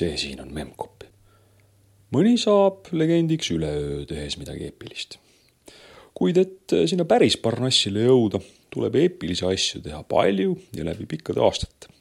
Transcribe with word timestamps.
see 0.00 0.16
siin 0.20 0.40
on 0.42 0.52
Memcpy. 0.54 1.08
mõni 2.14 2.36
saab 2.40 2.88
legendiks 2.96 3.52
üleöö, 3.54 4.04
tehes 4.08 4.38
midagi 4.40 4.70
eepilist. 4.70 5.18
kuid 6.16 6.40
et 6.40 6.74
sinna 6.90 7.06
päris 7.08 7.36
Parnassile 7.40 8.06
jõuda, 8.08 8.40
tuleb 8.72 8.96
eepilisi 9.02 9.46
asju 9.46 9.82
teha 9.84 10.02
palju 10.08 10.56
ja 10.76 10.86
läbi 10.88 11.06
pikkade 11.10 11.42
aastate. 11.44 11.92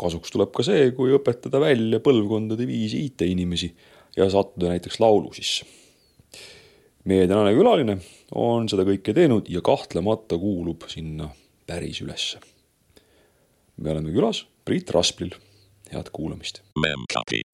kasuks 0.00 0.34
tuleb 0.34 0.50
ka 0.54 0.66
see, 0.66 0.90
kui 0.96 1.14
õpetada 1.14 1.60
välja 1.62 2.02
põlvkondade 2.02 2.66
viisi 2.66 3.04
IT-inimesi 3.06 3.70
ja 4.16 4.28
sattuda 4.30 4.74
näiteks 4.74 5.00
laulu 5.00 5.32
sisse. 5.36 5.66
meie 7.04 7.28
tänane 7.28 7.54
külaline 7.54 7.98
on 8.34 8.68
seda 8.68 8.86
kõike 8.88 9.14
teinud 9.14 9.48
ja 9.52 9.60
kahtlemata 9.60 10.38
kuulub 10.40 10.88
sinna 10.88 11.30
päris 11.66 12.02
ülesse. 12.02 12.42
me 13.76 13.90
oleme 13.90 14.10
külas 14.10 14.46
Priit 14.64 14.90
Rasplil, 14.90 15.34
head 15.94 16.10
kuulamist. 16.12 16.60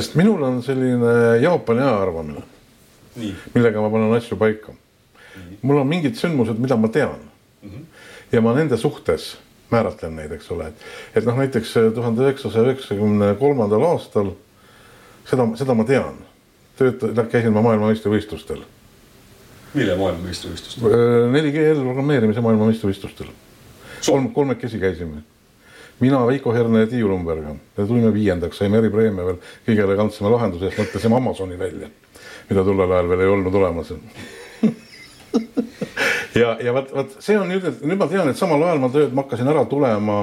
sest 0.02 0.16
minul 0.18 0.42
on 0.42 0.62
selline 0.62 1.14
Jaapani 1.42 1.84
aja 1.84 1.98
arvamine, 2.02 2.42
millega 3.54 3.82
ma 3.82 3.90
panen 3.92 4.16
asju 4.16 4.38
paika. 4.40 4.74
mul 5.62 5.82
on 5.82 5.86
mingid 5.86 6.18
sündmused, 6.18 6.58
mida 6.58 6.76
ma 6.76 6.88
tean 6.88 7.20
mm. 7.62 7.70
-hmm. 7.70 7.84
ja 8.32 8.40
ma 8.40 8.54
nende 8.54 8.76
suhtes 8.76 9.36
määratlen 9.70 10.16
neid, 10.16 10.32
eks 10.32 10.50
ole, 10.50 10.66
et, 10.68 10.74
et 11.14 11.24
noh, 11.24 11.36
näiteks 11.36 11.74
tuhande 11.94 12.22
üheksasaja 12.26 12.64
üheksakümne 12.72 13.34
kolmandal 13.38 13.84
aastal 13.92 14.34
seda, 15.30 15.46
seda 15.56 15.74
ma 15.74 15.84
tean. 15.84 16.18
tööta-, 16.80 17.28
käisin 17.30 17.52
ma 17.52 17.62
maailmameistrivõistlustel 17.62 18.64
mille 19.74 19.96
maailmameistrivõistlustel? 19.96 20.94
4G 21.34 21.66
programmeerimise 21.78 22.42
maailmameistrivõistlustel. 22.44 23.30
kolm, 24.06 24.30
kolmekesi 24.34 24.78
käisime. 24.78 25.22
Mina, 26.00 26.20
Veiko 26.26 26.52
Herne 26.54 26.84
ja 26.84 26.90
Tiiu 26.90 27.08
Lumberga. 27.08 27.54
me 27.76 27.86
tulime 27.86 28.12
viiendaks, 28.14 28.58
saime 28.58 28.78
eripreemia 28.78 29.24
veel 29.26 29.40
kõige 29.66 29.86
elegantsema 29.86 30.32
lahenduse 30.34 30.68
eest, 30.68 30.78
mõtlesime 30.80 31.16
Amazoni 31.16 31.58
välja, 31.58 31.88
mida 32.50 32.64
tollel 32.64 32.92
ajal 32.92 33.10
veel 33.12 33.24
ei 33.24 33.32
olnud 33.34 33.54
olemas 33.54 33.92
ja, 36.40 36.56
ja 36.60 36.72
vot, 36.74 36.92
vot 36.94 37.16
see 37.22 37.38
on 37.38 37.48
nüüd, 37.50 37.66
nüüd 37.82 37.98
ma 38.00 38.08
tean, 38.10 38.28
et 38.30 38.38
samal 38.38 38.62
ajal 38.66 38.82
ma 38.82 38.92
tööd, 38.92 39.14
ma 39.14 39.24
hakkasin 39.24 39.50
ära 39.52 39.64
tulema, 39.70 40.20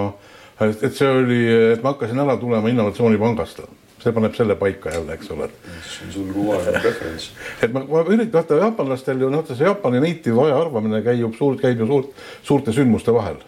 et 0.59 0.93
see 0.93 1.09
oli, 1.09 1.41
et 1.73 1.83
ma 1.83 1.93
hakkasin 1.95 2.25
ära 2.25 2.37
tulema 2.41 2.71
innovatsioonipangast 2.73 3.63
see 4.07 4.13
paneb 4.13 4.35
selle 4.37 4.55
paika 4.55 4.91
jälle, 4.93 5.15
eks 5.17 5.31
ole. 5.33 5.49
see 5.83 6.05
on 6.05 6.13
sul 6.13 6.27
kogu 6.33 6.53
aeg 6.55 6.77
referents. 6.83 7.31
et 7.65 7.73
ma, 7.73 7.81
ma 7.89 8.03
üritan, 8.05 8.33
vaata 8.35 8.59
jaapanlastel 8.61 9.23
ju 9.23 9.29
noh, 9.33 9.43
see 9.49 9.65
Jaapani 9.65 10.01
native 10.03 10.45
aja 10.45 10.59
arvamine 10.61 11.01
käib 11.05 11.35
suurt, 11.37 11.61
käib 11.63 11.81
ju 11.81 11.89
suurt, 11.89 12.23
suurte 12.45 12.75
sündmuste 12.75 13.15
vahel. 13.15 13.41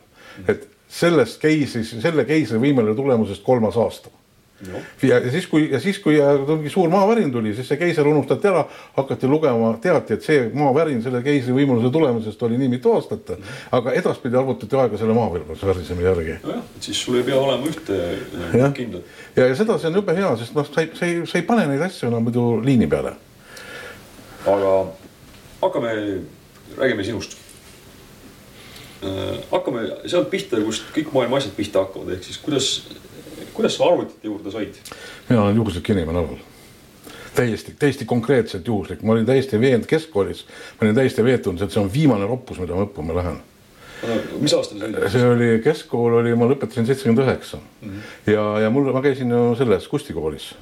et 0.47 0.65
sellest 0.89 1.41
keisris, 1.41 1.95
selle 2.01 2.25
keisri 2.25 2.57
võimele 2.61 2.95
tulemusest 2.97 3.43
kolmas 3.45 3.77
aasta 3.77 4.09
ja 5.03 5.31
siis, 5.31 5.47
kui 5.47 5.71
ja 5.71 5.79
siis, 5.79 5.99
kui 5.99 6.17
mingi 6.47 6.69
suur 6.69 6.89
maavärin 6.89 7.31
tuli, 7.31 7.53
siis 7.55 7.67
see 7.67 7.79
keiser 7.79 8.07
unustati 8.07 8.47
ära, 8.49 8.65
hakati 8.97 9.27
lugema, 9.27 9.71
teati, 9.81 10.17
et 10.17 10.25
see 10.25 10.49
maavärin 10.53 10.99
selle 11.03 11.21
keisri 11.23 11.55
võimaluse 11.55 11.91
tulemusest 11.93 12.43
oli 12.43 12.59
nii 12.59 12.71
mitu 12.75 12.93
aastat. 12.93 13.31
aga 13.71 13.93
edaspidi 13.95 14.37
arvutati 14.37 14.75
aega 14.75 14.99
selle 14.99 15.15
maavärisemi 15.15 16.03
järgi. 16.03 16.37
nojah, 16.43 16.63
siis 16.79 17.01
sul 17.05 17.21
ei 17.21 17.23
pea 17.23 17.39
olema 17.39 17.71
ühte 17.71 17.99
kindlat. 18.75 19.03
ja, 19.35 19.47
ja 19.47 19.55
seda, 19.55 19.79
see 19.79 19.91
on 19.91 20.01
jube 20.01 20.15
hea, 20.15 20.35
sest 20.43 20.55
noh, 20.55 20.67
sa 20.67 20.83
ei, 20.83 20.91
sa 20.93 21.05
ei, 21.07 21.21
sa 21.25 21.39
ei 21.39 21.47
pane 21.47 21.67
neid 21.71 21.85
asju 21.87 22.11
enam 22.11 22.27
muidu 22.27 22.49
liini 22.65 22.87
peale. 22.87 23.15
aga 24.45 24.73
hakkame, 25.61 25.95
räägime 26.77 27.03
sinust 27.07 27.39
hakkame 29.51 29.85
sealt 30.05 30.29
pihta, 30.31 30.59
kust 30.63 30.89
kõik 30.95 31.13
maailma 31.15 31.39
asjad 31.39 31.53
pihta 31.55 31.85
hakkavad, 31.85 32.17
ehk 32.17 32.25
siis 32.27 32.41
kuidas 32.43 32.71
kuidas 33.59 33.75
sa 33.75 33.89
arvutite 33.91 34.27
juurde 34.27 34.51
said? 34.51 34.73
mina 35.29 35.43
olen 35.43 35.55
juhuslik 35.55 35.89
inimene 35.89 36.19
olnud. 36.19 36.39
täiesti, 37.35 37.75
täiesti 37.79 38.05
konkreetselt 38.05 38.67
juhuslik, 38.67 39.01
ma 39.01 39.13
olin 39.13 39.25
täiesti 39.25 39.59
veendunud 39.59 39.87
keskkoolis, 39.87 40.45
ma 40.79 40.87
olin 40.87 40.95
täiesti 40.95 41.23
veendunud, 41.23 41.61
et 41.61 41.75
see 41.75 41.81
on 41.81 41.91
viimane 41.93 42.27
roppus, 42.27 42.59
mida 42.59 42.75
ma 42.75 42.87
õppima 42.87 43.15
lähen 43.19 43.37
no,. 44.07 44.17
mis 44.39 44.55
aastal 44.55 44.79
see 44.79 44.89
oli? 44.93 45.11
see 45.11 45.27
oli, 45.33 45.51
keskkool 45.63 46.19
oli, 46.21 46.35
ma 46.39 46.47
lõpetasin 46.51 46.87
seitsekümmend 46.87 47.25
üheksa 47.25 47.59
mhm. 47.59 48.09
ja, 48.31 48.47
ja 48.65 48.71
mul, 48.73 48.91
ma 48.95 49.03
käisin 49.03 49.35
ju 49.35 49.43
selles 49.59 49.87
Kusti 49.91 50.15
koolis 50.15 50.53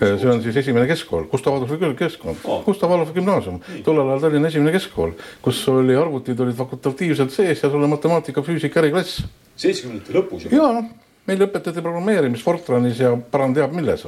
see 0.00 0.30
on 0.30 0.42
siis 0.42 0.56
esimene 0.56 0.86
keskkool, 0.90 1.28
Gustav 1.30 1.54
Adolfi 1.54 1.94
keskkond 1.98 2.42
oh., 2.44 2.64
Gustav 2.66 2.92
Adolfi 2.92 3.14
gümnaasium, 3.18 3.60
tollel 3.86 4.10
ajal 4.10 4.26
Tallinna 4.26 4.50
esimene 4.50 4.74
keskkool, 4.74 5.14
kus 5.44 5.62
oli 5.72 5.96
arvutid 5.96 6.40
olid 6.40 6.58
fakultatiivselt 6.58 7.32
sees 7.34 7.62
ja 7.62 7.70
sul 7.70 7.82
oli 7.82 7.92
matemaatika, 7.92 8.42
füüsika 8.42 8.82
äriklass. 8.82 9.24
seitsmekümnendate 9.56 10.18
lõpus 10.18 10.46
juba? 10.48 10.60
jaa, 10.60 10.84
meil 11.30 11.46
õpetati 11.46 11.82
programmeerimist 11.82 12.44
Fortranis 12.44 13.00
ja 13.00 13.14
paran 13.16 13.54
teab 13.54 13.74
milles. 13.76 14.06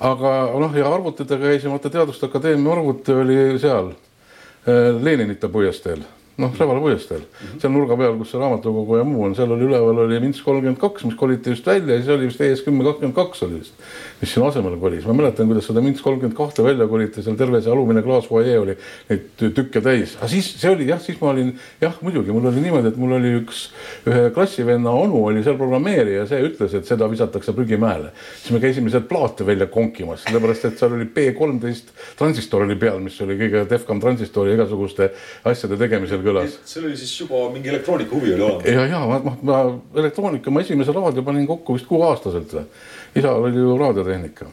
aga 0.00 0.36
noh, 0.58 0.76
ja 0.76 0.94
arvutitega 0.94 1.52
käisime, 1.52 1.76
vaata 1.76 1.90
Teaduste 1.90 2.26
Akadeemia 2.26 2.72
arvuti 2.72 3.12
oli 3.14 3.42
seal 3.62 3.92
äh, 3.92 4.96
Leninite 5.02 5.48
puiesteel 5.48 6.02
noh, 6.40 6.52
Rävala 6.58 6.80
puiesteel 6.80 7.20
mm, 7.20 7.46
-hmm. 7.46 7.60
seal 7.60 7.72
nurga 7.72 7.96
peal, 7.96 8.16
kus 8.18 8.30
see 8.32 8.40
raamatukogu 8.40 8.96
ja 8.96 9.04
muu 9.04 9.24
on, 9.24 9.34
seal 9.36 9.50
oli 9.50 9.66
üleval 9.68 10.04
oli 10.06 10.20
Minsk 10.20 10.44
kolmkümmend 10.44 10.80
kaks, 10.80 11.04
mis 11.04 11.14
koliti 11.14 11.50
just 11.50 11.66
välja 11.66 11.94
ja 11.94 12.02
siis 12.02 12.14
oli 12.16 12.26
vist 12.30 12.40
ES 12.40 12.62
kümme 12.66 12.84
kakskümmend 12.84 13.16
kaks 13.16 13.42
oli 13.46 13.60
vist, 13.60 13.74
mis 14.20 14.34
sinna 14.34 14.48
asemele 14.50 14.76
kolis. 14.80 15.06
ma 15.08 15.14
mäletan, 15.16 15.48
kuidas 15.48 15.66
seda 15.70 15.80
Minsk 15.80 16.04
kolmkümmend 16.04 16.36
kahte 16.36 16.64
välja 16.64 16.86
koliti, 16.88 17.22
seal 17.24 17.38
terve 17.40 17.62
see 17.64 17.72
alumine 17.72 18.02
klaasfuajee 18.04 18.58
oli 18.60 18.76
neid 19.08 19.44
tükke 19.56 19.80
täis, 19.84 20.16
aga 20.18 20.28
siis 20.32 20.50
see 20.60 20.70
oli 20.70 20.88
jah, 20.90 21.00
siis 21.00 21.20
ma 21.22 21.30
olin 21.32 21.54
jah, 21.80 21.96
muidugi 22.04 22.34
mul 22.34 22.50
oli 22.50 22.64
niimoodi, 22.64 22.92
et 22.92 23.00
mul 23.00 23.16
oli 23.16 23.32
üks 23.38 23.62
ühe 24.10 24.28
klassivenna 24.36 24.92
onu 24.92 25.22
oli 25.30 25.44
seal 25.46 25.56
programmeerija, 25.60 26.26
see 26.28 26.42
ütles, 26.50 26.74
et 26.76 26.88
seda 26.88 27.08
visatakse 27.10 27.54
prügimäele. 27.56 28.12
siis 28.42 28.52
me 28.54 28.60
käisime 28.62 28.92
sealt 28.92 29.08
plaate 29.08 29.46
välja 29.46 29.70
konkimas, 29.72 30.26
sellepärast 30.26 30.68
et 30.68 30.78
seal 30.82 30.98
oli 30.98 31.08
B 31.08 31.30
kolmteist 31.36 31.94
transistor 32.18 32.66
oli 32.66 32.76
peal, 32.80 33.00
mis 33.00 33.16
oli 33.24 33.38
kõige 33.40 33.64
defkam 33.70 34.00
transistori 34.04 34.54
igasuguste 34.56 35.10
asjade 35.48 35.80
tegemisel 35.80 36.20
kõlas. 36.24 36.60
see 36.68 36.84
oli 36.84 36.96
siis 37.00 37.16
juba 37.22 37.46
mingi 37.54 37.72
elektroonika 37.72 38.16
huvi 38.16 38.34
oli 38.36 38.44
olemas? 38.44 38.68
ja, 38.68 38.86
ja 38.90 39.02
ma, 39.08 39.20
ma, 39.24 39.36
ma 39.42 39.60
elektroonika, 40.02 40.52
ma 40.52 40.64
esimese 40.64 40.92
raadio 40.96 41.24
panin 41.24 41.48
kokku 41.48 41.78
vist 41.78 41.88
kuueaastaselt 41.88 42.58
või. 42.58 42.66
Isal 43.14 43.44
oli 43.44 43.56
ju 43.56 43.78
raadiotehnika 43.78 44.46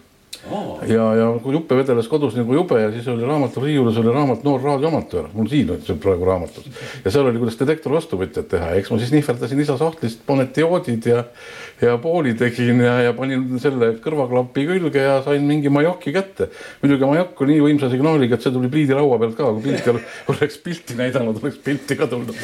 Oh. 0.51 0.79
ja, 0.87 1.03
ja 1.17 1.25
kui 1.43 1.51
juppe 1.55 1.75
vedeles 1.75 2.07
kodus 2.07 2.35
nagu 2.37 2.53
jube 2.55 2.77
ja 2.79 2.91
siis 2.93 3.07
oli 3.11 3.25
raamatu 3.27 3.63
riiulis 3.63 3.97
oli 3.99 4.13
raamat 4.13 4.45
Noor 4.45 4.61
raadioamatöör, 4.63 5.31
mul 5.33 5.49
siin 5.51 5.71
on 5.73 5.81
see 5.83 5.97
praegu 5.99 6.27
raamatus. 6.27 6.67
ja 7.03 7.11
seal 7.11 7.27
oli, 7.27 7.41
kuidas 7.41 7.57
detektori 7.59 7.97
vastuvõtjat 7.97 8.47
teha, 8.53 8.69
eks 8.79 8.93
ma 8.93 8.99
siis 9.01 9.11
nihverdasin 9.15 9.63
isa 9.63 9.75
sahtlist 9.81 10.21
mõned 10.29 10.53
dioodid 10.55 11.09
ja, 11.09 11.23
ja 11.83 11.97
pooli 12.01 12.35
tegin 12.39 12.79
ja, 12.85 12.95
ja 13.07 13.15
panin 13.17 13.47
selle 13.63 13.93
kõrvaklapi 14.03 14.67
külge 14.69 15.03
ja 15.03 15.17
sain 15.25 15.43
mingi 15.47 15.73
majoki 15.73 16.13
kätte. 16.15 16.51
muidugi 16.83 17.11
majokk 17.11 17.43
oli 17.43 17.57
nii 17.57 17.65
võimsa 17.71 17.91
signaaliga, 17.91 18.37
et 18.37 18.45
see 18.47 18.55
tuli 18.55 18.71
pliidilaua 18.71 19.19
pealt 19.23 19.35
ka, 19.39 19.51
kui 19.57 19.67
pilti 19.71 19.97
oleks 20.35 20.61
pilti 20.63 21.01
näidanud, 21.01 21.41
oleks 21.43 21.59
pilti 21.65 21.99
ka 21.99 22.07
tulnud 22.13 22.39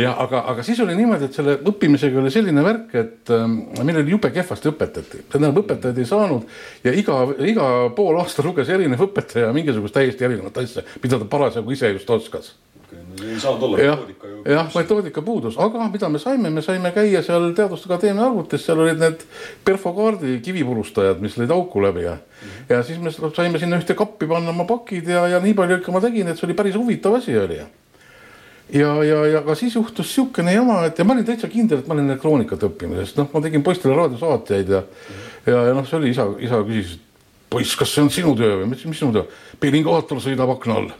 ja 0.00 0.12
aga, 0.22 0.42
aga 0.52 0.64
siis 0.66 0.80
oli 0.84 0.94
niimoodi, 0.98 1.28
et 1.28 1.36
selle 1.36 1.56
õppimisega 1.66 2.20
oli 2.22 2.32
selline 2.32 2.64
värk, 2.64 2.94
et 3.00 3.32
äh, 3.34 3.46
meil 3.84 4.02
oli 4.02 4.14
jube 4.14 4.30
kehvasti 4.34 4.70
õpetati, 4.72 5.24
tähendab 5.30 5.60
õpetajaid 5.62 6.00
ei 6.00 6.08
saanud 6.08 6.49
ja 6.84 6.92
iga, 6.92 7.20
iga 7.46 7.68
pool 7.96 8.18
aasta 8.20 8.44
luges 8.46 8.68
erinev 8.68 9.06
õpetaja 9.08 9.52
mingisugust 9.56 9.94
täiesti 9.94 10.24
erinevat 10.24 10.58
asja, 10.62 10.86
mida 11.02 11.18
ta 11.18 11.30
parasjagu 11.30 11.76
ise 11.76 11.92
just 11.94 12.10
oskas 12.10 12.54
ei 13.24 13.40
saanud 13.40 13.62
olla 13.62 13.76
metoodika 13.76 14.26
ju. 14.26 14.42
jah, 14.44 14.70
metoodika 14.74 15.22
puudus, 15.22 15.58
aga 15.58 15.88
mida 15.92 16.08
me 16.08 16.18
saime, 16.18 16.50
me 16.50 16.62
saime 16.62 16.92
käia 16.94 17.22
seal 17.22 17.52
Teaduste 17.54 17.90
Akadeemia 17.90 18.26
arvutis, 18.26 18.64
seal 18.66 18.80
olid 18.80 18.98
need 19.00 19.24
perfokaardi 19.64 20.38
kivipurustajad, 20.44 21.20
mis 21.22 21.36
lõid 21.38 21.52
auku 21.54 21.82
läbi 21.82 22.06
ja 22.06 22.14
mm. 22.14 22.48
-hmm. 22.48 22.74
ja 22.74 22.82
siis 22.82 22.98
me 23.00 23.12
saime 23.36 23.58
sinna 23.58 23.78
ühte 23.78 23.94
kappi 23.94 24.26
panna 24.26 24.50
oma 24.50 24.64
pakid 24.64 25.08
ja, 25.08 25.28
ja 25.28 25.40
nii 25.40 25.54
palju 25.54 25.76
ikka 25.76 25.92
ma 25.92 26.00
tegin, 26.00 26.28
et 26.28 26.38
see 26.38 26.48
oli 26.48 26.58
päris 26.58 26.74
huvitav 26.74 27.14
asi 27.14 27.38
oli 27.38 27.58
ja, 27.58 27.68
ja, 29.04 29.26
ja 29.26 29.42
ka 29.42 29.54
siis 29.54 29.74
juhtus 29.74 30.06
niisugune 30.06 30.54
jama, 30.54 30.84
et 30.86 30.98
ja 30.98 31.04
ma 31.04 31.14
olin 31.14 31.24
täitsa 31.24 31.48
kindel, 31.48 31.78
et 31.78 31.86
ma 31.86 31.94
olen 31.94 32.10
elektroonikat 32.10 32.62
õppinud, 32.70 33.04
sest 33.04 33.18
noh, 33.18 33.28
ma 33.34 33.40
tegin 33.40 33.62
poistele 33.62 33.96
raadiosaateid 33.96 34.68
ja 34.68 34.80
mm, 34.80 34.86
-hmm. 34.86 35.29
Ja, 35.46 35.62
ja 35.70 35.76
noh, 35.76 35.86
see 35.88 36.00
oli 36.00 36.10
isa, 36.14 36.26
isa 36.42 36.60
küsis, 36.66 36.98
poiss, 37.50 37.76
kas 37.78 37.94
see 37.94 38.04
on 38.04 38.10
sinu 38.14 38.34
töö 38.38 38.62
või 38.62 38.72
mis, 38.74 38.84
mis 38.88 39.00
sinu 39.00 39.14
töö? 39.16 39.26
pilingaator 39.60 40.20
sõidab 40.22 40.52
akna 40.56 40.80
all 40.80 40.92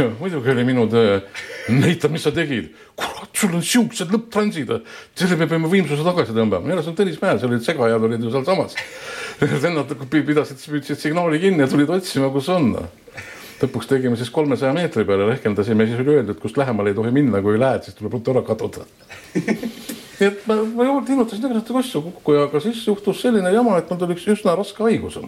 muidugi 0.20 0.50
oli 0.50 0.64
minu 0.64 0.86
töö. 0.90 1.20
näita, 1.68 2.08
mis 2.08 2.22
sa 2.22 2.30
tegid. 2.30 2.70
kurat, 2.96 3.30
sul 3.34 3.54
on 3.56 3.62
siuksed 3.64 4.12
lõpptransid, 4.12 4.70
selle 5.18 5.38
me 5.40 5.48
peame 5.50 5.70
võimsuse 5.70 6.04
tagasi 6.06 6.36
tõmbama. 6.36 6.70
jälle 6.70 6.84
see 6.84 6.92
on 6.92 6.98
Tõnismäel, 7.00 7.40
seal 7.40 7.52
olid 7.52 7.66
segajad 7.66 8.06
olid 8.08 8.22
ju 8.22 8.30
sealsamas. 8.34 8.76
vennad 9.64 9.96
pidasid, 10.10 10.62
püüdsid 10.62 11.00
signaali 11.00 11.40
kinni 11.42 11.64
ja 11.64 11.70
tulid 11.70 11.90
otsima, 11.90 12.30
kus 12.34 12.48
on 12.54 12.72
lõpuks 13.56 13.88
tegime 13.88 14.16
siis 14.20 14.30
kolmesaja 14.30 14.74
meetri 14.76 15.04
peale, 15.08 15.30
rehkendasime, 15.30 15.86
siis 15.88 16.00
oli 16.02 16.18
öeldud, 16.18 16.38
kust 16.40 16.58
lähemale 16.60 16.92
ei 16.92 16.98
tohi 16.98 17.12
minna, 17.14 17.40
kui 17.44 17.56
lähed, 17.60 17.86
siis 17.86 17.96
tuleb 17.96 18.18
ruttu 18.18 18.34
ära 18.34 18.44
kaduda 18.44 18.84
nii 20.20 20.28
et 20.30 20.46
ma, 20.48 20.56
ma 20.64 20.86
tilutasin 21.06 21.42
tegelikult 21.42 21.74
kossu 21.80 22.02
kokku 22.08 22.36
ja 22.36 22.46
aga 22.46 22.60
siis 22.64 22.80
juhtus 22.86 23.20
selline 23.24 23.52
jama, 23.52 23.76
et 23.80 23.90
mul 23.90 24.00
tuli 24.00 24.16
üks 24.16 24.24
üsna 24.32 24.56
raske 24.56 24.84
haigus. 24.86 25.18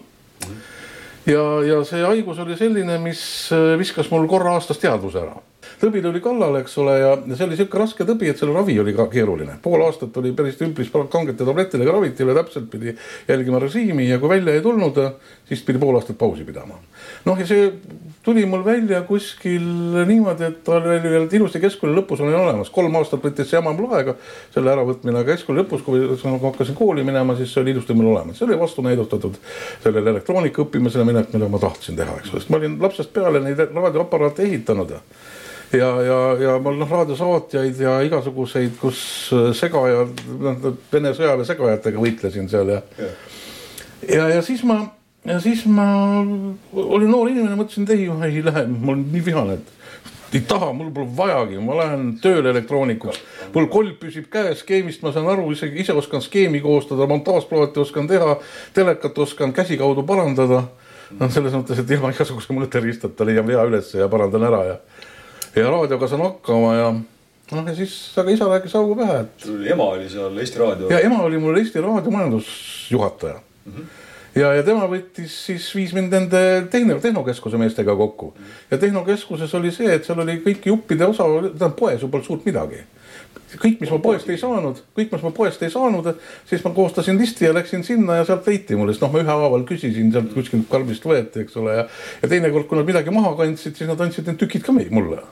ja, 1.29 1.44
ja 1.67 1.82
see 1.85 2.02
haigus 2.05 2.40
oli 2.44 2.56
selline, 2.56 2.99
mis 3.02 3.20
viskas 3.81 4.11
mul 4.12 4.26
korra 4.31 4.56
aastas 4.56 4.81
teadvuse 4.81 5.20
ära. 5.20 5.37
tõbi 5.79 6.00
tuli 6.02 6.23
kallale, 6.25 6.62
eks 6.64 6.79
ole, 6.81 6.96
ja 7.02 7.12
see 7.35 7.46
oli 7.46 7.58
sihuke 7.58 7.79
raske 7.79 8.06
tõbi, 8.08 8.31
et 8.32 8.40
selle 8.40 8.56
ravi 8.56 8.79
oli 8.81 8.96
ka 8.96 9.06
keeruline. 9.12 9.58
pool 9.62 9.85
aastat 9.85 10.17
oli 10.23 10.32
päris 10.32 10.61
üpris 10.64 10.93
kangete 10.93 11.44
tablettidega 11.44 11.93
raviti 11.93 12.25
ja 12.25 12.38
täpselt 12.40 12.70
pidi 12.70 12.96
jälgima 13.29 13.61
režiimi 13.61 14.08
ja 14.08 14.19
kui 14.19 14.32
välja 14.32 14.55
ei 14.55 14.64
tulnud, 14.64 15.02
siis 15.49 15.62
pidi 15.69 15.79
pool 15.79 16.00
aastat 16.00 16.19
pausi 16.19 16.49
pidama. 16.49 16.81
noh, 17.29 17.38
ja 17.38 17.46
see 17.46 17.75
tuli 18.28 18.44
mul 18.46 18.64
välja 18.64 19.00
kuskil 19.08 19.62
niimoodi, 20.06 20.44
et 20.50 20.58
ta 20.64 20.75
oli 20.76 20.98
veel 21.00 21.25
ilusti 21.32 21.60
keskkooli 21.62 21.94
lõpus 21.96 22.20
olin 22.20 22.36
olemas, 22.36 22.69
kolm 22.72 22.98
aastat 23.00 23.22
võttis 23.25 23.48
see 23.48 23.56
jama 23.56 23.72
mul 23.72 23.94
aega, 23.96 24.12
selle 24.52 24.69
äravõtmine, 24.75 25.16
aga 25.16 25.32
keskkooli 25.32 25.62
lõpus, 25.62 25.84
kui 25.86 26.02
ma 26.04 26.34
hakkasin 26.42 26.76
kooli 26.76 27.06
minema, 27.08 27.36
siis 27.38 27.54
see 27.54 27.62
oli 27.62 27.72
ilusti 27.72 27.96
mul 27.96 28.10
olemas, 28.12 28.36
see 28.36 28.44
oli 28.44 28.58
vastu 28.60 28.84
näidatud 28.84 29.38
sellele 29.84 30.12
elektroonika 30.12 30.60
õppimisele 30.66 31.06
minek, 31.08 31.32
mida 31.32 31.48
ma 31.48 31.62
tahtsin 31.62 31.96
teha, 31.96 32.19
eks 32.20 32.34
ole, 32.34 32.42
sest 32.42 32.52
ma 32.52 32.60
olin 32.60 32.76
lapsest 32.82 33.14
peale 33.16 33.40
neid 33.46 33.64
raadioaparaate 33.64 34.44
ehitanud 34.44 34.92
ja 34.92 35.00
ja, 35.72 35.88
ja, 36.02 36.20
ja 36.42 36.58
mul 36.64 36.76
noh, 36.80 36.92
raadiosaatjaid 36.92 37.80
ja 37.80 37.96
igasuguseid, 38.04 38.76
kus 38.80 39.00
segaja, 39.56 40.04
noh 40.44 40.70
Vene 40.92 41.16
sõjaväe 41.16 41.48
segajatega 41.48 42.04
võitlesin 42.04 42.52
seal 42.52 42.76
ja, 42.76 42.84
ja, 43.00 43.10
ja, 44.04 44.30
ja 44.36 44.44
siis 44.44 44.69
ma 44.69 44.82
ja 45.24 45.40
siis 45.40 45.64
ma 45.66 45.86
olin 46.72 47.10
noor 47.10 47.30
inimene, 47.30 47.56
mõtlesin, 47.58 47.88
et 47.88 47.96
ei, 47.96 48.06
ma 48.12 48.28
ei 48.28 48.44
lähe, 48.44 48.66
ma 48.70 48.92
olen 48.92 49.04
nii 49.12 49.24
vihane, 49.24 49.58
et 49.58 49.74
ei 50.32 50.40
taha, 50.44 50.72
mul 50.76 50.90
pole 50.92 51.08
vajagi, 51.16 51.58
ma 51.64 51.76
lähen 51.78 52.08
tööle 52.22 52.52
elektroonikuks. 52.52 53.20
mul 53.54 53.68
kolb 53.72 53.96
püsib 54.00 54.28
käes, 54.32 54.60
skeemist 54.60 55.02
ma 55.02 55.12
saan 55.12 55.28
aru, 55.32 55.46
isegi 55.52 55.80
ise 55.80 55.96
oskan 55.96 56.22
skeemi 56.24 56.60
koostada, 56.60 57.06
montaažplaati 57.08 57.80
oskan 57.80 58.08
teha, 58.08 58.36
telekat 58.76 59.18
oskan 59.18 59.52
käsikaudu 59.52 60.04
parandada. 60.06 60.64
noh, 61.08 61.30
selles 61.32 61.54
mõttes, 61.56 61.78
et 61.80 61.90
ilma 61.96 62.10
igasuguse 62.12 62.52
mõõteriistata 62.52 63.24
leian 63.24 63.46
vea 63.48 63.62
ülesse 63.64 63.96
ja 63.96 64.10
parandan 64.12 64.42
ära 64.44 64.58
ja, 64.66 64.74
ja 65.56 65.70
raadioga 65.72 66.08
saan 66.08 66.20
hakkama 66.20 66.74
ja 66.76 66.90
noh, 66.92 67.62
ja 67.64 67.74
siis, 67.78 67.94
aga 68.20 68.34
isa 68.34 68.48
rääkis 68.50 68.74
augu 68.76 68.98
pähe, 68.98 69.22
et. 69.22 69.46
ema 69.72 69.86
oli 69.94 70.10
seal 70.12 70.36
Eesti 70.36 70.60
Raadio. 70.60 70.90
ja 70.92 71.00
ema 71.00 71.22
oli 71.24 71.40
mul 71.40 71.56
Eesti 71.56 71.80
Raadio 71.80 72.12
majandusjuhataja 72.12 73.40
mm. 73.40 73.72
-hmm 73.72 73.97
ja, 74.38 74.52
ja 74.58 74.67
tema 74.67 74.87
võttis 74.90 75.35
siis, 75.49 75.67
viis 75.76 75.94
mind 75.96 76.14
nende 76.14 76.43
tehno, 76.73 76.99
tehnokeskuse 77.02 77.61
meestega 77.61 77.96
kokku. 77.96 78.32
ja 78.70 78.79
tehnokeskuses 78.79 79.55
oli 79.58 79.73
see, 79.75 79.90
et 79.94 80.06
seal 80.06 80.23
oli 80.25 80.38
kõik 80.44 80.70
juppide 80.70 81.08
osa, 81.08 81.26
tähendab 81.26 81.76
poes 81.79 82.02
ju 82.02 82.12
polnud 82.12 82.29
suurt 82.29 82.46
midagi 82.49 82.85
kõik, 83.56 83.79
mis 83.81 83.90
ma 83.93 83.99
poest 84.02 84.29
ei 84.29 84.37
saanud, 84.40 84.82
kõik, 84.96 85.08
mis 85.14 85.23
ma 85.25 85.31
poest 85.32 85.62
ei 85.64 85.73
saanud, 85.73 86.11
siis 86.49 86.61
ma 86.64 86.73
koostasin 86.76 87.17
listi 87.20 87.46
ja 87.46 87.55
läksin 87.56 87.85
sinna 87.87 88.19
ja 88.19 88.26
sealt 88.29 88.46
leiti 88.49 88.76
mulle, 88.76 88.93
sest 88.93 89.06
noh, 89.06 89.12
ma 89.14 89.23
ühehaaval 89.23 89.64
küsisin 89.69 90.12
sealt 90.12 90.35
kuskilt 90.35 90.69
karbist 90.69 91.06
võeti, 91.08 91.46
eks 91.46 91.56
ole, 91.61 91.79
ja. 91.81 91.87
ja 92.23 92.29
teinekord, 92.29 92.69
kui 92.69 92.76
nad 92.76 92.88
midagi 92.88 93.14
maha 93.14 93.32
kandsid, 93.38 93.76
siis 93.79 93.88
nad 93.88 94.00
andsid 94.05 94.29
need 94.29 94.40
tükid 94.43 94.67
ka 94.67 94.76
mulle. 94.76 95.23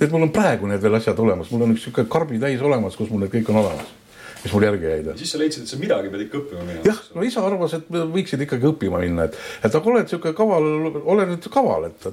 et 0.00 0.10
mul 0.10 0.24
on 0.26 0.32
praegu 0.34 0.66
need 0.66 0.82
veel 0.82 0.96
asjad 0.96 1.18
olemas, 1.22 1.52
mul 1.52 1.66
on 1.66 1.76
üks 1.76 1.84
sihuke 1.86 2.08
karbitäis 2.10 2.62
olemas, 2.64 2.96
kus 2.96 3.12
mul 3.12 3.26
need 3.26 3.34
kõik 3.36 3.52
on 3.52 3.60
olemas 3.66 4.07
mis 4.42 4.54
mul 4.54 4.66
järgi 4.68 4.90
jäid. 4.92 5.10
siis 5.18 5.34
sa 5.34 5.40
leidsid, 5.40 5.66
et 5.66 5.72
sa 5.72 5.80
midagi 5.80 6.12
pead 6.12 6.24
ikka 6.26 6.40
õppima 6.42 6.64
minema. 6.64 6.86
jah, 6.86 7.02
no 7.14 7.26
isa 7.26 7.44
arvas, 7.46 7.76
et 7.78 7.90
võiksid 7.90 8.46
ikkagi 8.46 8.70
õppima 8.72 9.02
minna, 9.02 9.28
et, 9.28 9.38
et 9.62 9.78
aga 9.80 9.94
oled 9.94 10.10
sihuke 10.10 10.34
kaval, 10.38 10.68
ole 11.04 11.28
nüüd 11.32 11.48
kaval, 11.52 11.88
et 11.90 12.10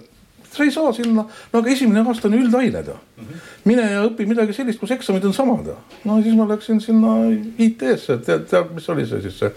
sa 0.56 0.64
ei 0.64 0.72
saa 0.72 0.94
sinna, 0.96 1.26
no 1.26 1.60
aga 1.62 1.72
esimene 1.72 2.04
aasta 2.08 2.30
on 2.30 2.38
üldained 2.40 2.92
mm. 2.94 3.24
-hmm. 3.24 3.50
mine 3.66 3.90
ja 3.92 4.06
õpi 4.08 4.28
midagi 4.28 4.54
sellist, 4.56 4.80
kus 4.80 4.92
eksamid 4.96 5.26
on 5.26 5.34
samad. 5.34 5.74
no 6.04 6.22
siis 6.22 6.36
ma 6.36 6.48
läksin 6.50 6.82
sinna 6.82 7.18
IT-sse, 7.58 8.18
tead, 8.26 8.48
tead, 8.50 8.72
mis 8.76 8.90
oli 8.90 9.08
see 9.10 9.22
siis 9.22 9.40
see 9.40 9.52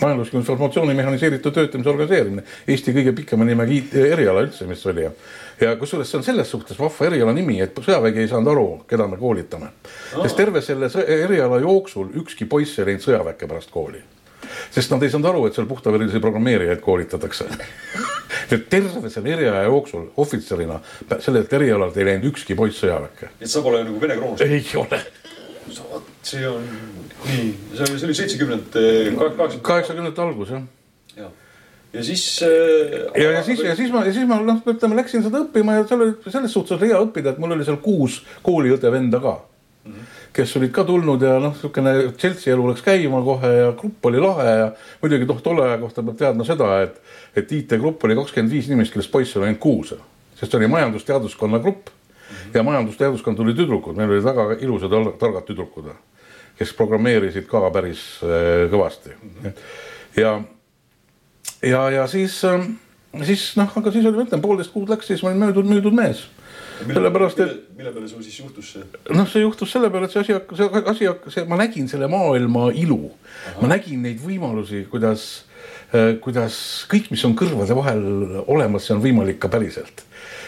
majandusliku 0.00 0.40
informatsiooni 0.40 0.94
mehhaniseeritud 0.94 1.54
töötamise 1.54 1.90
organiseerimine, 1.90 2.44
Eesti 2.68 2.94
kõige 2.96 3.12
pikema 3.16 3.44
nimega 3.44 3.80
eriala 4.14 4.44
üldse, 4.46 4.66
mis 4.68 4.84
oli 4.86 5.04
ja 5.60 5.70
ja 5.70 5.76
kusjuures 5.76 6.10
see 6.10 6.18
on 6.20 6.24
selles 6.24 6.50
suhtes 6.50 6.78
vahva 6.78 7.06
eriala 7.08 7.34
nimi, 7.36 7.58
et 7.62 7.76
sõjavägi 7.76 8.24
ei 8.24 8.30
saanud 8.30 8.52
aru, 8.52 8.68
keda 8.90 9.06
me 9.10 9.18
koolitame 9.20 9.70
oh.. 9.70 10.22
sest 10.24 10.38
terve 10.38 10.62
selle 10.64 10.88
eriala 11.04 11.60
jooksul 11.62 12.12
ükski 12.22 12.48
poiss 12.50 12.78
ei 12.78 12.88
läinud 12.88 13.04
sõjaväkke 13.04 13.48
pärast 13.50 13.72
kooli. 13.74 14.00
sest 14.72 14.92
nad 14.94 15.02
ei 15.02 15.12
saanud 15.12 15.30
aru, 15.30 15.46
et 15.46 15.58
seal 15.58 15.68
puhtaverilisi 15.70 16.22
programmeerijaid 16.22 16.80
koolitatakse 16.84 17.48
et 18.54 18.68
terve 18.72 19.12
selle 19.12 19.34
eriala 19.36 19.66
jooksul 19.68 20.08
ohvitserina 20.16 20.80
sellelt 21.18 21.52
erialalt 21.60 21.98
ei 22.00 22.08
läinud 22.08 22.30
ükski 22.32 22.56
poiss 22.58 22.80
sõjaväkke. 22.84 23.34
et 23.40 23.50
sa 23.50 23.64
pole 23.66 23.84
nagu 23.84 24.00
Vene 24.00 24.16
kroonus? 24.20 24.46
ei 24.46 24.64
ole. 24.80 25.02
vot 25.90 26.08
see 26.22 26.48
on 26.48 26.64
nii, 27.26 27.52
see 27.76 27.84
oli, 27.84 27.98
see 27.98 28.08
oli 28.08 28.18
seitsekümnendate, 28.22 29.60
kaheksakümnendate 29.60 30.24
algus 30.24 30.56
jah 30.56 30.66
ja 31.16 31.30
siis 31.98 32.42
äh,. 32.42 33.22
ja, 33.22 33.30
ja 33.30 33.42
siis, 33.42 33.60
ja 33.64 33.76
siis 33.76 33.92
ma, 33.92 34.04
ja 34.06 34.12
siis 34.14 34.26
ma 34.28 34.38
noh, 34.44 34.62
ütleme, 34.66 34.98
läksin 35.00 35.24
seda 35.26 35.42
õppima 35.44 35.80
ja 35.80 35.86
seal 35.88 36.04
oli 36.04 36.30
selles 36.30 36.52
suhtes 36.54 36.76
oli 36.78 36.90
hea 36.92 37.00
õppida, 37.02 37.34
et 37.34 37.40
mul 37.42 37.56
oli 37.56 37.66
seal 37.66 37.80
kuus 37.82 38.20
kooliõde 38.46 38.92
venda 38.92 39.20
ka 39.22 39.34
mm. 39.38 39.92
-hmm. 39.92 40.18
kes 40.32 40.56
olid 40.56 40.72
ka 40.74 40.84
tulnud 40.84 41.22
ja 41.22 41.38
noh, 41.42 41.54
niisugune 41.54 41.94
Chelsea 42.18 42.54
elu 42.54 42.68
läks 42.70 42.84
käima 42.86 43.22
kohe 43.26 43.52
ja 43.56 43.72
grupp 43.80 44.06
oli 44.06 44.20
lahe 44.22 44.50
ja 44.50 44.68
muidugi 45.02 45.26
noh, 45.26 45.40
tolle 45.42 45.66
aja 45.66 45.78
kohta 45.78 46.02
peab 46.02 46.20
teadma 46.20 46.46
seda, 46.46 46.70
et, 46.82 47.00
et 47.36 47.52
IT-grupp 47.58 48.06
oli 48.06 48.18
kakskümmend 48.20 48.54
viis 48.54 48.70
inimest, 48.70 48.94
kellest 48.94 49.10
poisse 49.10 49.38
oli 49.38 49.50
ainult 49.50 49.60
kuus. 49.60 49.94
sest 50.40 50.54
oli 50.54 50.66
majandusteaduskonna 50.66 51.58
grupp 51.58 51.88
mm 51.88 52.36
-hmm. 52.36 52.54
ja 52.54 52.62
majandusteaduskond 52.62 53.36
tuli 53.36 53.54
tüdrukud, 53.54 53.96
meil 53.96 54.10
olid 54.10 54.24
väga 54.24 54.56
ilusad 54.60 54.90
targad 55.18 55.42
tüdrukud, 55.42 55.90
kes 56.58 56.72
programmeerisid 56.72 57.46
ka 57.46 57.70
päris 57.70 58.20
äh, 58.22 58.70
kõvasti 58.70 59.10
mm. 59.10 59.30
-hmm. 59.42 59.52
ja 60.16 60.40
ja, 61.62 61.90
ja 61.90 62.06
siis, 62.06 62.44
ähm, 62.44 62.74
siis 63.26 63.50
noh, 63.58 63.70
aga 63.76 63.92
siis 63.92 64.06
oli, 64.06 64.18
ma 64.18 64.26
ütlen, 64.26 64.42
poolteist 64.44 64.72
kuud 64.74 64.90
läks, 64.92 65.10
siis 65.10 65.24
ma 65.24 65.32
olin 65.32 65.42
müüdud, 65.44 65.68
müüdud 65.68 65.96
mees. 65.96 66.26
sellepärast, 66.80 67.40
et. 67.44 67.56
mille 67.76 67.92
peale 67.92 68.08
sul 68.08 68.22
siis 68.24 68.38
juhtus 68.40 68.72
see? 68.72 68.84
noh, 69.12 69.28
see 69.28 69.42
juhtus 69.42 69.72
selle 69.72 69.90
peale, 69.92 70.08
et 70.08 70.14
see 70.14 70.22
asi 70.22 70.36
hakkas, 70.36 70.62
see 70.62 70.84
asi 70.94 71.08
hakkas, 71.10 71.38
ma 71.48 71.60
nägin 71.60 71.88
selle 71.92 72.08
maailma 72.08 72.70
ilu. 72.72 73.12
ma 73.60 73.72
nägin 73.74 74.02
neid 74.06 74.22
võimalusi, 74.24 74.86
kuidas, 74.92 75.26
äh, 75.92 76.14
kuidas 76.24 76.60
kõik, 76.90 77.10
mis 77.12 77.24
on 77.28 77.36
kõrvade 77.36 77.76
vahel 77.76 78.04
olemas, 78.46 78.88
see 78.88 78.96
on 78.96 79.04
võimalik 79.04 79.42
ka 79.42 79.52
päriselt 79.52 80.06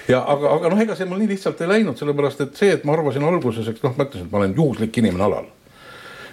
ja 0.08 0.22
aga, 0.24 0.56
aga 0.56 0.70
noh, 0.72 0.80
ega 0.82 0.96
see 0.98 1.06
mul 1.08 1.20
nii 1.22 1.34
lihtsalt 1.34 1.60
ei 1.62 1.70
läinud, 1.76 1.98
sellepärast 2.00 2.40
et 2.46 2.56
see, 2.58 2.72
et 2.74 2.86
ma 2.88 2.96
arvasin 2.96 3.24
alguses, 3.26 3.68
eks 3.68 3.84
noh, 3.84 3.94
ma 3.98 4.08
ütlesin, 4.08 4.26
et 4.26 4.32
ma 4.32 4.40
olen 4.40 4.56
juhuslik 4.56 4.98
inimene 5.02 5.28
alal 5.28 5.50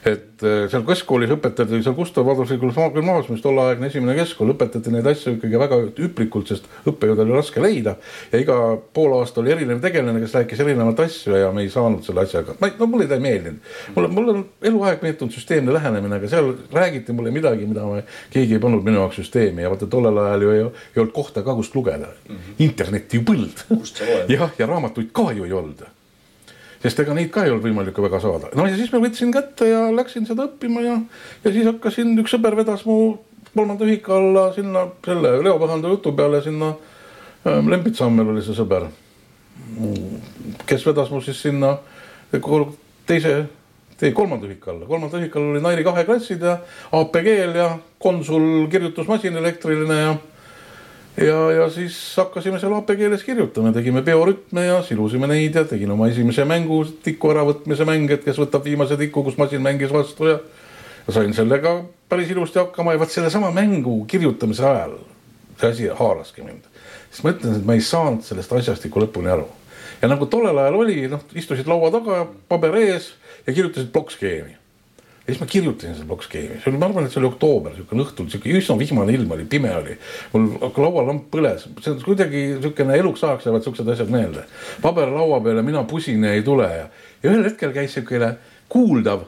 et 0.08 0.44
äh, 0.44 0.66
seal 0.72 0.84
keskkoolis 0.88 1.32
õpetati, 1.36 1.82
seal 1.84 1.96
Gustav 1.98 2.28
Adolfi 2.32 2.58
gümnaasiumis 2.60 3.42
tolleaegne 3.44 3.90
esimene 3.90 4.16
keskkool, 4.20 4.54
õpetati 4.54 4.94
neid 4.94 5.08
asju 5.12 5.36
ikkagi 5.36 5.60
väga 5.60 5.80
hüplikult, 5.98 6.52
sest 6.52 6.70
õppejõud 6.90 7.24
oli 7.26 7.36
raske 7.36 7.64
leida. 7.64 7.96
ja 8.32 8.42
iga 8.42 8.58
pool 8.94 9.18
aasta 9.20 9.42
oli 9.44 9.54
erinev 9.56 9.82
tegelane, 9.84 10.22
kes 10.24 10.38
rääkis 10.40 10.64
erinevat 10.64 11.04
asju 11.06 11.36
ja 11.36 11.52
me 11.56 11.66
ei 11.66 11.74
saanud 11.74 12.06
selle 12.08 12.24
asjaga, 12.24 12.56
ma 12.62 12.72
ei, 12.72 12.78
no 12.80 12.90
mulle 12.92 13.10
ta 13.10 13.20
ei 13.20 13.26
meeldinud. 13.28 13.70
mulle, 13.96 14.14
mulle 14.16 14.36
on 14.38 14.46
eluaeg 14.72 15.04
meeldinud 15.06 15.36
süsteemne 15.36 15.76
lähenemine, 15.76 16.22
aga 16.22 16.32
seal 16.32 16.54
räägiti 16.74 17.16
mulle 17.16 17.36
midagi, 17.36 17.68
mida 17.70 17.86
ma, 17.86 18.02
keegi 18.34 18.58
ei 18.58 18.64
pannud 18.64 18.86
minu 18.88 19.04
jaoks 19.04 19.22
süsteemi 19.24 19.66
ja 19.66 19.74
vaata 19.74 19.90
tollel 19.92 20.24
ajal 20.24 20.48
ju 20.48 20.56
ei, 20.56 20.66
ei 20.96 21.04
olnud 21.04 21.16
kohta 21.16 21.44
ka, 21.44 21.56
kust 21.60 21.76
lugeda 21.76 22.08
mm. 22.08 22.36
-hmm. 22.36 22.60
internetti 22.70 23.20
ju 23.20 23.28
põld. 23.28 23.64
jah, 24.36 24.52
ja 24.58 24.68
raamatuid 24.68 25.12
ka 25.12 25.32
ju 25.36 25.46
ei 25.46 25.54
olnud 25.54 25.88
sest 26.84 27.02
ega 27.04 27.16
neid 27.16 27.32
ka 27.34 27.44
ei 27.44 27.52
olnud 27.52 27.66
võimalik 27.66 27.98
ju 27.98 28.06
väga 28.06 28.22
saada. 28.24 28.52
no 28.56 28.68
ja 28.68 28.78
siis 28.78 28.92
ma 28.94 29.02
võtsin 29.04 29.34
kätte 29.36 29.68
ja 29.68 29.82
läksin 29.96 30.28
seda 30.30 30.48
õppima 30.48 30.84
ja, 30.86 30.96
ja 31.44 31.52
siis 31.52 31.68
hakkasin, 31.68 32.16
üks 32.24 32.36
sõber 32.36 32.56
vedas 32.60 32.86
mu 32.88 33.18
kolmanda 33.54 33.86
ühika 33.88 34.16
alla 34.16 34.50
sinna 34.56 34.86
selle 35.06 35.38
Leo 35.44 35.58
Põhanda 35.60 35.92
jutu 35.92 36.14
peale 36.16 36.42
sinna 36.46 36.74
ähm,. 37.48 37.70
Lembitsammel 37.72 38.34
oli 38.34 38.44
see 38.46 38.56
sõber, 38.58 38.88
kes 40.70 40.86
vedas 40.88 41.12
mu 41.12 41.22
siis 41.26 41.42
sinna 41.42 41.78
teise, 43.10 43.36
tei 44.00 44.12
kolmanda 44.16 44.48
ühika 44.48 44.72
alla, 44.72 44.88
kolmanda 44.88 45.20
ühika 45.20 45.40
all 45.40 45.54
oli 45.54 45.64
Nairi 45.64 45.84
kahe 45.84 46.06
klassid 46.08 46.44
ja 46.46 46.60
APG-l 46.96 47.56
ja 47.58 47.70
konsul 48.00 48.68
kirjutusmasin 48.72 49.36
elektriline 49.42 50.02
ja 50.04 50.14
ja, 51.26 51.52
ja 51.52 51.70
siis 51.70 51.98
hakkasime 52.18 52.60
seal 52.60 52.74
AP 52.78 52.94
keeles 52.98 53.24
kirjutama, 53.24 53.74
tegime 53.76 54.02
biorütme 54.06 54.66
ja 54.66 54.80
silusime 54.86 55.28
neid 55.30 55.56
ja 55.56 55.66
tegin 55.68 55.92
oma 55.92 56.08
esimese 56.12 56.46
mängu, 56.48 56.82
tiku 57.04 57.34
äravõtmise 57.34 57.88
mäng, 57.88 58.12
et 58.14 58.26
kes 58.26 58.40
võtab 58.40 58.66
viimase 58.66 58.98
tiku, 59.00 59.24
kus 59.28 59.38
masin 59.40 59.64
mängis 59.66 59.94
vastu 59.94 60.30
ja, 60.30 60.40
ja 61.08 61.16
sain 61.20 61.34
sellega 61.36 61.80
päris 62.10 62.32
ilusti 62.34 62.62
hakkama 62.62 62.96
ja 62.96 63.02
vot 63.02 63.14
sellesama 63.14 63.52
mängu 63.56 64.02
kirjutamise 64.10 64.66
ajal 64.66 64.98
see 65.60 65.70
asi 65.70 65.88
haaraski 66.02 66.42
mind. 66.42 66.68
siis 67.12 67.24
ma 67.24 67.34
ütlen, 67.34 67.58
et 67.58 67.66
ma 67.66 67.76
ei 67.76 67.84
saanud 67.84 68.24
sellest 68.24 68.54
asjast 68.54 68.86
ikka 68.88 69.04
lõpuni 69.04 69.32
aru. 69.34 69.48
ja 70.02 70.08
nagu 70.08 70.26
tollel 70.26 70.58
ajal 70.58 70.80
oli, 70.84 71.02
noh, 71.12 71.26
istusid 71.36 71.68
laua 71.68 71.92
taga, 71.92 72.26
paber 72.48 72.80
ees 72.80 73.14
ja 73.46 73.54
kirjutasid 73.54 73.92
plokkskeemi 73.92 74.59
siis 75.30 75.42
ma 75.42 75.48
kirjutasin 75.50 75.96
selle 75.96 76.08
blokskeemi, 76.10 76.60
see 76.60 76.72
oli, 76.72 76.80
ma 76.82 76.90
arvan, 76.90 77.08
et 77.08 77.14
see 77.14 77.22
oli 77.22 77.30
oktoober, 77.30 77.74
niisugune 77.76 78.06
õhtul, 78.06 78.30
sihuke 78.32 78.54
üsna 78.60 78.78
vihmane 78.80 79.16
ilm 79.16 79.34
oli, 79.36 79.48
pime 79.50 79.72
oli. 79.76 79.98
mul 80.34 80.48
laualamp 80.84 81.28
põles, 81.34 81.66
see 81.80 81.94
on 81.94 82.00
kuidagi 82.06 82.46
niisugune 82.56 83.00
eluks 83.00 83.26
ajaks 83.28 83.50
jäävad 83.50 83.68
siuksed 83.68 83.92
asjad 83.96 84.14
meelde. 84.14 84.46
paber 84.84 85.12
laua 85.14 85.42
peale, 85.46 85.66
mina 85.66 85.84
pusin 85.90 86.24
ja 86.24 86.34
ei 86.38 86.46
tule 86.46 86.70
ja, 86.70 86.88
ja 87.24 87.34
ühel 87.34 87.46
hetkel 87.48 87.76
käis 87.76 87.94
siukene 87.98 88.34
kuuldav 88.70 89.28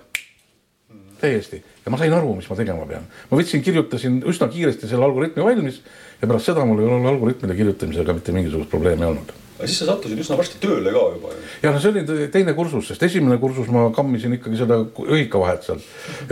täiesti 1.21 1.61
ja 1.85 1.93
ma 1.93 1.99
sain 2.01 2.13
aru, 2.13 2.35
mis 2.37 2.49
ma 2.49 2.57
tegema 2.57 2.87
pean. 2.89 3.05
ma 3.29 3.39
võtsin, 3.39 3.63
kirjutasin 3.65 4.21
üsna 4.29 4.49
kiiresti 4.51 4.89
selle 4.89 5.05
algoritmi 5.07 5.45
valmis 5.45 5.81
ja 6.21 6.27
pärast 6.27 6.51
seda 6.51 6.65
mul 6.65 6.81
ei 6.81 6.89
ole 6.89 7.13
algoritmide 7.15 7.57
kirjutamisega 7.57 8.17
mitte 8.17 8.35
mingisugust 8.35 8.73
probleemi 8.73 9.07
olnud 9.09 9.40
aga 9.61 9.69
siis 9.69 9.83
sa 9.83 9.87
sattusid 9.91 10.19
üsna 10.23 10.37
varsti 10.39 10.57
tööle 10.61 10.93
ka 10.93 11.03
juba 11.13 11.33
ju. 11.35 11.43
ja 11.61 11.73
no 11.73 11.81
see 11.83 11.91
oli 11.93 12.27
teine 12.33 12.55
kursus, 12.57 12.87
sest 12.89 13.03
esimene 13.05 13.37
kursus 13.41 13.69
ma 13.73 13.87
kammisin 13.93 14.33
ikkagi 14.39 14.57
seda 14.63 14.79
ühikavahet 15.05 15.67
seal 15.67 15.83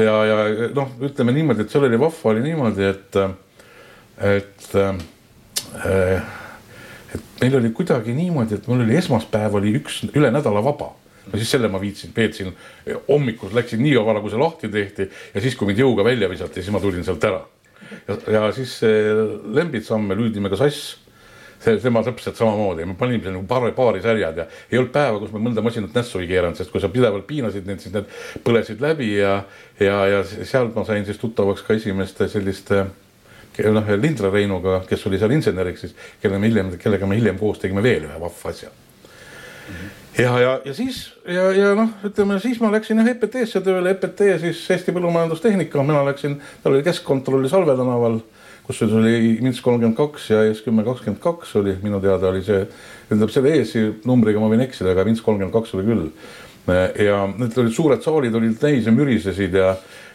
ja, 0.02 0.16
ja 0.26 0.70
noh, 0.76 0.96
ütleme 1.06 1.36
niimoodi, 1.36 1.66
et 1.66 1.74
seal 1.74 1.86
oli 1.86 2.00
vahva 2.02 2.34
oli 2.34 2.46
niimoodi, 2.48 2.90
et, 2.90 3.20
et 4.34 4.78
äh, 4.82 6.38
et 7.10 7.42
meil 7.42 7.60
oli 7.60 7.72
kuidagi 7.74 8.14
niimoodi, 8.18 8.58
et 8.58 8.70
mul 8.70 8.82
oli 8.86 8.98
esmaspäev 8.98 9.60
oli 9.62 9.76
üks 9.78 10.02
üle 10.10 10.34
nädala 10.34 10.64
vaba 10.66 10.92
no 11.30 11.38
siis 11.38 11.52
selle 11.54 11.70
ma 11.70 11.82
viitsin, 11.82 12.14
veetsin 12.16 12.50
hommikul 13.08 13.54
läksin 13.54 13.82
nii 13.86 14.00
vara, 14.06 14.22
kui 14.24 14.34
see 14.34 14.42
lahti 14.42 14.72
tehti 14.74 15.06
ja 15.36 15.44
siis, 15.44 15.58
kui 15.58 15.70
mind 15.70 15.84
jõuga 15.84 16.06
välja 16.08 16.30
visati, 16.32 16.64
siis 16.64 16.74
ma 16.74 16.82
tulin 16.82 17.06
sealt 17.06 17.24
ära. 17.30 17.44
ja, 18.30 18.50
siis 18.56 18.80
Lembitsamme 19.54 20.18
lüüdime 20.18 20.50
ka 20.50 20.58
sass 20.58 20.98
see, 21.60 21.76
tema 21.84 22.04
täpselt 22.06 22.40
samamoodi, 22.40 22.86
me 22.88 22.96
panime 23.00 23.24
seal 23.26 23.36
nagu 23.36 23.48
paari, 23.50 23.74
paari 23.76 24.02
särjad 24.04 24.42
ja 24.42 24.48
ei 24.72 24.80
olnud 24.80 24.94
päeva, 24.96 25.20
kus 25.20 25.34
me 25.36 25.44
mõnda 25.44 25.64
masinat 25.66 25.96
nässu 25.98 26.24
ei 26.24 26.30
keeranud, 26.32 26.58
sest 26.60 26.72
kui 26.72 26.82
sa 26.84 26.92
pidevalt 26.94 27.28
piinasid 27.28 27.68
neid, 27.70 27.84
siis 27.84 27.94
need 27.96 28.10
põlesid 28.46 28.82
läbi 28.84 29.12
ja, 29.18 29.36
ja, 29.80 30.00
ja 30.14 30.24
sealt 30.26 30.76
ma 30.78 30.86
sain 30.88 31.08
siis 31.08 31.22
tuttavaks 31.22 31.66
ka 31.68 31.78
esimeste 31.78 32.30
selliste 32.32 32.86
noh, 33.76 33.96
Lindra 34.00 34.32
Reinuga, 34.32 34.82
kes 34.88 35.08
oli 35.10 35.20
seal 35.20 35.36
inseneriks 35.36 35.88
siis, 35.88 35.96
kelle 36.22 36.40
me 36.40 36.48
hiljem, 36.48 36.72
kellega 36.80 37.08
me 37.10 37.20
hiljem 37.20 37.40
koos 37.40 37.60
tegime 37.60 37.84
veel 37.84 38.08
ühe 38.08 38.22
vahva 38.22 38.54
asja. 38.54 38.70
Mm. 38.70 39.74
-hmm 39.76 39.98
ja, 40.20 40.40
ja, 40.40 40.62
ja 40.66 40.74
siis 40.74 41.14
ja, 41.28 41.52
ja 41.56 41.74
noh, 41.78 41.92
ütleme 42.06 42.40
siis 42.44 42.60
ma 42.62 42.72
läksin 42.74 43.00
jah 43.02 43.10
EPT-sse 43.14 43.62
tööle, 43.66 43.94
EPT 43.96 44.26
siis 44.42 44.62
Eesti 44.74 44.94
Põllumajandustehnika, 44.96 45.84
mina 45.86 46.02
läksin, 46.08 46.40
tal 46.64 46.76
oli 46.76 46.84
keskkontroll 46.86 47.44
oli 47.44 47.52
Salve 47.52 47.76
tänaval, 47.80 48.20
kusjuures 48.70 49.00
oli 49.00 49.40
Minsk 49.42 49.66
kolmkümmend 49.66 49.98
kaks 49.98 50.28
ja 50.30 50.44
ES 50.46 50.62
kümme 50.62 50.84
kakskümmend 50.86 51.22
kaks 51.24 51.56
oli 51.58 51.74
minu 51.82 51.98
teada 52.04 52.30
oli 52.30 52.44
see, 52.46 52.68
tähendab 53.10 53.32
selle 53.34 53.56
ES-i 53.58 53.82
numbriga 54.06 54.42
ma 54.42 54.50
võin 54.52 54.62
eksida, 54.68 54.94
aga 54.94 55.08
Minsk 55.08 55.26
kolmkümmend 55.26 55.56
kaks 55.56 55.74
oli 55.74 55.88
küll. 55.88 56.06
ja 56.70 57.24
need 57.34 57.58
olid 57.58 57.74
suured 57.74 58.04
saalid 58.06 58.36
olid 58.38 58.60
täis 58.62 58.86
ja 58.86 58.94
mürisesid 58.94 59.56
ja 59.58 59.72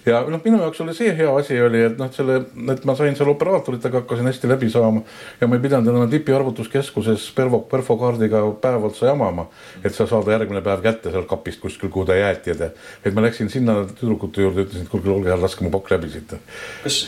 ja 0.07 0.21
noh, 0.29 0.41
minu 0.45 0.59
jaoks 0.61 0.81
oli 0.85 0.95
see 0.97 1.13
hea 1.17 1.31
asi 1.39 1.57
oli, 1.63 1.81
et 1.89 1.97
noh, 2.01 2.11
selle, 2.13 2.41
et 2.73 2.85
ma 2.89 2.95
sain 2.99 3.17
seal 3.17 3.31
operaatoritega 3.33 4.03
hakkasin 4.03 4.29
hästi 4.29 4.51
läbi 4.51 4.69
saama 4.73 5.03
ja 5.41 5.49
ma 5.49 5.57
ei 5.57 5.63
pidanud 5.65 5.89
enam 5.93 6.11
tipi 6.13 6.35
arvutuskeskuses 6.37 7.27
pervo, 7.37 7.63
perfokaardiga 7.71 8.43
päev 8.63 8.89
otsa 8.91 9.09
jamama, 9.11 9.47
et 9.85 9.97
sa 9.97 10.07
saada 10.11 10.37
järgmine 10.37 10.61
päev 10.65 10.85
kätte 10.85 11.13
sealt 11.15 11.29
kapist 11.31 11.63
kuskil, 11.63 11.93
kuhu 11.95 12.07
ta 12.09 12.19
jäeti 12.19 12.53
ja 12.53 12.71
et 13.05 13.17
ma 13.17 13.25
läksin 13.25 13.51
sinna 13.53 13.81
tüdrukute 13.89 14.45
juurde, 14.45 14.67
ütlesin, 14.67 14.85
et 14.85 14.93
kuulge, 14.93 15.11
olge 15.15 15.33
hea, 15.33 15.41
laske 15.41 15.65
mu 15.65 15.73
pakk 15.73 15.95
läbi 15.97 16.13
siit. 16.13 16.37
kas 16.85 17.01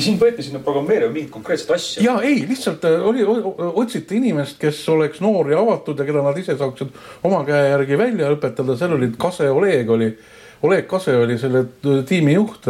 sind 0.00 0.20
võeti 0.22 0.46
sinna 0.46 0.62
programmeerima 0.64 1.12
mingit 1.12 1.32
konkreetset 1.34 1.74
asja? 1.76 2.04
ja 2.04 2.16
ei, 2.24 2.46
lihtsalt 2.48 2.84
äh, 2.88 3.04
oli, 3.04 3.26
otsiti 3.68 4.22
inimest, 4.22 4.56
kes 4.62 4.80
oleks 4.94 5.20
noor 5.24 5.52
ja 5.52 5.60
avatud 5.60 6.00
ja 6.00 6.08
keda 6.08 6.24
nad 6.24 6.40
ise 6.40 6.56
saaksid 6.58 6.96
oma 7.28 7.44
käe 7.48 7.68
järgi 7.74 8.00
välja 8.00 8.32
õpetada, 8.32 8.76
seal 8.78 8.96
olid 8.96 9.20
Kase 9.20 9.50
Oleg 9.52 9.90
oli 9.92 10.12
Oleg 10.62 10.86
Kase 10.86 11.16
oli 11.16 11.38
selle 11.38 11.64
tiimi 12.06 12.34
juht. 12.34 12.66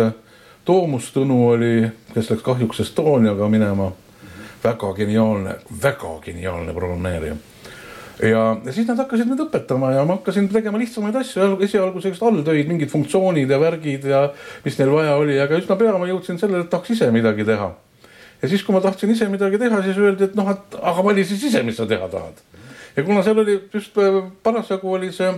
Toomus 0.65 1.13
Tõnu 1.15 1.39
oli, 1.55 1.89
kes 2.13 2.31
läks 2.31 2.43
kahjuks 2.45 2.81
Estoniaga 2.85 3.49
minema. 3.49 3.93
väga 4.65 4.89
geniaalne, 4.93 5.55
väga 5.83 6.19
geniaalne 6.25 6.73
programmeerija 6.75 7.37
ja, 8.23 8.57
siis 8.71 8.87
nad 8.89 8.99
hakkasid 8.99 9.29
mind 9.31 9.43
õpetama 9.47 9.93
ja 9.95 10.05
ma 10.07 10.17
hakkasin 10.19 10.49
tegema 10.51 10.81
lihtsamaid 10.81 11.17
asju, 11.21 11.59
esialgu 11.65 12.03
sellised 12.03 12.25
alltöid, 12.27 12.67
mingid 12.71 12.91
funktsioonid 12.91 13.51
ja 13.51 13.61
värgid 13.63 14.09
ja 14.11 14.25
mis 14.65 14.79
neil 14.81 14.91
vaja 14.93 15.15
oli, 15.21 15.37
aga 15.41 15.61
üsna 15.61 15.77
pea 15.79 15.95
ma 15.99 16.09
jõudsin 16.11 16.41
sellele, 16.41 16.65
et 16.67 16.73
tahaks 16.73 16.97
ise 16.97 17.11
midagi 17.15 17.47
teha. 17.47 17.71
ja 18.43 18.49
siis, 18.49 18.63
kui 18.67 18.75
ma 18.75 18.83
tahtsin 18.83 19.11
ise 19.15 19.29
midagi 19.31 19.59
teha, 19.59 19.83
siis 19.87 19.99
öeldi, 19.99 20.29
et 20.29 20.35
noh, 20.39 20.51
et 20.51 20.79
aga 20.83 21.05
vali 21.05 21.25
siis 21.27 21.45
ise, 21.51 21.63
mis 21.63 21.79
sa 21.79 21.87
teha 21.87 22.09
tahad. 22.11 22.43
ja 22.97 23.07
kuna 23.07 23.23
seal 23.23 23.39
oli 23.45 23.61
just 23.75 23.99
äh, 23.99 24.23
parasjagu 24.43 24.93
oli 24.99 25.13
see 25.13 25.31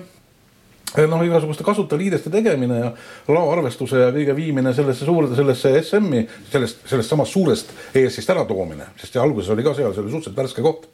noh, 1.10 1.22
igasuguste 1.26 1.64
kasutajaliideste 1.66 2.32
tegemine 2.32 2.78
ja 2.80 2.88
laoarvestuse 3.30 4.00
ja 4.04 4.08
kõige 4.14 4.34
viimine 4.36 4.72
sellesse 4.76 5.06
suurde, 5.06 5.36
sellesse 5.38 5.74
SM-i, 5.82 6.24
sellest, 6.52 6.82
sellest 6.90 7.12
samast 7.12 7.36
suurest 7.36 7.70
EAS-ist 7.94 8.32
äratoomine, 8.34 8.90
sest 9.00 9.20
alguses 9.20 9.52
oli 9.54 9.66
ka 9.66 9.74
seal, 9.78 9.94
see 9.94 10.04
oli 10.04 10.14
suhteliselt 10.14 10.40
värske 10.42 10.64
koht. 10.66 10.88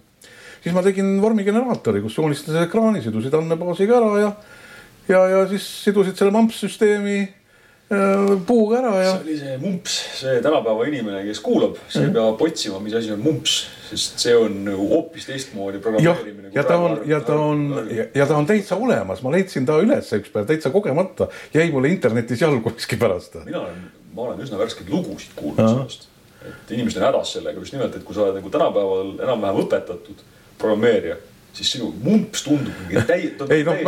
siis 0.60 0.74
ma 0.74 0.82
tegin 0.82 1.16
vormigeneraatori, 1.22 2.02
kus 2.02 2.18
joonistasid 2.18 2.66
ekraani, 2.66 3.02
sidusid 3.04 3.34
andmebaasiga 3.38 3.98
ära 4.00 4.12
ja, 4.20 4.30
ja, 5.08 5.24
ja 5.32 5.42
siis 5.48 5.66
sidusid 5.84 6.18
selle 6.18 6.34
MAMP 6.34 6.52
süsteemi 6.56 7.20
puuga 8.46 8.80
ära 8.80 8.92
ja. 8.98 9.10
see 9.12 9.20
oli 9.22 9.34
see 9.38 9.58
mumps, 9.62 9.96
see 10.18 10.40
tänapäeva 10.42 10.86
inimene, 10.90 11.20
kes 11.28 11.40
kuulab, 11.40 11.76
see 11.86 12.02
mm 12.02 12.08
-hmm. 12.08 12.14
peab 12.14 12.40
otsima, 12.42 12.80
mis 12.82 12.94
asi 12.98 13.12
on 13.12 13.20
mumps, 13.22 13.66
sest 13.90 14.18
see 14.18 14.34
on 14.36 14.64
nagu 14.64 14.88
hoopis 14.90 15.26
teistmoodi 15.26 15.78
programmeerimine. 15.78 16.50
ja 16.54 16.64
ta 16.64 16.76
on, 16.76 17.00
ja 17.06 17.20
ta 17.20 17.36
on, 17.38 17.86
ja 18.14 18.26
ta 18.26 18.36
on 18.36 18.46
täitsa 18.46 18.76
olemas, 18.76 19.22
ma 19.22 19.30
leidsin 19.30 19.66
ta 19.66 19.78
üles 19.78 20.10
üks 20.18 20.32
päev 20.34 20.46
täitsa 20.46 20.70
kogemata, 20.70 21.28
jäi 21.54 21.70
mulle 21.70 21.88
internetis 21.88 22.40
jalgu 22.40 22.70
miskipärast. 22.70 23.38
mina 23.44 23.60
olen, 23.60 23.78
ma 24.14 24.22
olen 24.22 24.42
üsna 24.42 24.58
värskeid 24.58 24.90
lugusid 24.90 25.30
kuulnud 25.36 25.68
sellest, 25.68 26.08
et 26.42 26.70
inimesed 26.70 27.02
on 27.02 27.06
hädas 27.06 27.32
sellega 27.32 27.60
just 27.60 27.72
nimelt, 27.72 27.96
et 27.96 28.02
kui 28.02 28.14
sa 28.14 28.26
oled 28.26 28.40
nagu 28.40 28.50
tänapäeval 28.50 29.14
enam-vähem 29.28 29.62
õpetatud 29.62 30.26
programmeerija 30.58 31.16
siis 31.52 31.72
sinu 31.72 31.94
mumps 32.02 32.42
tundub 32.42 32.74
mingi 32.82 33.06
täi-. 33.06 33.30
ei 33.50 33.64
noh, 33.64 33.78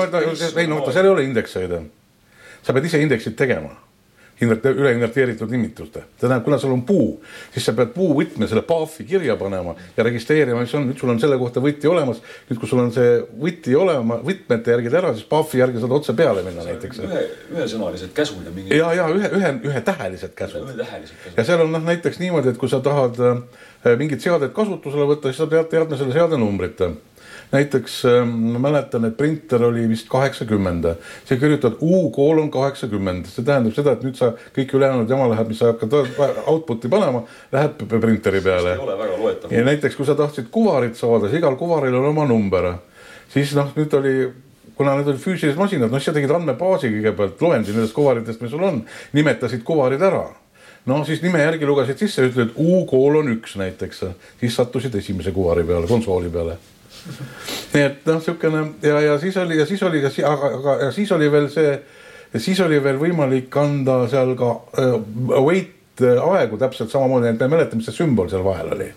ei 0.56 0.66
noh, 0.70 0.86
seal 0.92 1.04
ei 1.04 1.10
ole 1.10 1.24
indekseid. 1.24 1.80
sa 2.62 2.72
pead 2.72 2.84
ise 2.84 3.02
indeksid 3.02 3.34
tegema 3.34 3.87
üle 4.42 4.92
inverteeritud 4.94 5.50
nimituste. 5.50 6.02
tähendab, 6.20 6.44
kuna 6.44 6.58
sul 6.58 6.72
on 6.72 6.82
puu, 6.86 7.20
siis 7.52 7.64
sa 7.66 7.74
pead 7.76 7.90
puuvõtme 7.94 8.48
selle 8.48 8.62
paaf'i 8.66 9.06
kirja 9.08 9.36
panema 9.40 9.74
ja 9.96 10.06
registreerima, 10.06 10.60
mis 10.62 10.74
on, 10.78 10.86
nüüd 10.88 11.00
sul 11.00 11.10
on 11.10 11.20
selle 11.20 11.38
kohta 11.38 11.62
võti 11.64 11.90
olemas. 11.90 12.22
nüüd, 12.50 12.60
kui 12.60 12.70
sul 12.70 12.82
on 12.82 12.92
see 12.94 13.18
võti 13.42 13.74
olema, 13.78 14.20
võtmete 14.24 14.74
järgi 14.76 14.94
ära, 15.00 15.12
siis 15.16 15.26
paaf'i 15.28 15.62
järgi 15.62 15.82
saad 15.82 15.96
otse 15.98 16.14
peale 16.18 16.44
minna 16.46 16.66
näiteks. 16.68 17.02
ühe, 17.08 17.24
ühesõnalised 17.56 18.14
käsud 18.14 18.46
ja 18.46 18.54
mingi. 18.54 18.76
ja, 18.76 18.92
ja 19.00 19.08
ühe, 19.12 19.32
ühe, 19.40 19.52
ühetähelised 19.72 20.34
käsud. 20.38 20.68
ühetähelised 20.68 21.18
käsud. 21.24 21.38
ja 21.38 21.48
seal 21.50 21.66
on 21.66 21.74
noh, 21.74 21.84
näiteks 21.90 22.22
niimoodi, 22.22 22.54
et 22.54 22.62
kui 22.62 22.70
sa 22.70 22.80
tahad 22.84 23.18
äh, 23.18 23.94
mingit 23.98 24.22
seadet 24.22 24.54
kasutusele 24.54 25.08
võtta, 25.10 25.32
siis 25.32 25.42
sa 25.42 25.50
pead 25.50 25.70
teadma 25.72 25.98
selle 25.98 26.14
seade 26.14 26.38
numbrit 26.38 26.78
näiteks 27.52 28.04
ähm, 28.04 28.34
ma 28.52 28.58
mäletan, 28.58 29.04
et 29.08 29.16
printer 29.16 29.62
oli 29.64 29.86
vist 29.88 30.08
kaheksakümmend, 30.12 30.88
see 31.28 31.38
kirjutad 31.40 31.78
U 31.82 32.08
koolon 32.14 32.50
kaheksakümmend, 32.52 33.28
see 33.32 33.44
tähendab 33.46 33.76
seda, 33.76 33.94
et 33.96 34.04
nüüd 34.04 34.18
sa 34.18 34.32
kõik 34.56 34.74
ülejäänud 34.76 35.10
jama 35.10 35.30
läheb, 35.32 35.52
mis 35.52 35.62
sa 35.62 35.72
hakkad 35.72 35.96
output'i 36.46 36.90
panema, 36.92 37.24
läheb 37.52 37.86
printeri 37.88 38.42
peale. 38.44 38.76
ja 39.50 39.64
näiteks, 39.64 39.96
kui 39.96 40.08
sa 40.08 40.18
tahtsid 40.18 40.52
kuvarit 40.52 40.96
saada, 40.96 41.28
siis 41.28 41.40
igal 41.40 41.56
kuvaril 41.60 41.96
on 41.96 42.10
oma 42.12 42.28
number, 42.28 42.74
siis 43.32 43.56
noh, 43.56 43.72
nüüd 43.76 43.96
oli 43.96 44.18
kuna 44.78 44.94
need 44.94 45.08
olid 45.10 45.22
füüsilised 45.22 45.58
masinad, 45.58 45.90
noh, 45.90 46.02
sa 46.02 46.14
tegid 46.14 46.30
andmebaasi 46.30 46.92
kõigepealt, 46.92 47.40
loendi 47.42 47.72
nendest 47.74 47.96
kuvaritest, 47.96 48.44
mis 48.44 48.52
sul 48.52 48.62
on, 48.62 48.84
nimetasid 49.16 49.64
kuvarid 49.66 50.04
ära. 50.06 50.28
No 50.86 51.02
siis 51.04 51.20
nime 51.20 51.42
järgi 51.42 51.66
lugesid 51.68 51.98
sisse, 52.00 52.22
ütled 52.30 52.54
U 52.62 52.84
koolon 52.88 53.28
üks 53.34 53.58
näiteks, 53.60 54.04
siis 54.40 54.54
sattusid 54.56 54.94
esimese 54.94 55.34
kuvari 55.34 55.66
peale, 55.66 55.90
konsooli 55.90 56.30
peale 56.32 56.54
nii 57.74 57.82
et 57.84 58.06
noh, 58.08 58.20
niisugune 58.20 58.64
ja, 58.82 59.00
ja 59.04 59.16
siis 59.22 59.36
oli 59.36 59.58
ja 59.58 59.66
siis 59.66 59.82
oli 59.86 60.02
ka, 60.04 60.12
aga, 60.28 60.52
aga 60.60 60.76
ja 60.84 60.92
siis 60.92 61.12
oli 61.16 61.30
veel 61.32 61.48
see, 61.52 61.74
siis 62.36 62.60
oli 62.64 62.80
veel 62.84 63.00
võimalik 63.00 63.56
anda 63.60 64.00
seal 64.10 64.34
ka 64.38 64.52
uh, 64.84 65.42
wait 65.44 66.02
äh, 66.04 66.22
aegu 66.34 66.60
täpselt 66.60 66.92
samamoodi, 66.94 67.32
et 67.32 67.44
me 67.44 67.52
mäletame, 67.56 67.82
mis 67.82 67.90
see 67.90 68.00
sümbol 68.02 68.30
seal 68.32 68.44
vahel 68.46 68.72
oli. 68.76 68.88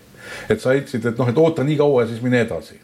et 0.48 0.60
sa 0.60 0.72
heitsid, 0.72 1.04
et 1.06 1.18
noh, 1.18 1.28
et 1.28 1.38
oota 1.38 1.64
nii 1.64 1.76
kaua 1.80 2.04
ja 2.04 2.12
siis 2.12 2.22
mine 2.24 2.40
edasi 2.46 2.80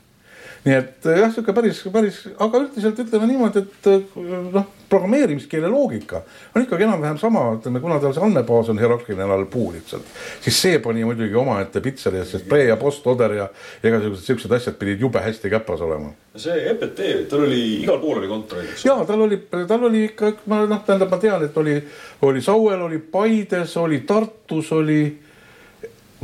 nii 0.65 0.75
et 0.75 1.07
eh, 1.07 1.21
jah, 1.23 1.31
sihuke 1.33 1.55
päris, 1.57 1.81
päris, 1.93 2.19
aga 2.41 2.61
üldiselt 2.65 2.99
ütleme 3.05 3.29
niimoodi, 3.31 3.62
et 3.62 3.88
eh, 3.93 4.19
noh, 4.55 4.67
programmeerimiskeele 4.88 5.69
loogika 5.69 6.23
on 6.55 6.65
ikkagi 6.65 6.87
enam-vähem 6.87 7.19
sama, 7.21 7.45
ütleme, 7.59 7.81
kuna 7.83 7.99
tal 8.03 8.15
see 8.17 8.25
andmebaas 8.25 8.71
on 8.73 8.81
hierarhiline 8.81 9.29
all 9.35 9.45
puu 9.53 9.69
lihtsalt, 9.75 10.09
siis 10.45 10.59
see 10.65 10.81
pani 10.85 11.05
muidugi 11.07 11.37
omaette 11.38 11.83
pitserisse, 11.85 12.38
sest 12.38 12.49
pre 12.50 12.65
ja 12.65 12.79
post 12.81 13.07
oder 13.11 13.37
ja 13.37 13.47
igasugused 13.85 14.25
siuksed 14.25 14.57
asjad 14.59 14.79
pidid 14.81 15.05
jube 15.05 15.23
hästi 15.23 15.53
käpas 15.53 15.85
olema. 15.85 16.11
see 16.38 16.59
EPT, 16.73 17.05
tal 17.31 17.47
oli 17.47 17.62
igal 17.83 18.00
pool 18.03 18.23
oli 18.23 18.33
kontor, 18.33 18.65
eks? 18.65 18.85
ja 18.88 18.99
tal 19.07 19.23
oli, 19.29 19.41
tal 19.69 19.87
oli 19.91 20.05
ikka, 20.11 20.33
ma 20.50 20.65
noh, 20.67 20.83
tähendab, 20.87 21.12
ma 21.12 21.23
tean, 21.23 21.47
et 21.47 21.62
oli, 21.62 21.79
oli 22.27 22.43
Sauel, 22.43 22.83
oli 22.88 22.99
Paides, 22.99 23.77
oli 23.77 24.03
Tartus, 24.09 24.73
oli 24.73 25.00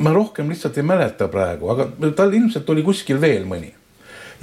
ma 0.03 0.11
rohkem 0.11 0.49
lihtsalt 0.51 0.79
ei 0.81 0.87
mäleta 0.87 1.29
praegu, 1.31 1.71
aga 1.71 1.89
tal 2.17 2.33
ilmselt 2.35 2.71
oli 2.75 2.83
kuskil 2.83 3.21
veel 3.23 3.47
mõni 3.47 3.71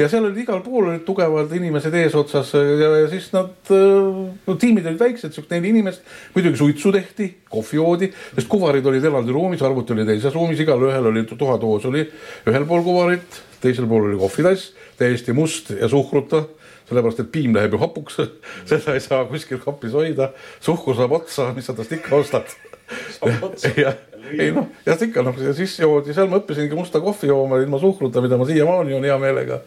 ja 0.01 0.09
seal 0.09 0.25
olid 0.27 0.39
igal 0.41 0.61
pool 0.65 0.89
olid 0.89 1.03
tugevad 1.05 1.51
inimesed 1.57 1.95
eesotsas 2.01 2.53
ja, 2.57 2.89
ja 3.03 3.09
siis 3.11 3.29
nad 3.35 3.71
no,, 3.71 4.55
tiimid 4.59 4.87
olid 4.89 5.01
väiksed, 5.01 5.33
sihuke 5.35 5.55
neli 5.55 5.71
inimest. 5.75 6.01
muidugi 6.35 6.59
suitsu 6.59 6.93
tehti, 6.95 7.27
kohvi 7.51 7.79
joodi, 7.79 8.11
sest 8.35 8.49
kuvarid 8.51 8.85
olid 8.91 9.05
eraldi 9.05 9.35
ruumis, 9.35 9.61
arvuti 9.65 9.95
oli 9.95 10.07
teises 10.07 10.33
ruumis, 10.35 10.61
igalühel 10.63 11.11
oli 11.11 11.25
tuhatoos 11.29 11.85
oli 11.91 12.05
ühel 12.49 12.65
pool 12.69 12.85
kuvarit, 12.87 13.41
teisel 13.61 13.87
pool 13.89 14.09
oli 14.09 14.19
kohvitass, 14.19 14.71
täiesti 14.99 15.35
must 15.37 15.73
ja 15.77 15.89
suhkruta 15.91 16.45
sellepärast, 16.91 17.21
et 17.23 17.31
piim 17.31 17.55
läheb 17.55 17.75
ju 17.75 17.81
hapuks 17.81 18.19
seda 18.69 18.95
ei 18.97 19.03
saa 19.03 19.23
kuskil 19.29 19.61
kapis 19.63 19.95
hoida, 19.95 20.31
suhkur 20.63 20.97
saab 20.97 21.15
otsa, 21.21 21.51
mis 21.55 21.69
sa 21.69 21.77
tast 21.77 21.93
ikka 21.95 22.17
ostad. 22.19 22.51
ja, 23.83 23.93
ei 24.35 24.51
noh, 24.51 24.67
jah 24.83 24.99
ikka 24.99 25.23
noh, 25.23 25.37
ja 25.39 25.53
siis 25.55 25.77
joodi, 25.79 26.15
seal 26.15 26.27
ma 26.31 26.41
õppisingi 26.41 26.75
musta 26.75 26.99
kohvi 27.03 27.29
jooma 27.31 27.61
ilma 27.63 27.79
suhkruta, 27.79 28.23
mida 28.23 28.39
ma 28.39 28.47
siiamaani 28.49 28.91
joon 28.91 29.07
hea 29.07 29.17
meelega 29.21 29.61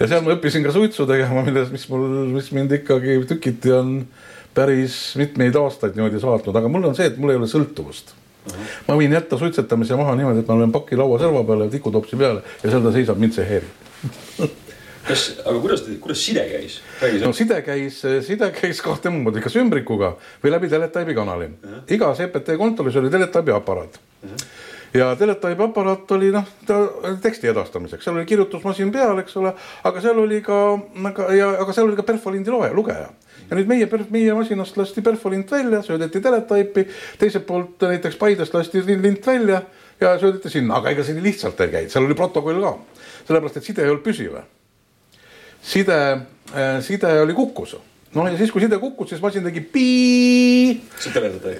ja 0.00 0.08
seal 0.08 0.24
ma 0.24 0.34
õppisin 0.36 0.64
ka 0.64 0.72
suitsu 0.74 1.06
tegema, 1.08 1.44
milles, 1.46 1.68
mis 1.74 1.84
mul, 1.92 2.06
mis 2.32 2.48
mind 2.56 2.72
ikkagi 2.80 3.18
tükiti 3.28 3.74
on 3.76 3.98
päris 4.56 4.96
mitmeid 5.20 5.56
aastaid 5.60 5.98
niimoodi 5.98 6.22
saatnud, 6.22 6.56
aga 6.56 6.72
mul 6.72 6.90
on 6.90 6.96
see, 6.98 7.10
et 7.10 7.20
mul 7.20 7.34
ei 7.34 7.40
ole 7.40 7.50
sõltuvust 7.50 8.16
Uh 8.40 8.54
-huh. 8.56 8.68
ma 8.86 8.94
võin 8.96 9.12
jätta 9.12 9.36
suitsetamise 9.36 9.96
maha 10.00 10.14
niimoodi, 10.16 10.40
et 10.40 10.46
ma 10.48 10.54
löön 10.56 10.70
paki 10.72 10.96
laua 10.96 11.18
serva 11.20 11.42
peale, 11.44 11.66
tikutopsi 11.68 12.16
peale 12.16 12.40
ja 12.62 12.70
seal 12.70 12.82
ta 12.82 12.92
seisab, 12.92 13.18
mind 13.20 13.34
see 13.36 13.44
ei 13.44 13.50
häiri 13.50 14.48
kas, 15.08 15.24
aga 15.44 15.58
kuidas, 15.60 15.84
kuidas 16.00 16.24
side 16.24 16.46
käis? 16.48 16.80
no 17.20 17.34
side 17.36 17.60
käis, 17.62 18.00
side 18.00 18.48
käis 18.56 18.80
kahte 18.80 19.12
moodi, 19.12 19.44
kas 19.44 19.56
ümbrikuga 19.60 20.14
või 20.44 20.54
läbi 20.56 20.72
Teletaibi 20.72 21.14
kanali 21.14 21.50
uh. 21.50 21.68
-huh. 21.68 21.84
igas 21.92 22.20
EPT 22.20 22.56
kontoris 22.56 22.96
oli 22.96 23.10
Teletaibi 23.10 23.52
aparaat 23.52 24.00
uh. 24.00 24.30
-huh 24.30 24.69
ja 24.94 25.16
Teletaibi 25.16 25.62
aparaat 25.62 26.10
oli 26.10 26.30
noh, 26.34 26.46
teksti 27.22 27.48
edastamiseks, 27.48 28.04
seal 28.04 28.16
oli 28.16 28.26
kirjutusmasin 28.26 28.92
peal, 28.92 29.18
eks 29.22 29.36
ole, 29.40 29.52
aga 29.84 30.02
seal 30.02 30.18
oli 30.18 30.40
ka, 30.44 30.60
aga 31.10 31.26
ja, 31.36 31.50
aga 31.62 31.74
seal 31.76 31.88
oli 31.88 31.98
ka 31.98 32.06
perfolindi 32.06 32.50
loe, 32.50 32.70
lugeja. 32.74 33.10
ja 33.50 33.58
nüüd 33.58 33.70
meie, 33.70 33.88
meie 34.10 34.34
masinast 34.34 34.78
lasti 34.78 35.02
perfolint 35.02 35.50
välja, 35.50 35.82
söödeti 35.86 36.20
Teletaipi, 36.20 36.86
teiselt 37.18 37.46
poolt 37.46 37.86
näiteks 37.86 38.18
Paidest 38.18 38.54
lasti 38.54 38.82
lint 38.90 39.26
välja 39.26 39.62
ja 40.00 40.16
söödeti 40.18 40.50
sinna, 40.50 40.80
aga 40.80 40.94
ega 40.94 41.04
see 41.06 41.18
nii 41.18 41.28
lihtsalt 41.28 41.60
ei 41.60 41.74
käinud, 41.76 41.92
seal 41.92 42.08
oli 42.08 42.18
protokoll 42.18 42.62
ka, 42.64 42.74
sellepärast 43.28 43.60
et 43.60 43.70
side 43.70 43.86
ei 43.86 43.92
olnud 43.92 44.04
püsiv. 44.06 44.40
side, 45.62 46.00
side 46.86 47.14
oli 47.22 47.34
kukkus 47.36 47.76
noh, 48.14 48.26
ja 48.30 48.38
siis, 48.38 48.50
kui 48.52 48.62
side 48.62 48.78
kukkus, 48.82 49.12
siis 49.12 49.22
masin 49.22 49.44
tegi 49.46 49.60
pii. 49.60 50.72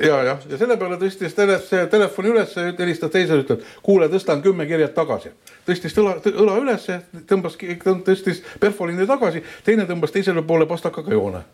ja, 0.06 0.18
jah, 0.30 0.42
ja 0.50 0.58
selle 0.60 0.76
peale 0.80 0.98
tõstis 1.00 1.36
tele, 1.36 1.60
see 1.64 1.86
telefoni 1.92 2.34
üles, 2.34 2.56
helistas 2.78 3.14
teisele, 3.14 3.44
ütleb, 3.46 3.64
kuule, 3.86 4.10
tõstan 4.12 4.42
kümme 4.44 4.66
kirjat 4.70 4.94
tagasi. 4.96 5.32
tõstis 5.68 5.96
õla, 6.02 6.18
õla 6.32 6.58
ülesse, 6.64 7.00
tõmbas, 7.30 7.58
tõstis 8.06 8.44
perfolindi 8.60 9.08
tagasi, 9.10 9.44
teine 9.64 9.86
tõmbas 9.90 10.14
teisele 10.14 10.42
poole 10.46 10.68
pastakaga 10.70 11.16
joone 11.16 11.44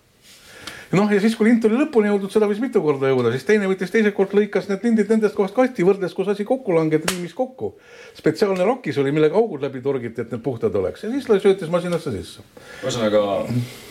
noh, 0.92 1.12
ja 1.12 1.20
siis, 1.22 1.36
kui 1.38 1.48
lint 1.48 1.64
oli 1.66 1.78
lõpuni 1.80 2.10
jõudnud, 2.10 2.32
seda 2.32 2.48
võis 2.50 2.60
mitu 2.62 2.82
korda 2.84 3.10
jõuda, 3.10 3.32
siis 3.34 3.46
teine 3.48 3.70
võttis 3.70 3.92
teiselt 3.94 4.14
kord, 4.16 4.34
lõikas 4.36 4.68
need 4.70 4.84
lindid 4.86 5.10
nendest 5.10 5.36
kohast 5.38 5.56
kasti, 5.56 5.86
võrdles, 5.86 6.14
kus 6.16 6.30
asi 6.32 6.46
kokku 6.46 6.76
langeb, 6.76 7.06
liimis 7.10 7.34
kokku. 7.36 7.74
spetsiaalne 8.18 8.66
rakis 8.66 8.98
oli, 9.02 9.14
millega 9.14 9.38
augud 9.38 9.64
läbi 9.64 9.82
torgiti, 9.84 10.22
et 10.22 10.34
need 10.34 10.44
puhtad 10.44 10.74
oleks 10.74 11.06
ja 11.06 11.10
siis 11.10 11.26
söötis 11.42 11.72
masinasse 11.72 12.12
sisse. 12.14 12.44
ühesõnaga 12.84 13.24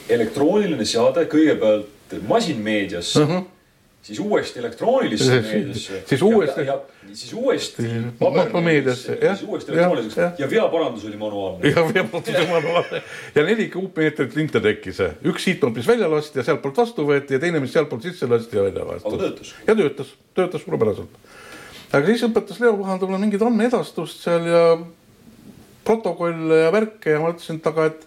elektrooniline 0.09 0.85
seade 0.85 1.27
kõigepealt 1.31 2.21
masinmeediasse 2.27 3.23
uh. 3.23 3.29
-huh 3.29 3.54
siis 4.05 4.19
uuesti 4.19 4.59
elektroonilisse 4.59 5.41
meediasse. 5.41 6.03
siis 6.05 6.21
uuesti. 6.21 6.62
siis 7.13 7.33
uuesti 7.33 7.83
pabermeediasse, 8.19 9.17
siis 9.21 9.43
uuesti 9.43 9.71
elektrooniliseks 9.71 10.39
ja 10.39 10.50
veaparandus 10.50 11.05
oli 11.05 11.17
manuaalne. 11.17 11.69
ja 11.69 11.75
veaparandus 11.93 12.35
oli 12.35 12.47
manuaalne 12.47 13.01
ja 13.35 13.43
neli 13.43 13.67
kuupmeetrit 13.69 14.35
linte 14.35 14.62
tekkis, 14.62 15.01
üks 15.25 15.47
siitpoolt, 15.50 15.75
mis 15.75 15.88
välja 15.88 16.12
lasti 16.12 16.39
ja 16.39 16.45
sealtpoolt 16.45 16.77
vastu 16.77 17.07
võeti 17.07 17.33
ja 17.33 17.41
teine, 17.41 17.59
mis 17.63 17.74
sealtpoolt 17.74 18.05
sisse 18.05 18.29
lasti 18.29 18.57
ja 18.57 18.67
välja 18.67 18.85
lasti. 18.85 19.09
aga 19.09 19.24
töötas? 19.24 19.55
ja 19.67 19.75
töötas, 19.75 20.13
töötas 20.38 20.67
suurepäraselt. 20.67 21.17
aga 21.91 22.05
siis 22.05 22.27
õpetas 22.29 22.62
Leo 22.62 22.77
Puhand 22.77 23.07
mulle 23.09 23.24
mingit 23.25 23.41
andmeedastust 23.41 24.21
seal 24.27 24.45
ja 24.51 24.65
protokolle 25.85 26.62
ja 26.67 26.69
värke 26.74 27.17
ja 27.17 27.25
ma 27.25 27.33
ütlesin, 27.33 27.57
et 27.57 27.74
aga, 27.74 27.89
et 27.89 28.05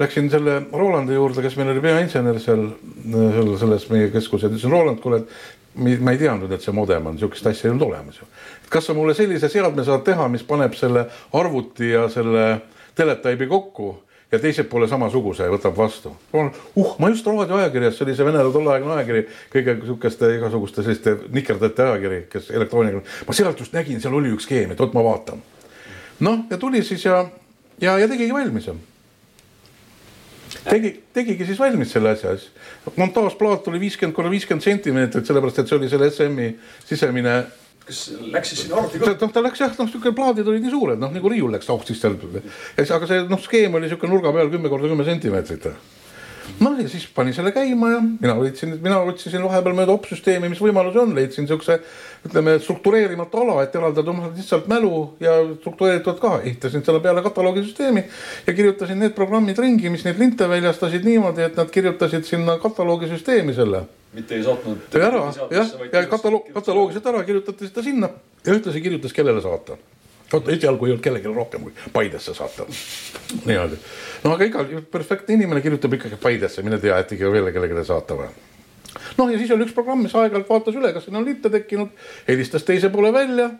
läksin 0.00 0.30
selle 0.32 0.62
Rolandi 0.72 1.14
juurde, 1.14 1.42
kes 1.44 1.56
meil 1.60 1.74
oli 1.74 1.84
peainsener 1.84 2.40
seal, 2.40 2.66
seal 3.12 3.54
selles 3.60 3.86
meie 3.92 4.10
keskuses, 4.14 4.48
ütlesin 4.50 4.72
Roland, 4.72 5.00
kuule, 5.04 5.22
et 5.22 6.00
ma 6.00 6.14
ei 6.14 6.20
teadnud, 6.20 6.50
et 6.52 6.64
see 6.64 6.74
modem 6.74 7.10
on, 7.10 7.18
sihukest 7.20 7.46
asja 7.50 7.68
ei 7.68 7.74
olnud 7.74 7.86
olemas 7.90 8.20
ju. 8.20 8.28
kas 8.70 8.86
sa 8.86 8.94
mulle 8.94 9.14
sellise 9.18 9.48
seadme 9.50 9.84
saad 9.84 10.04
teha, 10.06 10.28
mis 10.32 10.42
paneb 10.46 10.74
selle 10.78 11.06
arvuti 11.36 11.90
ja 11.90 12.08
selle 12.08 12.60
teletaibi 12.98 13.46
kokku 13.50 13.92
ja 14.32 14.38
teiselt 14.38 14.68
poole 14.70 14.88
samasuguse 14.88 15.48
võtab 15.50 15.76
vastu. 15.76 16.12
uh, 16.32 16.92
ma 16.98 17.10
just 17.10 17.26
raadioajakirjas, 17.26 17.96
see 17.98 18.06
oli 18.06 18.16
see 18.18 18.26
Vene 18.26 18.44
tolleaegne 18.52 18.94
ajakiri, 18.96 19.24
kõige 19.52 19.76
sihukeste 19.84 20.34
igasuguste 20.36 20.84
selliste 20.86 21.16
nikerdate 21.34 21.86
ajakiri, 21.86 22.20
kes 22.30 22.50
elektrooniga, 22.54 23.02
ma 23.26 23.36
sealt 23.36 23.60
just 23.60 23.74
nägin, 23.74 24.00
seal 24.02 24.14
oli 24.14 24.32
üks 24.34 24.48
skeem, 24.48 24.74
et 24.74 24.80
vot 24.80 24.94
ma 24.94 25.04
vaatan. 25.06 25.42
noh, 26.20 26.46
ja 26.50 26.58
tuli 26.58 26.82
siis 26.86 27.04
ja, 27.04 27.24
ja, 27.80 27.98
ja 27.98 28.08
tegigi 28.08 28.32
valmis 28.34 28.70
tegi, 30.64 30.92
tegigi 31.14 31.46
siis 31.48 31.60
valmis 31.60 31.92
selle 31.94 32.14
asja, 32.14 32.34
siis 32.38 32.94
montaažplaat 32.98 33.68
oli 33.70 33.80
viiskümmend 33.82 34.16
korda 34.16 34.32
viiskümmend 34.32 34.66
sentimeetrit, 34.66 35.26
sellepärast 35.28 35.62
et 35.62 35.70
see 35.70 35.78
oli 35.78 35.90
selle 35.92 36.10
SM-i 36.10 36.50
sisemine 36.88 37.36
kas 37.90 38.02
läks 38.32 38.52
siis 38.52 38.64
sinna 38.64 38.80
arvuti 38.80 39.00
ka? 39.02 39.14
noh, 39.20 39.32
ta 39.34 39.42
läks 39.44 39.62
jah, 39.62 39.72
noh, 39.78 39.88
sihuke 39.90 40.12
plaadid 40.16 40.48
olid 40.48 40.64
nii 40.64 40.74
suured, 40.74 41.00
noh 41.00 41.14
nagu 41.14 41.32
riiul 41.32 41.54
läks 41.54 41.70
auksis 41.72 42.02
seal. 42.02 42.18
ja 42.20 42.42
siis, 42.42 42.92
aga 42.96 43.08
see 43.10 43.24
noh, 43.30 43.40
skeem 43.42 43.78
oli 43.78 43.90
sihuke 43.90 44.10
nurga 44.10 44.34
peal 44.36 44.52
kümme 44.52 44.72
korda 44.72 44.90
kümme 44.90 45.06
sentimeetrit 45.08 45.70
noh, 46.60 46.76
ja 46.80 46.88
siis 46.90 47.06
pani 47.14 47.32
selle 47.36 47.52
käima 47.54 47.90
ja 47.92 47.98
mina 48.02 48.34
võtsin, 48.38 48.74
mina 48.82 49.00
otsisin 49.06 49.42
vahepeal 49.44 49.76
mööda 49.76 49.94
opsüsteemi, 49.94 50.50
mis 50.52 50.62
võimalusi 50.62 51.00
on, 51.02 51.12
leidsin 51.16 51.48
siukse 51.48 51.78
ütleme 52.26 52.56
struktureerimata 52.60 53.40
ala, 53.42 53.60
et 53.64 53.76
eraldada 53.78 54.14
lihtsalt 54.26 54.66
mälu 54.70 55.04
ja 55.22 55.36
struktureeritult 55.60 56.20
ka, 56.22 56.32
ehitasin 56.44 56.84
selle 56.86 57.02
peale 57.04 57.22
kataloogisüsteemi 57.26 58.02
ja 58.46 58.56
kirjutasin 58.56 59.00
need 59.00 59.14
programmid 59.16 59.58
ringi, 59.62 59.92
mis 59.92 60.04
neid 60.08 60.20
linte 60.20 60.48
väljastasid 60.50 61.06
niimoodi, 61.06 61.46
et 61.46 61.56
nad 61.60 61.70
kirjutasid 61.70 62.26
sinna 62.28 62.58
kataloogisüsteemi 62.62 63.54
selle. 63.56 63.86
mitte 64.12 64.34
ei 64.34 64.42
saatnud. 64.42 64.90
ära, 64.98 65.22
jah, 65.54 65.72
ja 65.92 66.06
kataloog, 66.10 66.50
kataloogiliselt 66.54 67.06
ära 67.06 67.24
kirjutati 67.24 67.70
seda 67.70 67.86
sinna 67.86 68.10
ja 68.44 68.52
ühtlasi 68.58 68.82
kirjutas, 68.82 69.14
kellele 69.14 69.40
saata 69.44 69.78
oota, 70.36 70.52
esialgu 70.52 70.86
ei 70.86 70.94
olnud 70.94 71.04
kellelgi 71.04 71.32
rohkem 71.34 71.66
kui 71.66 71.88
Paidesse 71.92 72.34
saata. 72.34 72.66
niimoodi. 73.44 73.80
no 74.24 74.36
aga 74.36 74.50
igal 74.50 74.70
perfektne 74.92 75.34
inimene 75.38 75.64
kirjutab 75.64 75.98
ikkagi 75.98 76.20
Paidesse, 76.22 76.62
mine 76.66 76.78
tea, 76.82 76.98
et 76.98 77.16
ikka 77.16 77.32
veel 77.32 77.50
kellelegi 77.52 77.86
saata 77.88 78.18
või 78.18 78.30
noh, 79.18 79.30
ja 79.30 79.38
siis 79.38 79.50
oli 79.54 79.66
üks 79.66 79.74
programm, 79.76 80.04
mis 80.06 80.14
aeg-ajalt 80.14 80.48
vaatas 80.50 80.78
üle, 80.78 80.92
kas 80.94 81.06
sinna 81.08 81.20
on 81.22 81.28
litte 81.28 81.50
tekkinud, 81.52 81.92
helistas 82.28 82.66
teise 82.66 82.90
poole 82.92 83.12
välja 83.14 83.50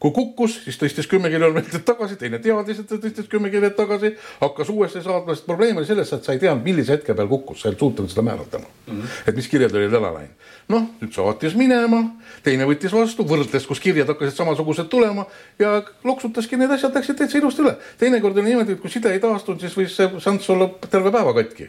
kui 0.00 0.12
kukkus, 0.16 0.54
siis 0.64 0.78
tõstis 0.80 1.08
kümme 1.10 1.28
kilomeetrit 1.32 1.84
tagasi, 1.84 2.16
teine 2.20 2.38
teadis, 2.40 2.78
et 2.80 2.88
ta 2.88 2.96
tõstis 3.00 3.26
kümme 3.28 3.50
kilomeetrit 3.52 3.76
tagasi, 3.76 4.10
hakkas 4.40 4.70
uuesti 4.72 5.02
saatma, 5.04 5.34
sest 5.36 5.48
probleem 5.48 5.76
oli 5.76 5.88
selles, 5.88 6.12
et 6.16 6.24
sa 6.24 6.32
ei 6.32 6.40
teadnud, 6.40 6.64
millise 6.64 6.94
hetke 6.96 7.14
peal 7.16 7.28
kukkus, 7.28 7.60
sa 7.60 7.68
ei 7.68 7.76
suutnud 7.76 8.08
seda 8.08 8.24
määratlema 8.24 8.64
mm. 8.64 8.94
-hmm. 8.94 9.18
et 9.28 9.36
mis 9.36 9.48
kirjad 9.48 9.74
olid 9.76 9.96
ära 9.98 10.12
läinud. 10.14 10.46
noh, 10.72 10.86
nüüd 11.02 11.12
saatis 11.12 11.54
minema, 11.54 12.00
teine 12.42 12.68
võttis 12.70 12.94
vastu, 12.96 13.26
võrdles, 13.28 13.66
kus 13.66 13.80
kirjad 13.80 14.08
hakkasid 14.08 14.36
samasugused 14.36 14.88
tulema 14.88 15.26
ja 15.58 15.82
loksutaski 16.04 16.56
need 16.56 16.70
asjad, 16.70 16.94
läksid 16.94 17.18
täitsa 17.18 17.38
ilusti 17.38 17.62
üle. 17.62 17.76
teinekord 17.98 18.38
oli 18.38 18.48
niimoodi, 18.48 18.72
et 18.72 18.80
kui 18.80 18.90
side 18.90 19.12
ei 19.12 19.20
taastunud, 19.20 19.60
siis 19.60 19.76
võis 19.76 19.96
see 19.96 20.08
šanss 20.18 20.50
olla 20.50 20.70
terve 20.90 21.12
päeva 21.12 21.34
katki 21.34 21.68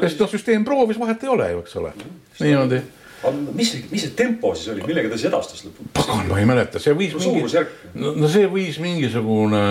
sest 0.00 0.20
noh, 0.20 0.30
süsteem 0.30 0.64
proovis, 0.64 0.98
vahet 0.98 1.22
ei 1.22 1.28
ole 1.28 1.50
ju, 1.50 1.58
eks 1.58 1.76
ole 1.76 1.90
mm. 1.90 2.02
-hmm. 2.02 2.44
niimoodi 2.44 2.80
mis, 3.54 3.72
mis 3.90 4.04
see 4.04 4.14
tempo 4.16 4.52
siis 4.54 4.74
oli, 4.74 4.84
millega 4.86 5.10
ta 5.10 5.18
siis 5.18 5.30
edastas 5.30 5.64
lõpuks? 5.66 5.92
pagan, 5.96 6.26
ma 6.30 6.40
ei 6.40 6.48
mäleta, 6.48 6.82
see 6.82 6.94
võis 6.96 7.16
no, 7.16 7.22
mingi, 7.24 7.64
no, 7.96 8.12
no 8.20 8.30
see 8.30 8.50
võis 8.50 8.78
mingisugune, 8.82 9.62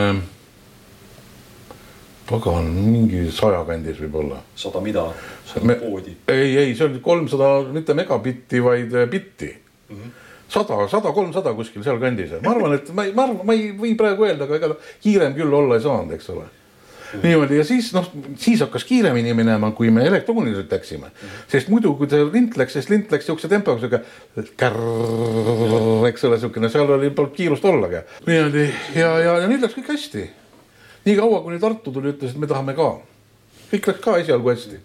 pagan, 2.30 2.70
mingi 2.90 3.24
saja 3.36 3.62
kandis 3.68 4.02
võib-olla. 4.02 4.42
sada 4.60 4.82
mida? 4.86 5.08
sada 5.52 5.78
koodi? 5.82 6.18
ei, 6.34 6.52
ei, 6.66 6.76
see 6.76 6.90
oli 6.90 7.02
kolmsada, 7.06 7.56
mitte 7.76 7.98
megabitti, 7.98 8.62
vaid 8.66 8.94
äh, 8.94 9.10
bitti 9.10 9.52
mm. 9.54 9.98
-hmm 9.98 10.22
sada, 10.56 10.88
sada, 10.88 11.12
kolmsada 11.12 11.52
kuskil 11.58 11.84
sealkandis, 11.84 12.36
ma 12.46 12.52
arvan, 12.54 12.76
et 12.78 12.92
ma 12.94 13.04
ei, 13.04 13.14
ma 13.18 13.24
arvan, 13.26 13.42
ma 13.50 13.56
ei 13.58 13.72
või 13.76 13.96
praegu 13.98 14.28
öelda, 14.28 14.46
aga 14.46 14.60
ega 14.60 14.76
kiirem 15.02 15.34
küll 15.36 15.52
olla 15.52 15.76
ei 15.76 15.84
saanud, 15.84 16.14
eks 16.16 16.30
ole 16.36 16.46
niimoodi 17.24 17.58
ja 17.60 17.64
siis 17.68 17.92
noh, 17.96 18.08
siis 18.42 18.62
hakkas 18.64 18.86
kiiremini 18.88 19.34
minema, 19.38 19.72
kui 19.78 19.92
me 19.94 20.06
elektrooniliselt 20.08 20.72
läksime. 20.72 21.12
sest 21.52 21.70
muidu, 21.74 21.94
kui 22.00 22.10
see 22.10 22.26
lint 22.34 22.58
läks, 22.60 22.76
siis 22.78 22.90
lint 22.90 23.12
läks 23.12 23.28
siukse 23.30 23.50
tempoga, 23.52 24.02
eks 26.10 26.28
ole, 26.30 26.40
siukene, 26.42 26.70
seal 26.74 26.92
oli 26.98 27.12
polnud 27.16 27.36
kiirust 27.36 27.66
ollagi. 27.66 28.04
niimoodi 28.28 28.68
ja, 28.96 29.12
ja, 29.24 29.40
ja 29.44 29.50
nüüd 29.52 29.66
läks 29.66 29.78
kõik 29.78 29.92
hästi. 29.96 30.28
nii 31.06 31.18
kaua, 31.20 31.42
kuni 31.46 31.60
Tartu 31.62 31.94
tuli, 31.96 32.14
ütles, 32.16 32.36
et 32.36 32.42
me 32.42 32.52
tahame 32.52 32.78
ka. 32.78 32.92
kõik 33.74 33.92
läks 33.92 34.06
ka 34.06 34.20
esialgu 34.22 34.54
hästi. 34.54 34.80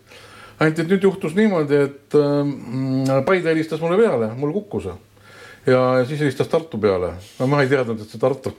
ainult, 0.61 0.83
et 0.85 0.91
nüüd 0.95 1.07
juhtus 1.11 1.37
niimoodi, 1.39 1.85
et 1.91 2.19
äh, 2.19 3.23
Paide 3.27 3.55
helistas 3.55 3.81
mulle 3.83 4.01
peale, 4.01 4.33
mul 4.37 4.53
kukkus 4.61 4.91
ja 5.67 5.85
siis 6.09 6.21
helistas 6.21 6.49
Tartu 6.49 6.79
peale. 6.79 7.15
no 7.39 7.47
ma 7.47 7.63
ei 7.63 7.73
teadnud, 7.73 8.01
et 8.01 8.11
see 8.11 8.21
Tartu 8.21 8.55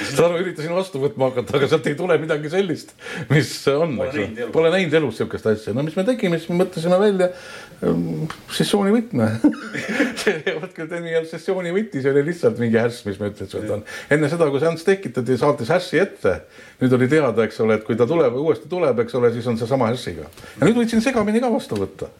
saad 0.00 0.22
aru, 0.26 0.40
üritasin 0.42 0.72
vastu 0.74 1.00
võtma 1.02 1.28
hakata, 1.30 1.56
aga 1.58 1.68
sealt 1.70 1.86
ei 1.90 1.96
tule 1.98 2.16
midagi 2.22 2.50
sellist, 2.52 2.94
mis 3.30 3.50
on, 3.72 3.94
eks 4.06 4.18
ju. 4.18 4.48
Pole 4.54 4.72
näinud 4.72 4.96
elus 4.98 5.18
sihukest 5.20 5.48
asja, 5.52 5.74
no 5.76 5.84
mis 5.86 5.96
me 5.98 6.04
tegime, 6.08 6.38
siis 6.40 6.52
me 6.52 6.58
mõtlesime 6.62 6.98
välja 7.00 7.28
ähm, 7.86 8.24
sessiooni 8.52 8.94
võtme 8.94 9.28
see 10.22 10.56
vot 10.58 10.72
küll 10.76 10.90
nimi 10.92 11.12
ei 11.12 11.18
olnud 11.20 11.32
sessiooni 11.32 11.74
võti, 11.76 12.02
see 12.02 12.12
oli 12.14 12.24
lihtsalt 12.30 12.60
mingi 12.62 12.80
härs, 12.80 13.02
mis 13.08 13.20
me 13.22 13.32
ütlesime, 13.32 13.64
et 13.66 13.74
on. 13.78 13.86
enne 14.16 14.32
seda, 14.32 14.48
kui 14.52 14.62
seanss 14.62 14.88
tekitati, 14.88 15.38
saatis 15.40 15.72
hässi 15.74 16.02
ette. 16.02 16.38
nüüd 16.82 16.98
oli 16.98 17.10
teada, 17.12 17.46
eks 17.46 17.60
ole, 17.64 17.78
et 17.78 17.86
kui 17.88 17.98
ta 17.98 18.08
tuleb, 18.08 18.36
uuesti 18.42 18.70
tuleb, 18.72 19.04
eks 19.04 19.18
ole, 19.20 19.32
siis 19.34 19.48
on 19.50 19.60
seesama 19.60 19.92
hässiga. 19.92 20.28
ja 20.58 20.68
nüüd 20.68 20.78
võtsin 20.82 21.04
segamini 21.04 21.42
ka 21.42 21.52
vastu 21.52 21.80
võtta 21.80 22.12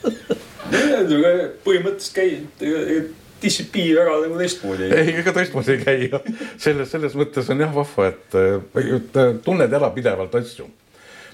põhimõtteliselt 1.64 2.14
käi-, 2.14 3.00
distsipliin 3.42 3.96
väga 3.98 4.18
nagu 4.24 4.38
teistmoodi 4.40 4.86
ei 4.86 5.00
ei, 5.00 5.14
ega 5.22 5.34
teistmoodi 5.36 5.74
ei 5.76 5.82
käi 5.84 6.10
jah. 6.12 6.28
selles, 6.60 6.92
selles 6.92 7.16
mõttes 7.18 7.50
on 7.52 7.64
jah 7.64 7.74
vahva, 7.74 8.10
et, 8.12 8.38
et 8.84 9.18
tunned 9.44 9.78
ära 9.80 9.90
pidevalt 9.94 10.34
asju. 10.40 10.68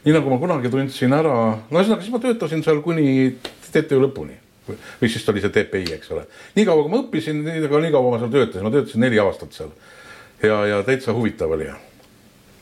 nii 0.07 0.17
nagu 0.17 0.33
ma 0.33 0.41
kunagi 0.43 0.73
tundsin 0.73 1.15
ära, 1.17 1.37
no 1.59 1.81
ühesõnaga 1.81 2.05
siis 2.05 2.15
ma 2.15 2.23
töötasin 2.23 2.65
seal 2.67 2.83
kuni 2.85 3.09
TTÜ 3.71 4.01
lõpuni 4.07 4.39
või 4.67 5.11
siis 5.11 5.27
oli 5.31 5.43
see 5.43 5.53
TPI, 5.55 5.93
eks 5.95 6.11
ole. 6.15 6.25
nii 6.57 6.67
kaua, 6.67 6.85
kui 6.85 6.93
ma 6.93 7.03
õppisin, 7.05 7.43
nii 7.47 7.93
kaua 7.95 8.15
ma 8.15 8.23
seal 8.23 8.33
töötasin, 8.33 8.67
ma 8.67 8.73
töötasin 8.75 9.05
neli 9.07 9.21
aastat 9.23 9.55
seal. 9.55 9.75
ja, 10.43 10.63
ja 10.73 10.81
täitsa 10.87 11.15
huvitav 11.17 11.55
oli 11.55 11.71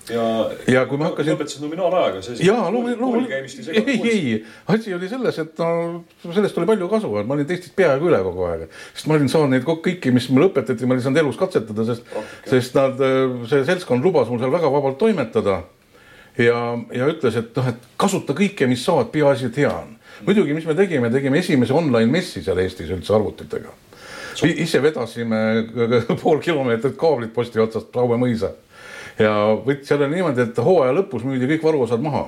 ja 0.09 0.51
ja 0.69 0.83
kui 0.89 0.99
ma 1.01 1.09
hakkasin 1.09 1.33
lõpetasid 1.33 1.63
nominaalajaga, 1.65 2.21
see 2.25 2.45
jaa, 2.45 2.67
loomulikult, 2.73 3.31
ei 3.73 3.95
ei, 4.11 4.33
asi 4.73 4.95
oli 4.95 5.09
selles, 5.09 5.39
et 5.41 5.61
no 5.63 6.03
sellest 6.27 6.59
oli 6.61 6.69
palju 6.69 6.89
kasu, 6.93 7.13
et 7.21 7.29
ma 7.29 7.37
olin 7.37 7.49
teistest 7.49 7.75
peaaegu 7.79 8.11
üle 8.11 8.21
kogu 8.27 8.45
aeg. 8.51 8.67
sest 8.93 9.09
ma 9.09 9.17
olin 9.17 9.31
saanud 9.33 9.55
neid 9.55 9.65
kõiki, 9.69 10.13
mis 10.15 10.29
mulle 10.33 10.51
õpetati, 10.51 10.89
ma 10.89 10.97
olin 10.97 11.07
saanud 11.07 11.23
elus 11.23 11.39
katsetada, 11.41 11.87
sest, 11.89 12.11
sest 12.51 12.77
nad, 12.77 13.01
see 13.51 13.65
seltskond 13.71 14.05
lubas 14.05 14.29
mul 14.33 14.43
seal 14.43 14.53
väga 14.53 14.73
vabalt 14.73 14.99
toimetada. 15.01 15.63
ja, 16.39 16.59
ja 16.93 17.09
ütles, 17.09 17.39
et 17.41 17.57
noh, 17.57 17.71
et 17.73 17.89
kasuta 18.01 18.37
kõike, 18.37 18.69
mis 18.69 18.85
saad, 18.85 19.09
peaasi, 19.15 19.49
et 19.49 19.63
hea 19.63 19.71
on. 19.73 19.97
muidugi, 20.27 20.53
mis 20.57 20.69
me 20.69 20.77
tegime, 20.77 21.11
tegime 21.15 21.41
esimese 21.41 21.73
online 21.73 22.11
messi 22.13 22.45
seal 22.45 22.61
Eestis 22.61 22.93
üldse 22.93 23.17
arvutitega. 23.17 23.73
ise 24.53 24.83
vedasime 24.83 25.41
pool 26.21 26.45
kilomeetrit 26.45 26.99
kaablit 27.01 27.33
posti 27.33 27.63
otsast 27.63 27.97
Raue 27.97 28.21
mõisa 28.21 28.53
ja 29.19 29.35
võt-, 29.65 29.85
seal 29.87 30.03
oli 30.03 30.19
niimoodi, 30.19 30.49
et 30.49 30.59
hooaja 30.65 30.95
lõpus 30.97 31.27
müüdi 31.27 31.49
kõik 31.55 31.69
varuosad 31.69 32.03
maha. 32.03 32.27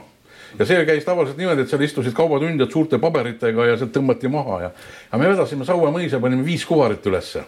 ja 0.58 0.66
see 0.68 0.84
käis 0.88 1.04
tavaliselt 1.04 1.38
niimoodi, 1.40 1.64
et 1.64 1.72
seal 1.72 1.82
istusid 1.82 2.14
kaubatundjad 2.16 2.70
suurte 2.72 3.00
paberitega 3.02 3.66
ja 3.72 3.78
sealt 3.80 3.92
tõmmati 3.96 4.30
maha 4.32 4.60
ja, 4.66 4.70
ja 5.10 5.18
me 5.20 5.30
vedasime 5.32 5.66
Saue 5.68 5.90
mõisa, 5.94 6.20
panime 6.22 6.46
viis 6.46 6.64
kuvarit 6.66 7.06
ülesse. 7.06 7.44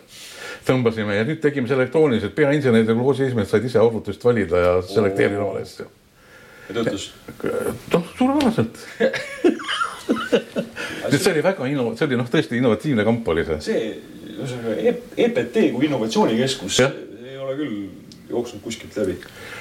tõmbasime 0.66 1.16
ja 1.16 1.24
nüüd 1.24 1.40
tegime 1.40 1.68
see 1.68 1.79
elektrooniliselt, 1.79 2.35
peainsenerid 2.35 2.88
ja 2.88 2.98
kloosi 2.98 3.29
esimehed 3.29 3.48
said 3.48 3.64
ise 3.64 3.79
arvutust 3.81 4.24
valida 4.24 4.64
ja 4.64 4.74
selekteerida 4.83 5.44
omale 5.44 5.62
asju. 5.62 5.87
ja 6.68 6.74
töötas. 6.74 7.11
noh, 7.94 8.12
suurepäraselt. 8.18 8.83
see 11.14 11.33
oli 11.33 11.42
väga 11.44 11.70
inno-, 11.70 11.94
see 11.96 12.09
oli 12.11 12.18
noh, 12.18 12.29
tõesti 12.29 12.59
innovatiivne 12.59 13.07
kamp 13.07 13.29
oli 13.33 13.46
see. 13.46 13.61
see, 13.70 13.88
ühesõnaga 14.35 14.74
EPT 15.16 15.57
kui 15.74 15.88
innovatsioonikeskus 15.88 16.83
ei 16.83 17.38
ole 17.38 17.57
küll 17.57 17.81
jooksnud 18.30 18.62
kuskilt 18.62 18.96
läbi. 18.96 19.16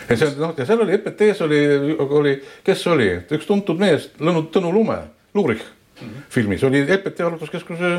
ja 0.09 0.17
see 0.17 0.35
noh, 0.39 0.53
ja 0.57 0.65
seal 0.65 0.83
oli 0.83 0.95
EPT-s 0.97 1.41
oli, 1.45 1.61
oli, 1.97 2.35
kes 2.67 2.85
oli, 2.91 3.09
üks 3.37 3.47
tuntud 3.47 3.79
mees, 3.79 4.09
Tõnu 4.17 4.71
Lume, 4.73 4.99
Luurich 5.33 5.63
mm 5.63 6.07
-hmm. 6.07 6.29
filmis 6.29 6.63
oli 6.63 6.85
EPT 6.87 7.21
arvutuskeskuse, 7.25 7.91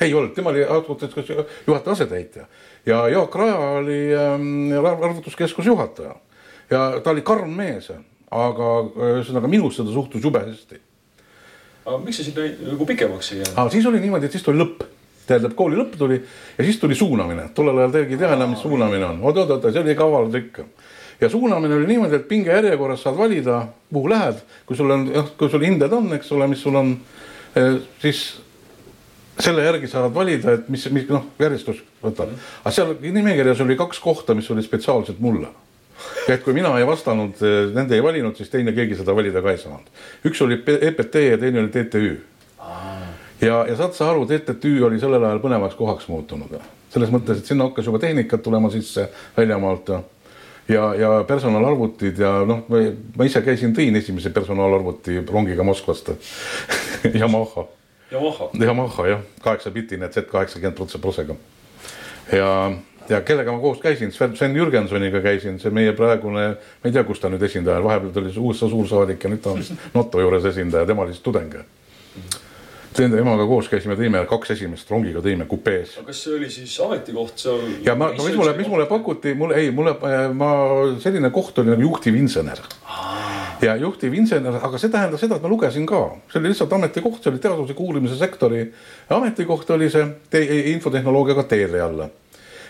ei 0.00 0.14
olnud, 0.14 0.34
tema 0.34 0.50
oli 0.50 0.64
arvutuskeskuse 0.64 1.46
juhataja 1.66 1.92
asetäitja 1.92 2.46
ja 2.86 3.08
Jaak 3.08 3.34
Raja 3.34 3.58
oli 3.58 4.14
ähm, 4.14 4.86
arvutuskeskuse 5.02 5.68
juhataja 5.68 6.14
ja 6.70 7.00
ta 7.04 7.10
oli 7.10 7.22
karm 7.22 7.50
mees, 7.50 7.92
aga 8.30 8.68
ühesõnaga 8.96 9.48
minusse 9.48 9.82
ta 9.84 9.92
suhtus 9.92 10.24
jube 10.24 10.38
hästi 10.38 10.80
aga 11.84 11.98
miks 12.04 12.20
see 12.20 12.28
sinna 12.28 12.46
nagu 12.72 12.86
pikemaks 12.86 13.32
ei 13.32 13.42
jäänud? 13.42 13.72
siis 13.72 13.86
oli 13.86 14.00
niimoodi, 14.00 14.28
et 14.28 14.36
siis 14.36 14.44
tuli 14.44 14.60
lõpp, 14.60 14.84
tähendab 15.26 15.54
kooli 15.58 15.78
lõpp 15.78 15.96
tuli 15.98 16.18
ja 16.20 16.64
siis 16.64 16.78
tuli 16.80 16.96
suunamine, 16.98 17.48
tollel 17.54 17.78
ajal 17.82 17.96
keegi 17.98 18.16
ei 18.16 18.22
tea 18.22 18.32
enam, 18.36 18.54
mis 18.54 18.64
suunamine 18.64 19.06
on, 19.06 19.22
oot, 19.22 19.42
oot, 19.42 19.56
oot, 19.56 19.70
see 19.72 19.82
oli 19.82 19.96
kaval 19.98 20.30
trikk. 20.32 20.60
ja 21.20 21.30
suunamine 21.30 21.74
oli 21.78 21.86
niimoodi, 21.86 22.16
et 22.16 22.28
pinge 22.28 22.52
järjekorras 22.52 23.02
saad 23.06 23.18
valida, 23.18 23.62
kuhu 23.92 24.10
lähed, 24.10 24.44
kui 24.66 24.76
sul 24.76 24.90
on, 24.90 25.08
jah, 25.14 25.32
kui 25.38 25.50
sul 25.52 25.66
hinded 25.66 25.92
on, 25.92 26.12
eks 26.16 26.32
ole, 26.32 26.50
mis 26.50 26.62
sul 26.62 26.78
on, 26.80 26.94
siis 28.02 28.24
selle 29.40 29.64
järgi 29.64 29.88
saad 29.88 30.12
valida, 30.14 30.58
et 30.58 30.68
mis, 30.68 30.84
mis 30.92 31.08
noh, 31.08 31.30
järjestus 31.40 31.80
võtab. 32.02 32.32
aga 32.62 32.74
seal 32.74 32.94
nimekirjas 33.00 33.60
oli 33.64 33.76
kaks 33.80 34.00
kohta, 34.02 34.36
mis 34.36 34.50
oli 34.50 34.64
spetsiaalselt 34.64 35.20
mulle 35.20 35.52
et 36.28 36.42
kui 36.44 36.54
mina 36.56 36.72
ei 36.78 36.86
vastanud, 36.86 37.40
nende 37.74 37.96
ei 37.96 38.02
valinud, 38.04 38.36
siis 38.36 38.50
teine 38.52 38.72
keegi 38.76 38.98
seda 39.00 39.14
valida 39.16 39.42
ka 39.44 39.52
ei 39.52 39.60
saanud. 39.60 39.88
üks 40.26 40.42
oli 40.44 40.60
EPT 40.60 41.22
ja 41.26 41.38
teine 41.40 41.64
oli 41.64 41.72
TTÜ. 41.74 42.12
ja, 43.40 43.64
ja 43.68 43.76
saad 43.76 43.96
sa 43.96 44.10
aru, 44.10 44.26
TTÜ 44.26 44.76
oli 44.86 45.00
sellel 45.00 45.24
ajal 45.24 45.42
põnevaks 45.42 45.76
kohaks 45.78 46.08
muutunud. 46.08 46.60
selles 46.90 47.10
mõttes, 47.10 47.38
et 47.38 47.46
sinna 47.46 47.68
hakkas 47.68 47.86
juba 47.86 47.98
tehnikat 48.02 48.42
tulema 48.42 48.70
sisse 48.70 49.08
väljamaalt 49.36 49.88
ja 49.88 50.00
ja, 50.70 50.94
ja 50.94 51.24
personalarvutid 51.26 52.18
ja 52.18 52.32
noh, 52.46 52.64
ma 53.16 53.26
ise 53.26 53.42
käisin, 53.42 53.74
tõin 53.76 53.96
esimese 53.98 54.30
personalarvuti 54.34 55.20
rongiga 55.28 55.64
Moskvast. 55.66 56.12
Yamaha, 57.20 57.66
Yamaha, 58.12 58.50
Yamaha 58.60 59.08
jah, 59.08 59.24
kaheksapitine 59.42 60.08
Z 60.08 60.28
kaheksakümmend 60.30 61.00
protsega. 61.00 61.34
ja, 62.32 62.52
ja 63.08 63.20
kellega 63.26 63.52
ma 63.52 63.58
koos 63.58 63.80
käisin, 63.82 64.12
Sven, 64.12 64.36
Sven 64.36 64.56
Jürgensoniga 64.56 65.22
käisin, 65.22 65.58
see 65.58 65.74
meie 65.74 65.92
praegune, 65.92 66.46
ma 66.54 66.90
ei 66.90 66.94
tea, 66.94 67.04
kus 67.04 67.20
ta 67.20 67.30
nüüd 67.32 67.42
esindaja 67.42 67.80
on, 67.80 67.88
vahepeal 67.88 68.14
ta 68.14 68.22
oli 68.22 68.34
USA 68.38 68.68
suursaadik 68.70 69.24
ja 69.24 69.30
nüüd 69.32 69.42
ta 69.42 69.54
on 69.54 69.62
vist 69.62 69.88
NATO 69.94 70.22
juures 70.22 70.46
esindaja, 70.52 70.86
tema 70.86 71.06
oli 71.06 71.16
siis 71.16 71.24
tudeng. 71.24 71.58
Temaga 72.96 73.46
koos 73.46 73.68
käisime, 73.70 73.94
tõime 73.98 74.22
kaks 74.28 74.54
esimest 74.56 74.90
rongiga 74.90 75.22
tõime 75.24 75.46
kupees 75.50 75.96
aga 75.98 76.10
kas 76.10 76.22
see 76.24 76.34
oli 76.36 76.50
siis 76.50 76.74
ametikoht 76.82 77.38
seal? 77.44 77.62
ja 77.86 77.94
ma, 77.98 78.10
no 78.16 78.26
mis 78.26 78.36
mulle, 78.38 78.54
mis 78.58 78.70
mulle 78.70 78.86
pakuti, 78.90 79.34
mulle 79.38 79.60
ei, 79.60 79.70
mulle, 79.74 79.94
ma, 80.34 80.50
selline 81.02 81.30
koht 81.34 81.62
oli 81.62 81.72
nagu 81.72 81.86
juhtivinsener. 81.86 82.62
ja 83.62 83.76
juhtivinsener, 83.76 84.60
aga 84.66 84.80
see 84.82 84.92
tähendas 84.92 85.22
seda, 85.22 85.38
et 85.38 85.46
ma 85.46 85.52
lugesin 85.52 85.86
ka, 85.88 86.02
see 86.32 86.42
oli 86.42 86.52
lihtsalt 86.52 86.76
ametikoht, 86.78 87.22
see 87.22 87.32
oli 87.32 87.42
teadusliku 87.42 87.86
uurimise 87.86 88.18
sektori 88.18 88.66
ametikoht 89.16 89.70
oli 89.76 89.90
see 89.92 90.06
te, 90.30 90.42
infotehnoloogiaga 90.74 91.46
teele 91.50 91.82
alla. 91.86 92.10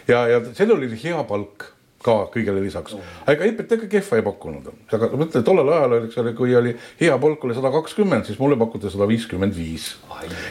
ja, 0.09 0.27
ja 0.29 0.45
seal 0.53 0.77
oli 0.77 0.93
hea 1.01 1.25
palk 1.29 1.71
ka 2.01 2.15
kõigele 2.33 2.63
lisaks, 2.65 2.95
aga 3.27 3.35
ega 3.35 3.49
EPT 3.51 3.77
ka 3.83 3.89
kehva 3.93 4.21
ei 4.21 4.25
pakkunud, 4.25 4.69
aga 4.97 5.11
mõtle 5.21 5.43
tollel 5.45 5.69
ajal, 5.77 5.97
eks 6.07 6.21
ole, 6.23 6.33
kui 6.37 6.55
oli 6.57 6.73
hea 7.01 7.17
palk 7.21 7.45
oli 7.45 7.57
sada 7.57 7.73
kakskümmend, 7.75 8.25
siis 8.29 8.41
mulle 8.41 8.57
pakuti 8.61 8.93
sada 8.93 9.09
viiskümmend 9.11 9.57
viis. 9.57 9.93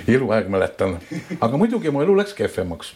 Eluaeg 0.08 0.50
mäletan, 0.52 0.98
aga 1.40 1.62
muidugi 1.62 1.94
mu 1.94 2.04
elu 2.06 2.18
läks 2.22 2.36
kehvemaks 2.38 2.96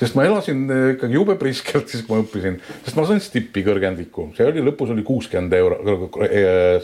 sest 0.00 0.16
ma 0.16 0.24
elasin 0.24 0.64
eh, 0.70 0.84
ikkagi 0.94 1.16
jube 1.18 1.36
priskelt 1.40 1.90
siis, 1.92 2.04
kui 2.06 2.16
ma 2.16 2.24
õppisin, 2.24 2.58
sest 2.86 2.96
ma 2.96 3.06
sain 3.08 3.20
stippi 3.22 3.64
kõrgendiku, 3.66 4.30
see 4.36 4.46
oli 4.48 4.64
lõpus 4.64 4.94
oli 4.94 5.04
kuuskümmend 5.06 5.56
euro, 5.58 5.80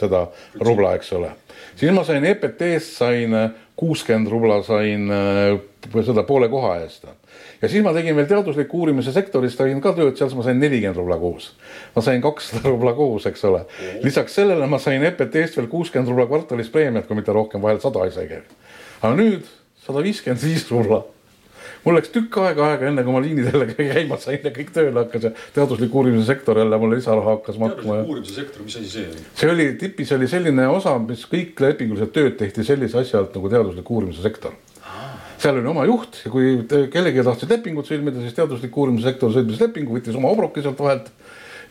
seda 0.01 0.27
rubla, 0.61 0.96
eks 0.99 1.12
ole. 1.16 1.33
siis 1.79 1.94
ma 1.96 2.05
sain 2.07 2.25
EPT-st 2.29 2.99
sain 3.01 3.38
eh, 3.38 3.62
kuuskümmend 3.77 4.33
rubla 4.33 4.61
sain 4.66 5.09
eh, 5.12 6.03
seda 6.05 6.27
poole 6.29 6.51
koha 6.53 6.75
eest. 6.83 7.07
ja 7.62 7.70
siis 7.72 7.85
ma 7.85 7.94
tegin 7.96 8.16
veel 8.18 8.29
teadusliku 8.29 8.83
uurimise 8.83 9.14
sektoris, 9.16 9.57
tegin 9.57 9.81
ka 9.85 9.94
tööd, 9.96 10.12
seal 10.18 10.37
ma 10.37 10.44
sain 10.44 10.61
nelikümmend 10.61 11.01
rubla 11.01 11.16
kuus. 11.22 11.55
ma 11.96 12.05
sain 12.05 12.20
kakssada 12.25 12.68
rubla 12.68 12.92
kuus, 12.99 13.29
eks 13.31 13.49
ole. 13.49 13.64
lisaks 14.05 14.37
sellele 14.42 14.68
ma 14.68 14.83
sain 14.83 15.05
EPT-st 15.09 15.62
veel 15.62 15.72
kuuskümmend 15.72 16.12
rubla 16.12 16.29
kvartalis 16.29 16.68
preemiat, 16.72 17.09
kui 17.09 17.16
mitte 17.16 17.33
rohkem, 17.33 17.64
vahel 17.64 17.81
sada 17.81 18.05
isegi. 18.12 18.44
Aga 19.02 19.12
nüüd 19.18 19.44
sada 19.87 20.02
viiskümmend 20.06 20.42
viis 20.42 20.66
rubla 20.70 21.04
mul 21.87 21.94
läks 21.94 22.11
tükk 22.14 22.37
aega 22.42 22.70
aega, 22.72 22.88
enne 22.90 23.04
kui 23.06 23.14
ma 23.14 23.22
liinidele 23.22 23.68
käima 23.76 24.18
sain 24.22 24.42
ja 24.42 24.52
kõik 24.54 24.72
tööle 24.74 24.98
hakkas 25.04 25.28
ja 25.28 25.32
teadusliku 25.54 26.00
uurimise 26.00 26.26
sektor 26.32 26.59
jälle 26.59 26.78
mulle 26.82 26.98
lisaraha 26.98 27.37
hakkas 27.37 27.61
maksma 27.62 28.00
uurimise 28.02 28.35
sektor, 28.40 28.64
mis 28.66 28.78
asi 28.80 28.90
see 28.90 29.04
on? 29.11 29.26
see 29.40 29.50
oli 29.52 29.68
tipis 29.80 30.11
oli 30.16 30.28
selline 30.30 30.66
osa, 30.72 30.96
mis 31.02 31.22
kõik 31.30 31.62
lepingulised 31.62 32.11
tööd 32.16 32.38
tehti 32.40 32.66
sellise 32.66 32.98
asja 33.02 33.22
alt 33.22 33.37
nagu 33.38 33.52
teadusliku 33.52 34.00
uurimise 34.00 34.24
sektor. 34.24 34.56
seal 35.38 35.61
oli 35.61 35.70
oma 35.70 35.85
juht 35.87 36.18
ja 36.24 36.32
kui 36.32 36.56
kellelegi 36.66 37.24
tahtsid 37.26 37.54
lepingut 37.54 37.87
sõlmida, 37.87 38.22
siis 38.24 38.35
teadusliku 38.35 38.82
uurimise 38.82 39.12
sektor 39.12 39.35
sõlmis 39.35 39.62
lepingu, 39.62 39.98
võttis 39.98 40.18
oma 40.18 40.32
obroki 40.35 40.64
sealt 40.64 40.80
vahelt. 40.82 41.12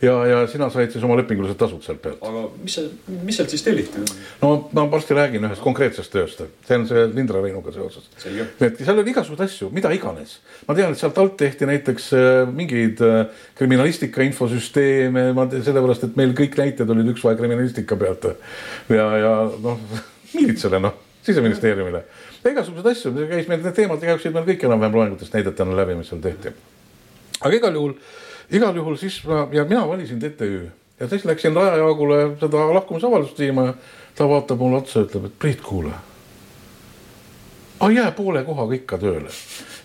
ja, 0.02 0.14
ja 0.26 0.40
sina 0.50 0.68
said 0.72 0.92
siis 0.92 1.04
oma 1.06 1.16
lepingulised 1.18 1.58
tasud 1.60 1.84
sealt 1.84 2.02
pealt. 2.02 2.20
aga 2.26 2.42
mis 2.62 2.76
see, 2.78 2.90
mis 3.24 3.38
sealt 3.38 3.52
siis 3.52 3.64
telliti? 3.64 4.02
no 4.42 4.50
ma 4.76 4.86
varsti 4.92 5.16
räägin 5.16 5.46
ühest 5.48 5.64
konkreetsest 5.64 6.12
tööst, 6.12 6.42
see 6.68 6.78
on 6.78 6.86
see 6.90 7.06
Lindra 7.14 7.40
Reinuga 7.44 7.72
seoses. 7.74 8.10
et 8.26 8.82
seal 8.82 8.98
oli 8.98 9.12
igasuguseid 9.14 9.46
asju, 9.46 9.70
mida 9.76 9.92
iganes. 9.96 10.38
ma 10.68 10.76
tean, 10.78 10.92
et 10.92 11.00
sealt 11.00 11.18
alt 11.22 11.36
tehti 11.40 11.68
näiteks 11.68 12.10
äh, 12.16 12.42
mingeid 12.50 13.00
äh, 13.04 13.16
kriminalistika 13.58 14.24
infosüsteeme, 14.26 15.30
ma 15.36 15.48
sellepärast, 15.54 16.10
et 16.10 16.20
meil 16.20 16.36
kõik 16.36 16.58
näited 16.60 16.92
olid 16.92 17.14
üks 17.14 17.24
vahe 17.24 17.38
kriminalistika 17.40 17.98
pealt. 18.00 18.28
ja, 18.92 19.08
ja 19.22 19.34
noh, 19.62 19.80
miilitsale 20.36 20.82
noh, 20.82 21.00
siseministeeriumile. 21.26 22.04
igasuguseid 22.46 22.92
asju, 22.92 23.14
käis 23.26 23.48
meil 23.50 23.64
need 23.64 23.74
teemad 23.74 24.02
käisid 24.02 24.34
meil 24.36 24.46
kõik 24.46 24.68
enam-vähem 24.68 25.00
loengutest 25.00 25.34
näidetena 25.34 25.74
läbi, 25.76 25.96
mis 25.98 26.12
seal 26.12 26.22
tehti. 26.22 26.52
aga 27.40 27.56
igal 27.56 27.80
juhul, 27.80 27.96
igal 28.50 28.76
juhul 28.76 28.96
siis 28.96 29.22
ma 29.26 29.46
ja 29.52 29.64
mina 29.64 29.86
valisin 29.88 30.20
TTÜ. 30.20 30.66
Ja 31.00 31.08
siis 31.08 31.24
läksin 31.24 31.56
Raja 31.56 31.76
Jaagule 31.76 32.36
seda 32.40 32.66
lahkumisavaldust 32.74 33.38
viima. 33.38 33.66
Ja 33.66 33.74
ta 34.16 34.28
vaatab 34.28 34.58
mulle 34.58 34.80
otsa 34.80 35.04
ütleb, 35.04 35.26
et 35.28 35.38
Priit, 35.38 35.60
kuule. 35.60 35.92
Aga 37.80 37.92
jää 37.92 38.12
poole 38.16 38.40
kohaga 38.44 38.74
ikka 38.74 38.96
tööle. 38.98 39.28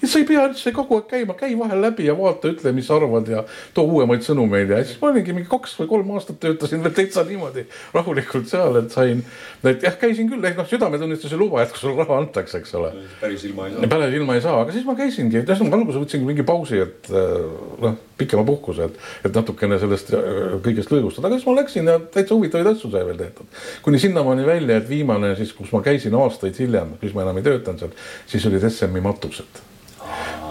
Ja 0.01 0.07
sa 0.09 0.17
ei 0.17 0.25
pea 0.25 0.45
üldse 0.47 0.71
kogu 0.73 0.97
aeg 0.97 1.09
käima, 1.11 1.33
käi 1.37 1.51
vahel 1.59 1.81
läbi 1.83 2.07
ja 2.07 2.13
vaata, 2.17 2.49
ütle, 2.49 2.71
mis 2.73 2.87
arvad 2.93 3.27
ja 3.29 3.43
too 3.75 3.83
uuemaid 3.85 4.23
sõnumeid. 4.25 4.71
Ja 4.71 4.79
siis 4.87 4.97
ma 5.01 5.11
olingi 5.11 5.35
mingi 5.35 5.49
kaks 5.51 5.75
või 5.77 5.89
kolm 5.91 6.13
aastat 6.15 6.39
töötasin 6.41 6.81
veel 6.81 6.95
täitsa 6.97 7.25
niimoodi 7.27 7.67
rahulikult 7.93 8.47
seal, 8.49 8.79
et 8.79 8.95
sain. 8.95 9.21
et 9.67 9.83
jah, 9.85 9.97
käisin 10.01 10.31
küll, 10.31 10.47
ehk 10.47 10.57
noh, 10.57 10.69
südametunnistuse 10.71 11.37
luba, 11.37 11.61
et 11.61 11.75
kui 11.75 11.83
sulle 11.83 12.01
raha 12.01 12.17
antakse, 12.23 12.63
eks 12.63 12.73
ole. 12.79 12.93
päris 13.21 13.45
ilma 13.45 13.67
ei 13.67 13.75
saa. 13.75 13.91
päris 13.93 14.17
ilma 14.21 14.39
ei 14.39 14.45
saa, 14.47 14.55
aga 14.63 14.73
siis 14.73 14.87
ma 14.87 14.95
käisingi, 14.97 15.43
et 15.43 15.51
ühesõnaga 15.51 15.81
alguses 15.81 16.01
võtsingi 16.01 16.31
mingi 16.31 16.47
pausi, 16.47 16.81
et 16.81 17.11
äh, 17.11 17.37
noh, 17.85 17.99
pikema 18.21 18.45
puhkuse, 18.47 18.89
et, 18.89 19.01
et 19.27 19.35
natukene 19.35 19.79
sellest 19.81 20.13
äh, 20.17 20.29
kõigest 20.65 20.93
lõõgustada, 20.93 21.27
aga 21.27 21.39
siis 21.39 21.49
ma 21.49 21.57
läksin 21.57 21.91
ja 21.91 21.97
täitsa 22.13 22.37
huvitavaid 22.37 22.71
asju 22.73 22.91
sai 22.93 23.03
veel 23.07 23.19
tehtud. 23.19 23.59
kuni 23.85 23.99
sinnamaani 24.01 24.45
välja, 24.47 24.77
et 24.77 24.89
viimane 24.89 25.33
siis, 25.39 25.53
kus 25.57 25.73
ma 25.75 25.83
käisin 25.85 26.15
aastaid 26.19 26.57
hiljem, 26.61 26.95
siis 27.01 27.17
ma 27.17 27.25
enam 27.25 27.41
ei 27.41 27.47
töötanud 27.49 27.85
seal, 27.85 27.93
siis 28.29 28.47
olid 28.49 28.67
SMi 28.69 29.03
matused 29.03 29.61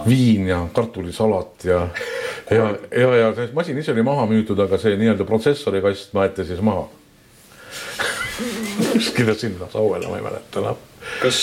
viin 0.07 0.47
ja 0.47 0.67
kartulisalat 0.73 1.65
ja, 1.65 1.87
ja, 2.51 2.71
ja, 2.97 3.11
ja 3.15 3.35
see 3.35 3.51
masin 3.53 3.77
ise 3.77 3.93
oli 3.93 4.03
maha 4.05 4.25
müüdud, 4.29 4.59
aga 4.63 4.79
see 4.81 4.95
nii-öelda 4.99 5.27
protsessori 5.29 5.81
kast 5.83 6.15
maeti 6.17 6.45
siis 6.47 6.61
maha 6.65 6.87
kuskile 8.93 9.35
sinna 9.37 9.69
sauele, 9.71 10.07
ma 10.09 10.17
ei 10.17 10.25
mäleta 10.25 10.63
enam. 10.63 10.81
kas, 11.21 11.41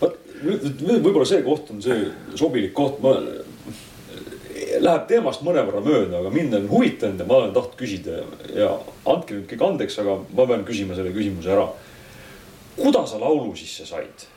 vot 0.00 0.18
nüüd 0.44 1.02
võib-olla 1.04 1.26
see 1.28 1.42
koht 1.46 1.72
on 1.74 1.82
see 1.84 2.04
sobilik 2.38 2.74
koht, 2.76 3.00
ma, 3.04 3.16
läheb 4.80 5.06
teemast 5.08 5.42
mõnevõrra 5.46 5.80
mööda, 5.84 6.20
aga 6.20 6.30
mind 6.34 6.54
on 6.58 6.68
huvitanud 6.70 7.20
ja 7.20 7.26
ma 7.28 7.40
olen 7.40 7.54
tahtnud 7.54 7.78
küsida 7.78 8.20
ja 8.54 8.70
andke 9.10 9.36
nüüd 9.36 9.48
kõik 9.50 9.64
andeks, 9.68 9.98
aga 10.02 10.18
ma 10.34 10.46
pean 10.50 10.64
küsima 10.68 10.96
selle 10.98 11.12
küsimuse 11.14 11.52
ära. 11.54 11.66
kuidas 12.76 13.10
sa 13.10 13.20
laulu 13.20 13.54
sisse 13.56 13.86
said? 13.86 14.28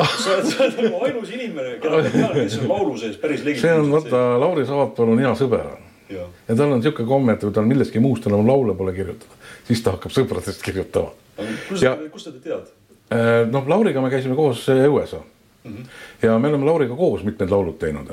sa 0.00 0.34
oled, 0.34 0.48
sa 0.48 0.64
oled 0.64 0.82
nagu 0.84 1.04
ainus 1.06 1.30
inimene, 1.34 1.76
keda 1.82 2.00
ma 2.00 2.10
tean, 2.10 2.34
kes 2.38 2.58
on 2.62 2.68
laulu 2.70 2.96
sees 3.00 3.16
päris 3.20 3.44
legitiimselt. 3.44 3.66
see 3.66 3.84
on 3.84 3.94
vaata, 3.94 4.22
Lauri 4.40 4.66
Saapal 4.68 5.14
on 5.14 5.22
hea 5.22 5.32
sõber. 5.38 5.66
ja, 6.10 6.26
ja 6.48 6.56
tal 6.56 6.76
on 6.76 6.84
sihuke 6.84 7.06
komme, 7.08 7.36
et 7.36 7.44
kui 7.44 7.54
tal 7.56 7.68
millestki 7.68 8.02
muust 8.02 8.28
enam 8.30 8.46
laule 8.48 8.76
pole 8.78 8.94
kirjutada, 8.96 9.40
siis 9.68 9.82
ta 9.84 9.96
hakkab 9.96 10.14
sõpradest 10.14 10.64
kirjutama. 10.64 11.12
kust 11.68 11.84
ja, 11.84 11.96
sa 11.96 12.30
teda 12.30 12.44
tead? 12.46 12.72
Äh, 13.10 13.44
noh, 13.50 13.66
Lauriga 13.68 14.02
me 14.04 14.10
käisime 14.12 14.36
koos 14.38 14.62
õues 14.70 15.16
mm. 15.16 15.70
-hmm. 15.70 15.86
ja 16.22 16.38
me 16.38 16.48
oleme 16.48 16.68
Lauriga 16.68 16.96
koos 16.96 17.24
mitmed 17.26 17.50
laulud 17.50 17.78
teinud. 17.78 18.12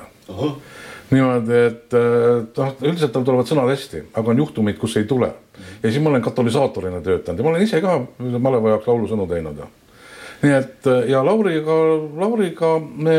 Niimoodi, 1.11 1.59
et 1.69 1.95
äh, 1.95 2.45
noh, 2.57 2.77
üldiselt 2.83 3.13
tal 3.15 3.25
tulevad 3.27 3.47
sõnad 3.49 3.71
hästi, 3.71 4.07
aga 4.19 4.33
on 4.33 4.43
juhtumeid, 4.43 4.77
kus 4.79 4.97
ei 4.99 5.07
tule. 5.09 5.31
ja 5.83 5.89
siis 5.89 6.01
ma 6.03 6.11
olen 6.11 6.21
katalüsaatorina 6.25 7.01
töötanud 7.01 7.39
ja 7.39 7.45
ma 7.45 7.53
olen 7.53 7.63
ise 7.63 7.81
ka 7.81 7.99
maleva 8.39 8.75
jaoks 8.75 8.89
laulusõnu 8.89 9.27
teinud 9.29 9.63
nii 10.41 10.53
et 10.53 10.87
äh, 10.87 11.09
ja 11.11 11.23
Lauriga, 11.25 11.77
Lauriga 12.17 12.75
me, 12.79 13.17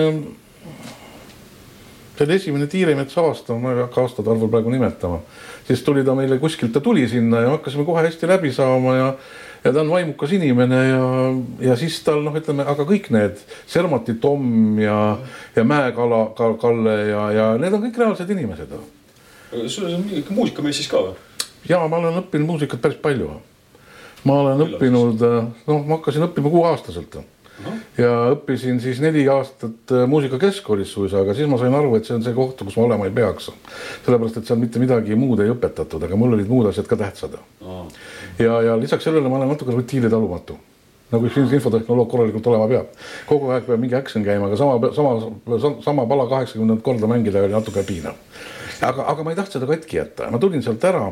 see 2.15 2.27
oli 2.27 2.37
esimene 2.37 2.69
Tiiremets 2.71 3.19
aasta, 3.19 3.57
ma 3.59 3.75
ei 3.75 3.83
hakka 3.83 4.05
aastate 4.05 4.31
arvu 4.31 4.51
praegu 4.53 4.71
nimetama, 4.75 5.21
siis 5.67 5.83
tuli 5.87 6.05
ta 6.07 6.15
meile 6.19 6.39
kuskilt, 6.43 6.73
ta 6.75 6.83
tuli 6.85 7.09
sinna 7.11 7.43
ja 7.47 7.57
hakkasime 7.57 7.87
kohe 7.89 8.05
hästi 8.07 8.31
läbi 8.31 8.53
saama 8.55 8.97
ja 8.97 9.13
ja 9.65 9.73
ta 9.73 9.81
on 9.81 9.91
vaimukas 9.91 10.33
inimene 10.37 10.81
ja, 10.89 11.03
ja 11.71 11.77
siis 11.77 11.99
tal 12.07 12.23
noh, 12.25 12.37
ütleme, 12.39 12.67
aga 12.69 12.87
kõik 12.89 13.11
need 13.15 13.43
Sermati 13.67 14.17
Tom 14.23 14.79
ja, 14.83 15.19
ja 15.57 15.65
Mäekala 15.67 16.29
ka,, 16.39 16.53
Kalle 16.61 16.97
ja, 17.11 17.27
ja 17.35 17.51
need 17.61 17.75
on 17.75 17.85
kõik 17.89 17.99
reaalsed 17.99 18.31
inimesed. 18.37 18.75
sul 19.67 19.91
on 19.91 20.01
mingi 20.05 20.25
muusikamees 20.31 20.83
siis 20.83 20.91
ka 20.91 21.03
või? 21.09 21.15
ja 21.69 21.83
ma 21.89 22.01
olen 22.01 22.23
õppinud 22.23 22.55
muusikat 22.55 22.83
päris 22.83 23.01
palju 23.03 23.33
ma 24.25 24.41
olen 24.43 24.59
Küllalt. 24.59 24.77
õppinud, 24.77 25.23
äh, 25.23 25.51
noh, 25.69 25.85
ma 25.87 25.99
hakkasin 25.99 26.27
õppima 26.29 26.51
kuueaastaselt 26.53 27.19
no. 27.19 27.25
Ja 27.99 28.13
õppisin 28.35 28.79
siis 28.83 29.01
neli 29.03 29.25
aastat 29.33 29.93
äh, 29.95 30.07
muusikakeskkoolis 30.11 30.93
suisa, 30.95 31.25
aga 31.25 31.35
siis 31.35 31.51
ma 31.51 31.59
sain 31.61 31.75
aru, 31.75 31.97
et 31.99 32.07
see 32.07 32.17
on 32.17 32.25
see 32.25 32.37
koht, 32.37 32.63
kus 32.63 32.79
ma 32.79 32.87
olema 32.87 33.09
ei 33.09 33.15
peaks. 33.15 33.51
sellepärast, 34.07 34.41
et 34.41 34.51
seal 34.51 34.61
mitte 34.63 34.83
midagi 34.83 35.19
muud 35.19 35.43
ei 35.43 35.53
õpetatud, 35.53 36.07
aga 36.07 36.19
mul 36.19 36.37
olid 36.39 36.51
muud 36.51 36.71
asjad 36.71 36.89
ka 36.91 36.99
tähtsad 37.01 37.39
no.. 37.39 37.85
ja, 38.39 38.61
ja 38.71 38.79
lisaks 38.81 39.09
sellele 39.09 39.29
ma 39.29 39.41
olen 39.41 39.55
natuke 39.55 39.75
rutiinitalumatu 39.75 40.59
nagu 41.13 41.25
üks 41.25 41.55
infotehnoloog 41.57 42.11
korralikult 42.11 42.51
olema 42.51 42.69
peab. 42.71 42.91
kogu 43.29 43.53
aeg 43.55 43.65
peab 43.69 43.81
mingi 43.81 43.97
action 43.97 44.25
käima, 44.25 44.51
aga 44.51 44.59
sama, 44.61 44.91
sama, 44.97 45.73
sama 45.85 46.07
pala 46.09 46.29
kaheksakümnendat 46.31 46.85
korda 46.85 47.09
mängida 47.11 47.43
oli 47.45 47.57
natuke 47.57 47.83
piinav. 47.89 48.19
aga, 48.83 49.09
aga 49.15 49.25
ma 49.25 49.33
ei 49.33 49.41
tahtnud 49.41 49.59
seda 49.59 49.71
katki 49.73 50.01
jätta, 50.03 50.31
ma 50.31 50.41
tulin 50.43 50.63
sealt 50.63 50.85
ära 50.85 51.09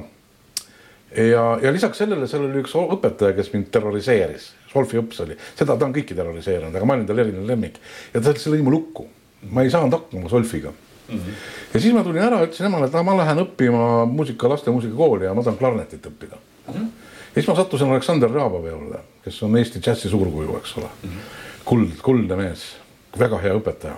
ja, 1.16 1.58
ja 1.62 1.72
lisaks 1.72 1.98
sellele, 1.98 2.28
seal 2.28 2.44
oli 2.46 2.60
üks 2.62 2.74
õpetaja, 2.76 3.34
kes 3.36 3.52
mind 3.54 3.70
terroriseeris, 3.74 4.50
Solfi 4.72 4.98
õps 5.00 5.22
oli, 5.24 5.36
seda 5.56 5.76
ta 5.78 5.86
on 5.86 5.94
kõiki 5.94 6.16
terroriseerinud, 6.16 6.74
aga 6.74 6.88
ma 6.88 6.96
olin 6.96 7.06
tal 7.08 7.22
eriline 7.22 7.46
lemmik 7.48 7.78
ja 8.12 8.20
ta 8.20 8.34
lõi 8.36 8.64
mu 8.64 8.74
lukku. 8.74 9.06
ma 9.50 9.62
ei 9.62 9.70
saanud 9.70 9.92
hakkama 9.94 10.28
Solfiga 10.28 10.72
mm. 10.72 11.18
-hmm. 11.18 11.34
ja 11.74 11.80
siis 11.80 11.94
ma 11.94 12.02
tulin 12.04 12.22
ära, 12.22 12.42
ütlesin 12.44 12.66
emale, 12.66 12.86
et 12.86 12.92
ma 13.04 13.16
lähen 13.16 13.38
õppima 13.38 14.06
muusika, 14.06 14.48
laste 14.48 14.70
muusikakooli 14.70 15.24
ja 15.24 15.34
ma 15.34 15.42
tahan 15.42 15.58
klarnetit 15.58 16.06
õppida 16.06 16.36
mm. 16.36 16.74
-hmm. 16.74 16.88
ja 17.28 17.34
siis 17.34 17.48
ma 17.48 17.56
sattusin 17.56 17.90
Aleksander 17.90 18.30
Rjabove 18.30 18.70
juurde, 18.70 18.98
kes 19.24 19.42
on 19.42 19.56
Eesti 19.56 19.80
džässi 19.80 20.08
suurkuju, 20.08 20.56
eks 20.56 20.76
ole 20.76 20.88
mm. 21.02 21.10
-hmm. 21.10 21.64
kuld, 21.64 21.96
kuldne 22.02 22.36
mees, 22.36 22.76
väga 23.18 23.38
hea 23.38 23.54
õpetaja. 23.54 23.96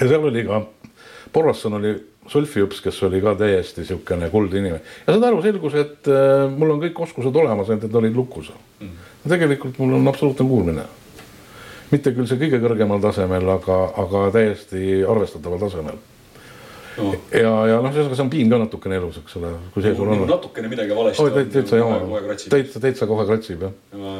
ja 0.00 0.08
seal 0.08 0.24
oli 0.24 0.44
ka, 0.44 0.62
Borrasson 1.32 1.74
oli 1.74 2.09
Sulfiups, 2.30 2.80
kes 2.84 3.02
oli 3.08 3.18
ka 3.22 3.34
täiesti 3.34 3.82
niisugune 3.82 4.28
kuldinimene. 4.30 4.82
Ja 5.06 5.14
saad 5.14 5.24
aru, 5.26 5.40
selgus, 5.42 5.74
et 5.80 6.10
äh, 6.10 6.46
mul 6.54 6.76
on 6.76 6.82
kõik 6.84 7.00
oskused 7.06 7.36
olemas, 7.42 7.70
ainult 7.70 7.88
et 7.88 7.98
olid 8.02 8.14
lukus 8.16 8.52
mm.. 8.52 9.08
tegelikult 9.28 9.80
mul 9.82 9.98
on 9.98 10.08
absoluutne 10.12 10.46
kuulmine. 10.46 10.86
mitte 11.90 12.14
küll 12.14 12.30
see 12.30 12.38
kõige 12.38 12.62
kõrgemal 12.62 13.02
tasemel, 13.02 13.48
aga, 13.56 13.82
aga 13.98 14.28
täiesti 14.36 15.02
arvestataval 15.02 15.58
tasemel 15.66 15.98
no.. 16.98 17.14
ja, 17.34 17.54
ja 17.70 17.80
noh, 17.80 17.90
ühesõnaga 17.92 18.18
see 18.18 18.26
on 18.26 18.34
piin 18.34 18.52
ka 18.52 18.60
natukene 18.64 19.00
elus, 19.00 19.18
eks 19.22 19.40
ole, 19.40 19.54
kui 19.74 19.84
see 19.84 19.96
sul 19.98 20.12
on. 20.12 20.26
natukene 20.28 20.70
midagi 20.72 20.96
valesti 20.96 21.26
oh,. 21.26 21.42
täitsa 21.56 21.82
jama, 21.82 22.22
täitsa, 22.50 22.82
täitsa 22.82 23.10
kohe 23.10 23.26
kratsib 23.28 23.68
jah 23.68 23.74
ja 23.94 24.14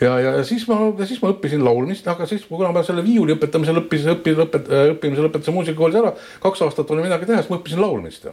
ja, 0.00 0.18
ja, 0.20 0.30
ja 0.38 0.44
siis 0.44 0.66
ma, 0.68 0.78
siis 1.06 1.20
ma 1.22 1.30
õppisin 1.34 1.62
laulmist, 1.64 2.06
aga 2.10 2.26
siis 2.28 2.44
kuna 2.48 2.72
ma 2.74 2.82
selle 2.86 3.04
viiuli 3.04 3.36
õpetamisel 3.36 3.78
õppisin, 3.84 4.14
õppisin, 4.16 4.42
õpet-, 4.46 4.70
õppimisel 4.94 5.28
õpetasin 5.28 5.56
muusikakoolis 5.56 6.00
ära, 6.00 6.12
kaks 6.42 6.64
aastat 6.66 6.90
oli 6.94 7.04
midagi 7.06 7.28
teha, 7.28 7.42
siis 7.42 7.52
ma 7.52 7.60
õppisin 7.60 7.82
laulmist. 7.82 8.28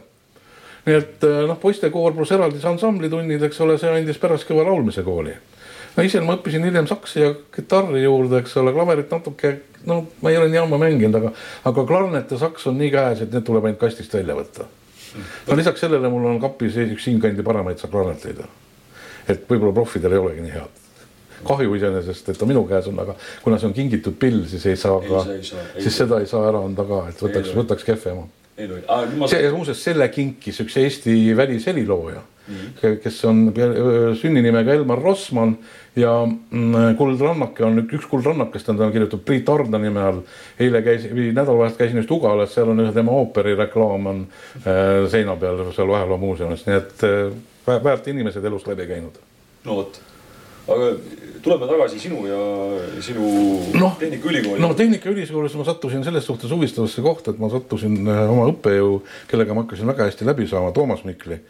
nii 0.86 0.98
et 0.98 1.26
eh, 1.28 1.40
noh, 1.46 1.58
poistekoor 1.62 2.14
pluss 2.16 2.34
eraldi 2.34 2.62
ansamblitunnid, 2.66 3.42
eks 3.46 3.60
ole, 3.62 3.78
see 3.78 3.92
andis 3.92 4.18
pärast 4.22 4.48
kõva 4.48 4.66
laulmise 4.66 5.04
kooli. 5.06 5.36
No 5.96 6.06
ise 6.06 6.22
ma 6.24 6.36
õppisin 6.38 6.66
hiljem 6.66 6.88
saksi 6.90 7.22
ja 7.22 7.32
kitarri 7.54 8.02
juurde, 8.04 8.42
eks 8.42 8.56
ole, 8.62 8.74
klaverit 8.74 9.12
natuke, 9.12 9.54
no 9.88 10.02
ma 10.22 10.32
ei 10.32 10.38
ole 10.40 10.50
nii 10.52 10.62
ammu 10.62 10.80
mänginud, 10.80 11.18
aga, 11.20 11.32
aga 11.70 11.86
klarnet 11.88 12.32
ja 12.32 12.40
saks 12.44 12.68
on 12.70 12.78
nii 12.80 12.92
käes, 12.94 13.24
et 13.24 13.34
need 13.34 13.46
tuleb 13.48 13.68
ainult 13.68 13.82
kastist 13.82 14.14
välja 14.14 14.36
võtta. 14.38 14.68
no 15.48 15.56
lisaks 15.58 15.84
sellele 15.84 16.08
mul 16.08 16.30
on 16.30 16.38
kapis 16.40 16.78
üks 16.86 17.08
siinkandi 17.08 17.44
paremaid 17.44 17.82
klarneteid. 17.82 18.44
et 19.28 19.44
võib-olla 19.48 19.74
profidel 19.76 20.16
ei 20.16 20.24
olegi 20.26 20.46
nii 20.46 20.54
head 20.58 20.78
kahju 21.46 21.74
iseenesest, 21.74 22.28
et 22.30 22.38
ta 22.38 22.46
minu 22.46 22.62
käes 22.68 22.86
on, 22.90 22.98
aga 23.02 23.16
kuna 23.42 23.58
see 23.58 23.68
on 23.70 23.74
kingitud 23.76 24.14
pill, 24.20 24.44
siis 24.50 24.64
ei 24.70 24.78
saa 24.78 25.00
ka, 25.02 25.24
siis 25.42 25.96
seda 25.96 26.20
ei 26.22 26.28
saa 26.30 26.44
ära 26.50 26.62
anda 26.62 26.84
ka, 26.86 27.00
et 27.10 27.22
võtaks, 27.24 27.54
võtaks 27.56 27.86
kehvema. 27.88 28.26
see 29.30 29.50
muuseas, 29.54 29.82
selle 29.82 30.08
kinkis 30.12 30.60
üks 30.64 30.76
Eesti 30.82 31.16
välishelilooja. 31.36 32.22
Kes 32.80 33.24
on 33.24 33.44
sünninimega 34.18 34.74
Elmar 34.74 34.98
Rossmann 35.02 35.56
ja 35.96 36.14
mm, 36.26 36.96
Kuldrannake 36.98 37.64
on 37.64 37.82
üks 37.84 38.06
kuldrannakest 38.10 38.68
on 38.72 38.80
ta 38.80 38.90
kirjutatud 38.90 39.24
Priit 39.26 39.48
Arda 39.52 39.78
nime 39.78 40.02
all. 40.02 40.20
eile 40.58 40.82
käis, 40.82 41.04
nädalavahetusel 41.12 41.78
käisin 41.78 42.00
just 42.02 42.10
Ugalas, 42.10 42.54
seal 42.54 42.72
on 42.72 42.80
ühe 42.82 42.92
tema 42.92 43.12
ooperi 43.14 43.54
reklaam 43.58 44.06
on 44.10 44.22
äh, 44.62 45.04
seina 45.12 45.36
peal 45.36 45.66
seal 45.76 45.90
Vaheloo 45.92 46.18
muuseumis, 46.22 46.64
nii 46.66 46.78
et 46.78 47.04
äh, 47.08 47.82
väärt 47.84 48.08
inimesed 48.08 48.44
elust 48.44 48.66
läbi 48.70 48.88
käinud. 48.90 49.20
no 49.64 49.76
vot 49.82 50.00
aga 50.68 50.92
tuleme 51.42 51.66
tagasi 51.66 51.98
sinu 51.98 52.22
ja 52.26 52.38
sinu 53.02 53.26
no, 53.74 53.92
Tehnikaülikooli. 53.98 54.62
no 54.62 54.74
Tehnikaülikoolis 54.78 55.56
ma 55.58 55.66
sattusin 55.66 56.04
selles 56.04 56.26
suhtes 56.26 56.50
huvitavasse 56.50 57.02
kohta, 57.02 57.34
et 57.34 57.42
ma 57.42 57.50
sattusin 57.50 57.98
äh, 58.06 58.22
oma 58.30 58.46
õppejõu, 58.52 59.00
kellega 59.30 59.54
ma 59.54 59.66
hakkasin 59.66 59.90
väga 59.90 60.08
hästi 60.08 60.28
läbi 60.28 60.46
saama, 60.50 60.72
Toomas 60.72 61.04
Mikli, 61.08 61.40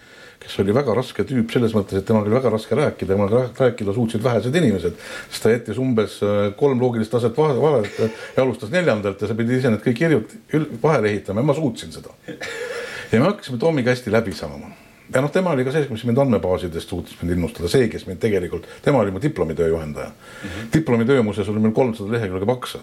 kes 0.42 0.58
oli 0.62 0.74
väga 0.74 0.94
raske 0.96 1.24
tüüp 1.28 1.52
selles 1.54 1.74
mõttes, 1.76 2.00
et 2.00 2.06
temaga 2.08 2.28
oli 2.28 2.36
väga 2.36 2.52
raske 2.52 2.76
rääkida, 2.78 3.14
temaga 3.14 3.44
rääkida 3.58 3.94
suutsid 3.94 4.22
vähesed 4.24 4.54
inimesed. 4.58 4.98
sest 5.30 5.42
ta 5.42 5.54
jättis 5.54 5.78
umbes 5.78 6.18
äh, 6.26 6.44
kolm 6.58 6.80
loogilist 6.82 7.14
taset 7.14 7.36
vahele, 7.38 7.60
vahele 7.62 8.10
ja 8.36 8.42
alustas 8.42 8.72
neljandalt 8.74 9.22
ja 9.22 9.30
sa 9.30 9.38
pidid 9.38 9.58
ise 9.58 9.72
need 9.72 9.84
kõik 9.84 9.98
kirjut-, 10.02 10.78
vahele 10.82 11.12
ehitama 11.12 11.44
ja 11.44 11.50
ma 11.50 11.58
suutsin 11.58 11.92
seda. 11.94 12.14
ja 12.26 13.20
me 13.20 13.26
hakkasime 13.28 13.60
Toomiga 13.62 13.94
hästi 13.94 14.12
läbi 14.12 14.34
saama 14.36 14.72
ja 15.14 15.20
noh, 15.20 15.30
tema 15.32 15.52
oli 15.52 15.64
ka 15.66 15.74
see, 15.74 15.86
mis 15.92 16.04
mind 16.08 16.22
andmebaasidest 16.24 16.88
suutis 16.88 17.18
mind 17.20 17.36
innustada, 17.36 17.70
see, 17.70 17.88
kes 17.92 18.06
mind 18.08 18.22
tegelikult, 18.22 18.66
tema 18.84 19.02
oli 19.02 19.14
mu 19.14 19.22
diplomitöö 19.22 19.68
juhendaja 19.68 20.08
mm. 20.08 20.48
-hmm. 20.48 20.72
diplomitöö 20.74 21.22
muuseas 21.22 21.48
oli 21.48 21.60
meil 21.60 21.76
kolmsada 21.76 22.12
lehekülge 22.12 22.46
paks 22.46 22.78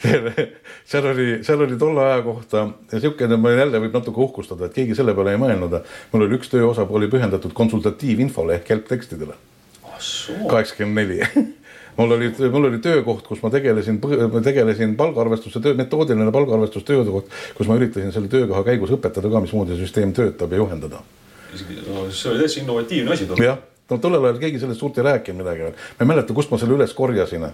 seal 0.90 1.06
oli, 1.10 1.28
seal 1.44 1.60
oli 1.60 1.76
tolle 1.78 2.04
aja 2.06 2.22
kohta 2.24 2.66
ja 2.92 3.00
siukene, 3.00 3.36
ma 3.36 3.52
jälle 3.52 3.82
võib 3.84 3.94
natuke 3.98 4.20
uhkustada, 4.24 4.66
et 4.66 4.76
keegi 4.76 4.96
selle 4.96 5.14
peale 5.14 5.36
ei 5.36 5.40
mõelnud. 5.40 5.78
mul 6.12 6.26
oli 6.26 6.38
üks 6.40 6.52
tööosa 6.52 6.86
oli 6.88 7.10
pühendatud 7.12 7.52
konsultatiivinfole 7.56 8.60
ehk 8.60 8.74
helptekstidele. 8.74 9.36
Ah, 9.84 10.00
kaheksakümmend 10.48 10.96
neli 11.02 11.20
mul 12.00 12.10
oli, 12.16 12.34
mul 12.50 12.64
oli 12.64 12.78
töökoht, 12.78 13.26
kus 13.26 13.42
ma 13.42 13.50
tegelesin, 13.52 14.00
tegelesin 14.44 14.94
palgaarvestuse 14.96 15.60
töö, 15.60 15.74
metoodiline 15.78 16.32
palgaarvestustööde 16.32 17.10
koht, 17.12 17.32
kus 17.56 17.68
ma 17.68 17.76
üritasin 17.80 18.14
selle 18.14 18.30
töökoha 18.32 18.62
käigus 18.66 18.92
õpetada 18.96 19.30
ka, 19.32 19.42
mismoodi 19.44 19.78
süsteem 19.80 20.14
töötab 20.16 20.52
ja 20.52 20.62
juhendada. 20.62 21.02
no 21.50 22.06
see 22.10 22.30
oli 22.30 22.44
täitsa 22.44 22.60
innovatiivne 22.62 23.12
asi 23.12 23.28
jah, 23.42 23.58
no 23.90 23.98
tollel 23.98 24.28
ajal 24.28 24.40
keegi 24.44 24.62
sellest 24.62 24.80
suurt 24.80 24.98
ei 24.98 25.06
rääkinud 25.08 25.42
midagi 25.42 25.66
veel. 25.66 25.76
ma 25.98 26.06
ei 26.06 26.10
mäleta, 26.14 26.36
kust 26.36 26.50
ma 26.50 26.58
selle 26.62 26.78
üles 26.78 26.94
korjasin. 26.94 27.48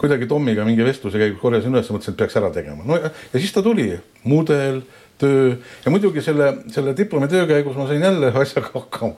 Kuidagi 0.00 0.28
Tommiga 0.30 0.64
mingi 0.66 0.84
vestluse 0.86 1.20
käigus 1.20 1.40
korjasin 1.42 1.74
üles, 1.74 1.90
mõtlesin, 1.90 2.14
et 2.14 2.20
peaks 2.22 2.36
ära 2.40 2.50
tegema. 2.54 2.84
no 2.86 2.98
ja, 3.00 3.10
ja 3.32 3.40
siis 3.40 3.52
ta 3.54 3.62
tuli, 3.64 3.90
mudel, 4.28 4.82
töö 5.20 5.54
ja 5.84 5.92
muidugi 5.92 6.22
selle, 6.24 6.50
selle 6.74 6.96
diplomitöö 6.96 7.46
käigus 7.50 7.76
ma 7.78 7.88
sain 7.90 8.02
jälle 8.02 8.32
asjaga 8.34 8.72
hakkama 8.78 9.14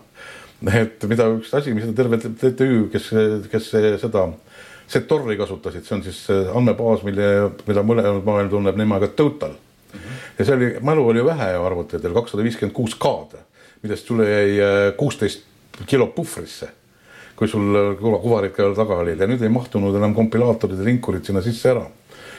et 0.80 1.04
mida 1.08 1.28
üks 1.34 1.52
asi, 1.56 1.74
mis 1.76 1.84
terve 1.96 2.18
TTÜ, 2.22 2.88
kes, 2.92 3.12
kes 3.52 3.70
seda 4.02 4.28
Setorri 4.86 5.34
kasutasid, 5.34 5.82
see 5.82 5.96
on 5.96 6.02
siis 6.06 6.18
andmebaas, 6.30 7.00
mille, 7.02 7.24
mida 7.66 7.82
mõlemad 7.82 8.22
maailm 8.22 8.52
tunneb 8.52 8.76
nimega 8.78 9.08
Total 9.18 9.56
ja 10.38 10.44
see 10.44 10.54
oli, 10.54 10.68
mälu 10.84 11.08
oli 11.08 11.24
vähe 11.24 11.52
ju 11.52 11.64
arvutitel, 11.66 12.14
kakssada 12.14 12.44
viiskümmend 12.46 12.74
kuus 12.76 12.94
K-d, 13.00 13.40
millest 13.82 14.08
sulle 14.08 14.28
jäi 14.30 14.58
äh, 14.60 14.76
kuusteist 14.96 15.44
kilo 15.86 16.06
puhvrisse. 16.06 16.68
Kui 17.36 17.48
sul 17.48 17.96
kuvarid 18.00 18.54
ka 18.56 18.70
taga 18.76 19.00
olid 19.02 19.20
ja 19.20 19.28
nüüd 19.28 19.42
ei 19.44 19.52
mahtunud 19.52 19.96
enam 19.98 20.14
kompilaatorid 20.16 20.80
ja 20.80 20.88
linkurid 20.88 21.24
sinna 21.28 21.44
sisse 21.44 21.72
ära. 21.74 21.86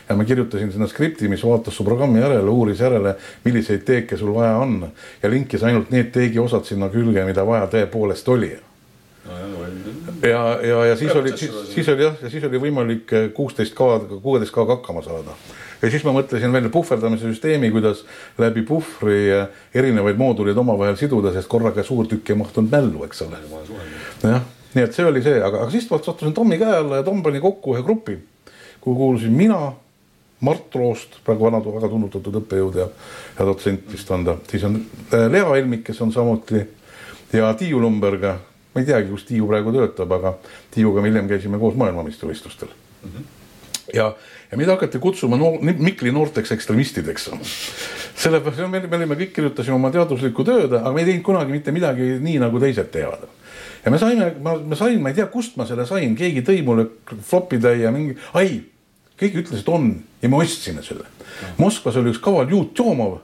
Ja 0.07 0.15
ma 0.15 0.23
kirjutasin 0.23 0.71
sinna 0.71 0.87
skripti, 0.87 1.27
mis 1.27 1.43
vaatas 1.43 1.75
su 1.75 1.83
programmi 1.83 2.21
järele, 2.21 2.47
uuris 2.49 2.79
järele, 2.79 3.17
milliseid 3.43 3.83
teeke 3.85 4.17
sul 4.17 4.31
vaja 4.35 4.55
on. 4.63 4.79
Ja 5.23 5.29
linkis 5.29 5.65
ainult 5.67 5.91
need 5.91 6.13
teegi 6.15 6.39
osad 6.39 6.63
sinna 6.65 6.87
külge, 6.93 7.25
mida 7.27 7.43
vaja 7.45 7.67
tõepoolest 7.73 8.31
oli. 8.31 8.53
Ja, 10.23 10.41
ja, 10.63 10.85
ja 10.85 10.95
siis 10.95 11.11
oli, 11.15 11.33
siis, 11.37 11.51
siis 11.73 11.89
oli 11.91 12.05
jah, 12.05 12.15
ja 12.23 12.29
siis 12.31 12.43
oli 12.47 12.61
võimalik 12.61 13.11
kuusteist 13.35 13.75
K, 13.75 13.87
kuueteist 14.23 14.53
K-ga 14.55 14.77
hakkama 14.77 15.03
saada. 15.03 15.35
ja 15.81 15.89
siis 15.91 16.05
ma 16.07 16.13
mõtlesin 16.15 16.53
välja 16.55 16.71
puhverdamise 16.73 17.27
süsteemi, 17.27 17.69
kuidas 17.75 18.05
läbi 18.39 18.63
puhvri 18.65 19.27
erinevaid 19.75 20.17
mooduleid 20.17 20.57
omavahel 20.57 20.95
siduda, 20.97 21.33
sest 21.35 21.51
korraga 21.51 21.83
suur 21.83 22.07
tükk 22.07 22.31
ei 22.31 22.39
mahtunud 22.39 22.71
mällu, 22.71 23.03
eks 23.05 23.21
ole. 23.27 23.41
jah, 24.23 24.47
nii 24.77 24.85
et 24.85 24.93
see 24.93 25.05
oli 25.09 25.23
see, 25.25 25.41
aga, 25.41 25.65
aga 25.65 25.73
siis 25.73 25.87
sattusin 25.89 26.35
Tommi 26.37 26.59
käe 26.61 26.79
alla 26.83 27.01
ja 27.01 27.05
Tom 27.05 27.23
pani 27.25 27.41
kokku 27.41 27.73
ühe 27.75 27.83
grupi, 27.85 28.17
kuhu 28.81 28.95
kuulusin 28.95 29.33
mina 29.33 29.73
Mart 30.45 30.75
Roost, 30.75 31.17
praegu 31.25 31.47
vana, 31.47 31.59
väga 31.65 31.89
tunnutatud 31.89 32.35
õppejõud 32.43 32.75
ja, 32.77 32.85
ja 33.39 33.45
dotsent 33.47 33.87
vist 33.89 34.11
on 34.13 34.25
ta, 34.27 34.35
siis 34.51 34.67
on 34.67 34.77
äh, 34.77 35.25
Lea 35.33 35.47
Helmik, 35.49 35.81
kes 35.87 36.01
on 36.05 36.13
samuti 36.13 36.61
ja 37.33 37.49
Tiiu 37.57 37.81
Lumberg, 37.81 38.27
ma 38.73 38.83
ei 38.83 38.85
teagi, 38.85 39.09
kus 39.09 39.25
Tiiu 39.25 39.49
praegu 39.49 39.73
töötab, 39.73 40.13
aga 40.19 40.35
Tiiuga 40.75 41.01
me 41.01 41.09
hiljem 41.09 41.29
käisime 41.31 41.57
koos 41.61 41.77
maailmameistrivõistlustel 41.81 42.69
mm. 42.69 43.09
-hmm. 43.09 43.25
ja, 43.97 44.11
ja 44.51 44.61
meid 44.61 44.69
hakati 44.69 45.01
kutsuma 45.01 45.41
no, 45.41 45.55
Mikli 45.61 46.13
noorteks 46.13 46.53
ekstremistideks. 46.53 47.31
sellepärast 48.15 48.69
me, 48.69 48.85
me 48.85 49.01
olime 49.01 49.17
kõik, 49.17 49.33
kirjutasime 49.33 49.75
oma 49.75 49.89
teaduslikku 49.89 50.45
tööd, 50.45 50.77
aga 50.77 50.93
me 50.93 51.01
ei 51.01 51.09
teinud 51.09 51.25
kunagi 51.25 51.51
mitte 51.51 51.73
midagi 51.73 52.13
nii, 52.21 52.37
nagu 52.45 52.61
teised 52.61 52.93
teevad 52.93 53.25
ja 53.87 53.91
me 53.91 53.99
saime, 54.01 54.33
ma, 54.43 54.57
ma 54.59 54.75
sain, 54.75 54.99
ma 54.99 55.13
ei 55.13 55.15
tea, 55.15 55.29
kust 55.31 55.55
ma 55.55 55.63
selle 55.67 55.85
sain, 55.87 56.11
keegi 56.19 56.43
tõi 56.43 56.59
mulle 56.67 56.89
flopitäie 57.23 57.91
mingi, 57.95 58.17
ai 58.35 58.57
keegi 59.17 59.39
ütles, 59.41 59.63
et 59.63 59.69
on 59.71 59.93
ja 60.21 60.29
me 60.29 60.41
ostsime 60.41 60.83
selle. 60.83 61.07
Moskvas 61.61 61.95
oli 62.01 62.11
üks 62.11 62.19
kaval 62.23 62.51
Juut 62.51 62.73
Tjomov, 62.75 63.21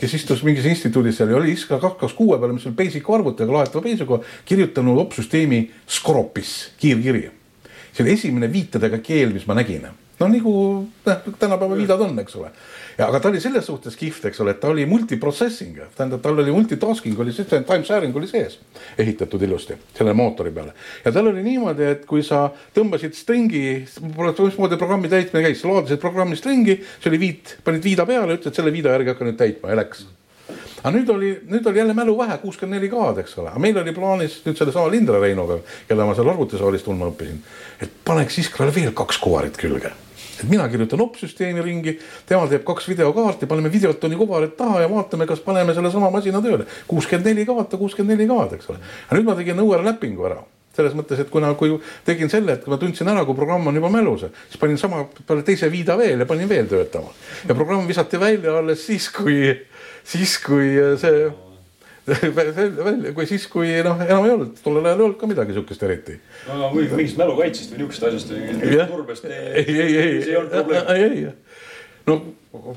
kes 0.00 0.16
istus 0.16 0.40
mingis 0.46 0.64
instituudis 0.68 1.20
seal 1.20 1.34
ja 1.34 1.36
oli 1.36 1.52
iska 1.52 1.76
kaks 1.82 2.16
kuue 2.16 2.38
peale, 2.40 2.56
mis 2.56 2.64
oli 2.68 2.78
basic 2.78 3.12
arvutiga, 3.12 3.52
laetava 3.58 3.84
basic 3.84 4.32
kirjutanud 4.48 5.04
opsüsteemi 5.04 5.60
Skoropis, 5.98 6.56
kiirkirja. 6.80 7.30
see 7.92 8.04
oli 8.04 8.12
esimene 8.12 8.48
viitedega 8.52 8.98
keel, 9.04 9.36
mis 9.36 9.46
ma 9.48 9.54
nägin. 9.56 9.86
No 10.20 10.28
nagu 10.32 10.56
noh, 11.06 11.30
tänapäeva 11.38 11.76
viidad 11.76 12.00
on, 12.00 12.18
eks 12.22 12.36
ole. 12.40 12.50
Ja 12.98 13.10
aga 13.10 13.20
ta 13.20 13.28
oli 13.28 13.40
selles 13.44 13.66
suhtes 13.68 13.96
kihvt, 14.00 14.24
eks 14.30 14.40
ole, 14.40 14.54
et 14.54 14.60
ta 14.62 14.70
oli 14.72 14.86
multiprocessing, 14.88 15.76
tähendab, 15.98 16.22
tal 16.24 16.38
oli 16.40 16.52
multitasking 16.54 17.18
oli 17.20 17.34
sees, 17.36 17.50
time 17.52 17.84
sharing 17.84 18.16
oli 18.16 18.28
sees 18.30 18.56
ehitatud 18.98 19.42
ilusti 19.44 19.76
selle 19.98 20.14
mootori 20.16 20.50
peale. 20.56 20.72
ja 21.04 21.12
tal 21.12 21.28
oli 21.28 21.44
niimoodi, 21.44 21.90
et 21.92 22.06
kui 22.08 22.24
sa 22.24 22.46
tõmbasid 22.76 23.16
stringi, 23.18 23.66
mismoodi 24.16 24.80
programmi 24.80 25.12
täitmine 25.12 25.44
käis, 25.44 25.60
sa 25.60 25.68
laadisid 25.68 26.00
programmi 26.00 26.40
stringi, 26.40 26.78
see 27.02 27.12
oli 27.12 27.20
viit, 27.20 27.58
panid 27.64 27.84
viida 27.84 28.08
peale, 28.08 28.38
ütlesid 28.38 28.62
selle 28.62 28.72
viida 28.72 28.96
järgi 28.96 29.12
hakka 29.12 29.28
nüüd 29.28 29.38
täitma 29.44 29.74
ja 29.74 29.80
läks. 29.82 30.06
Aga 30.80 30.94
nüüd 30.94 31.08
oli, 31.10 31.34
nüüd 31.50 31.68
oli 31.68 31.80
jälle 31.82 31.94
mälu 31.98 32.16
vähe, 32.16 32.38
kuuskümmend 32.40 32.78
neli 32.78 32.88
K-d, 32.92 33.24
eks 33.24 33.36
ole, 33.42 33.50
aga 33.50 33.60
meil 33.60 33.76
oli 33.82 33.92
plaanis 33.92 34.38
nüüd 34.46 34.56
sellesama 34.56 34.88
Lindre 34.92 35.20
Reinuga, 35.20 35.58
kelle 35.88 36.06
ma 36.06 36.16
seal 36.16 36.32
arvutisaalis 36.32 36.86
tundma 36.86 37.10
õppisin, 37.10 37.40
et 37.82 38.02
paneks 38.06 38.40
Iskrale 38.44 38.72
veel 38.72 38.96
kaks 38.96 39.20
kuvarit 39.20 39.58
külge 39.60 39.92
et 40.40 40.48
mina 40.50 40.68
kirjutan 40.72 41.00
opsüsteemi 41.06 41.62
ringi, 41.64 41.96
tema 42.28 42.48
teeb 42.50 42.64
kaks 42.66 42.90
videokaarti, 42.92 43.48
paneme 43.50 43.72
videotoni 43.72 44.18
kuvarid 44.18 44.56
taha 44.58 44.82
ja 44.84 44.90
vaatame, 44.90 45.28
kas 45.28 45.40
paneme 45.44 45.74
sellesama 45.76 46.10
masina 46.14 46.42
tööle. 46.44 46.66
kuuskümmend 46.88 47.32
neli 47.32 47.46
kaarta, 47.46 47.80
kuuskümmend 47.80 48.16
neli 48.16 48.28
kaart, 48.30 48.58
eks 48.58 48.70
ole. 48.70 48.82
aga 49.08 49.18
nüüd 49.20 49.30
ma 49.30 49.38
tegin 49.38 49.64
õuerläpingu 49.64 50.28
ära 50.28 50.42
selles 50.76 50.92
mõttes, 50.92 51.20
et 51.22 51.30
kuna, 51.32 51.54
kui 51.56 51.72
tegin 52.04 52.28
selle, 52.28 52.52
et 52.52 52.64
kui 52.64 52.72
ma 52.72 52.76
tundsin 52.80 53.08
ära, 53.08 53.24
kui 53.24 53.36
programm 53.38 53.70
on 53.70 53.78
juba 53.78 53.88
mälus, 53.92 54.26
siis 54.50 54.60
panin 54.60 54.76
sama 54.80 55.06
peale 55.26 55.44
teise 55.46 55.70
viida 55.72 55.96
veel 55.96 56.20
ja 56.20 56.28
panin 56.28 56.50
veel 56.50 56.68
töötama. 56.68 57.14
ja 57.48 57.54
programm 57.54 57.88
visati 57.88 58.20
välja 58.20 58.58
alles 58.58 58.86
siis, 58.86 59.08
kui, 59.08 59.54
siis 60.04 60.36
kui 60.44 60.74
see 61.00 61.24
välja, 62.06 63.12
kui 63.16 63.26
siis, 63.26 63.46
kui 63.50 63.72
noh, 63.84 64.00
enam 64.04 64.26
ei 64.26 64.34
olnud, 64.36 64.56
tollel 64.62 64.86
ajal 64.86 65.00
ei 65.00 65.06
olnud 65.08 65.18
ka 65.20 65.30
midagi 65.30 65.56
sihukest 65.56 65.86
eriti. 65.88 66.18
no 66.46 66.70
või 66.74 66.86
mingist 66.92 67.18
mälukaitsest 67.20 67.72
või 67.74 67.82
niisugusest 67.82 68.08
asjast 68.10 68.34
või 68.34 68.88
turbest. 68.92 69.26
ei, 69.26 69.64
ei, 69.66 69.80
ei, 69.80 69.96
ei, 69.96 70.36
ei, 70.94 71.08
ei, 71.08 71.24
no 72.06 72.20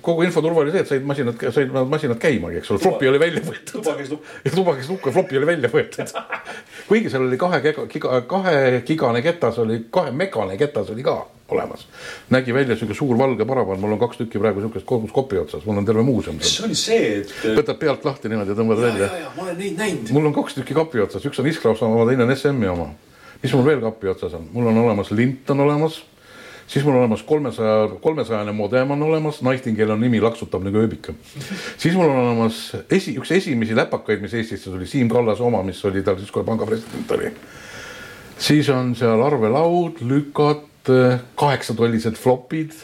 kogu 0.01 0.23
infoturva 0.25 0.63
oli 0.63 0.73
see, 0.73 0.83
et 0.83 0.91
said 0.91 1.07
masinad, 1.07 1.41
said 1.55 1.73
masinad 1.89 2.19
käimagi, 2.21 2.59
eks 2.61 2.71
ole, 2.73 2.83
flopi 2.83 3.09
oli 3.09 3.19
välja 3.21 3.43
võetud. 3.45 3.71
tuba 3.71 3.95
käis 3.97 4.13
lukku. 4.13 4.37
tuba 4.59 4.75
käis 4.77 4.91
lukku 4.91 5.11
ja 5.11 5.15
flopi 5.17 5.39
oli 5.39 5.49
välja 5.49 5.71
võetud. 5.73 6.13
kuigi 6.89 7.11
seal 7.11 7.25
oli 7.27 7.39
kahe 7.41 7.61
giga, 7.63 8.21
kahe 8.29 8.81
gigane 8.87 9.23
ketas 9.25 9.59
oli, 9.63 9.83
kahe 9.91 10.13
megane 10.15 10.57
ketas 10.59 10.93
oli 10.95 11.05
ka 11.05 11.17
olemas. 11.51 11.87
nägi 12.29 12.53
välja 12.53 12.75
sihuke 12.75 12.93
suur 12.93 13.17
valge 13.17 13.45
paravan, 13.45 13.79
mul 13.79 13.95
on 13.95 13.99
kaks 13.99 14.17
tükki 14.17 14.39
praegu 14.39 14.61
sihukest 14.61 14.85
koos 14.85 15.11
kopi 15.11 15.37
otsas, 15.37 15.65
mul 15.65 15.77
on 15.77 15.85
terve 15.85 16.03
muuseum. 16.03 16.39
see 16.41 16.65
oli 16.65 16.75
see, 16.77 17.09
et. 17.21 17.33
võtad 17.57 17.79
pealt 17.81 18.05
lahti 18.05 18.29
niimoodi 18.29 18.53
ja 18.53 18.59
tõmbad 18.59 18.81
välja. 18.83 19.09
ma 19.35 19.47
olen 19.47 19.57
neid 19.57 19.81
näinud. 19.81 20.13
mul 20.13 20.29
on 20.29 20.35
kaks 20.35 20.59
tükki 20.59 20.77
kapi 20.77 21.01
otsas, 21.05 21.25
üks 21.25 21.41
on 21.41 21.49
Iskrausa 21.49 21.89
oma, 21.89 22.05
teine 22.09 22.27
on 22.27 22.35
SM-i 22.35 22.69
oma. 22.69 22.91
mis 23.41 23.53
mul 23.57 23.65
veel 23.65 23.81
kapi 23.81 24.13
otsas 24.13 24.37
on, 24.37 24.49
mul 24.53 24.69
on 24.69 24.77
olemas 24.85 25.11
lint 25.11 25.49
on 25.49 25.65
olemas 25.65 26.03
siis 26.69 26.85
mul 26.85 26.93
on 26.93 26.99
olemas 26.99 27.23
kolmesaja, 27.23 27.89
kolmesajane 28.01 28.51
modem 28.51 28.91
on 28.91 29.03
olemas, 29.03 29.41
Nightingale 29.41 29.93
on 29.93 30.01
nimi, 30.01 30.21
laksutab 30.21 30.63
nagu 30.65 30.81
ööbika. 30.83 31.13
siis 31.77 31.95
mul 31.95 32.09
on 32.09 32.19
olemas 32.25 32.59
esi, 32.91 33.15
üks 33.17 33.31
esimesi 33.33 33.77
läpakaid, 33.77 34.21
mis 34.21 34.35
Eestisse 34.37 34.69
tuli, 34.69 34.87
Siim 34.87 35.09
Kallase 35.09 35.43
oma, 35.43 35.63
mis 35.65 35.81
oli 35.85 36.03
tal 36.05 36.19
siis, 36.19 36.31
kui 36.31 36.45
panga 36.45 36.67
president 36.69 37.11
oli. 37.17 37.31
siis 38.37 38.69
on 38.69 38.93
seal 38.95 39.21
arvelaud, 39.25 40.03
lükad, 40.05 40.93
kaheksatollised 41.35 42.17
flopid. 42.17 42.77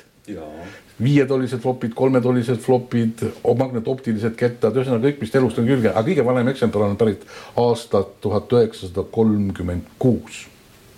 viietollised 1.03 1.59
flopid, 1.59 1.91
kolmetollised 1.93 2.57
flopid, 2.63 3.21
magnetoptilised 3.43 4.37
kettad, 4.39 4.77
ühesõnaga 4.79 5.09
kõik, 5.09 5.21
mis 5.21 5.35
elust 5.35 5.59
on 5.59 5.67
külge, 5.67 5.91
aga 5.91 6.05
kõige 6.07 6.25
vanem 6.25 6.49
eksemplar 6.53 6.87
on 6.87 6.97
pärit 6.97 7.25
aastat 7.59 8.15
tuhat 8.23 8.57
üheksasada 8.57 9.03
kolmkümmend 9.11 9.93
kuus. 9.99 10.45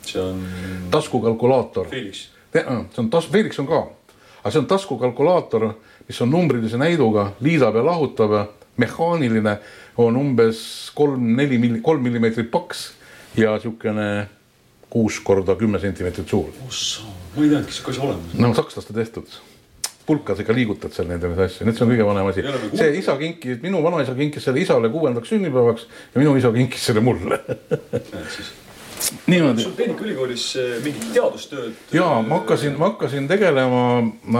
see 0.06 0.22
on. 0.22 0.46
taskukalkulaator. 0.92 1.90
Felix 1.90 2.37
see 2.54 3.02
on 3.04 3.10
tas-, 3.14 3.30
Felix 3.32 3.60
on 3.60 3.68
ka, 3.70 3.82
aga 4.42 4.54
see 4.54 4.62
on 4.62 4.70
taskukalkulaator, 4.70 5.72
mis 6.08 6.22
on 6.24 6.32
numbrilise 6.32 6.80
näiduga, 6.80 7.32
liidab 7.44 7.76
ja 7.76 7.86
lahutab, 7.86 8.38
mehaaniline, 8.78 9.58
on 9.98 10.18
umbes 10.20 10.62
kolm-neli 10.96 11.60
milli-, 11.62 11.82
kolm 11.86 12.04
millimeetrit 12.06 12.52
paks 12.54 12.92
ja 13.38 13.56
niisugune 13.58 14.28
kuus 14.90 15.20
korda 15.20 15.56
kümme 15.56 15.80
sentimeetrit 15.80 16.30
suur. 16.30 16.50
ma 17.36 17.44
ei 17.44 17.50
teadnudki 17.50 17.74
sihuke 17.74 17.92
asi 17.92 18.02
olemas. 18.02 18.34
no 18.40 18.54
sakslaste 18.54 18.94
tehtud. 18.94 19.40
Pulkadega 20.08 20.54
liigutad 20.56 20.94
seal 20.96 21.10
neid 21.10 21.26
asju, 21.28 21.66
nüüd 21.68 21.76
see 21.76 21.84
on 21.84 21.90
kõige 21.92 22.06
vanem 22.08 22.30
asi. 22.32 22.46
see 22.80 22.94
isa 23.02 23.18
kinkis, 23.20 23.60
minu 23.66 23.82
vanaisa 23.84 24.16
kinkis 24.16 24.48
selle 24.48 24.64
isale 24.64 24.90
kuuendaks 24.94 25.34
sünnipäevaks 25.34 25.90
ja 26.14 26.22
minu 26.22 26.38
isa 26.40 26.54
kinkis 26.56 26.88
selle 26.88 27.04
mulle 27.04 27.42
niimoodi. 29.28 29.64
sul 29.64 29.76
Tehnikaülikoolis 29.78 30.46
eh, 30.62 30.72
mingit 30.84 31.12
teadustööd? 31.16 31.76
ja 31.96 32.08
ma 32.26 32.42
hakkasin, 32.42 32.78
ma 32.80 32.92
hakkasin 32.92 33.28
tegelema 33.30 33.84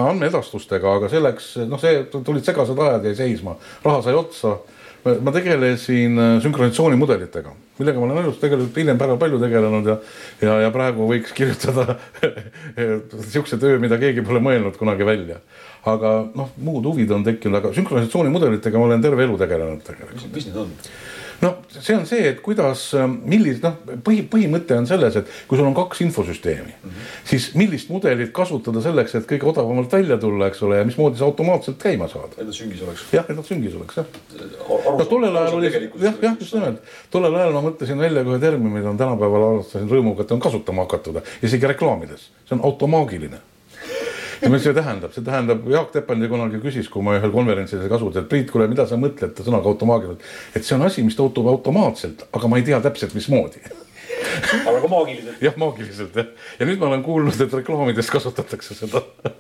andmeedastustega, 0.08 0.98
aga 1.00 1.12
selleks 1.12 1.54
noh, 1.68 1.82
see 1.82 2.02
tulid 2.16 2.46
segased 2.48 2.80
ajad 2.88 3.08
jäi 3.10 3.16
seisma, 3.22 3.58
raha 3.86 4.04
sai 4.06 4.18
otsa. 4.18 4.58
ma 5.24 5.32
tegelesin 5.32 6.20
eh, 6.20 6.34
sünkronisatsioonimudelitega, 6.44 7.54
millega 7.80 8.02
ma 8.02 8.10
olen 8.10 8.26
elus 8.26 8.40
tegelikult 8.42 8.80
hiljem 8.82 9.00
väga 9.00 9.18
palju 9.22 9.40
tegelenud 9.44 9.92
ja, 9.92 9.98
ja, 10.42 10.58
ja 10.66 10.72
praegu 10.74 11.08
võiks 11.12 11.36
kirjutada 11.38 11.96
sihukese 13.32 13.60
töö, 13.62 13.78
mida 13.84 14.00
keegi 14.02 14.26
pole 14.26 14.42
mõelnud 14.44 14.80
kunagi 14.80 15.08
välja. 15.08 15.42
aga 15.88 16.18
noh, 16.36 16.50
muud 16.60 16.90
huvid 16.90 17.14
on 17.16 17.24
tekkinud, 17.24 17.62
aga 17.62 17.72
sünkronisatsioonimudelitega 17.78 18.80
ma 18.80 18.90
olen 18.90 19.06
terve 19.06 19.24
elu 19.24 19.38
tegelenud 19.40 19.86
tegelikult. 19.88 20.34
mis 20.34 20.50
need 20.50 20.66
on? 20.66 20.74
No 21.42 21.52
see 21.70 21.96
on 21.96 22.06
see, 22.10 22.24
et 22.32 22.40
kuidas, 22.44 22.84
millised 23.30 23.66
noh, 23.66 23.78
põhi, 24.06 24.24
põhimõte 24.30 24.78
on 24.78 24.88
selles, 24.90 25.18
et 25.20 25.32
kui 25.50 25.60
sul 25.60 25.68
on 25.70 25.76
kaks 25.78 26.02
infosüsteemi 26.08 26.72
mm, 26.72 26.90
-hmm. 26.90 27.10
siis 27.32 27.50
millist 27.60 27.92
mudelit 27.94 28.32
kasutada 28.36 28.82
selleks, 28.82 29.16
et 29.16 29.28
kõige 29.30 29.50
odavamalt 29.52 29.92
välja 29.94 30.18
tulla, 30.22 30.48
eks 30.48 30.64
ole, 30.66 30.80
ja 30.82 30.86
mismoodi 30.88 31.20
see 31.20 31.26
automaatselt 31.26 31.78
käima 31.82 32.08
saada. 32.08 32.34
et 32.38 32.46
nad 32.46 32.54
süngis 32.54 32.82
oleks. 32.84 33.06
jah, 33.14 33.26
et 33.30 33.36
nad 33.36 33.46
süngis 33.46 33.76
oleks 33.76 33.98
jah. 33.98 34.06
no 34.98 35.06
tollel 35.06 35.36
ajal 35.36 35.60
oli, 35.60 35.72
jah, 36.02 36.16
jah, 36.22 36.40
just 36.40 36.54
nimelt, 36.54 36.82
tollel 37.12 37.36
ajal 37.36 37.54
ma 37.54 37.62
mõtlesin 37.70 38.00
välja 38.00 38.24
ka 38.24 38.34
ühe 38.34 38.40
termini, 38.40 38.74
mida 38.80 38.90
on 38.90 38.98
tänapäeval 38.98 39.50
avastasin 39.52 39.90
rõõmuga, 39.90 40.26
et 40.26 40.32
on 40.32 40.40
kasutama 40.40 40.88
hakatud, 40.88 41.22
isegi 41.42 41.68
reklaamides, 41.74 42.32
see 42.46 42.58
on 42.58 42.66
automaagiline 42.66 43.44
ja 44.42 44.52
mis 44.52 44.64
see 44.66 44.76
tähendab, 44.76 45.14
see 45.16 45.26
tähendab, 45.26 45.66
Jaak 45.72 45.92
Tepandi 45.96 46.30
kunagi 46.32 46.62
küsis, 46.64 46.90
kui 46.92 47.04
ma 47.06 47.18
ühel 47.18 47.34
konverentsil 47.34 47.82
seda 47.82 47.92
kasutasin, 47.92 48.26
et 48.26 48.32
Priit, 48.32 48.52
kuule, 48.54 48.68
mida 48.72 48.86
sa 48.90 49.00
mõtled? 49.00 49.42
Sõnaga 49.46 49.72
automaagiliselt. 49.72 50.24
et 50.56 50.68
see 50.68 50.78
on 50.78 50.86
asi, 50.88 51.04
mis 51.06 51.18
tootub 51.18 51.50
automaatselt, 51.52 52.28
aga 52.34 52.52
ma 52.52 52.60
ei 52.60 52.66
tea 52.68 52.80
täpselt, 52.84 53.16
mismoodi. 53.18 53.64
Aga 54.68 54.80
ka 54.82 54.90
maagiliselt. 54.90 55.42
jah, 55.42 55.54
maagiliselt 55.62 56.16
jah, 56.18 56.32
ja 56.60 56.66
nüüd 56.66 56.80
ma 56.82 56.90
olen 56.90 57.04
kuulnud, 57.06 57.38
et 57.42 57.54
reklaamides 57.54 58.10
kasutatakse 58.14 58.78
seda. 58.78 59.04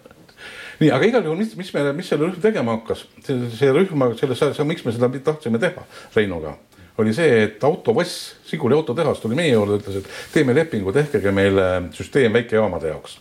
Nii, 0.78 0.92
aga 0.94 1.08
igal 1.10 1.26
juhul, 1.26 1.40
mis, 1.40 1.56
mis 1.58 1.72
me, 1.74 1.88
mis 1.98 2.10
selle 2.12 2.28
rühm 2.28 2.42
tegema 2.42 2.76
hakkas, 2.76 3.08
see, 3.26 3.72
rühm, 3.74 4.04
selles, 4.20 4.60
miks 4.70 4.86
me 4.86 4.94
seda 4.94 5.10
tahtsime 5.26 5.58
teha 5.62 5.82
Reinuga, 6.14 6.54
oli 7.02 7.16
see, 7.18 7.40
et 7.48 7.66
autovass, 7.66 8.36
Siguli 8.46 8.78
autotehas 8.78 9.24
tuli 9.24 9.38
meie 9.40 9.56
juurde, 9.56 9.80
ütles, 9.82 10.04
et 10.04 10.36
teeme 10.36 10.54
lepingu, 10.54 10.94
tehkege 10.94 11.34
meile 11.34 11.66
süsteem 11.98 12.38
väikejaamade 12.38 12.94
jaoks 12.94 13.18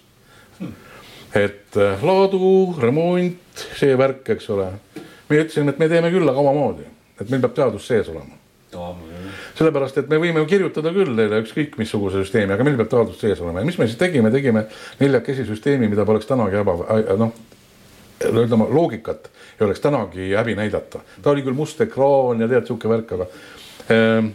et 1.36 1.76
äh, 1.76 2.02
laadu, 2.06 2.74
remont, 2.80 3.66
see 3.78 3.94
värk, 3.98 4.24
eks 4.36 4.50
ole. 4.54 4.70
meie 5.28 5.44
ütlesime, 5.44 5.74
et 5.74 5.78
me 5.82 5.88
teeme 5.90 6.10
küll, 6.14 6.28
aga 6.28 6.42
omamoodi, 6.42 6.86
et 7.20 7.30
meil 7.30 7.42
peab 7.44 7.56
teadus 7.56 7.86
sees 7.88 8.10
olema 8.12 8.42
sellepärast, 9.56 10.02
et 10.02 10.08
me 10.10 10.18
võime 10.20 10.42
ju 10.42 10.48
kirjutada 10.50 10.90
küll 10.92 11.14
teile 11.16 11.38
ükskõik 11.40 11.78
missuguse 11.80 12.20
süsteemi, 12.20 12.52
aga 12.52 12.64
meil 12.66 12.76
peab 12.80 12.90
teadus 12.92 13.20
sees 13.22 13.40
olema 13.40 13.62
ja 13.62 13.68
mis 13.68 13.78
me 13.80 13.86
siis 13.88 13.98
tegime, 14.00 14.28
tegime 14.34 14.66
neljakesi 15.00 15.46
süsteemi, 15.48 15.88
mida 15.88 16.04
poleks 16.08 16.28
tänagi 16.28 16.60
eba, 16.60 16.74
noh 17.16 17.32
ütleme 18.24 18.68
loogikat 18.72 19.30
ei 19.60 19.64
oleks 19.66 19.80
tänagi 19.84 20.30
häbi 20.34 20.56
näidata, 20.56 21.00
ta 21.22 21.32
oli 21.32 21.44
küll 21.44 21.56
must 21.56 21.80
ekraan 21.84 22.40
ja 22.40 22.48
tead 22.48 22.68
sihuke 22.68 22.88
värk, 22.90 23.16
aga 23.16 23.28
äh, 23.92 24.30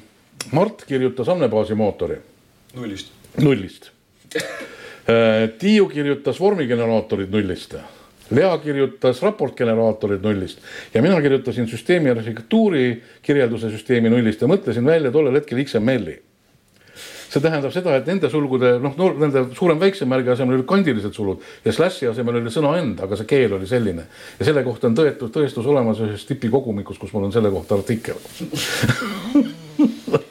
Mart 0.52 0.86
kirjutas 0.90 1.30
andmebaasi 1.30 1.76
mootori. 1.78 2.18
nullist. 2.74 3.12
nullist 3.38 3.92
Tiiu 5.60 5.88
kirjutas 5.90 6.40
vormigeneraatorid 6.40 7.34
nullist. 7.34 7.74
Lea 8.32 8.52
kirjutas 8.64 9.20
raportgeneraatorid 9.26 10.24
nullist 10.24 10.62
ja 10.94 11.02
mina 11.02 11.18
kirjutasin 11.22 11.68
süsteemi 11.68 12.14
arhitektuuri 12.14 13.02
kirjelduse 13.22 13.74
süsteemi 13.74 14.14
nullist 14.14 14.42
ja 14.42 14.48
mõtlesin 14.48 14.88
välja 14.88 15.12
tollel 15.12 15.42
hetkel 15.42 15.66
XML-i 15.66 16.22
see 17.32 17.40
tähendab 17.40 17.72
seda, 17.72 17.94
et 17.96 18.08
nende 18.10 18.28
sulgude 18.32 18.74
noh 18.84 18.96
no,, 19.00 19.06
nende 19.22 19.46
suurem-väiksem 19.56 20.10
märgi 20.12 20.34
asemel 20.34 20.58
olid 20.58 20.68
kandilised 20.68 21.14
sulud 21.16 21.40
ja 21.66 21.72
slash'i 21.76 22.10
asemel 22.12 22.42
oli 22.42 22.52
sõna 22.52 22.74
end, 22.82 23.00
aga 23.06 23.16
see 23.20 23.30
keel 23.30 23.52
oli 23.56 23.68
selline. 23.70 24.04
ja 24.40 24.44
selle 24.50 24.64
kohta 24.68 24.90
on 24.90 24.98
tõetud, 25.00 25.32
tõestus 25.32 25.70
olemas 25.72 26.02
ühes 26.04 26.24
tipi 26.28 26.48
kogumikus, 26.52 27.00
kus 27.00 27.14
mul 27.16 27.30
on 27.30 27.36
selle 27.36 27.50
kohta 27.54 27.72
artikkel 27.80 28.20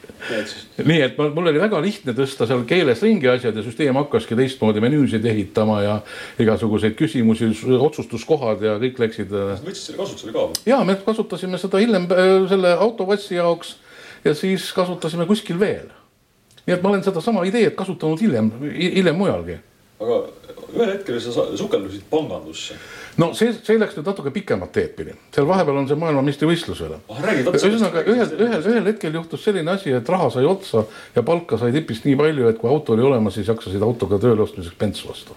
nii 0.87 1.03
et 1.05 1.19
mul 1.19 1.51
oli 1.51 1.61
väga 1.63 1.81
lihtne 1.83 2.15
tõsta 2.17 2.47
seal 2.49 2.65
keeles 2.69 3.03
ringi 3.05 3.29
asjad 3.31 3.57
ja 3.57 3.65
süsteem 3.67 3.99
hakkaski 4.01 4.39
teistmoodi 4.39 4.83
menüüsid 4.85 5.25
ehitama 5.27 5.81
ja 5.85 5.97
igasuguseid 6.43 6.97
küsimusi, 6.99 7.51
otsustuskohad 7.79 8.65
ja 8.65 8.77
kõik 8.83 9.01
läksid. 9.05 9.33
Äh, 9.35 9.63
võtsid 9.67 9.91
selle 9.91 10.03
kasutusele 10.03 10.35
ka 10.37 10.47
või? 10.49 10.61
ja 10.71 10.81
me 10.87 10.97
kasutasime 11.05 11.61
seda 11.63 11.83
hiljem 11.83 12.09
äh, 12.11 12.35
selle 12.51 12.75
autovassi 12.87 13.39
jaoks 13.39 13.77
ja 14.25 14.35
siis 14.35 14.71
kasutasime 14.77 15.27
kuskil 15.31 15.61
veel. 15.61 15.91
nii 16.67 16.77
et 16.77 16.83
ma 16.83 16.93
olen 16.93 17.05
sedasama 17.05 17.45
ideed 17.49 17.75
kasutanud 17.79 18.21
hiljem, 18.21 18.53
hiljem 18.71 19.17
mujalgi. 19.17 19.61
aga 20.01 20.23
ühel 20.71 20.93
hetkel 20.95 21.21
sa 21.21 21.51
sukeldusid 21.59 22.07
pangandusse 22.11 22.77
no 23.21 23.31
see, 23.37 23.53
see 23.65 23.79
läks 23.81 23.97
nüüd 23.99 24.09
natuke 24.09 24.33
pikemat 24.35 24.73
teed 24.75 24.95
pidi, 24.97 25.15
seal 25.35 25.49
vahepeal 25.49 25.81
on 25.83 25.89
see 25.91 25.99
maailmameistrivõistlus 26.01 26.81
veel 26.85 26.97
oh,. 26.97 27.21
ühesõnaga 27.21 28.05
ühel, 28.07 28.33
ühel, 28.47 28.65
ühel 28.73 28.89
hetkel 28.89 29.19
juhtus 29.19 29.45
selline 29.45 29.75
asi, 29.75 29.93
et 29.97 30.09
raha 30.09 30.31
sai 30.35 30.47
otsa 30.49 30.87
ja 31.17 31.25
palka 31.27 31.59
sai 31.61 31.75
tipist 31.75 32.07
nii 32.09 32.17
palju, 32.21 32.49
et 32.51 32.61
kui 32.61 32.71
auto 32.71 32.97
oli 32.97 33.05
olemas, 33.07 33.37
siis 33.37 33.51
jaksasid 33.51 33.83
autoga 33.85 34.21
tööle 34.23 34.45
ostmiseks 34.47 34.79
bensu 34.81 35.11
vastu. 35.11 35.37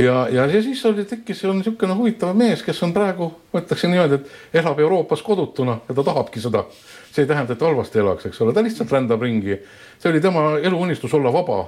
ja, 0.00 0.24
ja, 0.32 0.48
ja 0.50 0.64
siis 0.64 0.82
oli, 0.90 1.06
tekkis 1.10 1.44
on 1.50 1.60
niisugune 1.60 1.96
huvitav 1.98 2.34
mees, 2.38 2.64
kes 2.66 2.82
on 2.86 2.96
praegu, 2.96 3.30
ma 3.52 3.62
ütleksin 3.62 3.94
niimoodi, 3.94 4.20
et 4.20 4.60
elab 4.64 4.82
Euroopas 4.82 5.22
kodutuna 5.22 5.78
ja 5.88 5.94
ta 5.94 6.08
tahabki 6.10 6.42
seda. 6.42 6.66
see 7.14 7.22
ei 7.22 7.30
tähenda, 7.30 7.54
et 7.54 7.62
halvasti 7.62 8.02
elaks, 8.02 8.26
eks 8.26 8.40
ole, 8.42 8.52
ta 8.52 8.62
lihtsalt 8.64 8.90
rändab 8.90 9.22
ringi. 9.22 9.60
see 9.98 10.10
oli 10.10 10.20
tema 10.20 10.58
eluunistus 10.58 11.14
olla 11.14 11.32
vaba 11.32 11.64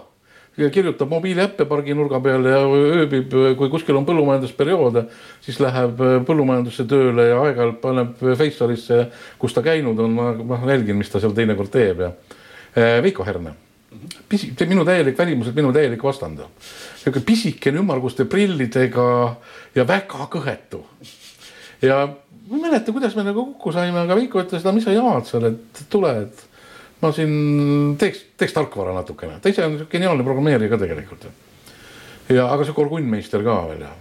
kirjutab 0.57 1.11
mobiiliäppe 1.13 1.67
parginurga 1.69 2.21
peal 2.25 2.49
ja 2.49 2.63
ööbib, 2.65 3.35
kui 3.59 3.69
kuskil 3.73 3.99
on 3.99 4.07
põllumajandusperiood, 4.09 5.03
siis 5.45 5.61
läheb 5.61 6.01
põllumajandusse 6.29 6.87
tööle 6.89 7.29
ja 7.29 7.43
aeg-ajalt 7.45 7.83
paneb 7.83 8.25
Facealisse, 8.25 9.05
kus 9.39 9.57
ta 9.57 9.65
käinud 9.67 10.01
on, 10.01 10.17
ma, 10.17 10.63
jälgin, 10.73 10.97
mis 10.97 11.13
ta 11.13 11.21
seal 11.21 11.37
teinekord 11.37 11.73
teeb 11.73 12.03
ja 12.07 12.11
eh, 12.73 12.99
Veiko 13.05 13.27
Herne 13.29 13.53
pisi, 14.29 14.53
see 14.59 14.69
minu 14.69 14.85
täielik 14.87 15.19
välimuselt 15.19 15.57
minu 15.57 15.73
täielik 15.75 16.03
vastand. 16.03 16.43
niisugune 16.43 17.25
pisikene 17.27 17.81
ümmarguste 17.83 18.27
prillidega 18.29 19.09
ja 19.75 19.87
väga 19.89 20.29
kõhetu. 20.33 20.83
ja 21.83 22.07
ma 22.07 22.57
ei 22.57 22.63
mäleta, 22.63 22.93
kuidas 22.93 23.17
me 23.17 23.25
nagu 23.27 23.45
kokku 23.53 23.73
saime, 23.73 23.99
aga 23.99 24.17
Veiko 24.17 24.43
ütles, 24.43 24.65
no 24.65 24.73
mis 24.73 24.85
sa 24.85 24.95
jamad 24.95 25.27
seal, 25.29 25.51
et 25.53 25.85
tule, 25.91 26.13
et 26.27 26.45
ma 27.07 27.13
siin 27.15 27.95
teeks, 28.01 28.25
teeks 28.41 28.57
tarkvara 28.57 28.95
natukene, 28.97 29.39
ta 29.43 29.53
ise 29.53 29.67
on 29.67 29.79
geniaalne 29.91 30.27
programmeerija 30.27 30.73
ka 30.73 30.81
tegelikult. 30.83 31.29
ja, 32.29 32.49
aga 32.49 32.65
sihuke 32.65 32.85
orgunnmeister 32.87 33.45
ka 33.47 33.61
veel 33.71 33.87
ja, 33.87 33.93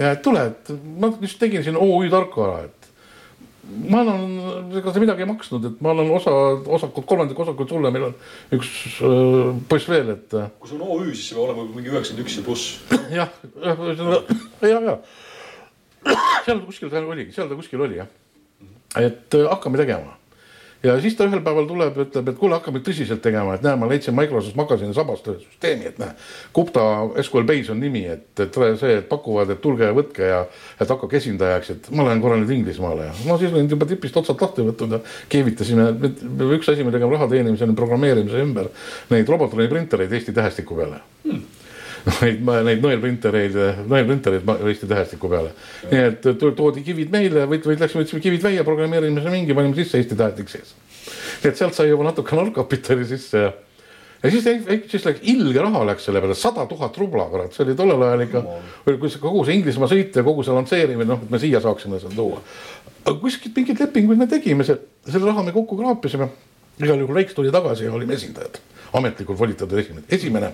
ja 0.00 0.12
tule, 0.24 0.44
et 0.52 0.70
ma 1.00 1.12
just 1.22 1.40
tegin 1.40 1.64
siin 1.64 1.78
OÜ 1.80 2.10
tarkvara, 2.12 2.66
et 2.68 2.76
ma 3.90 4.02
annan, 4.02 4.70
ega 4.80 4.92
see 4.92 5.04
midagi 5.04 5.24
ei 5.24 5.30
maksnud, 5.30 5.66
et 5.70 5.80
ma 5.84 5.94
annan 5.94 6.12
osa, 6.16 6.34
osakud, 6.78 7.06
kolmandik 7.08 7.40
osakut 7.40 7.70
sulle, 7.70 7.92
meil 7.94 8.08
on 8.10 8.14
üks 8.58 8.70
äh, 9.06 9.50
poiss 9.70 9.88
veel, 9.88 10.14
et. 10.16 10.38
kui 10.60 10.70
sul 10.72 10.84
on 10.84 10.94
OÜ, 10.98 11.10
siis 11.14 11.30
see 11.30 11.38
peab 11.38 11.48
olema 11.48 11.66
mingi 11.72 11.92
üheksakümmend 11.92 12.26
üks 12.26 12.38
ja 12.40 12.46
pluss. 12.46 12.78
jah, 13.16 13.34
ja, 14.68 14.80
ja 14.92 15.00
seal 16.46 16.62
kuskil 16.64 16.90
ta 16.92 17.02
oligi, 17.04 17.32
seal 17.34 17.50
ta 17.50 17.58
kuskil 17.58 17.84
oli 17.84 18.00
jah. 18.00 18.08
et 18.98 19.36
äh, 19.36 19.46
hakkame 19.48 19.80
tegema 19.80 20.19
ja 20.82 20.96
siis 21.00 21.16
ta 21.16 21.26
ühel 21.28 21.42
päeval 21.44 21.66
tuleb, 21.68 21.98
ütleb, 22.06 22.30
et 22.32 22.38
kuule, 22.40 22.56
hakkame 22.58 22.82
tõsiselt 22.84 23.22
tegema, 23.24 23.56
et 23.56 23.64
näe, 23.66 23.76
ma 23.80 23.88
leidsin 23.90 24.16
Microsoft 24.16 24.56
Magasini 24.58 24.96
sabast 24.96 25.28
ühe 25.28 25.36
süsteemi, 25.42 25.90
et 25.90 26.00
näe. 26.00 26.14
Kupta 26.56 26.86
SQL 27.20 27.46
Base 27.48 27.74
on 27.74 27.82
nimi, 27.82 28.06
et, 28.08 28.30
et 28.40 28.58
see, 28.80 28.96
et 29.02 29.08
pakuvad, 29.10 29.52
et 29.52 29.62
tulge 29.62 29.86
ja 29.86 29.96
võtke 29.96 30.32
ja 30.32 30.40
et 30.80 30.88
hakake 30.88 31.20
esindajaks, 31.20 31.72
et 31.76 31.92
ma 31.94 32.08
lähen 32.08 32.24
korra 32.24 32.40
nüüd 32.40 32.54
Inglismaale 32.56 33.10
ja 33.10 33.14
no 33.28 33.38
siis 33.40 33.52
olin 33.52 33.70
juba 33.70 33.88
tipist 33.90 34.16
otsad 34.20 34.40
lahti 34.40 34.64
võtnud 34.66 34.96
ja 34.96 35.04
keevitasime. 35.32 35.90
üks 36.56 36.72
asi, 36.72 36.84
me 36.84 36.96
raha 36.96 37.28
teenime, 37.30 37.56
see 37.58 37.68
on 37.68 37.78
programmeerimise 37.78 38.42
ümber 38.42 38.72
neid 39.12 39.28
Robotroni 39.28 39.68
printereid 39.70 40.12
Eesti 40.12 40.36
tähestiku 40.36 40.78
peale 40.80 41.02
hmm 41.24 41.49
neid, 42.20 42.44
neid 42.66 42.84
nõelprintereid, 42.84 43.56
nõelprintereid 43.90 44.52
Eesti 44.58 44.90
tähestiku 44.90 45.30
peale. 45.32 45.54
nii 45.90 46.04
et 46.10 46.28
toodi 46.40 46.84
kivid 46.86 47.10
meile, 47.12 47.46
võid, 47.50 47.64
võid, 47.66 47.82
läksime, 47.82 48.04
võtsime 48.04 48.22
kivid 48.24 48.44
välja, 48.44 48.66
programmeerisime 48.66 49.24
see 49.24 49.34
mingi, 49.34 49.56
panime 49.56 49.76
sisse 49.78 50.00
Eesti 50.00 50.18
tähestik 50.18 50.52
sees. 50.52 50.76
nii 51.42 51.50
et 51.52 51.60
sealt 51.60 51.76
sai 51.76 51.90
juba 51.90 52.08
natukene 52.08 52.46
algkapitali 52.46 53.08
sisse 53.08 53.44
ja 53.44 53.52
ja 54.22 54.30
siis, 54.30 54.44
siis 54.90 55.04
läks 55.04 55.22
ilge 55.32 55.62
raha 55.62 55.82
läks 55.88 56.04
selle 56.08 56.20
peale, 56.20 56.36
sada 56.36 56.66
tuhat 56.68 56.96
rubla, 57.00 57.24
kurat, 57.32 57.54
see 57.56 57.64
oli 57.64 57.76
tollel 57.78 58.04
ajal 58.04 58.24
ikka, 58.26 58.42
kui 58.90 59.12
see 59.12 59.22
kogu 59.22 59.44
see 59.48 59.56
Inglismaa 59.60 59.88
sõit 59.90 60.16
ja 60.16 60.24
kogu 60.26 60.44
see 60.46 60.56
lansseerimine, 60.56 61.08
noh, 61.08 61.22
et 61.24 61.32
me 61.32 61.40
siia 61.40 61.62
saaksime 61.64 62.00
seda 62.02 62.12
tuua. 62.16 62.42
aga 63.00 63.16
kuskilt 63.22 63.56
mingeid 63.56 63.80
lepinguid 63.80 64.20
me 64.20 64.28
tegime, 64.28 64.66
see, 64.68 64.76
selle 65.08 65.30
raha 65.30 65.46
me 65.46 65.56
kokku 65.56 65.78
kraapisime. 65.80 66.28
igal 66.80 67.00
juhul 67.00 67.16
Reiks 67.16 67.36
tuli 67.36 67.52
tagasi 67.52 67.88
ja 67.88 67.92
olime 67.96 68.14
esindajad, 68.16 68.60
ametlikult 69.00 69.38
volitatud 69.38 69.78
esimene, 69.78 70.04
esimene 70.08 70.52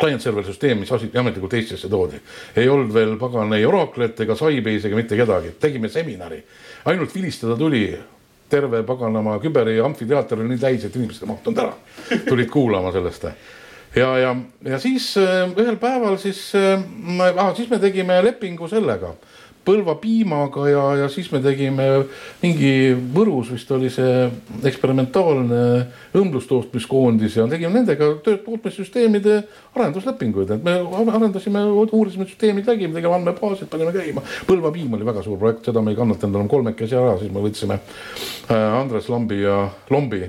client-server 0.00 0.44
süsteem, 0.46 0.82
mis 0.82 0.92
ametlikult 0.92 1.54
Eestisse 1.58 1.88
toodi. 1.88 2.20
ei 2.56 2.68
olnud 2.68 2.94
veel 2.94 3.16
pagan 3.18 3.52
ei 3.56 3.66
Oracle'it 3.66 4.20
ega 4.24 4.36
Sybase'i 4.36 4.88
ega 4.88 4.96
mitte 4.96 5.16
kedagi, 5.16 5.54
tegime 5.60 5.88
seminari, 5.88 6.42
ainult 6.84 7.14
vilistada 7.14 7.56
tuli. 7.56 7.84
Terve 8.50 8.82
paganama 8.82 9.36
küberi 9.38 9.76
amfiteaater 9.78 10.40
oli 10.42 10.48
nii 10.50 10.58
täis, 10.58 10.84
et 10.84 10.96
inimesed 10.98 11.22
ei 11.22 11.28
mahtunud 11.30 11.58
ära, 11.62 11.74
tulid 12.26 12.48
kuulama 12.50 12.90
sellest. 12.90 13.28
ja, 13.94 14.08
ja, 14.18 14.32
ja 14.66 14.78
siis 14.78 15.12
äh, 15.18 15.52
ühel 15.54 15.76
päeval 15.78 16.18
siis 16.18 16.52
äh,, 16.58 16.82
ah, 17.36 17.54
siis 17.54 17.70
me 17.70 17.78
tegime 17.78 18.18
lepingu 18.24 18.68
sellega 18.68 19.14
Põlva 19.60 19.94
piimaga 20.00 20.64
ja, 20.70 20.84
ja 21.02 21.08
siis 21.12 21.28
me 21.32 21.42
tegime 21.44 21.86
mingi 22.40 22.94
Võrus 23.14 23.50
vist 23.52 23.68
oli 23.76 23.90
see 23.92 24.24
eksperimentaalne 24.66 25.60
õmblustootmiskoondis 26.16 27.36
ja 27.36 27.46
tegime 27.50 27.74
nendega 27.76 28.08
tootmissüsteemide 28.24 29.36
arenduslepinguid, 29.76 30.54
et 30.56 30.64
me 30.64 30.78
arendasime, 31.12 31.66
uurisime 31.84 32.26
süsteemid 32.30 32.66
läbi, 32.72 32.88
tegime 32.96 33.14
andmebaasid, 33.18 33.68
panime 33.70 33.92
käima. 33.94 34.24
Põlva 34.48 34.72
piim 34.74 34.96
oli 34.96 35.06
väga 35.06 35.24
suur 35.26 35.38
projekt, 35.40 35.68
seda 35.68 35.84
me 35.84 35.92
ei 35.94 36.00
kannatanud 36.00 36.40
enam 36.40 36.50
kolmekesi 36.50 36.98
ära, 36.98 37.14
siis 37.20 37.32
me 37.34 37.44
võtsime 37.44 37.78
äh, 37.78 38.80
Andres 38.80 39.12
Lambi 39.12 39.42
ja 39.44 39.62
Lombi 39.92 40.24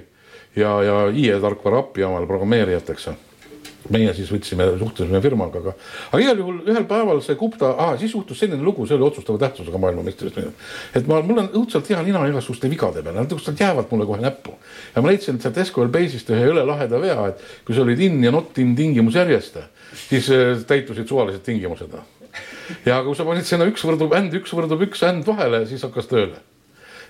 ja, 0.56 0.78
ja 0.84 1.04
IE 1.10 1.40
tarkvara 1.42 1.86
appi 1.86 2.04
omale 2.04 2.28
programmeerijateks 2.30 3.14
meie 3.90 4.14
siis 4.14 4.30
võtsime, 4.32 4.68
suhtlesime 4.80 5.22
firmaga, 5.24 5.62
aga, 5.62 5.74
aga 6.12 6.22
igal 6.22 6.42
juhul 6.44 6.60
ühel 6.70 6.86
päeval 6.90 7.22
see 7.26 7.38
Gupta 7.40 7.72
siis 8.00 8.14
juhtus 8.14 8.42
selline 8.44 8.62
lugu, 8.64 8.86
see 8.86 8.98
oli 8.98 9.08
otsustava 9.08 9.42
tähtsusega 9.42 9.82
maailmameistrivõistlusel. 9.82 10.52
et 11.00 11.10
ma, 11.10 11.22
mul 11.26 11.42
on 11.44 11.50
õudselt 11.62 11.90
hea 11.90 12.02
nina 12.06 12.22
igasuguste 12.30 12.70
vigade 12.72 13.02
peale, 13.02 13.18
nad 13.20 13.34
lihtsalt 13.34 13.64
jäävad 13.64 13.90
mulle 13.92 14.08
kohe 14.10 14.22
näppu. 14.22 14.54
ja 14.96 15.02
ma 15.02 15.12
leidsin 15.12 15.42
sealt 15.42 15.58
SQL 15.66 15.92
Base'ist 15.94 16.30
ühe 16.30 16.46
jõle 16.52 16.66
laheda 16.68 17.02
vea, 17.02 17.18
et 17.32 17.66
kui 17.66 17.76
sa 17.76 17.86
olid 17.86 18.06
in 18.06 18.22
ja 18.24 18.34
not 18.36 18.58
in 18.62 18.76
tingimus 18.78 19.18
järjest, 19.18 19.58
siis 20.08 20.30
äh, 20.30 20.54
täitusid 20.68 21.10
suvalised 21.10 21.42
tingimused. 21.48 21.98
ja 22.86 23.02
kui 23.04 23.18
sa 23.18 23.26
panid 23.26 23.50
sinna 23.50 23.66
üks 23.72 23.84
võrdub 23.88 24.14
and, 24.18 24.34
üks 24.38 24.54
võrdub 24.54 24.86
üks 24.88 25.04
and 25.08 25.26
vahele, 25.28 25.66
siis 25.70 25.84
hakkas 25.88 26.12
tööle 26.12 26.51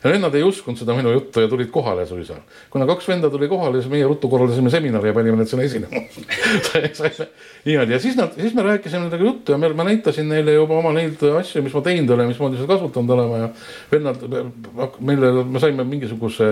ja 0.04 0.10
vennad 0.10 0.36
ei 0.36 0.44
uskunud 0.44 0.80
seda 0.80 0.96
minu 0.98 1.12
juttu 1.14 1.42
ja 1.44 1.48
tulid 1.48 1.70
kohale 1.74 2.06
suisa. 2.06 2.36
kuna 2.70 2.86
kaks 2.90 3.08
venda 3.08 3.30
tuli 3.30 3.48
kohale, 3.48 3.82
siis 3.82 3.92
meie 3.92 4.08
ruttu 4.08 4.30
korraldasime 4.30 4.70
seminari 4.70 5.08
ja 5.08 5.14
panime 5.14 5.38
need 5.38 5.48
sinna 5.48 5.64
esinema. 5.64 6.02
Niimoodi. 7.66 7.94
Ja 7.94 8.00
siis 8.00 8.16
nad, 8.18 8.34
siis 8.34 8.54
me 8.58 8.64
rääkisime 8.66 9.04
nendega 9.06 9.24
juttu 9.24 9.52
ja 9.52 9.58
me, 9.58 9.70
ma 9.78 9.84
näitasin 9.86 10.30
neile 10.30 10.54
juba 10.54 10.80
oma 10.80 10.94
neid 10.96 11.22
asju, 11.38 11.62
mis 11.62 11.76
ma 11.78 11.84
teinud 11.86 12.10
olen, 12.16 12.32
mismoodi 12.32 12.58
seda 12.58 12.70
kasutanud 12.74 13.14
olema 13.18 13.42
ja 13.44 13.50
vennad, 13.92 14.26
meile, 15.00 15.32
me 15.44 15.62
saime 15.62 15.86
mingisuguse 15.86 16.48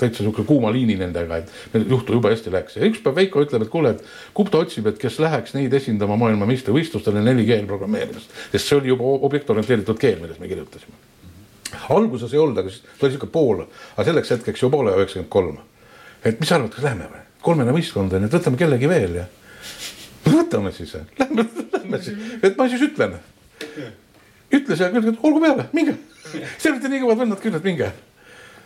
täitsa 0.00 0.24
sihuke 0.24 0.44
kuuma 0.48 0.72
liini 0.74 0.98
nendega, 0.98 1.38
et 1.38 1.54
meil 1.74 1.86
juhtu 1.94 2.18
jube 2.18 2.34
hästi 2.34 2.54
läks. 2.54 2.80
Ja 2.80 2.90
üks 2.90 3.04
päev 3.04 3.20
Veiko 3.20 3.44
ütleb, 3.44 3.66
et 3.66 3.70
kuule, 3.70 3.94
et 3.94 4.34
Kupta 4.34 4.58
otsib, 4.64 4.88
et 4.90 4.98
kes 4.98 5.20
läheks 5.22 5.54
neid 5.54 5.74
esindama 5.76 6.18
maailmameistrivõistlustele 6.24 7.22
4G 7.22 7.62
programmeerimist, 7.70 8.34
sest 8.50 8.66
see 8.66 8.80
oli 8.80 8.94
juba 8.94 9.14
objektorienteeritud 9.30 10.00
keel, 10.00 10.18
milles 10.24 10.42
me 10.42 10.50
kirjutasime 10.50 11.09
alguses 11.94 12.32
ei 12.34 12.42
olnud, 12.42 12.58
aga 12.60 12.72
siis 12.72 12.84
ta 12.84 13.06
oli 13.06 13.14
sihuke 13.14 13.30
pool, 13.32 13.64
aga 13.94 14.06
selleks 14.08 14.34
hetkeks 14.36 14.64
juba 14.64 14.76
poole 14.76 14.94
üheksakümmend 14.98 15.32
kolm. 15.32 15.58
et 16.24 16.40
mis 16.40 16.48
sa 16.48 16.58
arvad, 16.58 16.72
kas 16.74 16.84
lähme 16.84 17.08
või? 17.10 17.24
kolmene 17.46 17.74
võistkond 17.76 18.12
on 18.16 18.26
ju, 18.26 18.30
et 18.30 18.36
võtame 18.38 18.60
kellegi 18.60 18.90
veel 18.90 19.16
ja. 19.22 19.26
võtame 20.28 20.72
siis, 20.76 20.94
lähme, 21.18 21.46
lähme 21.72 22.02
siis, 22.04 22.36
et 22.42 22.56
ma 22.58 22.68
siis 22.68 22.84
ütlen. 22.90 23.18
ütles 24.52 24.80
ja 24.80 24.90
küll, 24.92 25.12
et 25.12 25.26
olgu 25.26 25.40
peale, 25.42 25.68
minge. 25.76 25.96
Te 26.30 26.70
olete 26.70 26.90
nii 26.90 27.02
kõvad 27.02 27.24
vennad 27.24 27.40
küll, 27.42 27.56
et 27.56 27.66
minge 27.66 27.90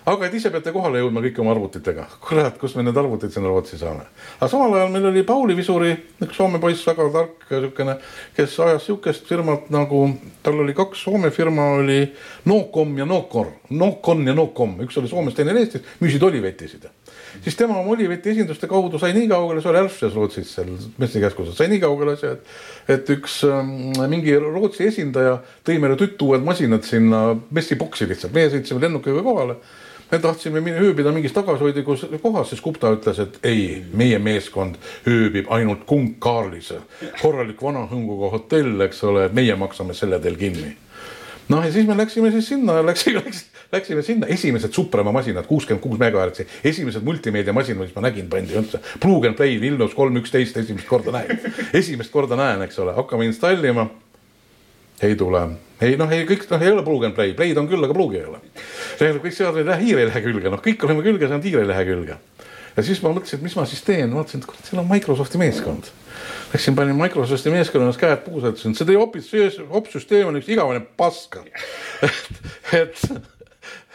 aga 0.04 0.26
et 0.26 0.34
ise 0.36 0.50
peate 0.52 0.72
kohale 0.72 1.00
jõudma 1.00 1.22
kõik 1.24 1.38
oma 1.40 1.54
arvutitega. 1.54 2.04
kurat, 2.20 2.58
kus 2.60 2.74
me 2.76 2.82
need 2.84 2.96
arvutid 3.00 3.32
sinna 3.32 3.48
Rootsi 3.48 3.78
saame. 3.80 4.04
aga 4.36 4.48
samal 4.52 4.74
ajal 4.76 4.90
meil 4.92 5.06
oli 5.08 5.22
Pauli 5.24 5.56
Visuri, 5.56 5.94
üks 6.20 6.36
Soome 6.36 6.60
poiss, 6.60 6.84
väga 6.86 7.06
tark 7.12 7.46
siukene, 7.48 7.94
kes 8.36 8.58
ajas 8.66 8.84
siukest 8.90 9.24
firmat 9.28 9.70
nagu, 9.72 10.02
tal 10.44 10.60
oli 10.60 10.74
kaks 10.76 11.06
Soome 11.06 11.30
firma 11.32 11.70
oli 11.78 12.02
Nocom 12.50 12.98
ja 12.98 13.06
Nocor, 13.08 13.48
Nocon 13.70 14.26
ja 14.28 14.34
Nocom, 14.36 14.76
üks 14.84 14.98
oli 15.00 15.08
Soomes, 15.08 15.36
teine 15.38 15.56
Eestis, 15.56 15.86
müüsid 16.02 16.22
olivetisid. 16.22 16.84
siis 17.44 17.56
tema 17.56 17.78
oma 17.78 17.90
oliveti 17.90 18.30
esinduste 18.30 18.68
kaudu 18.68 18.98
sai 18.98 19.14
nii 19.16 19.28
kaugele, 19.28 19.62
see 19.62 19.70
oli 19.72 19.80
Älvses 19.80 20.14
Rootsis 20.14 20.52
seal 20.54 20.68
messikeskuses, 21.00 21.56
sai 21.56 21.70
nii 21.72 21.80
kaugele 21.80 22.18
see, 22.20 22.34
et, 22.36 22.52
et 22.98 23.14
üks 23.16 23.40
ähm, 23.48 23.96
mingi 24.12 24.36
Rootsi 24.36 24.84
esindaja 24.90 25.38
tõi 25.64 25.80
meile 25.80 25.96
tütuued 25.96 26.44
masinad 26.44 26.84
sinna 26.84 27.24
messiboksi 27.50 28.06
lihtsalt, 28.10 28.36
meie 28.36 28.52
sõitsime 28.52 28.84
lennukiga 28.84 29.24
kohale 29.24 29.56
me 30.10 30.18
tahtsime 30.18 30.62
ööbida 30.78 31.12
mingis 31.14 31.34
tagasihoidlikus 31.34 32.06
kohas, 32.22 32.50
siis 32.52 32.62
Gupta 32.62 32.92
ütles, 32.94 33.18
et 33.22 33.38
ei, 33.46 33.82
meie 33.96 34.18
meeskond 34.22 34.78
ööbib 35.10 35.50
ainult 35.54 35.84
Kung-Karlis, 35.88 36.72
korralik 37.20 37.62
vana 37.62 37.86
hõnguga 37.90 38.30
hotell, 38.36 38.76
eks 38.86 39.04
ole, 39.08 39.28
meie 39.34 39.56
maksame 39.58 39.96
selle 39.96 40.20
teil 40.22 40.38
kinni. 40.40 40.76
noh, 41.48 41.64
ja 41.64 41.72
siis 41.72 41.86
me 41.86 41.96
läksime 41.96 42.30
siis 42.32 42.48
sinna, 42.48 42.78
läksime, 42.86 43.22
läksime 43.76 44.02
sinna, 44.02 44.26
esimesed 44.26 44.72
Suprema 44.72 45.12
masinad, 45.12 45.46
kuuskümmend 45.46 45.82
kuus 45.82 45.98
megahertsi, 46.00 46.46
esimesed 46.64 47.04
multimeediamasinad, 47.04 47.88
mis 47.88 47.96
ma 47.96 48.06
nägin, 48.06 48.30
pandi 48.32 48.56
üldse. 48.56 48.80
Plug 49.00 49.28
and 49.28 49.36
Play 49.36 49.58
Windows 49.60 49.94
kolm 49.94 50.16
üksteist 50.20 50.56
esimest 50.62 50.88
korda 50.88 51.18
näen, 51.18 51.44
esimest 51.72 52.12
korda 52.12 52.38
näen, 52.40 52.64
eks 52.68 52.80
ole, 52.84 52.96
hakkame 52.96 53.28
installima. 53.28 53.90
Ei 55.06 55.16
tule 55.20 55.44
ei 55.84 55.96
noh, 55.98 56.10
ei 56.14 56.24
kõik 56.28 56.46
noh, 56.50 56.62
ei 56.62 56.72
ole 56.72 56.84
plug 56.86 57.08
and 57.08 57.16
play, 57.16 57.34
play'd 57.36 57.58
on 57.60 57.68
küll, 57.70 57.82
aga 57.84 57.96
plug'i 57.96 58.20
ei 58.20 58.28
ole. 58.28 58.40
tähendab, 58.98 59.22
kõik 59.24 59.36
seadmed 59.36 59.64
ei 59.64 59.68
lähe 59.70 59.88
hiire 59.88 60.04
ei 60.04 60.10
lähe 60.10 60.22
külge, 60.24 60.52
noh, 60.52 60.62
kõik 60.64 60.86
oleme 60.86 61.04
külge 61.06 61.28
saanud, 61.28 61.48
hiire 61.48 61.64
ei 61.64 61.70
lähe 61.70 61.84
külge. 61.88 62.18
ja 62.76 62.86
siis 62.86 63.02
ma 63.02 63.12
mõtlesin, 63.14 63.40
et 63.40 63.46
mis 63.48 63.56
ma 63.58 63.66
siis 63.68 63.82
teen, 63.86 64.14
vaatasin, 64.14 64.42
et 64.42 64.48
kurat, 64.50 64.68
seal 64.68 64.82
on 64.82 64.90
Microsofti 64.90 65.40
meeskond. 65.40 65.90
Läksin, 66.54 66.76
panin 66.78 66.98
Microsofti 66.98 67.50
meeskonnas 67.50 67.98
käed 67.98 68.22
puusse, 68.26 68.54
ütlesin, 68.54 68.76
see 68.78 68.86
teie 68.88 69.00
opis, 69.00 69.32
opsüsteem 69.80 70.30
on 70.30 70.38
üks 70.38 70.50
igavene 70.54 70.84
paska 70.98 71.42
et, 72.80 73.02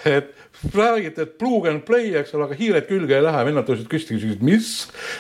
et, 0.05 0.34
et 0.36 0.36
räägite, 0.76 1.22
et 1.22 1.38
plug 1.38 1.68
and 1.68 1.84
play, 1.88 2.12
eks 2.20 2.34
ole, 2.36 2.47
aga 2.49 2.57
hiired 2.60 2.88
külge 2.89 3.16
ei 3.16 3.24
lähe, 3.24 3.43
vennad 3.47 3.68
tõusid 3.68 3.88
püsti, 3.91 4.18
küsisid, 4.18 4.41
mis. 4.45 4.72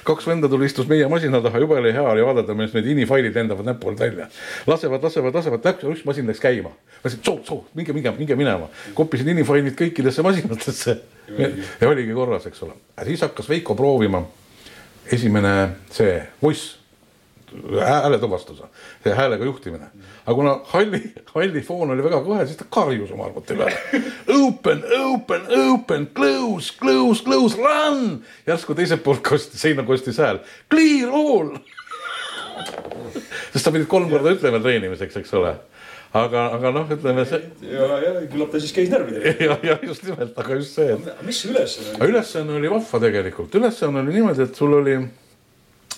kaks 0.07 0.27
venda 0.27 0.49
tuli, 0.51 0.67
istus 0.67 0.89
meie 0.89 1.07
masina 1.11 1.41
taha, 1.43 1.61
jube 1.63 1.77
oli 1.79 1.93
hea 1.95 2.03
oli 2.03 2.25
vaadata, 2.25 2.55
kuidas 2.57 2.75
need 2.75 2.89
ini 2.93 3.05
failid 3.09 3.37
lendavad 3.39 3.67
näpu 3.67 3.91
alt 3.91 4.03
välja. 4.03 4.27
lasevad, 4.67 5.03
lasevad, 5.03 5.35
lasevad, 5.39 5.69
üks 5.93 6.03
masin 6.07 6.27
läks 6.27 6.43
käima. 6.43 6.73
ma 6.73 7.05
ütlesin, 7.05 7.23
soo, 7.23 7.39
soo, 7.47 7.61
minge, 7.73 7.95
minge, 7.95 8.11
minge 8.17 8.35
minema. 8.35 8.67
koppisin 8.97 9.31
ini 9.31 9.45
failid 9.47 9.77
kõikidesse 9.79 10.25
masinatesse. 10.25 10.97
ja 11.37 11.87
oligi 11.89 12.13
korras, 12.13 12.49
eks 12.49 12.63
ole. 12.67 12.75
siis 13.07 13.23
hakkas 13.23 13.49
Veiko 13.49 13.75
proovima. 13.79 14.25
esimene 15.11 15.55
see 15.91 16.19
voice 16.41 16.79
hääletuvastuse, 17.85 18.63
see 19.03 19.15
häälega 19.15 19.45
juhtimine. 19.45 19.87
Aga 20.29 20.35
kuna 20.37 20.53
halli, 20.71 20.99
halli 21.33 21.61
foon 21.65 21.93
oli 21.95 22.03
väga 22.05 22.19
kõhe, 22.25 22.43
siis 22.45 22.59
ta 22.59 22.67
karjus 22.69 23.13
oma 23.15 23.25
arvuti 23.29 23.57
peale. 23.57 24.03
Open, 24.35 24.83
open, 24.99 25.47
open, 25.57 26.05
close, 26.15 26.75
close, 26.77 27.23
close, 27.25 27.57
run. 27.57 28.19
järsku 28.47 28.77
teiselt 28.77 29.01
poolt 29.05 29.23
kostis, 29.25 29.61
seina 29.61 29.85
kostis 29.87 30.19
hääl, 30.21 30.43
clear 30.71 31.09
all 31.09 31.55
sest 33.53 33.63
sa 33.63 33.71
pidid 33.73 33.87
kolm 33.89 34.09
korda 34.11 34.35
ütlema 34.35 34.59
treenimiseks, 34.61 35.15
eks 35.21 35.31
ole 35.39 35.53
aga, 36.13 36.43
aga 36.57 36.73
noh, 36.75 36.91
ütleme 36.91 37.23
see. 37.29 37.39
ja, 37.71 37.87
ja 38.03 38.11
küllap 38.29 38.51
ta 38.51 38.61
siis 38.61 38.75
käis 38.75 38.91
närvidel. 38.91 39.31
ja, 39.47 39.55
ja 39.63 39.79
just 39.85 40.03
nimelt, 40.05 40.35
aga 40.37 40.59
just 40.59 40.77
see, 40.77 40.91
et. 40.93 41.09
mis 41.25 41.39
see 41.41 41.53
ülesanne 41.53 41.95
oli? 41.95 42.11
ülesanne 42.11 42.59
oli 42.59 42.71
vahva 42.75 43.01
tegelikult, 43.07 43.57
ülesanne 43.57 44.03
oli 44.03 44.19
niimoodi, 44.19 44.45
et 44.45 44.61
sul 44.61 44.77
oli 44.81 44.99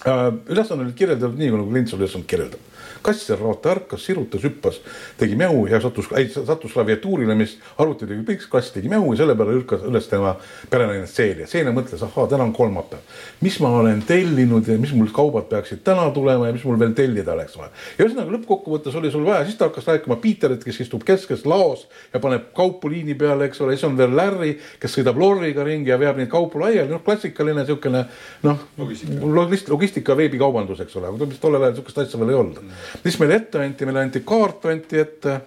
Äh, 0.07 0.33
ülesanne 0.49 0.83
oli 0.83 0.93
kirjeldatud 0.97 1.37
nii, 1.37 1.51
nagu 1.53 1.67
klient 1.69 1.91
sulle 1.91 2.07
ülesannet 2.07 2.29
kirjeldab 2.29 2.69
kassiraata 3.01 3.71
ärkas, 3.71 4.05
sirutas, 4.05 4.43
hüppas, 4.43 4.79
tegi 5.17 5.35
mäu 5.35 5.65
ja 5.69 5.81
sattus, 5.81 6.09
sattus 6.45 6.73
klaviatuurile, 6.73 7.35
mis 7.35 7.57
arvuti 7.77 8.07
tegi 8.07 8.23
piks, 8.25 8.47
kass 8.51 8.71
tegi 8.75 8.89
mäu 8.89 9.11
ja 9.13 9.21
selle 9.21 9.35
peale 9.37 9.55
lükkas 9.57 9.85
üles 9.87 10.07
tema 10.09 10.35
perenaine 10.69 11.07
Celia. 11.09 11.47
Celia 11.49 11.73
mõtles, 11.75 12.03
ahaa, 12.05 12.27
täna 12.29 12.45
on 12.45 12.53
kolmapäev. 12.53 13.01
mis 13.41 13.59
ma 13.59 13.69
olen 13.79 14.01
tellinud 14.07 14.67
ja 14.67 14.77
mis 14.77 14.93
mul 14.93 15.09
kaubad 15.13 15.47
peaksid 15.49 15.81
täna 15.83 16.09
tulema 16.13 16.47
ja 16.47 16.53
mis 16.53 16.63
mul 16.63 16.79
veel 16.79 16.93
tellida 16.97 17.33
oleks 17.33 17.57
vaja. 17.57 17.71
ja 17.97 18.05
ühesõnaga 18.05 18.35
lõppkokkuvõttes 18.37 18.97
oli 18.97 19.11
sul 19.11 19.25
vaja, 19.25 19.45
siis 19.45 19.57
ta 19.57 19.69
hakkas 19.69 19.87
rääkima 19.87 20.19
Peterit, 20.21 20.63
kes 20.63 20.81
istub 20.85 21.03
keskes 21.05 21.45
laos 21.45 21.87
ja 22.13 22.19
paneb 22.19 22.51
kaupu 22.55 22.89
liini 22.89 23.15
peale, 23.17 23.49
eks 23.49 23.61
ole, 23.61 23.77
siis 23.77 23.87
on 23.89 23.97
veel 23.97 24.15
Larry, 24.15 24.53
kes 24.79 24.97
sõidab 24.97 25.17
lorriga 25.17 25.65
ringi 25.65 25.89
ja 25.89 25.99
veab 25.99 26.21
neid 26.21 26.29
kaupu 26.29 26.61
laiali, 26.61 26.89
noh, 26.91 27.01
klassikaline 27.05 27.63
niisugune 27.63 28.05
noh, 28.43 28.65
logistika, 28.77 29.73
logistika 29.73 30.17
veebikaubandus, 30.17 30.85
eks 30.85 30.95
ole, 31.01 31.09
aga 31.09 31.29
tollel 31.41 31.65
ajal 31.65 31.75
niisugust 31.75 32.03
asja 32.05 32.19
veel 32.21 32.33
ei 32.35 32.41
olnud 32.41 32.61
mm 32.61 32.90
mis 33.03 33.17
meile 33.19 33.39
ette 33.41 33.63
anti, 33.63 33.85
meile 33.85 34.05
anti 34.05 34.23
kaart 34.25 34.65
anti 34.71 34.99
ette. 34.99 35.39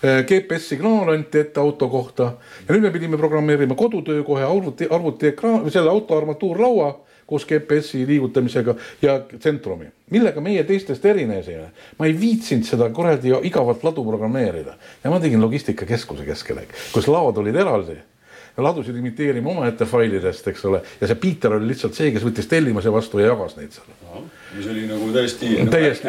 Eh, 0.00 0.22
GPS-signaal 0.24 1.12
anti 1.12 1.38
ette 1.38 1.60
auto 1.60 1.88
kohta. 1.92 2.32
Ja 2.64 2.72
nüüd 2.72 2.86
me 2.86 2.90
pidime 2.90 3.18
programmeerima 3.20 3.76
kodutöö 3.76 4.22
kohe 4.24 4.46
arvuti, 4.46 4.88
arvutiekraan 4.88 5.60
või 5.66 5.74
selle 5.74 5.92
auto 5.92 6.16
armatuurlaua 6.16 6.94
koos 7.30 7.46
GPS-i 7.46 8.06
liigutamisega 8.06 8.74
ja 9.02 9.20
tsentrumi, 9.38 9.86
millega 10.10 10.42
meie 10.42 10.64
teistest 10.66 11.04
erinesime. 11.06 11.68
ma 11.98 12.06
ei 12.06 12.16
viitsinud 12.20 12.66
seda 12.66 12.90
kuradi 12.90 13.34
igavat 13.46 13.84
ladu 13.86 14.04
programmeerida. 14.04 14.74
Ja 15.04 15.10
ma 15.10 15.20
tegin 15.20 15.42
logistikakeskuse 15.42 16.26
keskele, 16.26 16.66
kus 16.92 17.08
laod 17.08 17.38
olid 17.38 17.56
eraldi. 17.56 17.98
Ja 18.56 18.64
ladusid 18.66 18.96
imiteerima 18.96 19.50
omaette 19.50 19.86
failidest, 19.86 20.48
eks 20.50 20.64
ole, 20.66 20.82
ja 21.00 21.06
see 21.06 21.20
Piiter 21.22 21.54
oli 21.54 21.70
lihtsalt 21.70 21.94
see, 21.94 22.10
kes 22.10 22.24
võttis 22.26 22.50
tellimuse 22.50 22.90
vastu 22.92 23.22
ja 23.22 23.30
jagas 23.30 23.54
neid 23.60 23.76
seal 23.76 23.92
mis 24.56 24.66
oli 24.66 24.86
nagu 24.90 25.12
täiesti. 25.14 25.52
täiesti, 25.70 26.08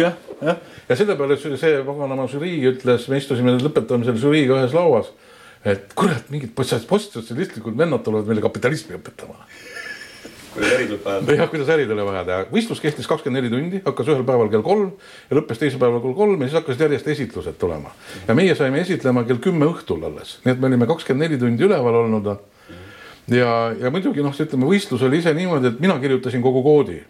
jah, 0.00 0.16
jah, 0.40 0.62
ja 0.88 0.96
selle 0.96 1.16
peale 1.20 1.36
see 1.40 1.76
paganama 1.86 2.26
žürii 2.30 2.62
ütles, 2.72 3.08
me 3.12 3.20
istusime 3.20 3.56
lõpetame 3.60 4.08
selle 4.08 4.22
žüriiga 4.22 4.62
ühes 4.62 4.76
lauas. 4.76 5.12
et 5.64 5.92
kurat, 5.96 6.26
mingid 6.32 6.52
postsotsialistlikud 6.56 7.76
vennad 7.78 8.04
tulevad 8.04 8.28
meile 8.28 8.44
kapitalismi 8.44 8.98
õpetama 8.98 9.38
kuidas 10.54 10.72
äri 10.72 10.86
tuleb 10.86 11.06
ajada. 11.06 11.34
jah, 11.34 11.50
kuidas 11.50 11.70
äri 11.74 11.86
tuleb 11.88 12.10
ajada, 12.12 12.38
võistlus 12.52 12.82
kestis 12.82 13.08
kakskümmend 13.10 13.42
neli 13.42 13.50
tundi, 13.52 13.80
hakkas 13.84 14.10
ühel 14.12 14.24
päeval 14.26 14.50
kell 14.52 14.64
kolm 14.66 14.92
ja 15.30 15.38
lõppes 15.38 15.60
teisel 15.60 15.80
päeval 15.82 16.02
kell 16.04 16.16
kolm 16.16 16.42
ja 16.42 16.48
siis 16.48 16.58
hakkasid 16.60 16.84
järjest 16.86 17.08
esitlused 17.14 17.58
tulema. 17.60 17.90
ja 18.28 18.36
meie 18.38 18.54
saime 18.58 18.80
esitlema 18.84 19.24
kell 19.28 19.42
kümme 19.42 19.66
õhtul 19.72 20.04
alles, 20.06 20.38
nii 20.44 20.54
et 20.54 20.62
me 20.62 20.70
olime 20.70 20.88
kakskümmend 20.90 21.26
neli 21.26 21.40
tundi 21.40 21.66
üleval 21.66 22.00
olnud. 22.04 22.30
ja, 23.34 23.50
ja 23.80 23.90
muidugi 23.90 24.22
noh, 24.22 24.36
ütleme 24.46 24.70
võistlus 24.70 25.02
oli 25.02 25.22
ise 25.22 25.34
niimoodi, 25.34 25.74
et 25.74 25.82
mina 25.82 25.98
kirjutasin 26.02 26.44
kogu 26.44 26.62
koodi 26.62 27.00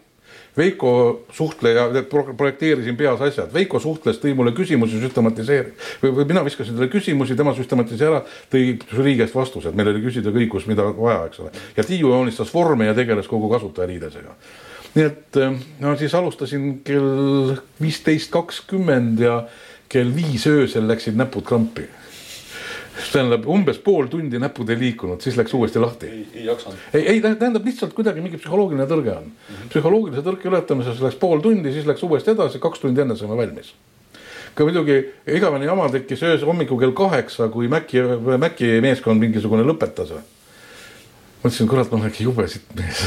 Veiko 0.56 0.90
suhtleja, 1.34 1.88
projekteerisin 2.10 2.96
peas 2.96 3.22
asjad, 3.26 3.50
Veiko 3.54 3.80
suhtles, 3.82 4.20
tõi 4.22 4.36
mulle 4.38 4.52
küsimusi, 4.54 5.00
süstematiseeris 5.02 5.88
või, 6.02 6.12
või 6.20 6.28
mina 6.30 6.44
viskasin 6.46 6.76
talle 6.76 6.90
küsimusi, 6.92 7.34
tema 7.38 7.56
süstematiseeris 7.56 8.06
ära, 8.10 8.20
tõi 8.52 8.76
žürii 8.92 9.16
käest 9.18 9.34
vastused, 9.34 9.74
meil 9.74 9.90
oli 9.90 10.04
küsida 10.04 10.30
kõigus, 10.34 10.68
mida 10.70 10.86
vaja, 10.94 11.24
eks 11.30 11.42
ole. 11.42 11.50
ja 11.76 11.86
Tiiu 11.86 12.12
joonistas 12.12 12.54
vorme 12.54 12.86
ja 12.86 12.94
tegeles 12.94 13.26
kogu 13.30 13.50
kasutajaliidesega. 13.50 14.38
nii 14.94 15.04
et 15.08 15.42
eh, 15.42 15.58
no 15.82 15.96
siis 15.98 16.14
alustasin 16.14 16.78
kell 16.86 17.56
viisteist 17.82 18.30
kakskümmend 18.30 19.20
ja 19.26 19.40
kell 19.90 20.14
viis 20.14 20.46
öösel 20.46 20.86
läksid 20.86 21.18
näpud 21.18 21.42
krampi 21.42 21.88
tähendab 22.94 23.46
umbes 23.50 23.78
pool 23.82 24.06
tundi 24.10 24.38
näpud 24.42 24.68
ei 24.70 24.78
liikunud, 24.78 25.22
siis 25.22 25.36
läks 25.38 25.54
uuesti 25.54 25.80
lahti. 25.82 26.10
ei, 26.10 26.26
ei 26.34 26.44
jaksanud. 26.46 26.84
ei, 26.94 27.06
ei 27.14 27.22
tähendab 27.22 27.66
lihtsalt 27.66 27.94
kuidagi 27.96 28.22
mingi 28.22 28.38
psühholoogiline 28.38 28.86
tõrge 28.90 29.16
on 29.16 29.24
mm. 29.24 29.32
-hmm. 29.48 29.72
psühholoogilise 29.72 30.22
tõrke 30.26 30.50
ületamises 30.50 31.02
läks 31.02 31.18
pool 31.20 31.42
tundi, 31.44 31.72
siis 31.72 31.86
läks 31.86 32.02
uuesti 32.02 32.30
edasi, 32.34 32.58
kaks 32.62 32.84
tundi 32.84 33.02
enne 33.02 33.16
saime 33.16 33.36
valmis. 33.36 33.74
ka 34.54 34.64
muidugi 34.64 35.00
igavene 35.26 35.64
jama 35.64 35.88
tekkis 35.90 36.22
öösel 36.22 36.46
hommikul 36.46 36.78
kell 36.78 36.92
kaheksa, 36.92 37.48
kui 37.48 37.68
Mäkki, 37.68 38.02
Mäkki 38.38 38.80
meeskond 38.80 39.20
mingisugune 39.20 39.62
lõpetas. 39.62 40.14
mõtlesin, 41.44 41.68
kurat, 41.68 41.90
ma 41.90 41.98
olen 41.98 42.10
äkki 42.10 42.24
jube 42.24 42.48
sitt 42.48 42.74
mees. 42.74 43.06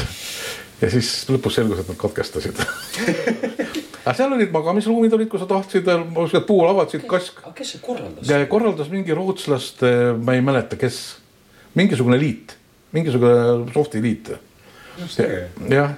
ja 0.80 0.90
siis 0.90 1.26
lõpus 1.30 1.54
selgus, 1.54 1.80
et 1.80 1.88
nad 1.88 1.96
katkestasid 1.96 2.60
aga 4.08 4.16
seal 4.16 4.32
olid 4.32 4.52
magamisruumid 4.54 5.14
olid, 5.18 5.28
kui 5.28 5.40
sa 5.40 5.46
tahtsid, 5.48 5.88
puulavad 6.48 6.88
siit 6.92 7.04
kask. 7.08 7.42
aga 7.44 7.52
kes 7.56 7.74
see 7.74 7.82
korraldas? 7.84 8.30
korraldas 8.48 8.88
mingi 8.92 9.16
rootslaste, 9.16 9.90
ma 10.24 10.36
ei 10.36 10.44
mäleta, 10.44 10.78
kes, 10.80 11.00
mingisugune 11.76 12.16
liit, 12.20 12.56
mingisugune 12.96 13.68
soft'i 13.74 14.00
liit. 14.04 14.32
jah, 15.68 15.92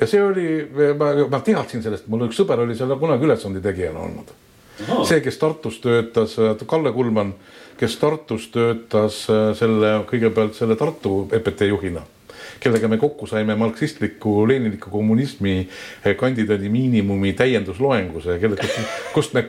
ja 0.00 0.10
see 0.10 0.24
oli, 0.24 0.48
ma, 0.98 1.12
ma 1.30 1.42
teadsin 1.44 1.84
sellest, 1.84 2.10
mul 2.10 2.26
üks 2.26 2.42
sõber 2.42 2.64
oli 2.66 2.76
seal 2.78 2.98
kunagi 2.98 3.30
ülesande 3.30 3.62
tegijana 3.62 4.02
olnud. 4.08 4.34
see, 5.06 5.22
kes 5.22 5.38
Tartus 5.38 5.78
töötas, 5.84 6.34
Kalle 6.66 6.92
Kulman, 6.94 7.36
kes 7.78 7.96
Tartus 8.02 8.50
töötas 8.54 9.24
äh, 9.30 9.50
selle 9.58 10.00
kõigepealt 10.10 10.58
selle 10.58 10.78
Tartu 10.78 11.20
EPT 11.38 11.70
juhina 11.70 12.02
kellega 12.60 12.88
me 12.88 12.98
kokku 12.98 13.26
saime 13.26 13.54
marksistliku 13.58 14.48
leninliku 14.48 14.90
kommunismi 14.90 15.54
eh, 15.60 16.16
kandidaadi 16.16 16.68
miinimumi 16.68 17.32
täiendusloenguse, 17.38 18.38
kelle, 18.38 18.58
kust 19.14 19.34
me, 19.34 19.46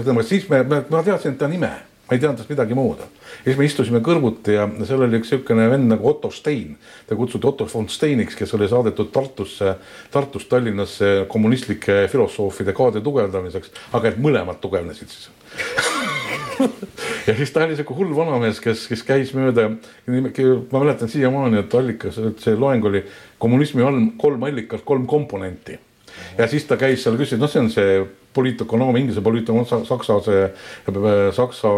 ütleme 0.00 0.26
siis 0.26 0.48
me, 0.48 0.64
ma 0.64 1.02
teadsin 1.04 1.38
ta 1.38 1.48
nime 1.48 1.72
ma 2.08 2.16
ei 2.16 2.20
teadnud 2.22 2.48
midagi 2.48 2.74
muud. 2.74 3.00
ja 3.00 3.44
siis 3.44 3.58
me 3.58 3.66
istusime 3.68 4.00
kõrvuti 4.04 4.54
ja 4.56 4.64
seal 4.88 5.04
oli 5.04 5.18
üks 5.20 5.28
niisugune 5.28 5.66
vend 5.68 5.90
nagu 5.92 6.08
Otto 6.08 6.30
Stein. 6.32 6.76
ta 7.06 7.16
kutsuti 7.16 7.46
Otto 7.46 7.68
von 7.74 7.88
Steiniks, 7.88 8.36
kes 8.36 8.54
oli 8.56 8.68
saadetud 8.68 9.12
Tartusse, 9.12 9.74
Tartust 10.10 10.48
Tallinnasse 10.48 11.26
kommunistlike 11.28 12.06
filosoofide 12.08 12.72
kaade 12.72 13.04
tugevdamiseks, 13.04 13.74
aga 13.92 14.08
et 14.08 14.22
mõlemad 14.24 14.60
tugevnesid 14.64 15.12
siis 15.12 15.28
ja 17.28 17.36
siis 17.36 17.52
ta 17.52 17.64
oli 17.64 17.76
sihuke 17.76 17.96
hull 17.96 18.14
vanamees, 18.16 18.60
kes, 18.64 18.86
kes 18.90 19.02
käis 19.06 19.34
mööda, 19.36 19.68
ma 20.08 20.80
mäletan 20.80 21.10
siiamaani, 21.12 21.62
et 21.62 21.76
allikas, 21.76 22.20
et 22.30 22.40
see 22.44 22.56
loeng 22.56 22.84
oli 22.88 23.02
kommunismi 23.40 23.84
all 23.84 24.00
kolm 24.20 24.48
allikat, 24.48 24.84
kolm 24.88 25.06
komponenti. 25.06 25.78
ja 26.38 26.48
siis 26.48 26.64
ta 26.66 26.78
käis 26.80 27.04
seal, 27.04 27.18
küsis, 27.20 27.38
noh, 27.40 27.50
see 27.50 27.62
on 27.62 27.70
see 27.72 28.00
poliitökonoomia, 28.34 29.02
inglise 29.04 29.22
poliitökonoomia, 29.24 29.84
saksa 29.88 30.20
see, 30.24 30.48
saksa 31.36 31.72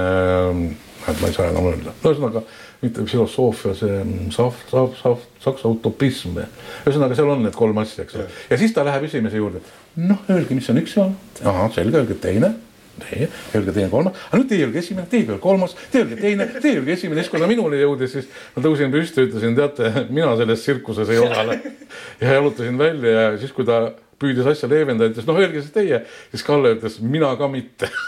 äh,, 0.00 1.14
ma 1.20 1.28
ei 1.28 1.36
saa 1.36 1.50
enam 1.52 1.68
öelda, 1.72 1.92
ühesõnaga 2.00 2.44
mitte 2.84 3.04
filosoofia, 3.08 3.72
see 3.78 4.02
sahv, 4.34 4.58
sahv, 4.68 4.92
sahv, 5.00 5.24
saksa 5.44 5.70
utopism. 5.72 6.40
ühesõnaga, 6.84 7.16
seal 7.16 7.32
on 7.32 7.44
need 7.44 7.56
kolm 7.56 7.78
asja, 7.84 8.04
eks 8.04 8.16
ole. 8.16 8.28
ja 8.50 8.60
siis 8.60 8.72
ta 8.76 8.84
läheb 8.86 9.08
esimese 9.08 9.40
juurde. 9.40 9.64
noh, 10.00 10.24
öelge, 10.32 10.56
mis 10.56 10.68
on 10.72 10.80
üks 10.80 10.96
joon. 10.96 11.18
ahah, 11.44 11.68
selge, 11.76 12.00
öelge 12.00 12.16
teine 12.20 12.54
teie, 13.02 13.28
öelge 13.54 13.74
teine 13.74 13.90
kolmas, 13.92 14.20
aga 14.28 14.40
nüüd 14.40 14.50
teie 14.50 14.66
öelge 14.66 14.80
esimene, 14.80 15.06
teie 15.10 15.26
öelge 15.26 15.40
kolmas, 15.42 15.74
teie 15.92 16.04
öelge 16.04 16.20
teine, 16.20 16.46
teie 16.60 16.78
öelge 16.78 16.94
esimene, 16.96 17.22
siis 17.22 17.32
kui 17.32 17.42
ta 17.42 17.48
minuni 17.50 17.80
jõudis, 17.80 18.14
siis 18.14 18.28
ma 18.54 18.64
tõusin 18.64 18.94
püsti, 18.94 19.26
ütlesin, 19.28 19.56
teate, 19.58 19.90
mina 20.14 20.34
selles 20.40 20.64
tsirkuses 20.64 21.10
ei 21.14 21.20
osale. 21.22 21.58
ja 22.22 22.38
jalutasin 22.38 22.78
välja 22.80 23.14
ja 23.14 23.26
siis, 23.40 23.54
kui 23.56 23.66
ta 23.68 23.86
püüdis 24.20 24.46
asja 24.48 24.70
leevendada, 24.70 25.10
ütles 25.12 25.26
noh, 25.28 25.40
öelge 25.40 25.62
siis 25.62 25.74
teie, 25.74 26.04
siis 26.32 26.46
Kalle 26.46 26.76
ütles 26.78 27.00
mina 27.02 27.34
ka 27.40 27.50
mitte. 27.50 27.90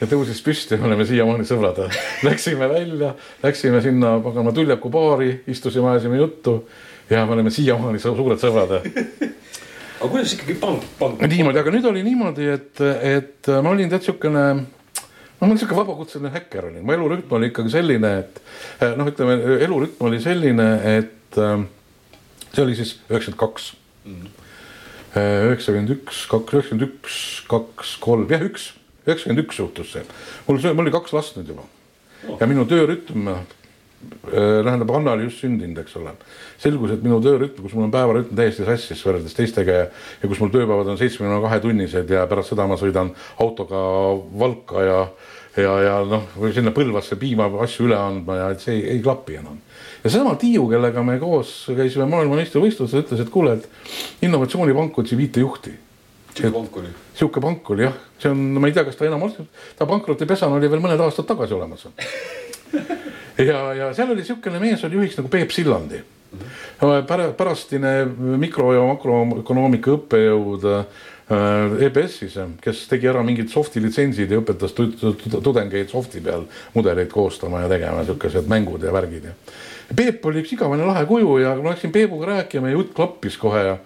Ja 0.00 0.08
tõusis 0.10 0.40
püsti, 0.42 0.74
me 0.74 0.88
oleme 0.88 1.04
siiamaani 1.06 1.44
sõbrad. 1.46 1.76
Läksime 2.26 2.66
välja, 2.68 3.12
läksime 3.44 3.78
sinna 3.80 4.16
pagana 4.24 4.50
Tüljaku 4.52 4.90
baari, 4.92 5.28
istusime, 5.48 5.92
ajasime 5.92 6.18
juttu 6.18 6.56
ja 7.08 7.22
me 7.24 7.36
oleme 7.36 7.52
siiamaani 7.54 8.02
suured 8.02 8.42
sõbrad 8.42 8.74
aga 10.00 10.10
kuidas 10.10 10.34
ikkagi 10.36 10.56
pank, 10.60 10.86
pank? 10.98 11.22
niimoodi, 11.30 11.60
aga 11.60 11.74
nüüd 11.74 11.88
oli 11.90 12.04
niimoodi, 12.06 12.48
et, 12.54 12.82
et 13.04 13.52
ma 13.62 13.72
olin 13.74 13.92
tead 13.92 14.06
siukene 14.06 14.44
no 14.54 15.48
ma 15.50 15.56
siuke 15.60 15.76
vabakutseline 15.76 16.32
häkker 16.34 16.70
olin, 16.70 16.84
mu 16.86 16.96
elurütm 16.96 17.36
oli 17.38 17.50
ikkagi 17.52 17.74
selline, 17.74 18.12
et 18.24 18.94
noh, 18.98 19.08
ütleme 19.10 19.38
elurütm 19.64 20.08
oli 20.08 20.20
selline, 20.22 20.68
et 20.96 21.38
see 21.38 22.62
oli 22.62 22.76
siis 22.78 22.96
üheksakümmend 23.10 23.40
kaks. 23.40 23.72
üheksakümmend 25.14 25.96
üks, 25.98 26.24
kaks, 26.30 26.54
üheksakümmend 26.54 26.88
üks, 26.88 27.18
kaks, 27.50 27.96
kolm, 28.02 28.26
jah, 28.30 28.46
üks, 28.46 28.72
üheksakümmend 29.06 29.44
üks 29.44 29.60
juhtus 29.62 29.92
see. 29.94 30.06
mul, 30.48 30.62
mul 30.70 30.86
oli 30.86 30.94
kaks 30.94 31.14
last 31.14 31.38
nüüd 31.38 31.52
juba 31.54 31.66
oh. 31.66 32.38
ja 32.40 32.48
minu 32.50 32.66
töörütm 32.68 33.28
Äh, 33.28 33.42
tähendab, 34.30 34.90
Anna 34.96 35.14
oli 35.16 35.28
just 35.28 35.42
sündinud, 35.44 35.78
eks 35.82 35.96
ole. 36.00 36.14
selgus, 36.58 36.94
et 36.94 37.02
minu 37.04 37.20
töörütm, 37.22 37.62
kus 37.62 37.74
mul 37.76 37.88
on 37.88 37.92
päevarütm 37.92 38.36
täiesti 38.38 38.64
sassis 38.64 39.02
võrreldes 39.04 39.36
teistega 39.36 39.78
ja, 39.78 39.86
ja 40.22 40.30
kus 40.30 40.40
mul 40.40 40.52
tööpäevad 40.54 40.92
on 40.92 40.98
seitsmekümne 41.00 41.40
kahe 41.44 41.60
tunnised 41.60 42.10
ja 42.14 42.24
pärast 42.30 42.54
seda 42.54 42.66
ma 42.70 42.78
sõidan 42.80 43.12
autoga 43.42 43.80
Valka 44.40 44.84
ja, 44.86 44.98
ja, 45.60 45.74
ja 45.84 45.96
noh, 46.08 46.26
või 46.38 46.54
sinna 46.56 46.72
Põlvasse 46.74 47.18
piima 47.20 47.48
asju 47.66 47.88
üle 47.88 47.98
andma 47.98 48.38
ja 48.40 48.50
et 48.54 48.64
see 48.64 48.78
ei, 48.78 48.84
ei 48.96 49.02
klapi 49.04 49.38
enam. 49.42 49.58
ja 50.02 50.10
seesama 50.10 50.36
Tiiu, 50.40 50.68
kellega 50.72 51.04
me 51.06 51.18
koos 51.22 51.56
käisime 51.76 52.08
maailmameistrivõistlusel, 52.12 53.04
ütles, 53.04 53.24
et 53.24 53.32
kuule, 53.34 53.58
et 53.58 54.24
innovatsioonipank 54.26 55.02
otsi 55.04 55.18
viite 55.20 55.44
juhti 55.44 55.74
sihuke 56.34 56.50
pank 56.54 56.76
oli? 56.80 56.94
sihuke 57.14 57.40
pank 57.40 57.70
oli 57.70 57.86
jah, 57.86 57.98
see 58.18 58.32
on, 58.32 58.46
ma 58.58 58.70
ei 58.70 58.74
tea, 58.74 58.86
kas 58.86 58.98
ta 58.98 59.06
enam 59.06 59.22
on, 59.26 59.36
ta 59.78 59.86
pankrotipesana 59.90 60.58
oli 60.58 60.70
veel 60.70 60.82
mõned 60.82 61.02
aastad 61.04 61.28
tagasi 61.28 61.54
olemas 61.54 61.86
ja, 63.48 63.60
ja 63.74 63.94
seal 63.94 64.10
oli 64.10 64.22
niisugune 64.22 64.60
mees 64.62 64.84
oli 64.84 65.00
juhiks 65.00 65.16
nagu 65.20 65.28
Peep 65.28 65.50
Sillandi. 65.50 66.02
-hmm. 66.34 67.36
pärastine 67.36 68.04
mikro- 68.36 68.72
ja 68.74 68.86
makroökonoomika 68.86 69.90
õppejõud 69.90 70.64
äh, 70.70 71.84
EBS-is, 71.86 72.36
kes 72.60 72.86
tegi 72.88 73.08
ära 73.08 73.22
mingid 73.24 73.48
soft'i 73.48 73.82
litsentsid 73.82 74.30
ja 74.30 74.40
õpetas 74.42 74.74
tudengeid 75.42 75.88
soft'i 75.88 76.20
peal 76.20 76.44
mudeleid 76.74 77.08
koostama 77.12 77.62
ja 77.64 77.68
tegema 77.68 78.04
siukesed 78.04 78.50
mängud 78.50 78.84
ja 78.84 78.92
värgid 78.92 79.30
ja. 79.30 79.36
Peep 79.96 80.26
oli 80.26 80.42
üks 80.42 80.52
igavene 80.56 80.84
lahe 80.84 81.06
kuju 81.06 81.38
ja 81.42 81.54
ma 81.60 81.72
läksin 81.72 81.92
Peebuga 81.92 82.26
rääkima 82.26 82.68
ja 82.68 82.78
jutt 82.78 82.94
klappis 82.96 83.38
kohe 83.40 83.64
ja 83.64 83.78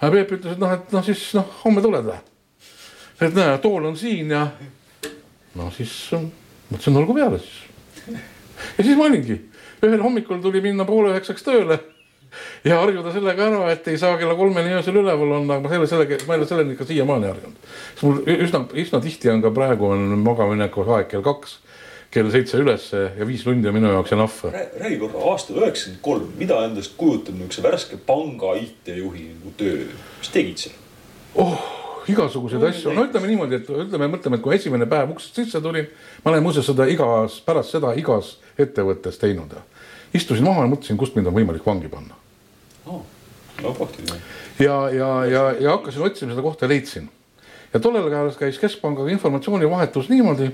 Peep 0.00 0.32
ütles, 0.38 0.56
et 0.56 0.62
noh, 0.62 0.72
et 0.72 0.92
noh, 0.92 1.04
siis 1.04 1.28
noh, 1.36 1.52
homme 1.64 1.84
tuled 1.84 2.08
või? 2.08 2.18
et 3.20 3.36
näe, 3.36 3.58
tool 3.64 3.84
on 3.88 3.96
siin 3.96 4.32
ja 4.32 4.46
no 5.56 5.70
siis 5.72 5.92
mõtlesin, 6.12 6.96
olgu 6.96 7.16
peale 7.16 7.40
siis 7.40 7.62
ja 8.12 8.84
siis 8.84 8.96
ma 8.96 9.10
olingi, 9.10 9.40
ühel 9.82 10.02
hommikul 10.02 10.40
tuli 10.42 10.62
minna 10.64 10.86
poole 10.88 11.12
üheksaks 11.14 11.44
tööle 11.46 11.78
ja 12.64 12.80
harjuda 12.80 13.12
sellega 13.14 13.46
ära, 13.50 13.60
et 13.72 13.86
ei 13.88 13.98
saa 14.00 14.16
kella 14.20 14.34
kolmeni 14.38 14.74
öösel 14.76 14.98
üleval 15.00 15.36
olla, 15.38 15.56
aga 15.56 15.62
ma 15.64 15.72
selle, 15.72 15.88
sellega, 15.90 16.18
ma 16.26 16.34
ei 16.34 16.42
ole 16.42 16.48
selleni 16.48 16.74
ikka 16.76 16.88
siiamaani 16.88 17.30
harjunud. 17.30 17.70
sest 17.92 18.02
mul 18.06 18.18
üsna, 18.36 18.64
üsna 18.82 19.00
tihti 19.04 19.30
on 19.32 19.44
ka 19.44 19.52
praegu 19.54 19.92
on 19.94 20.18
magamineku 20.24 20.84
aeg 20.96 21.08
kell 21.12 21.24
kaks, 21.26 21.58
kell 22.14 22.30
seitse 22.32 22.60
ülesse 22.62 23.06
ja 23.18 23.28
viis 23.28 23.44
tundi 23.46 23.68
on 23.68 23.76
minu 23.76 23.92
jaoks 23.92 24.12
enough. 24.16 24.44
räägi 24.52 25.00
korra, 25.00 25.24
aasta 25.32 25.56
üheksakümmend 25.56 26.02
kolm, 26.02 26.28
mida 26.38 26.60
endast 26.68 26.96
kujutab 27.00 27.38
niisuguse 27.38 27.66
värske 27.66 28.00
panga 28.06 28.54
IT-juhi 28.60 29.32
nagu 29.32 29.56
töö, 29.56 29.88
mis 30.20 30.32
tegid 30.34 30.66
seal? 30.66 30.78
oh 31.34 31.85
igasuguseid 32.08 32.62
asju, 32.68 32.92
no 32.94 33.06
ütleme 33.06 33.30
niimoodi, 33.30 33.60
et 33.60 33.70
ütleme, 33.70 34.08
mõtleme, 34.12 34.38
et 34.38 34.44
kui 34.44 34.54
esimene 34.56 34.86
päev 34.90 35.12
uksest 35.16 35.40
sisse 35.40 35.60
tulin, 35.62 35.88
ma 36.24 36.32
olen 36.32 36.44
muuseas 36.44 36.68
seda 36.70 36.86
igas, 36.90 37.40
pärast 37.46 37.74
seda 37.74 37.92
igas 37.98 38.36
ettevõttes 38.58 39.18
teinud. 39.22 39.56
istusin 40.14 40.44
maha 40.44 40.64
ja 40.64 40.70
mõtlesin, 40.72 40.96
kust 40.96 41.16
mind 41.16 41.26
on 41.26 41.34
võimalik 41.34 41.66
vangi 41.66 41.88
panna 41.92 42.14
oh,. 42.86 43.02
no 43.62 43.74
praktiline. 43.74 44.20
ja, 44.58 44.78
ja, 44.90 45.10
ja, 45.24 45.44
ja 45.60 45.76
hakkasin 45.76 46.02
otsima 46.02 46.32
seda 46.32 46.42
kohta 46.42 46.64
ja 46.64 46.68
leidsin. 46.74 47.10
ja 47.74 47.80
tollel 47.80 48.08
ajal 48.12 48.32
käis 48.38 48.58
Keskpangaga 48.58 49.10
informatsioonivahetus 49.10 50.08
niimoodi, 50.08 50.50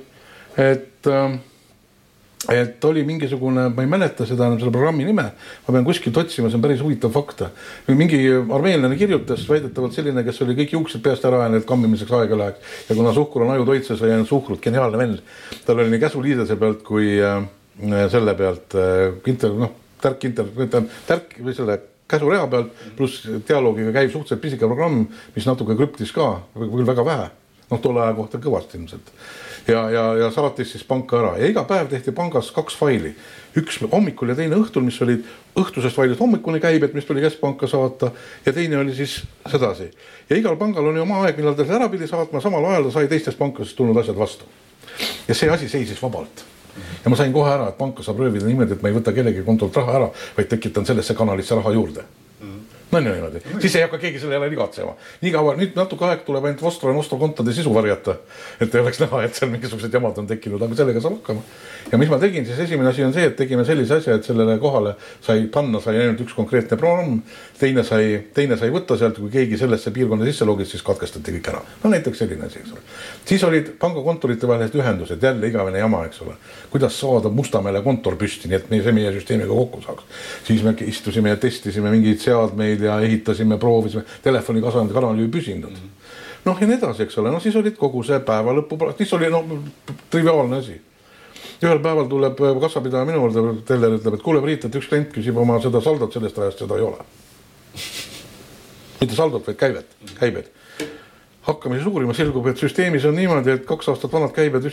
et 0.57 1.07
äh, 1.07 1.38
et 2.51 2.84
oli 2.84 3.05
mingisugune, 3.07 3.68
ma 3.70 3.84
ei 3.84 3.88
mäleta 3.90 4.26
seda 4.26 4.49
enam 4.49 4.59
selle 4.59 4.72
programmi 4.74 5.05
nime, 5.07 5.24
ma 5.62 5.74
pean 5.74 5.84
kuskilt 5.86 6.16
otsima, 6.18 6.51
see 6.51 6.59
on 6.59 6.64
päris 6.64 6.80
huvitav 6.82 7.12
fakt. 7.14 7.45
mingi 7.86 8.18
armeenlane 8.32 8.97
kirjutas 8.99 9.45
väidetavalt 9.49 9.95
selline, 9.95 10.24
kes 10.26 10.43
oli 10.43 10.57
kõik 10.59 10.74
juuksed 10.74 11.05
peast 11.05 11.24
ära 11.28 11.45
ajanud, 11.45 11.62
et 11.62 11.68
kammimiseks 11.68 12.14
aega 12.18 12.38
läheks 12.40 12.88
ja 12.88 12.97
kuna 12.99 13.12
suhkur 13.14 13.47
on 13.47 13.55
ajutoit, 13.55 13.86
siis 13.86 14.01
sai 14.01 14.11
ainult 14.16 14.30
suhkrut, 14.30 14.62
geniaalne 14.64 14.99
vend. 14.99 15.22
tal 15.66 15.78
oli 15.78 15.95
nii 15.95 16.03
käsuliidese 16.03 16.59
pealt 16.59 16.82
kui 16.86 17.14
äh, 17.22 17.38
selle 18.11 18.34
pealt 18.38 18.74
äh, 18.74 19.14
inter, 19.30 19.55
noh, 19.62 19.76
tärk 20.03 20.26
inter, 20.26 20.51
tärk 21.07 21.38
või 21.38 21.55
selle 21.55 21.78
käsurea 22.11 22.49
pealt, 22.51 22.74
pluss 22.99 23.22
dialoogiga 23.49 23.95
käiv 23.95 24.11
suhteliselt 24.11 24.43
pisike 24.43 24.66
programm, 24.66 25.07
mis 25.36 25.47
natuke 25.47 25.78
krüptis 25.78 26.11
ka, 26.12 26.34
küll 26.59 26.90
väga 26.90 27.07
vähe, 27.07 27.30
noh, 27.70 27.80
tolle 27.80 28.03
aja 28.03 28.18
kohta 28.18 28.43
kõvasti 28.43 28.80
ilmselt 28.80 29.14
ja, 29.68 29.90
ja, 29.90 30.04
ja 30.16 30.30
saatis 30.30 30.72
siis 30.72 30.84
panka 30.84 31.18
ära. 31.20 31.32
Ja 31.38 31.48
iga 31.50 31.64
päev 31.68 31.90
tehti 31.90 32.12
pangas 32.12 32.50
kaks 32.54 32.76
faili, 32.78 33.14
üks 33.58 33.78
hommikul 33.92 34.32
ja 34.32 34.36
teine 34.38 34.58
õhtul, 34.58 34.84
mis 34.86 35.00
olid 35.04 35.26
õhtusest 35.58 35.96
failist 35.96 36.20
hommikune 36.20 36.60
käibed, 36.62 36.94
mis 36.96 37.06
tuli 37.08 37.22
keskpanka 37.24 37.68
saata. 37.70 38.12
Ja 38.46 38.52
teine 38.52 38.78
oli 38.80 38.94
siis 38.96 39.20
sedasi. 39.50 39.90
ja 40.30 40.36
igal 40.36 40.56
pangal 40.56 40.86
oli 40.86 41.00
oma 41.00 41.22
aeg, 41.24 41.36
millal 41.36 41.54
ta 41.54 41.66
selle 41.66 41.80
ära 41.80 41.90
pidi 41.92 42.08
saatma, 42.08 42.40
samal 42.40 42.64
ajal 42.70 42.88
ta 42.88 42.96
sai 42.98 43.08
teistest 43.08 43.38
pankadest 43.38 43.76
tulnud 43.76 43.96
asjad 43.96 44.18
vastu. 44.18 44.48
ja 45.28 45.34
see 45.34 45.50
asi 45.50 45.68
seisis 45.68 46.02
vabalt. 46.02 46.44
Ja 47.04 47.10
ma 47.10 47.16
sain 47.16 47.32
kohe 47.32 47.50
ära, 47.52 47.68
et 47.68 47.78
panka 47.78 48.02
saab 48.02 48.18
röövida 48.22 48.46
niimoodi, 48.48 48.72
et 48.72 48.82
ma 48.82 48.88
ei 48.88 48.96
võta 48.96 49.12
kellegi 49.12 49.44
kontolt 49.44 49.76
raha 49.76 49.96
ära, 49.98 50.10
vaid 50.36 50.48
tekitan 50.48 50.86
sellesse 50.88 51.14
kanalisse 51.14 51.54
raha 51.54 51.72
juurde 51.72 52.04
on 52.93 53.07
ju 53.07 53.12
niimoodi, 53.12 53.40
siis 53.61 53.76
ei 53.76 53.82
hakka 53.82 53.99
keegi 53.99 54.20
selle 54.20 54.34
jälle 54.34 54.49
igatsema. 54.53 54.93
nii 55.20 55.32
kaua, 55.32 55.55
nüüd 55.57 55.76
natuke 55.76 56.05
aeg 56.05 56.24
tuleb 56.26 56.45
ainult 56.45 56.62
Vostro 56.62 56.90
ja 56.90 56.97
Nostro 56.97 57.18
kontode 57.18 57.53
sisu 57.53 57.74
varjata. 57.74 58.16
et 58.61 58.74
ei 58.74 58.80
oleks 58.80 59.01
näha, 59.01 59.22
et 59.24 59.34
seal 59.34 59.51
mingisugused 59.51 59.95
jamad 59.95 60.18
on 60.18 60.26
tekkinud, 60.26 60.62
aga 60.62 60.76
sellega 60.76 61.01
saab 61.01 61.14
hakkama. 61.16 61.40
ja 61.93 61.99
mis 61.99 62.11
ma 62.12 62.18
tegin, 62.18 62.47
siis 62.47 62.59
esimene 62.59 62.90
asi 62.90 63.05
on 63.05 63.14
see, 63.14 63.24
et 63.30 63.36
tegime 63.36 63.64
sellise 63.64 63.97
asja, 63.97 64.14
et 64.14 64.24
sellele 64.24 64.59
kohale 64.59 64.95
sai 65.20 65.47
panna, 65.53 65.80
sai 65.80 66.03
ainult 66.03 66.20
üks 66.26 66.34
konkreetne 66.36 66.76
programm. 66.76 67.22
teine 67.59 67.84
sai, 67.84 68.26
teine 68.34 68.59
sai 68.61 68.68
võtta 68.74 68.99
sealt, 68.99 69.16
kui 69.18 69.30
keegi 69.30 69.59
sellesse 69.59 69.90
piirkonda 69.90 70.28
sisse 70.28 70.45
logis, 70.45 70.70
siis 70.70 70.82
katkestati 70.82 71.38
kõik 71.38 71.49
ära. 71.55 71.64
no 71.84 71.90
näiteks 71.90 72.18
selline 72.24 72.47
asi, 72.47 72.61
eks 72.61 72.76
ole. 72.76 72.84
siis 73.24 73.45
olid 73.49 73.72
pangakontorite 73.78 74.49
vahelised 74.49 74.76
ühendused, 74.76 75.22
jälle 75.22 75.49
igavene 75.49 75.78
jama, 75.78 76.05
eks 76.05 76.20
ole. 76.26 76.36
kuidas 76.70 77.01
saada 77.01 77.32
Mustamäele 77.32 77.80
kontor 77.82 78.20
püsti, 78.20 78.53
nii 78.53 78.61
et 78.61 78.70
meie, 78.70 78.84
see 78.84 78.93
meie 78.93 79.16
süsteemiga 79.16 79.49
kokku 79.49 79.80
saaks. 79.80 80.05
siis 80.45 80.62
me 80.62 80.76
istusime 80.86 81.32
ja 81.32 81.40
testisime 81.40 81.90
mingeid 81.90 82.20
seadmeid 82.20 82.82
ja 82.83 83.01
ehitasime, 83.01 83.59
proovisime, 83.59 84.05
telefoni 84.22 84.62
kasvanud 84.62 84.95
kanal 84.95 85.18
ju 85.18 85.26
ei 85.26 85.33
püsinud 85.33 85.70
mm. 85.70 85.76
-hmm. 85.76 86.14
noh, 86.45 86.61
ja 86.61 86.66
nii 86.66 86.78
edasi, 86.78 87.03
eks 87.03 87.18
ole, 87.18 87.30
no 87.30 87.41
siis 87.41 87.57
olid 87.57 87.76
kogu 87.76 88.03
see 88.03 88.20
päeva 88.20 88.55
lõpu, 88.57 88.78
siis 88.99 89.12
oli 89.18 89.30
noh, 89.30 89.45
triviaalne 90.11 90.62
asi. 90.62 90.80
ühel 91.62 91.78
päeval 91.78 92.09
tuleb 92.11 92.41
kassapidaja 92.61 93.05
minu 93.05 93.20
juurde, 93.22 93.62
teller 93.66 93.99
ütleb, 93.99 94.14
et 94.14 94.22
kuule, 94.22 94.41
Priit, 94.43 94.64
et 94.64 94.74
üks 94.74 94.89
klient 94.89 95.12
küsib 95.14 95.37
oma 95.37 95.61
seda 95.61 95.80
saldot 95.80 96.12
sellest 96.12 96.39
ajast, 96.39 96.59
seda 96.59 96.76
ei 96.76 96.83
ole. 96.83 96.99
mitte 99.01 99.14
saldot, 99.14 99.47
vaid 99.47 99.57
käivet, 99.57 99.97
käibed 100.18 100.51
hakkame 101.43 101.78
siis 101.78 101.87
uurima, 101.87 102.14
selgub, 102.14 102.47
et 102.47 102.61
süsteemis 102.61 103.05
on 103.09 103.16
niimoodi, 103.18 103.57
et 103.57 103.66
kaks 103.66 103.89
aastat 103.93 104.12
vanad 104.12 104.30
käibed 104.35 104.68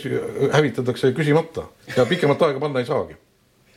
hävitatakse 0.52 1.12
küsimata 1.16 1.66
ja 1.96 2.06
pikemat 2.06 2.42
aega 2.46 2.62
panna 2.62 2.82
ei 2.82 2.86
saagi. 2.86 3.16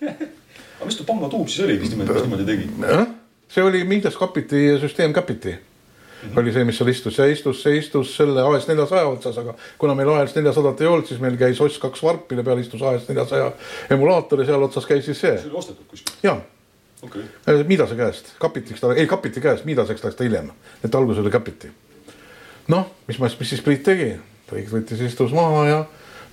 aga 0.77 0.85
mis 0.85 0.97
ta 0.99 1.07
panga 1.07 1.29
tuum 1.29 1.47
siis 1.47 1.65
oli, 1.65 1.79
mis 1.81 1.93
niimoodi, 1.93 2.13
mis 2.13 2.27
niimoodi 2.27 2.47
tegi? 2.51 2.69
See 3.53 3.63
oli 3.63 3.83
Midas 3.87 4.17
Capiti 4.17 4.65
süsteem 4.81 5.13
Capiti 5.13 5.53
-hmm. 6.23 6.39
oli 6.39 6.53
see, 6.53 6.63
mis 6.63 6.77
seal 6.77 6.89
istus, 6.89 7.15
see 7.15 7.31
istus, 7.31 7.61
see 7.63 7.77
istus 7.77 8.15
selle 8.17 8.43
AS 8.47 8.67
neljasaja 8.67 9.05
otsas, 9.07 9.37
aga 9.41 9.55
kuna 9.77 9.95
meil 9.97 10.09
AS 10.15 10.35
neljasadat 10.35 10.81
ei 10.81 10.87
olnud, 10.87 11.07
siis 11.09 11.21
meil 11.23 11.37
käis 11.39 11.61
OS 11.61 11.77
kaks 11.83 12.03
varp, 12.03 12.25
mille 12.31 12.43
peal 12.47 12.61
istus 12.63 12.81
AS 12.81 13.07
neljasaja 13.09 13.51
emulaator 13.93 14.43
ja 14.43 14.49
seal 14.51 14.67
otsas 14.67 14.87
käis 14.89 15.05
siis 15.05 15.21
see. 15.21 15.37
see 15.37 15.51
oli 15.51 15.59
ostetud 15.63 15.87
kuskilt? 15.87 16.17
jaa 16.23 16.39
okay.. 17.01 17.23
Midase 17.67 17.95
käest, 17.99 18.33
Capitiks 18.41 18.81
ta, 18.81 18.93
ei 18.93 19.07
Capiti 19.07 19.41
käest, 19.41 19.65
Midaseks 19.65 20.03
läks 20.03 20.19
ta 20.19 20.27
hiljem, 20.27 20.51
et 20.83 20.95
alguses 20.95 21.23
oli 21.23 21.33
Capiti. 21.33 21.71
noh, 22.67 22.87
mis 23.07 23.19
ma, 23.19 23.31
mis 23.39 23.49
siis 23.55 23.61
Priit 23.65 23.83
tegi, 23.83 24.13
Priit 24.49 24.71
võttis, 24.71 25.03
istus 25.03 25.35
maha 25.35 25.67
ja 25.67 25.83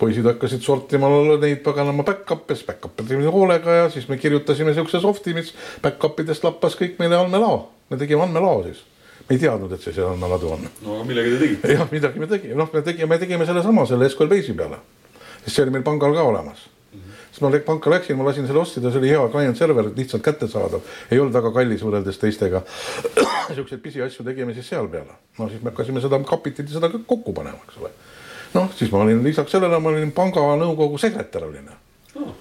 poisid 0.01 0.25
hakkasid 0.25 0.65
sortima 0.65 1.11
neid 1.41 1.61
paganama 1.65 2.05
back-up'e, 2.07 2.57
siis 2.57 2.67
back-up'e 2.69 3.05
tegime 3.05 3.33
hoolega 3.33 3.83
ja 3.83 3.91
siis 3.93 4.09
me 4.09 4.17
kirjutasime 4.21 4.75
siukse 4.77 5.01
soft'i, 5.03 5.35
mis 5.37 5.53
back-up 5.85 6.21
idest 6.25 6.47
lappas 6.47 6.77
kõik 6.81 6.97
meile 7.03 7.19
andmelao. 7.21 7.61
me 7.91 8.01
tegime 8.01 8.25
andmelao 8.25 8.65
siis. 8.65 8.83
me 9.29 9.37
ei 9.37 9.43
teadnud, 9.45 9.73
et 9.77 9.85
see 9.85 9.95
seal 9.97 10.13
andmeladu 10.15 10.55
on. 10.57 10.67
no 10.87 10.97
aga 10.97 11.07
millega 11.09 11.37
te 11.37 11.41
tegite? 11.45 11.73
jah, 11.77 11.87
midagi 11.93 12.25
me 12.25 12.31
tegime, 12.33 12.59
noh, 12.63 12.73
me 12.73 12.85
tegime, 12.89 13.13
me 13.13 13.21
tegime 13.23 13.49
sellesama, 13.49 13.87
selle 13.87 14.09
SQL 14.09 14.33
Base'i 14.33 14.57
peale. 14.57 14.83
sest 15.45 15.57
see 15.57 15.67
oli 15.67 15.77
meil 15.77 15.87
pangal 15.87 16.17
ka 16.17 16.29
olemas 16.33 16.65
mm. 16.65 17.01
-hmm. 17.01 17.25
siis 17.31 17.45
ma 17.45 17.53
panka 17.67 17.91
läksin, 17.97 18.17
ma 18.17 18.29
lasin 18.31 18.47
selle 18.49 18.65
ostida, 18.65 18.91
see 18.91 19.05
oli 19.05 19.13
hea 19.13 19.29
client 19.29 19.57
server, 19.57 19.91
lihtsalt 19.97 20.23
kättesaadav, 20.23 20.81
ei 21.11 21.21
olnud 21.21 21.35
väga 21.35 21.53
kallis 21.53 21.85
võrreldes 21.85 22.21
teistega. 22.21 22.63
siukseid 23.57 23.81
pisiasju 23.81 24.25
tegime 24.25 24.55
siis 24.55 24.69
seal 24.69 24.89
peale, 24.89 25.19
no 25.39 25.49
siis 25.49 25.61
me 25.63 25.75
hakkasime 25.75 26.01
seda 26.01 26.23
kapitit 26.25 26.69
ja 26.69 26.81
seda 26.81 26.89
kokku 26.99 27.37
panema, 27.37 27.61
eks 27.69 27.83
ole 27.83 27.93
noh, 28.55 28.71
siis 28.77 28.91
ma 28.93 29.05
olin 29.05 29.23
lisaks 29.25 29.53
sellele, 29.55 29.79
ma 29.79 29.93
olin 29.93 30.13
panga 30.13 30.45
nõukogu 30.61 30.99
sekretär 30.99 31.47
olin. 31.47 31.69
Oh.. 32.17 32.33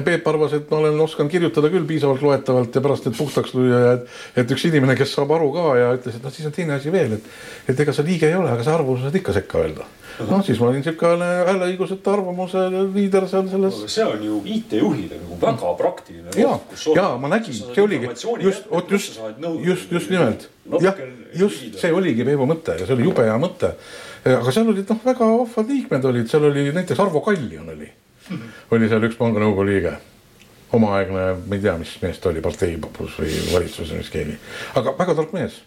Peep 0.00 0.28
arvas, 0.28 0.54
et 0.56 0.70
ma 0.70 0.78
olen, 0.80 1.00
oskan 1.04 1.28
kirjutada 1.28 1.68
küll 1.72 1.86
piisavalt 1.88 2.22
loetavalt 2.24 2.74
ja 2.74 2.82
pärast 2.84 3.08
need 3.08 3.18
puhtaks 3.18 3.52
lüüa 3.58 3.80
ja 3.82 3.96
et, 3.98 4.06
et 4.42 4.54
üks 4.56 4.64
inimene, 4.68 4.96
kes 4.98 5.12
saab 5.16 5.34
aru 5.36 5.50
ka 5.54 5.66
ja 5.76 5.90
ütles, 5.98 6.16
et 6.16 6.24
noh, 6.24 6.32
siis 6.32 6.48
on 6.48 6.54
teine 6.56 6.78
asi 6.78 6.92
veel, 6.94 7.18
et, 7.18 7.32
et 7.68 7.82
ega 7.84 7.94
sa 7.94 8.06
liige 8.06 8.30
ei 8.30 8.38
ole, 8.38 8.48
aga 8.52 8.64
sa 8.64 8.78
arvamuse 8.78 9.06
saad 9.08 9.20
ikka 9.20 9.36
sekka 9.36 9.60
öelda 9.64 9.88
noh, 10.20 10.42
siis 10.44 10.60
ma 10.60 10.68
olin 10.68 10.84
siukene 10.84 11.28
hääleõiguseta 11.48 12.12
arvamuse 12.12 12.62
liider 12.92 13.26
seal 13.30 13.48
selles. 13.50 13.82
see 13.90 14.04
on 14.04 14.24
ju 14.26 14.40
IT-juhile 14.56 15.18
nagu 15.22 15.38
väga 15.40 15.72
praktiline. 15.78 16.34
ja, 16.36 16.56
ja 16.96 17.06
ma 17.20 17.32
nägin, 17.32 17.56
see 17.56 17.82
oligi 17.82 18.10
just, 18.44 18.68
vot 18.70 18.90
just, 18.90 19.20
just, 19.64 19.92
just 19.92 20.12
nimelt. 20.12 20.48
jah, 20.84 21.00
just 21.38 21.80
see 21.80 21.92
oligi 21.92 22.26
Peebu 22.28 22.48
mõte 22.50 22.76
ja 22.78 22.86
see 22.86 22.96
oli 22.96 23.08
jube 23.08 23.26
hea 23.26 23.38
mõte 23.40 23.72
aga 24.28 24.54
seal 24.54 24.70
olid 24.70 24.88
noh, 24.92 25.02
väga 25.04 25.28
vahvad 25.32 25.74
liikmed 25.74 26.08
olid, 26.12 26.30
seal 26.30 26.46
oli 26.50 26.68
näiteks 26.74 27.00
Arvo 27.02 27.22
Kaljon 27.24 27.72
oli, 27.74 27.88
oli 28.70 28.88
seal 28.88 29.08
üks 29.08 29.18
panga 29.18 29.42
nõukogu 29.42 29.66
liige. 29.68 29.96
omaaegne, 30.72 31.24
ma 31.46 31.56
ei 31.56 31.60
tea, 31.60 31.74
mis 31.76 31.90
mees 32.00 32.20
ta 32.20 32.30
oli, 32.30 32.40
parteipapus 32.40 33.18
või 33.20 33.34
valitsuses 33.52 33.90
või 33.92 33.98
mis 34.00 34.12
keegi, 34.12 34.36
aga 34.80 34.94
väga 34.96 35.14
tark 35.18 35.34
mees 35.36 35.58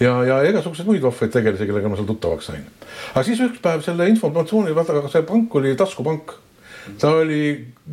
ja, 0.00 0.12
ja 0.24 0.36
igasuguseid 0.46 0.86
muid 0.86 1.02
vahvaid 1.02 1.32
tegelasi, 1.34 1.66
kellega 1.66 1.90
ma 1.90 1.98
seal 1.98 2.06
tuttavaks 2.06 2.50
sain. 2.50 2.62
aga 3.14 3.24
siis 3.26 3.40
üks 3.42 3.58
päev 3.62 3.82
selle 3.86 4.06
informatsiooni, 4.12 4.74
vaata, 4.76 5.02
see 5.10 5.24
pank 5.26 5.58
oli 5.58 5.74
taskupank. 5.78 6.36
ta 7.00 7.10
oli, 7.18 7.42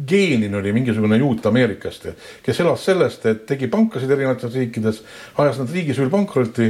geenin 0.08 0.56
oli 0.56 0.72
mingisugune 0.76 1.18
juut 1.18 1.46
Ameerikast, 1.46 2.08
kes 2.46 2.62
elas 2.64 2.86
sellest, 2.86 3.26
et 3.26 3.46
tegi 3.50 3.68
pankasid 3.68 4.12
erinevates 4.12 4.54
riikides, 4.54 5.02
ajas 5.42 5.60
nad 5.64 5.74
riigis 5.74 6.00
üle 6.00 6.14
pankrotti 6.14 6.70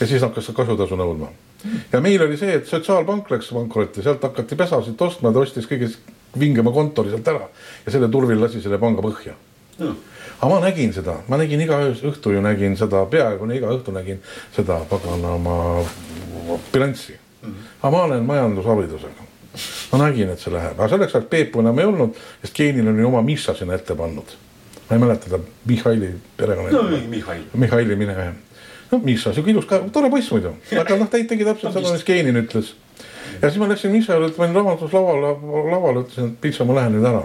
ja 0.00 0.06
siis 0.06 0.22
hakkas 0.26 0.50
kasutasu 0.56 0.98
nõudma 0.98 1.30
ja 1.92 2.00
meil 2.00 2.22
oli 2.22 2.36
see, 2.40 2.58
et 2.58 2.68
sotsiaalpank 2.68 3.30
läks 3.30 3.50
pankrotti, 3.54 4.02
sealt 4.04 4.22
hakati 4.22 4.56
pesasid 4.58 5.00
ostma, 5.00 5.32
ta 5.32 5.44
ostis 5.44 5.68
kõige 5.70 5.90
vingema 6.38 6.72
kontori 6.74 7.12
sealt 7.12 7.28
ära 7.30 7.48
ja 7.86 7.94
selle 7.94 8.10
turvil 8.12 8.40
lasi 8.40 8.62
selle 8.62 8.78
panga 8.82 9.02
põhja 9.04 9.34
no.. 9.78 9.94
aga 10.38 10.50
ma 10.50 10.60
nägin 10.66 10.94
seda, 10.96 11.18
ma 11.28 11.38
nägin 11.40 11.62
iga 11.64 11.80
õhtu 11.92 12.34
ju 12.34 12.42
nägin 12.44 12.76
seda, 12.80 13.04
peaaegu 13.10 13.48
iga 13.54 13.72
õhtu 13.74 13.94
nägin 13.94 14.22
seda 14.56 14.80
paganama 14.90 15.84
bilanssi 16.72 17.14
mm. 17.14 17.50
-hmm. 17.50 17.70
aga 17.82 17.90
ma 17.96 18.04
olen 18.08 18.24
majandusharidusega. 18.24 19.28
ma 19.92 19.98
nägin, 20.06 20.30
et 20.30 20.40
see 20.40 20.52
läheb, 20.52 20.78
aga 20.78 20.88
selleks 20.88 21.14
ajaks 21.14 21.30
Peepu 21.30 21.60
enam 21.60 21.78
ei 21.78 21.86
olnud, 21.90 22.16
sest 22.42 22.56
geenil 22.56 22.88
oli 22.88 23.04
oma 23.04 23.22
Miša 23.22 23.54
sinna 23.54 23.74
ette 23.74 23.94
pannud. 23.94 24.36
ma 24.88 24.96
ei 24.96 24.98
mäleta 24.98 25.30
ta 25.30 25.38
Mihhaili 25.64 26.14
perekonna. 26.36 26.82
no 26.82 27.08
Mihhail. 27.08 27.42
Mihhaili 27.54 27.96
mine 27.96 28.34
no 28.90 29.00
Miša, 29.04 29.34
sihuke 29.34 29.52
ilus, 29.52 29.66
tore 29.92 30.10
poiss 30.12 30.30
muidu, 30.34 30.54
aga 30.80 30.98
noh, 31.00 31.10
ta 31.10 31.20
tegi 31.20 31.46
täpselt 31.46 31.76
seda, 31.76 31.92
mis 31.94 32.06
Keenin 32.06 32.40
ütles. 32.40 32.74
ja 33.40 33.48
siis 33.48 33.60
ma 33.62 33.68
läksin 33.70 33.92
Miša 33.94 34.18
juurde, 34.18 34.34
panin 34.36 34.56
rahanduslauale, 34.58 35.34
lavale, 35.72 36.04
ütlesin, 36.04 36.32
et 36.34 36.48
Miša, 36.48 36.66
ma 36.68 36.78
lähen 36.80 36.98
nüüd 36.98 37.08
ära. 37.10 37.22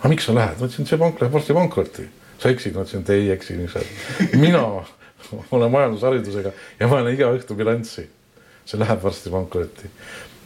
aga 0.00 0.12
miks 0.12 0.28
sa 0.28 0.36
lähed, 0.36 0.60
ma 0.60 0.68
ütlesin, 0.68 0.88
see 0.88 1.00
pank 1.00 1.20
läheb 1.20 1.34
varsti 1.38 1.56
pankrotti. 1.56 2.08
sa 2.42 2.52
eksid, 2.52 2.76
ma 2.76 2.86
ütlesin, 2.86 3.04
et 3.04 3.10
ei 3.16 3.30
eksi, 3.34 3.58
Miša. 3.60 3.84
mina 4.36 4.62
olen 5.56 5.70
majandusharidusega 5.74 6.54
ja 6.80 6.88
ma 6.88 7.00
olen 7.00 7.14
iga 7.14 7.32
õhtu 7.34 7.58
bilanssi. 7.58 8.08
see 8.66 8.80
läheb 8.80 9.02
varsti 9.02 9.30
pankrotti. 9.30 9.92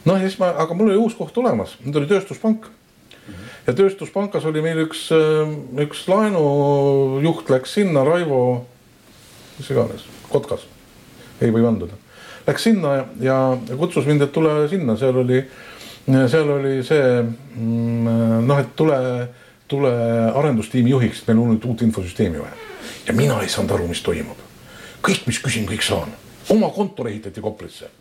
noh, 0.05 0.17
ja 0.17 0.27
siis 0.27 0.39
ma, 0.39 0.53
aga 0.65 0.77
mul 0.77 0.91
oli 0.93 1.01
uus 1.01 1.17
koht 1.17 1.33
tulemas, 1.33 1.77
nüüd 1.85 2.01
oli 2.01 2.11
tööstuspank 2.11 2.69
ja 3.67 3.73
tööstuspankas 3.77 4.45
oli 4.49 4.63
meil 4.63 4.83
üks, 4.85 5.07
üks 5.85 6.05
laenujuht 6.09 7.51
läks 7.53 7.77
sinna, 7.77 8.03
Raivo 8.07 8.41
mis 9.61 9.69
iganes, 9.69 10.05
Kotkas, 10.31 10.65
ei 11.41 11.51
või 11.53 11.61
vanduda. 11.65 11.97
Läks 12.47 12.65
sinna 12.65 12.95
ja, 12.97 13.03
ja 13.21 13.77
kutsus 13.77 14.07
mind, 14.09 14.25
et 14.25 14.33
tule 14.33 14.65
sinna, 14.71 14.95
seal 14.97 15.19
oli, 15.21 15.41
seal 16.31 16.49
oli 16.49 16.79
see 16.85 17.03
mm, 17.21 18.41
noh, 18.47 18.61
et 18.61 18.73
tule, 18.77 18.97
tule 19.69 19.91
arendustiimi 20.31 20.89
juhiks, 20.95 21.21
meil 21.27 21.43
on 21.43 21.53
nüüd 21.53 21.67
uut 21.69 21.85
infosüsteemi 21.85 22.41
vaja. 22.41 22.57
ja 23.05 23.13
mina 23.17 23.37
ei 23.43 23.49
saanud 23.49 23.75
aru, 23.77 23.91
mis 23.91 24.01
toimub. 24.01 24.41
kõik, 25.05 25.27
mis 25.29 25.41
küsin, 25.43 25.69
kõik 25.69 25.85
saan 25.85 26.17
oma 26.51 26.71
kontor 26.73 27.07
ehitati 27.07 27.41
Koplisse, 27.41 27.91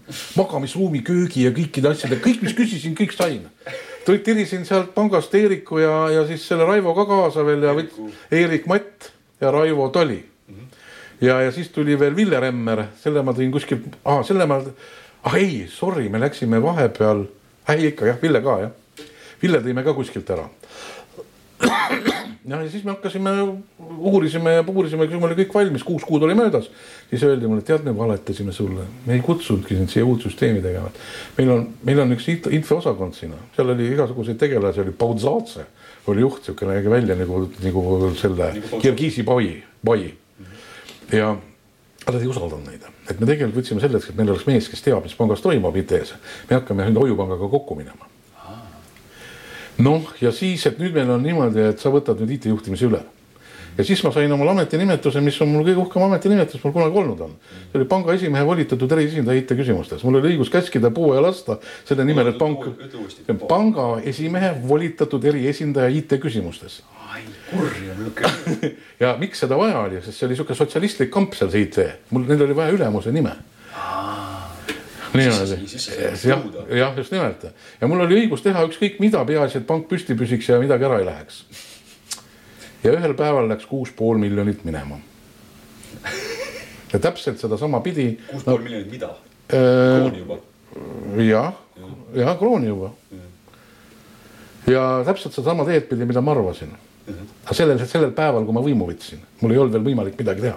magamisruumi, 0.41 1.05
köögi 1.07 1.45
ja 1.45 1.53
kõikide 1.55 1.93
asjade, 1.93 2.17
kõik, 2.25 2.41
mis 2.43 2.57
küsisin, 2.57 2.97
kõik 2.99 3.13
sain. 3.15 3.45
tirisin 4.25 4.65
sealt 4.65 4.95
pangast 4.95 5.35
Eeriku 5.35 5.79
ja, 5.79 6.09
ja 6.11 6.27
siis 6.27 6.49
selle 6.49 6.65
Raivo 6.65 6.95
ka 6.97 7.05
kaasa 7.07 7.45
veel 7.47 7.63
ja 7.63 7.77
Eerik 8.33 8.67
Matt 8.67 9.13
ja 9.41 9.53
Raivo 9.53 9.89
Tali 9.89 10.30
ja, 11.21 11.41
ja 11.41 11.53
siis 11.53 11.69
tuli 11.69 11.99
veel 11.99 12.17
Ville 12.17 12.41
Remmer, 12.41 12.85
selle 13.03 13.23
ma 13.27 13.35
tõin 13.37 13.53
kuskilt, 13.53 13.99
aa, 14.05 14.23
selle 14.27 14.47
ma, 14.49 14.61
ah 15.25 15.37
ei, 15.39 15.67
sorry, 15.71 16.09
me 16.09 16.21
läksime 16.23 16.63
vahepeal, 16.63 17.27
ei 17.75 17.91
ikka 17.93 18.09
jah, 18.11 18.23
Ville 18.23 18.43
ka 18.45 18.61
jah. 18.65 18.77
Ville 19.41 19.61
tõime 19.65 19.85
ka 19.85 19.95
kuskilt 19.97 20.31
ära. 20.35 20.49
ja 22.51 22.59
siis 22.73 22.85
me 22.85 22.93
hakkasime, 22.93 23.31
uurisime 23.99 24.53
ja 24.59 24.65
uurisime, 24.65 25.07
kui 25.09 25.17
meil 25.17 25.31
oli 25.31 25.39
kõik 25.43 25.55
valmis, 25.55 25.85
kuus 25.85 26.05
kuud 26.09 26.25
oli 26.25 26.37
möödas. 26.37 26.71
siis 27.11 27.23
öeldi 27.25 27.49
mulle, 27.49 27.65
tead, 27.65 27.85
me 27.85 27.97
valetasime 27.97 28.53
sulle, 28.53 28.85
me 29.07 29.17
ei 29.17 29.25
kutsunudki 29.25 29.77
sind 29.77 29.93
siia 29.93 30.05
uut 30.05 30.25
süsteemi 30.25 30.63
tegema. 30.65 30.91
meil 31.39 31.51
on, 31.51 31.67
meil 31.85 32.01
on 32.01 32.17
üks 32.17 32.29
infoosakond 32.33 33.17
siin, 33.17 33.37
seal 33.57 33.73
oli 33.77 33.93
igasuguseid 33.93 34.41
tegelasi, 34.41 34.81
oli 34.85 34.97
Paudzatse 34.97 35.67
oli 36.07 36.25
juht, 36.25 36.49
nägi 36.67 36.91
välja 36.91 37.17
nagu, 37.17 37.45
nagu 37.63 38.13
selle 38.17 38.53
nagu 38.57 38.81
Kirgiisi 38.83 39.23
pai, 39.23 39.63
pai 39.85 40.09
ja 41.13 41.35
ta 42.05 42.19
ei 42.19 42.31
usaldanud 42.31 42.67
neid, 42.67 42.87
et 43.11 43.21
me 43.21 43.27
tegelikult 43.29 43.61
võtsime 43.61 43.83
selleks, 43.83 44.11
et 44.11 44.17
meil 44.19 44.33
oleks 44.33 44.47
mees, 44.49 44.69
kes 44.71 44.83
teab, 44.83 45.05
mis 45.05 45.15
pangas 45.19 45.43
toimub 45.45 45.77
IT-s. 45.83 46.17
me 46.49 46.59
hakkame 46.59 46.89
nüüd 46.89 47.01
hoiupangaga 47.03 47.49
kokku 47.53 47.77
minema. 47.79 48.09
noh, 49.79 50.13
ja 50.21 50.33
siis, 50.33 50.67
et 50.67 50.79
nüüd 50.79 50.97
meil 50.97 51.11
on 51.11 51.23
niimoodi, 51.23 51.71
et 51.73 51.81
sa 51.81 51.93
võtad 51.93 52.21
nüüd 52.21 52.39
IT-juhtimise 52.39 52.89
üle 52.89 53.05
ja 53.79 53.85
siis 53.85 54.03
ma 54.05 54.13
sain 54.15 54.33
omale 54.33 54.55
ametinimetuse, 54.55 55.21
mis 55.25 55.41
on 55.41 55.53
mul 55.53 55.67
kõige 55.67 55.83
uhkem 55.85 56.07
ametinimetus, 56.09 56.63
mul 56.65 56.75
kunagi 56.77 57.03
olnud 57.03 57.25
on. 57.27 57.35
see 57.73 57.81
oli 57.81 57.89
panga 57.91 58.15
esimehe 58.15 58.47
volitatud 58.47 58.93
eriesindaja 58.99 59.43
IT-küsimustes, 59.43 60.05
mul 60.05 60.21
oli 60.21 60.35
õigus 60.35 60.53
käskida 60.53 60.91
puua 60.95 61.19
ja 61.19 61.27
lasta. 61.27 61.59
Selle 61.89 62.05
nimel, 62.05 62.33
et 62.33 62.39
pank, 62.39 62.67
panga 63.49 63.93
esimehe 64.05 64.55
volitatud 64.69 65.25
eriesindaja 65.33 65.93
IT-küsimustes 66.01 66.83
ai 67.11 67.23
kurja 67.51 67.95
niisugune. 67.99 68.71
ja 69.03 69.15
miks 69.19 69.43
seda 69.43 69.59
vaja 69.59 69.81
oli, 69.83 70.01
sest 70.05 70.19
see 70.19 70.27
oli 70.27 70.37
niisugune 70.37 70.59
sotsialistlik 70.59 71.11
kamp 71.15 71.35
seal 71.39 71.51
see 71.53 71.67
IT, 71.67 71.81
mul, 72.15 72.27
neil 72.29 72.45
oli 72.47 72.57
vaja 72.57 72.75
ülemuse 72.77 73.13
nime. 73.15 73.33
niimoodi, 75.11 75.57
jah, 76.29 76.45
jah, 76.79 76.99
just 76.99 77.11
nimelt. 77.11 77.49
Ja 77.81 77.89
mul 77.91 78.05
oli 78.07 78.21
õigus 78.23 78.45
teha 78.45 78.63
ükskõik 78.69 79.01
mida, 79.03 79.25
peaasi, 79.27 79.59
et 79.59 79.67
pank 79.67 79.89
püsti 79.91 80.15
püsiks 80.19 80.53
ja 80.53 80.61
midagi 80.63 80.87
ära 80.87 81.01
ei 81.03 81.09
läheks. 81.09 81.43
Ja 82.85 82.93
ühel 82.97 83.15
päeval 83.19 83.49
läks 83.51 83.67
kuus 83.71 83.93
pool 83.97 84.19
miljonit 84.19 84.65
minema. 84.65 85.01
ja 86.93 86.99
täpselt 86.99 87.39
sedasama 87.39 87.81
pidi. 87.81 88.13
kuus 88.31 88.45
pool 88.45 88.59
no, 88.59 88.65
miljonit 88.65 88.93
mida? 88.93 89.15
krooni 89.49 90.23
juba? 90.25 90.39
jah, 91.25 91.53
jah, 92.15 92.37
krooni 92.39 92.71
juba. 92.71 92.93
ja 94.67 94.87
täpselt 95.07 95.35
sedasama 95.35 95.69
teed 95.69 95.91
pidi, 95.91 96.09
mida 96.09 96.25
ma 96.25 96.37
arvasin 96.37 96.79
aga 97.11 97.57
sellel, 97.57 97.83
sellel 97.89 98.15
päeval, 98.17 98.47
kui 98.47 98.57
ma 98.57 98.63
võimu 98.65 98.89
võtsin, 98.91 99.21
mul 99.41 99.55
ei 99.55 99.61
olnud 99.61 99.77
veel 99.77 99.87
võimalik 99.91 100.19
midagi 100.21 100.45
teha. 100.47 100.57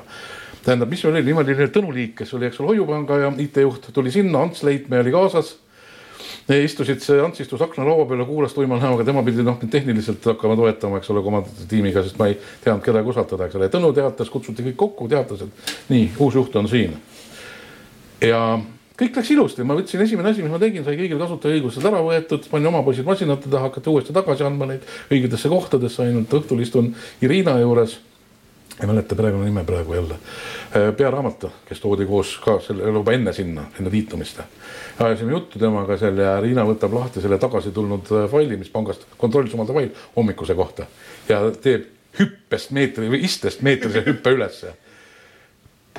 tähendab, 0.64 0.92
mis 0.92 1.04
oli, 1.06 1.24
niimoodi 1.26 1.56
Tõnu 1.74 1.92
Liik, 1.96 2.16
kes 2.22 2.34
oli, 2.38 2.48
eks 2.48 2.60
ole, 2.62 2.74
Hoiupanga 2.74 3.20
ja 3.20 3.32
IT-juht, 3.44 3.90
tuli 3.94 4.12
sinna, 4.12 4.44
Ants 4.44 4.64
Leitmäe 4.64 5.04
oli 5.04 5.12
kaasas. 5.12 5.58
Istusid, 6.50 7.00
Ants 7.24 7.39
istus 7.39 7.62
aknalaua 7.62 8.06
peal 8.06 8.20
ja 8.20 8.26
kuulas 8.28 8.54
tuima 8.54 8.78
näoga, 8.80 9.06
tema 9.08 9.24
pidi 9.24 9.46
noh, 9.46 9.60
tehniliselt 9.72 10.26
hakkama 10.34 10.58
toetama, 10.60 11.00
eks 11.00 11.10
ole, 11.14 11.24
oma 11.24 11.44
tiimiga, 11.70 12.04
sest 12.04 12.20
ma 12.20 12.28
ei 12.32 12.38
teadnud 12.64 12.84
kedagi 12.84 13.14
usaldada, 13.14 13.48
eks 13.48 13.60
ole. 13.60 13.72
Tõnu 13.72 13.94
teatas, 13.96 14.32
kutsuti 14.34 14.66
kõik 14.68 14.80
kokku, 14.84 15.08
teatas, 15.12 15.46
et 15.46 15.74
nii, 15.94 16.12
uus 16.20 16.36
juht 16.36 16.56
on 16.60 16.68
siin. 16.72 16.98
ja 18.24 18.44
kõik 19.00 19.18
läks 19.18 19.32
ilusti, 19.34 19.66
ma 19.68 19.76
võtsin 19.78 20.04
esimene 20.06 20.32
asi, 20.32 20.44
mis 20.44 20.52
ma 20.54 20.60
tegin, 20.62 20.84
sai 20.86 20.98
kõigil 21.00 21.20
kasutajaõigused 21.22 21.86
ära 21.89 22.02
võetud, 22.06 22.48
panin 22.52 22.70
oma 22.70 22.84
poisid 22.86 23.08
masinate 23.08 23.50
taha, 23.50 23.70
hakati 23.70 23.89
uuesti 23.89 24.16
tagasi 24.16 24.46
andma 24.48 24.68
neid 24.70 24.86
õigetesse 25.12 25.52
kohtadesse, 25.52 26.06
ainult 26.06 26.34
õhtul 26.39 26.62
istun 26.64 26.94
Irina 27.26 27.58
juures. 27.62 27.98
Ei 28.82 28.88
mäleta 28.90 29.16
perekonna 29.16 29.46
nime 29.46 29.64
praegu 29.64 29.94
jälle. 29.94 30.16
pearaamat, 30.98 31.46
kes 31.66 31.80
toodi 31.80 32.06
koos 32.06 32.38
ka 32.46 32.60
selle 32.60 32.90
juba 32.90 33.12
enne 33.14 33.34
sinna, 33.34 33.66
enne 33.80 33.92
liitumist. 33.92 34.40
ajasime 35.00 35.32
juttu 35.32 35.60
temaga 35.60 35.98
seal 35.98 36.18
ja 36.18 36.40
Riina 36.42 36.66
võtab 36.66 36.94
lahti 36.94 37.22
selle 37.22 37.38
tagasi 37.38 37.72
tulnud 37.72 38.10
faili, 38.32 38.58
mis 38.58 38.70
pangast, 38.70 39.06
kontrollsummalde 39.18 39.74
fail 39.74 39.92
hommikuse 40.16 40.56
kohta 40.56 40.86
ja 41.30 41.44
teeb 41.52 41.86
hüppest 42.20 42.72
meetri 42.72 43.10
või 43.10 43.24
istest 43.26 43.62
meetrise 43.62 44.04
hüppe 44.06 44.34
ülesse 44.34 44.74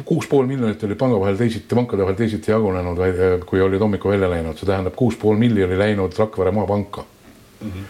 kuus 0.03 0.27
pool 0.27 0.47
miljonit 0.47 0.83
oli 0.85 0.95
panga 0.99 1.21
vahel 1.21 1.37
teisiti, 1.39 1.75
pankade 1.75 2.03
vahel 2.03 2.17
teisiti 2.19 2.51
jagunenud, 2.51 2.99
kui 3.47 3.61
olid 3.63 3.81
hommikul 3.81 4.15
välja 4.17 4.31
läinud, 4.31 4.59
see 4.59 4.67
tähendab 4.67 4.97
kuus 4.99 5.17
pool 5.21 5.39
miljonit 5.39 5.79
läinud 5.79 6.17
Rakvere 6.19 6.51
maapanka 6.51 7.05
mm. 7.05 7.71
-hmm. 7.71 7.85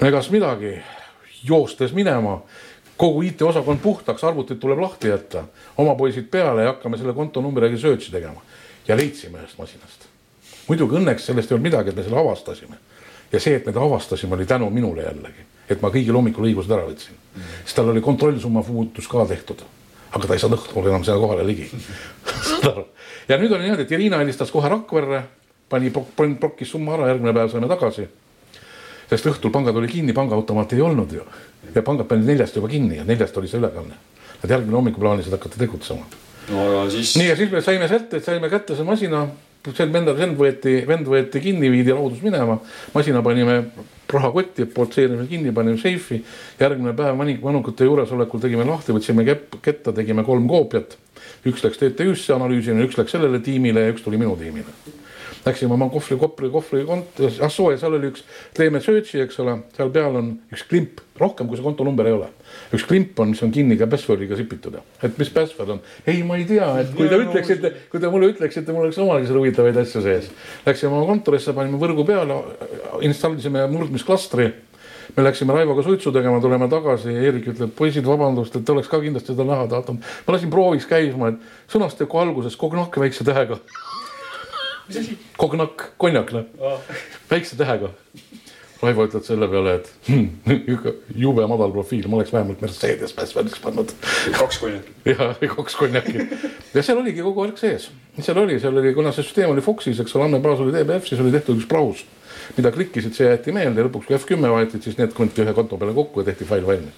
no 0.00 0.08
egas 0.08 0.30
midagi, 0.30 0.76
joostes 1.44 1.92
minema, 1.92 2.40
kogu 3.00 3.22
IT-osakond 3.24 3.80
puhtaks, 3.80 4.24
arvutid 4.28 4.60
tuleb 4.60 4.82
lahti 4.82 5.08
jätta, 5.08 5.46
oma 5.80 5.94
poisid 5.96 6.28
peale 6.30 6.66
ja 6.66 6.74
hakkame 6.74 7.00
selle 7.00 7.14
kontonumbriga 7.16 7.78
search'i 7.80 8.12
tegema 8.12 8.42
ja 8.88 8.96
leidsime 8.96 9.40
ühest 9.40 9.58
masinast. 9.58 10.08
muidugi 10.68 10.98
õnneks 11.00 11.26
sellest 11.26 11.50
ei 11.50 11.56
olnud 11.56 11.68
midagi, 11.70 11.90
et 11.90 11.96
me 11.96 12.04
selle 12.04 12.20
avastasime. 12.20 12.76
ja 13.32 13.40
see, 13.40 13.56
et 13.56 13.66
me 13.66 13.72
ta 13.72 13.80
avastasime, 13.80 14.36
oli 14.36 14.46
tänu 14.46 14.70
minule 14.70 15.02
jällegi, 15.08 15.46
et 15.68 15.82
ma 15.82 15.88
kõigil 15.88 16.16
hommikul 16.16 16.48
õigused 16.50 16.76
ära 16.76 16.86
võtsin 16.86 17.16
mm. 17.16 17.40
-hmm. 17.40 17.64
sest 17.64 17.76
tal 17.76 17.88
oli 17.88 18.00
kontrollsumma 18.00 18.64
muutus 18.68 19.08
ka 19.08 19.26
tehtud 19.26 19.64
aga 20.12 20.26
ta 20.26 20.34
ei 20.34 20.42
saanud 20.42 20.58
õhtul 20.58 20.88
enam 20.90 21.04
sinna 21.06 21.18
kohale 21.22 21.46
ligi 21.46 21.68
ja 23.30 23.38
nüüd 23.38 23.52
oli 23.52 23.66
niimoodi, 23.66 23.86
et 23.86 23.92
Irina 23.94 24.18
helistas 24.20 24.50
kohe 24.50 24.68
Rakverre, 24.68 25.22
pani, 25.70 25.92
prokkis 26.40 26.72
summa 26.74 26.96
ära, 26.96 27.10
järgmine 27.12 27.34
päev 27.36 27.52
saime 27.52 27.68
tagasi. 27.70 28.08
Sest 29.10 29.26
õhtul 29.26 29.52
pangad 29.54 29.76
oli 29.76 29.90
kinni, 29.90 30.14
pangaautomaati 30.16 30.78
ei 30.78 30.86
olnud 30.86 31.12
ju 31.12 31.26
ja 31.74 31.82
pangad 31.86 32.08
panid 32.10 32.30
neljast 32.30 32.56
juba 32.56 32.70
kinni 32.70 33.00
ja 33.00 33.04
neljast 33.06 33.36
oli 33.38 33.50
see 33.50 33.60
ülekanne. 33.60 33.98
Nad 34.40 34.50
järgmine 34.54 34.78
hommikul 34.78 35.04
plaanisid 35.04 35.34
hakata 35.36 35.60
tegutsema. 35.60 36.06
no 36.50 36.66
aga 36.66 36.90
siis. 36.90 37.14
nii 37.18 37.28
ja 37.28 37.36
siis 37.36 37.50
me 37.52 37.62
saime 37.62 37.88
kätte, 37.88 38.20
saime 38.24 38.50
kätte 38.50 38.76
see 38.76 38.86
masina 38.86 39.26
see 39.68 39.86
vend, 39.92 40.08
vend 40.16 40.38
võeti, 40.38 40.78
vend 40.88 41.08
võeti 41.10 41.42
kinni, 41.44 41.68
viidi 41.70 41.92
laudus 41.92 42.22
minema, 42.24 42.56
masina 42.94 43.20
panime 43.22 43.58
rahakotti, 44.10 44.64
poltseerisime 44.74 45.26
kinni, 45.28 45.52
panime 45.54 45.78
seifi. 45.78 46.22
järgmine 46.60 46.94
päev 46.96 47.20
manukate 47.42 47.84
juuresolekul 47.84 48.40
tegime 48.40 48.64
lahti, 48.64 48.94
võtsime 48.96 49.24
kepp, 49.28 49.60
ketta, 49.62 49.92
tegime 49.92 50.24
kolm 50.24 50.48
koopiat. 50.48 50.96
üks 51.46 51.62
läks 51.64 51.78
TTÜ-sse 51.78 52.34
analüüsima, 52.34 52.82
üks 52.88 52.98
läks 52.98 53.12
sellele 53.12 53.40
tiimile 53.44 53.84
ja 53.84 53.92
üks 53.92 54.02
tuli 54.02 54.18
minu 54.18 54.36
tiimile 54.36 54.99
Läksime 55.44 55.72
oma 55.72 55.88
kohvri, 55.88 56.18
kohvri, 56.20 56.50
kohvri 56.52 56.82
kont-, 56.84 57.20
ah 57.40 57.52
soo 57.52 57.70
ja 57.72 57.78
seal 57.80 57.94
oli 57.96 58.10
üks, 58.12 58.24
teeme 58.56 58.82
search'i, 58.84 59.22
eks 59.24 59.40
ole, 59.40 59.54
seal 59.76 59.92
peal 59.94 60.18
on 60.20 60.34
üks 60.52 60.66
klimp, 60.68 61.00
rohkem 61.20 61.48
kui 61.48 61.56
see 61.56 61.64
kontonumber 61.64 62.10
ei 62.10 62.16
ole. 62.18 62.28
üks 62.76 62.84
klimp 62.88 63.20
on, 63.22 63.32
mis 63.32 63.40
on 63.46 63.52
kinni 63.54 63.78
ka 63.80 63.88
password'iga 63.88 64.36
sipitud, 64.36 64.76
et 65.00 65.20
mis 65.20 65.32
password 65.32 65.76
on. 65.76 65.82
ei, 66.04 66.20
ma 66.26 66.36
ei 66.36 66.44
tea, 66.48 66.68
et 66.82 66.92
kui 66.96 67.08
te 67.08 67.20
ütleksite, 67.24 67.72
kui 67.92 68.02
te 68.02 68.12
mulle 68.12 68.32
ütleksite, 68.34 68.74
mul 68.76 68.88
oleks 68.88 69.00
omalgi 69.00 69.30
seal 69.30 69.40
huvitavaid 69.40 69.80
asju 69.80 70.04
sees. 70.04 70.28
Läksime 70.66 70.92
oma 70.92 71.08
kontorisse, 71.08 71.56
panime 71.56 71.80
võrgu 71.80 72.04
peale, 72.08 72.42
installisime 73.08 73.64
murdmisklastri 73.72 74.50
me 75.16 75.24
läksime 75.24 75.54
Raivoga 75.56 75.82
suitsu 75.82 76.12
tegema, 76.12 76.40
tuleme 76.40 76.68
tagasi 76.70 77.14
ja 77.14 77.22
Eerik 77.26 77.48
ütleb, 77.50 77.72
poisid, 77.76 78.06
vabandust, 78.06 78.54
et 78.56 78.68
oleks 78.70 78.90
ka 78.90 79.00
kindlasti 79.02 79.32
seda 79.32 79.46
näha 79.48 79.66
tahtnud. 79.72 80.04
ma 80.26 80.34
lasin 80.36 80.52
prooviks 80.52 80.86
käima, 80.86 81.32
et 81.32 81.72
sõnastiku 81.72 82.20
alguses 82.20 82.56
kogu 82.60 82.78
nahk 82.78 83.00
väikse 83.00 83.26
tähega 83.26 83.58
mis 84.90 85.00
asi? 85.00 85.18
Cognac, 85.40 85.90
konjak 86.00 86.34
noh 86.36 86.46
oh., 86.58 86.94
väikse 87.30 87.58
tähega. 87.58 87.94
Raivo 88.80 89.04
ütleb 89.04 89.24
selle 89.26 89.44
peale, 89.52 89.74
et 89.76 89.88
hm, 90.06 90.54
jube 91.20 91.44
madal 91.50 91.72
profiil, 91.74 92.06
ma 92.08 92.16
oleks 92.16 92.32
vähemalt 92.32 92.62
Mercedes 92.64 93.12
Password'iks 93.12 93.60
pannud. 93.60 93.92
kaks 94.38 94.60
konjakit. 94.62 94.94
ja, 95.04 95.34
kaks 95.52 95.76
konjakit 95.76 96.32
ja 96.74 96.84
seal 96.84 97.02
oligi 97.02 97.20
kogu 97.24 97.44
aeg 97.44 97.60
sees, 97.60 97.90
seal 98.20 98.40
oli, 98.40 98.56
seal 98.62 98.80
oli, 98.80 98.94
kuna 98.96 99.12
see 99.12 99.26
süsteem 99.26 99.52
oli 99.52 99.64
Foxis, 99.64 100.00
eks 100.00 100.16
ole, 100.16 100.30
andmebaas 100.30 100.62
oli 100.64 100.72
DBF, 100.72 101.10
siis 101.10 101.20
oli 101.20 101.34
tehtud 101.34 101.60
üks 101.60 101.68
braus, 101.68 102.06
mida 102.56 102.72
klikkisid, 102.72 103.12
see 103.16 103.28
jäeti 103.28 103.52
meelde, 103.52 103.84
lõpuks 103.84 104.08
kui 104.08 104.16
F10 104.16 104.54
vahetid, 104.54 104.84
siis 104.86 104.96
need 105.00 105.12
kanti 105.16 105.44
ühe 105.44 105.54
konto 105.56 105.76
peale 105.80 105.92
kokku 105.96 106.24
ja 106.24 106.30
tehti 106.30 106.48
fail 106.48 106.64
valmis. 106.64 106.96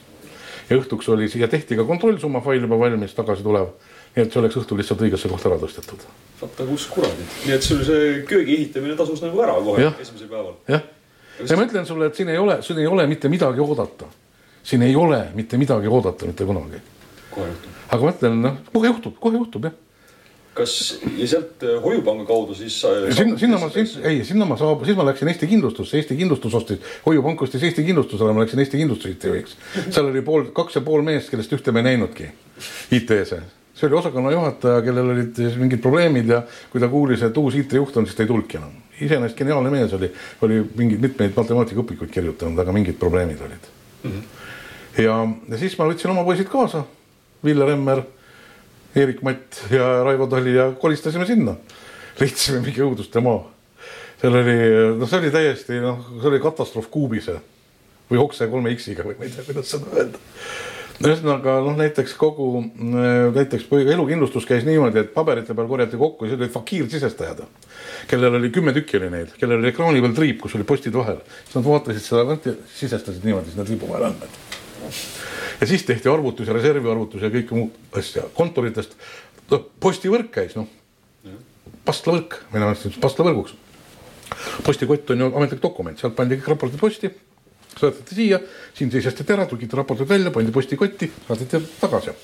ja 0.70 0.78
õhtuks 0.78 1.10
oli 1.10 1.26
siia 1.32 1.50
tehti 1.50 1.78
ka 1.78 1.88
kontrollsumma 1.88 2.44
fail 2.46 2.62
juba 2.62 2.78
valmis, 2.78 3.18
tagasi 3.18 3.42
tulev 3.42 3.74
nii 4.12 4.24
et 4.26 4.32
see 4.32 4.40
oleks 4.42 4.58
õhtul 4.60 4.80
lihtsalt 4.80 5.04
õigesse 5.06 5.30
kohta 5.32 5.48
ära 5.48 5.58
tõstetud. 5.62 6.06
vaata 6.40 6.66
kus 6.68 6.86
kuradid, 6.92 7.36
nii 7.46 7.54
et 7.56 7.64
sul 7.64 7.84
see 7.86 8.08
köögi 8.28 8.56
ehitamine 8.58 8.96
tasus 8.98 9.22
nagu 9.24 9.40
ära 9.44 9.54
kohe 9.64 9.86
esimesel 9.92 10.28
päeval. 10.28 10.56
jah, 10.68 10.82
ja 11.40 11.56
ma 11.56 11.68
ütlen 11.68 11.88
sulle, 11.88 12.10
et 12.10 12.18
siin 12.18 12.32
ei 12.32 12.40
ole, 12.40 12.58
siin 12.66 12.82
ei 12.82 12.90
ole 12.90 13.06
mitte 13.08 13.30
midagi 13.32 13.62
oodata. 13.64 14.10
siin 14.62 14.82
ei 14.82 14.96
ole 14.96 15.24
mitte 15.34 15.60
midagi 15.60 15.88
oodata 15.88 16.28
mitte 16.28 16.44
kunagi. 16.44 16.82
kohe 17.30 17.48
juhtub. 17.48 17.80
aga 17.88 18.02
ma 18.04 18.12
ütlen, 18.16 18.44
noh, 18.48 18.60
kohe 18.74 18.92
juhtub, 18.92 19.16
kohe 19.20 19.40
juhtub 19.40 19.70
jah 19.70 19.80
kas 20.52 20.72
ja 21.16 21.26
sealt 21.30 21.62
äh, 21.64 21.78
Hoiupanga 21.80 22.26
kaudu 22.28 22.52
siis 22.52 22.74
sinna, 23.16 23.38
sinna 23.40 23.56
ma, 23.56 23.70
siis 23.72 23.94
ei, 24.04 24.18
sinna 24.28 24.44
ma 24.44 24.58
saab, 24.60 24.82
siis 24.84 24.98
ma 24.98 25.06
läksin 25.08 25.30
Eesti 25.32 25.48
Kindlustusse, 25.48 25.96
Eesti 25.96 26.18
Kindlustus 26.18 26.52
ostis, 26.58 26.90
Hoiupank 27.06 27.46
ostis 27.46 27.64
Eesti 27.64 27.86
Kindlustusele, 27.86 28.34
ma 28.36 28.44
läksin 28.44 28.60
Eesti 28.60 28.82
Kindlustuse 28.82 29.14
IT-juhiks. 29.16 29.56
seal 29.88 30.10
oli 30.10 30.20
pool, 30.26 30.50
kaks 30.52 30.76
ja 30.76 30.84
pool 30.84 31.00
meest, 31.08 31.32
kellest 31.32 31.56
ühte 31.56 31.72
me 31.72 31.80
ei 31.80 31.94
näinudki 31.94 32.28
IT-s 32.92 33.61
see 33.74 33.88
oli 33.88 33.98
osakonna 33.98 34.30
juhataja, 34.30 34.82
kellel 34.84 35.10
olid 35.14 35.38
mingid 35.58 35.80
probleemid 35.82 36.28
ja 36.28 36.42
kui 36.70 36.80
ta 36.80 36.88
kuulis, 36.92 37.22
et 37.24 37.36
uus 37.40 37.56
IT-juht 37.56 37.96
on, 37.96 38.06
siis 38.06 38.16
ta 38.16 38.24
ei 38.24 38.30
tulnudki 38.30 38.60
enam 38.60 38.80
iseenesest 39.00 39.38
geniaalne 39.38 39.70
mees 39.72 39.92
oli, 39.96 40.10
oli 40.44 40.58
mingeid 40.78 41.02
mitmeid 41.02 41.36
matemaatikaõpikuid 41.36 42.10
kirjutanud, 42.12 42.58
aga 42.62 42.74
mingid 42.74 42.98
probleemid 43.00 43.40
olid 43.40 43.68
mm. 44.02 44.10
-hmm. 44.10 45.04
ja, 45.04 45.16
ja 45.48 45.60
siis 45.60 45.78
ma 45.78 45.88
võtsin 45.90 46.12
oma 46.12 46.24
poisid 46.24 46.50
kaasa, 46.52 46.84
Ville 47.44 47.66
Remmer, 47.66 48.02
Eerik 48.94 49.22
Matt 49.22 49.64
ja 49.70 50.02
Raivo 50.04 50.26
Tali 50.26 50.54
ja 50.54 50.72
kolistasime 50.72 51.26
sinna. 51.26 51.56
leidsime 52.20 52.60
mingi 52.60 52.82
õuduste 52.84 53.20
maa. 53.20 53.48
seal 54.20 54.36
oli, 54.36 54.58
noh, 54.98 55.08
see 55.08 55.18
oli 55.18 55.30
täiesti, 55.30 55.80
noh, 55.80 56.04
see 56.20 56.28
oli 56.28 56.40
katastroof 56.40 56.90
kuubise 56.90 57.40
või 58.10 58.20
okse 58.20 58.46
kolme 58.46 58.74
X-iga 58.76 59.06
või 59.06 59.16
ma 59.18 59.24
ei 59.24 59.30
tea, 59.30 59.44
kuidas 59.48 59.70
seda 59.70 59.86
öelda 59.96 60.18
ühesõnaga 61.02 61.56
noh, 61.64 61.74
näiteks 61.78 62.14
kogu, 62.18 62.48
näiteks 63.34 63.66
elukindlustus 63.80 64.46
käis 64.48 64.66
niimoodi, 64.66 65.02
et 65.02 65.12
paberite 65.14 65.56
peal 65.56 65.68
korjati 65.70 65.98
kokku 66.00 66.26
ja 66.26 66.32
siis 66.32 66.40
olid 66.40 66.52
fakiirsisestajad, 66.54 67.42
kellel 68.10 68.38
oli 68.38 68.50
kümme 68.54 68.74
tükki 68.76 69.00
oli 69.00 69.10
neid, 69.12 69.32
kellel 69.40 69.60
oli 69.60 69.72
ekraani 69.72 70.02
peal 70.04 70.14
triip, 70.16 70.38
kus 70.42 70.56
oli 70.58 70.66
postid 70.68 70.96
vahel. 70.98 71.18
siis 71.44 71.56
nad 71.58 71.66
vaatasid 71.66 72.06
seda 72.06 72.36
sisestasid 72.76 73.26
niimoodi 73.26 73.54
sinna 73.54 73.66
triibu 73.68 73.90
vahele 73.90 74.10
andmed. 74.12 74.38
ja 75.60 75.70
siis 75.72 75.86
tehti 75.88 76.12
arvutus 76.12 76.48
ja 76.48 76.56
reserviarvutus 76.58 77.22
ja 77.22 77.32
kõike 77.34 77.58
muud 77.58 77.98
asja 77.98 78.28
kontoritest. 78.34 78.96
noh, 79.50 79.66
postivõrk 79.80 80.30
käis 80.38 80.56
noh, 80.58 80.70
pastlavõrk, 81.84 82.40
mina 82.54 82.70
mõtlesin 82.70 83.00
pastlavõrguks. 83.02 83.58
postikott 84.64 85.10
on 85.10 85.26
ju 85.26 85.34
ametlik 85.34 85.62
dokument, 85.62 85.98
sealt 85.98 86.16
pandi 86.16 86.38
kõik 86.38 86.54
raportid 86.54 86.80
posti 86.80 87.12
saadeti 87.78 88.14
siia, 88.14 88.38
siin 88.74 88.92
seisestati 88.92 89.34
ära, 89.34 89.46
trükiti 89.48 89.76
raportid 89.76 90.08
välja, 90.08 90.30
pandi 90.34 90.52
postikotti, 90.52 91.10
saadeti 91.28 91.62
tagasi. 91.80 92.14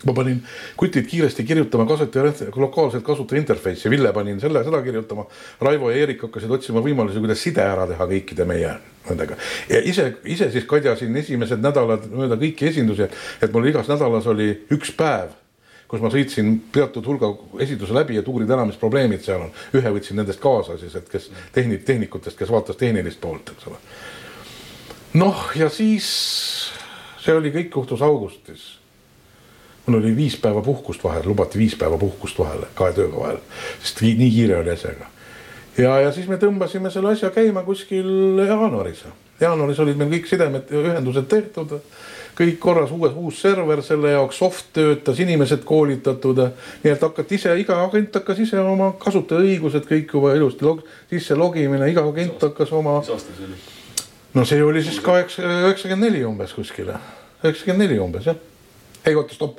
ma 0.00 0.14
panin 0.16 0.38
kutid 0.80 1.04
kiiresti 1.04 1.44
kirjutama 1.44 1.84
kasutaja 1.86 2.32
lokaalselt 2.56 3.04
kasutaja 3.04 3.40
interface'i, 3.40 3.90
Ville 3.90 4.12
panin 4.12 4.40
selle, 4.40 4.62
seda 4.64 4.80
kirjutama. 4.82 5.26
Raivo 5.60 5.90
ja 5.90 5.96
Eerik 5.96 6.22
hakkasid 6.24 6.50
otsima 6.50 6.80
võimalusi, 6.80 7.20
kuidas 7.20 7.42
side 7.42 7.60
ära 7.60 7.84
teha 7.86 8.06
kõikide 8.08 8.46
meie 8.48 8.70
nendega. 9.08 9.36
ja 9.68 9.82
ise, 9.84 10.14
ise 10.24 10.50
siis 10.50 10.64
kadjasin 10.64 11.16
esimesed 11.16 11.60
nädalad 11.60 12.08
mööda 12.14 12.40
kõiki 12.40 12.70
esindusi, 12.72 13.10
et 13.42 13.52
mul 13.52 13.68
igas 13.68 13.92
nädalas 13.92 14.26
oli 14.26 14.48
üks 14.72 14.96
päev 14.96 15.36
kus 15.90 16.00
ma 16.00 16.08
sõitsin 16.12 16.52
teatud 16.72 17.06
hulga 17.06 17.32
esinduse 17.64 17.94
läbi, 17.94 18.16
et 18.16 18.28
uurida 18.30 18.54
ära, 18.54 18.64
mis 18.64 18.78
probleemid 18.78 19.24
seal 19.26 19.42
on. 19.42 19.50
ühe 19.74 19.90
võtsin 19.90 20.20
nendest 20.22 20.40
kaasa 20.40 20.78
siis, 20.78 20.94
et 20.94 21.08
kes 21.10 21.28
tehnik, 21.52 21.82
tehnikutest, 21.84 22.38
kes 22.38 22.50
vaatas 22.50 22.78
tehnilist 22.78 23.20
poolt, 23.20 23.50
eks 23.56 23.66
ole 23.66 23.80
noh, 25.14 25.50
ja 25.56 25.68
siis 25.68 26.10
see 27.20 27.34
oli 27.36 27.52
kõik 27.54 27.74
juhtus 27.74 28.02
augustis. 28.02 28.76
mul 29.86 29.98
oli 29.98 30.12
viis 30.16 30.36
päeva 30.36 30.62
puhkust 30.62 31.04
vahel, 31.04 31.24
lubati 31.26 31.58
viis 31.58 31.74
päeva 31.76 31.98
puhkust 31.98 32.38
vahele, 32.38 32.68
kahe 32.74 32.92
tööga 32.94 33.16
vahel, 33.16 33.40
sest 33.82 34.02
nii 34.04 34.30
kiire 34.30 34.60
oli 34.60 34.70
asjaga. 34.70 35.10
ja, 35.78 36.00
ja 36.00 36.12
siis 36.12 36.28
me 36.28 36.36
tõmbasime 36.36 36.90
selle 36.90 37.12
asja 37.12 37.30
käima 37.30 37.62
kuskil 37.66 38.38
jaanuaris. 38.46 39.04
jaanuaris 39.40 39.80
olid 39.80 39.98
meil 39.98 40.12
kõik 40.14 40.30
sidemed 40.30 40.70
ja 40.70 40.84
ühendused 40.84 41.26
tehtud, 41.28 41.74
kõik 42.38 42.58
korras, 42.62 42.92
uus, 42.94 43.12
uus 43.16 43.40
server 43.42 43.82
selle 43.82 44.14
jaoks, 44.14 44.38
soft 44.38 44.70
töötas, 44.72 45.18
inimesed 45.20 45.64
koolitatud. 45.64 46.38
nii 46.84 46.92
et 46.92 47.02
hakati 47.02 47.34
ise, 47.34 47.58
iga 47.58 47.82
agent 47.84 48.14
hakkas 48.14 48.46
ise 48.46 48.62
oma 48.62 48.92
kasutajaõigused 49.02 49.90
kõik 49.90 50.14
juba 50.14 50.34
ilusti 50.38 50.64
log, 50.64 50.86
sisse 51.10 51.34
logimine, 51.34 51.90
iga 51.90 52.06
agent 52.06 52.48
hakkas 52.48 52.72
oma. 52.72 53.00
mis 53.00 53.10
aasta 53.10 53.36
see 53.36 53.50
oli? 53.50 53.79
No 54.34 54.44
see 54.44 54.62
oli 54.62 54.82
siis 54.84 55.00
kaheksa, 55.02 55.42
üheksakümmend 55.66 56.06
neli 56.06 56.24
umbes 56.26 56.52
kuskile, 56.54 56.98
üheksakümmend 57.42 57.84
neli 57.84 57.98
umbes 58.00 58.28
jah. 58.30 58.36
ei 59.06 59.16
oota, 59.16 59.34
stopp, 59.34 59.58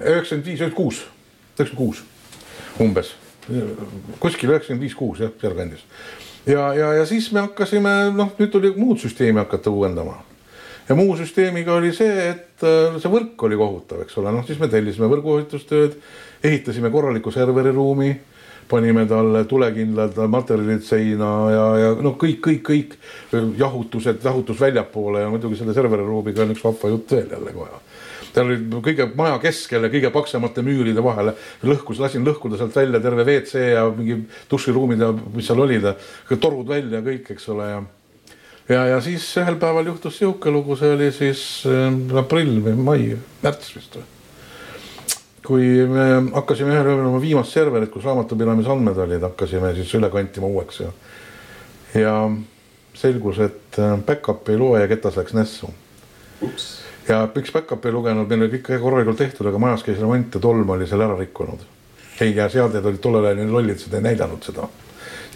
üheksakümmend 0.00 0.46
viis, 0.46 0.60
üheksakümmend 0.60 0.76
kuus, 0.76 1.00
üheksakümmend 1.58 1.78
kuus 1.78 2.04
umbes, 2.80 3.14
kuskil 4.20 4.54
üheksakümmend 4.54 4.86
viis, 4.86 4.94
kuus 4.98 5.24
jah, 5.24 5.32
sealkandis. 5.40 5.82
ja, 6.46 6.68
ja, 6.74 6.92
ja 7.00 7.06
siis 7.06 7.30
me 7.32 7.42
hakkasime, 7.46 7.96
noh, 8.14 8.34
nüüd 8.38 8.54
tuli 8.54 8.70
muud 8.76 9.02
süsteemi 9.02 9.42
hakata 9.42 9.70
uuendama. 9.70 10.20
ja 10.88 10.94
muu 10.94 11.16
süsteemiga 11.16 11.74
oli 11.74 11.92
see, 11.96 12.28
et 12.30 12.62
äh, 12.62 13.00
see 13.00 13.10
võrk 13.10 13.48
oli 13.48 13.58
kohutav, 13.58 14.04
eks 14.04 14.18
ole, 14.22 14.32
noh 14.34 14.46
siis 14.46 14.60
me 14.62 14.68
tellisime 14.70 15.10
võrguohutustööd, 15.10 15.98
ehitasime 16.44 16.90
korraliku 16.94 17.32
serveriruumi 17.34 18.14
panime 18.68 19.06
talle 19.08 19.44
tulekindlad 19.48 20.18
materjalid 20.30 20.84
seina 20.86 21.30
ja, 21.52 21.64
ja 21.80 21.90
noh, 22.04 22.16
kõik, 22.20 22.40
kõik, 22.44 22.62
kõik 22.66 22.94
jahutused, 23.58 24.22
jahutus 24.24 24.60
väljapoole 24.60 25.24
ja 25.24 25.32
muidugi 25.32 25.58
selle 25.60 25.74
serveriruumiga 25.76 26.44
on 26.44 26.54
üks 26.54 26.64
vahva 26.64 26.92
jutt 26.94 27.16
veel 27.16 27.34
jälle 27.36 27.56
kohe. 27.56 27.82
Seal 28.34 28.48
oli 28.50 28.80
kõige 28.82 29.06
maja 29.14 29.36
keskel 29.42 29.86
ja 29.86 29.90
kõige 29.92 30.10
paksemate 30.14 30.64
müüride 30.66 31.02
vahele, 31.04 31.36
lõhkus, 31.62 32.00
lasin 32.02 32.24
lõhkuda 32.26 32.58
sealt 32.58 32.74
välja 32.74 32.98
terve 33.02 33.26
WC 33.28 33.68
ja 33.76 33.84
mingi 33.94 34.24
duširuumid 34.50 35.04
ja 35.04 35.12
mis 35.14 35.46
seal 35.46 35.62
olid, 35.62 35.92
torud 36.34 36.66
välja 36.72 37.02
kõik, 37.04 37.30
eks 37.36 37.52
ole 37.54 37.68
ja 37.70 37.84
ja, 38.68 38.80
ja 38.94 38.98
siis 39.04 39.28
ühel 39.38 39.60
päeval 39.60 39.92
juhtus 39.92 40.18
sihuke 40.18 40.50
lugu, 40.50 40.76
see 40.80 40.96
oli 40.96 41.12
siis 41.14 41.44
äh, 41.68 41.86
aprill 42.18 42.58
või 42.64 42.74
mai, 42.80 43.00
märts 43.44 43.76
vist 43.76 44.00
või 44.00 44.13
kui 45.44 45.84
me 45.88 46.06
hakkasime 46.32 46.72
ühel 46.72 46.88
ööl 46.88 47.06
oma 47.10 47.20
viimast 47.20 47.52
serverit, 47.52 47.90
kus 47.92 48.06
raamatupidamise 48.08 48.70
andmed 48.72 48.98
olid, 49.04 49.22
hakkasime 49.26 49.74
siis 49.76 49.92
üle 49.98 50.08
kantima 50.12 50.48
uueks 50.48 50.80
ja. 50.80 50.92
ja 52.00 52.14
selgus, 52.96 53.40
et 53.44 53.78
äh, 53.82 53.96
back-up 54.06 54.48
ei 54.48 54.60
loe 54.60 54.80
ja 54.80 54.88
ketas 54.88 55.18
läks 55.20 55.36
nässu. 55.36 55.68
ja 57.08 57.20
miks 57.34 57.52
back-up 57.52 57.84
ei 57.84 57.92
lugenud, 57.92 58.28
meil 58.28 58.46
oli 58.46 58.56
kõik 58.56 58.80
korralikult 58.80 59.20
tehtud, 59.20 59.50
aga 59.50 59.60
majas 59.60 59.84
käis 59.84 60.00
remont 60.00 60.34
ja 60.34 60.40
tolm 60.40 60.70
oli 60.76 60.88
seal 60.88 61.04
ära 61.04 61.18
rikkunud. 61.18 61.66
ei, 62.20 62.32
ja 62.36 62.48
seadjad 62.48 62.86
olid 62.86 63.02
tollel 63.04 63.28
ajal 63.28 63.42
nii 63.42 63.52
lollid, 63.52 63.82
seda 63.84 64.00
ei 64.00 64.08
näidanud 64.08 64.48
seda. 64.48 64.70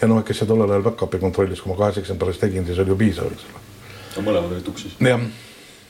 ja 0.00 0.08
noh, 0.08 0.22
kes 0.24 0.40
see 0.40 0.48
tollel 0.48 0.72
ajal 0.72 0.88
back-up'i 0.88 1.20
kontrollis, 1.20 1.60
kui 1.60 1.74
ma 1.74 1.82
kahes 1.82 2.00
eksemplaris 2.00 2.40
tegin, 2.40 2.64
siis 2.64 2.80
oli 2.80 2.96
ju 2.96 2.96
piisav, 3.04 3.28
eks 3.36 3.44
ole. 3.50 4.24
mõlemad 4.24 4.56
olid 4.56 4.64
tuksis? 4.70 4.96
jah 5.04 5.28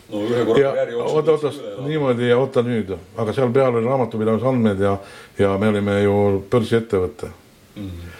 no 0.08 0.22
ühe 0.24 0.44
korra 0.44 0.70
karjääri 0.70 0.92
jooksul. 0.92 1.16
oota, 1.16 1.32
oota, 1.32 1.84
niimoodi 1.86 2.28
ja 2.28 2.38
oota 2.38 2.64
nüüd, 2.64 2.94
aga 3.16 3.34
seal 3.36 3.52
peal 3.52 3.76
oli 3.76 3.86
raamatupidamise 3.86 4.48
andmed 4.48 4.80
ja, 4.80 4.96
ja 5.38 5.52
me 5.60 5.70
olime 5.72 6.00
ju 6.02 6.16
börsiettevõte 6.50 7.28
mm. 7.28 7.86
-hmm. 7.86 8.18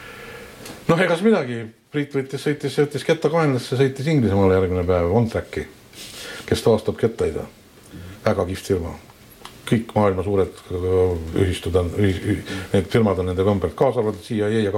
noh, 0.92 1.04
egas 1.06 1.24
midagi, 1.24 1.64
Priit 1.88 2.12
võttis, 2.12 2.42
sõitis, 2.44 2.74
sõitis 2.76 3.04
kettakaenlasse, 3.08 3.78
sõitis 3.80 4.08
Inglismaale 4.12 4.58
järgmine 4.58 4.82
päev, 4.84 5.06
OnTracki, 5.16 5.62
kes 6.44 6.64
taastab 6.66 6.98
kettaid 7.00 7.38
mm. 7.40 7.46
-hmm. 7.92 8.18
väga 8.26 8.44
kihvt 8.50 8.72
firma. 8.72 8.98
kõik 9.68 9.90
maailma 9.94 10.22
suured 10.24 10.60
ühistud 11.36 11.74
on, 11.76 11.90
need 11.96 12.86
firmad 12.88 13.18
on 13.18 13.26
nende 13.28 13.44
kombel, 13.44 13.70
kaasa 13.76 14.00
arvatud 14.00 14.24
CIA 14.24 14.48
ja 14.48 14.72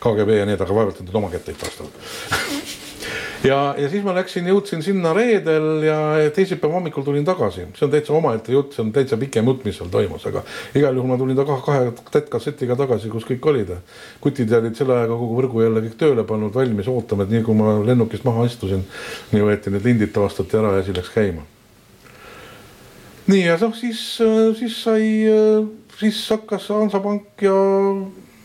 KGB 0.00 0.38
ja 0.38 0.46
need, 0.46 0.60
aga 0.60 0.74
vaevalt 0.74 1.00
nad 1.00 1.14
oma 1.14 1.28
kettaid 1.30 1.56
taastavad 1.60 1.92
ja, 3.44 3.74
ja 3.78 3.88
siis 3.90 4.04
ma 4.04 4.14
läksin, 4.16 4.46
jõudsin 4.50 4.82
sinna 4.84 5.12
reedel 5.16 5.84
ja 5.86 5.96
teisipäeva 6.34 6.78
hommikul 6.78 7.04
tulin 7.06 7.24
tagasi, 7.26 7.66
see 7.76 7.86
on 7.86 7.92
täitsa 7.92 8.14
omaette 8.16 8.54
jutt, 8.54 8.74
see 8.76 8.84
on 8.84 8.92
täitsa 8.94 9.18
pikem 9.20 9.48
jutt, 9.50 9.64
mis 9.66 9.78
seal 9.78 9.90
toimus, 9.92 10.26
aga 10.30 10.44
igal 10.78 10.96
juhul 10.98 11.10
ma 11.10 11.18
tulin 11.20 11.38
taga 11.38 11.58
kahe 11.66 11.92
tätkassetiga 12.14 12.76
tagasi, 12.78 13.10
kus 13.12 13.26
kõik 13.28 13.48
olid. 13.52 13.74
kutid 14.22 14.52
olid 14.58 14.78
selle 14.78 14.96
ajaga 14.96 15.18
kogu 15.18 15.38
võrgu 15.40 15.64
jälle 15.64 15.84
kõik 15.86 15.98
tööle 16.00 16.26
pannud, 16.28 16.54
valmis 16.54 16.88
ootama, 16.88 17.26
et 17.26 17.34
nii 17.34 17.44
kui 17.46 17.58
ma 17.58 17.78
lennukist 17.86 18.24
maha 18.28 18.46
istusin, 18.46 18.84
nii 19.32 19.46
võeti 19.46 19.74
need 19.74 19.86
lindid 19.86 20.14
taastati 20.14 20.58
ära 20.60 20.76
ja 20.76 20.84
asi 20.84 20.96
läks 20.96 21.12
käima. 21.14 21.46
nii 23.26 23.46
ja 23.46 23.58
noh, 23.60 23.74
siis, 23.76 24.02
siis 24.58 24.82
sai, 24.82 25.06
siis 25.98 26.26
hakkas 26.30 26.68
Hansapank 26.74 27.42
ja 27.42 27.56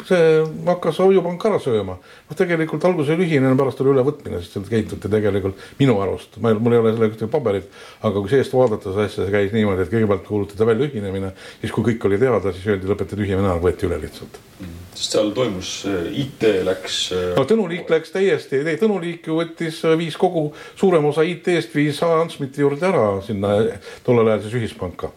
see 0.08 0.42
hakkas 0.68 1.00
hoiupank 1.04 1.46
ära 1.50 1.60
sööma. 1.62 1.98
noh, 2.30 2.38
tegelikult 2.38 2.86
alguses 2.88 3.14
oli 3.16 3.28
ühine, 3.28 3.54
pärast 3.60 3.82
oli 3.84 3.94
ülevõtmine, 3.96 4.42
sest 4.42 4.58
sealt 4.58 4.70
käituti 4.72 5.12
tegelikult 5.12 5.62
minu 5.80 5.98
arust, 6.04 6.40
ma 6.44 6.52
ei, 6.52 6.60
mul 6.60 6.78
ei 6.78 6.82
ole 6.82 6.94
selle 6.96 7.12
kohta 7.14 7.30
paberit, 7.32 7.70
aga 8.02 8.24
kui 8.24 8.32
seest 8.32 8.56
vaadata 8.56 8.94
seda 8.94 9.08
asja, 9.08 9.24
see 9.24 9.34
käis 9.34 9.56
niimoodi, 9.56 9.86
et 9.86 9.94
kõigepealt 9.94 10.26
kuulutati 10.28 10.68
välja 10.68 10.90
ühinemine, 10.90 11.34
siis 11.62 11.76
kui 11.76 11.86
kõik 11.90 12.10
oli 12.10 12.20
teada, 12.22 12.54
siis 12.56 12.68
öeldi, 12.72 12.90
lõpetati 12.92 13.24
ühinemine 13.24 13.52
ära, 13.52 13.64
võeti 13.64 13.90
üle 13.90 14.00
lihtsalt 14.02 14.40
mm.. 14.62 14.76
sest 14.96 15.18
seal 15.18 15.32
toimus 15.36 15.72
äh, 15.90 16.10
IT 16.24 16.48
läks. 16.68 17.00
Äh, 17.16 17.30
no 17.38 17.46
Tõnu 17.50 17.68
Liik 17.72 17.92
läks 17.92 18.14
täiesti, 18.16 18.64
Tõnu 18.82 19.00
Liik 19.04 19.28
ju 19.30 19.40
võttis, 19.42 19.82
äh, 19.86 19.98
viis 20.00 20.18
kogu 20.20 20.50
suurema 20.80 21.12
osa 21.12 21.26
IT-st 21.28 21.76
viis 21.76 22.02
Hans 22.06 22.38
Schmidti 22.38 22.64
juurde 22.64 22.88
ära 22.88 23.08
sinna 23.26 23.58
tollel 24.06 24.34
ajal 24.34 24.46
siis 24.46 24.60
ühispanka. 24.62 25.12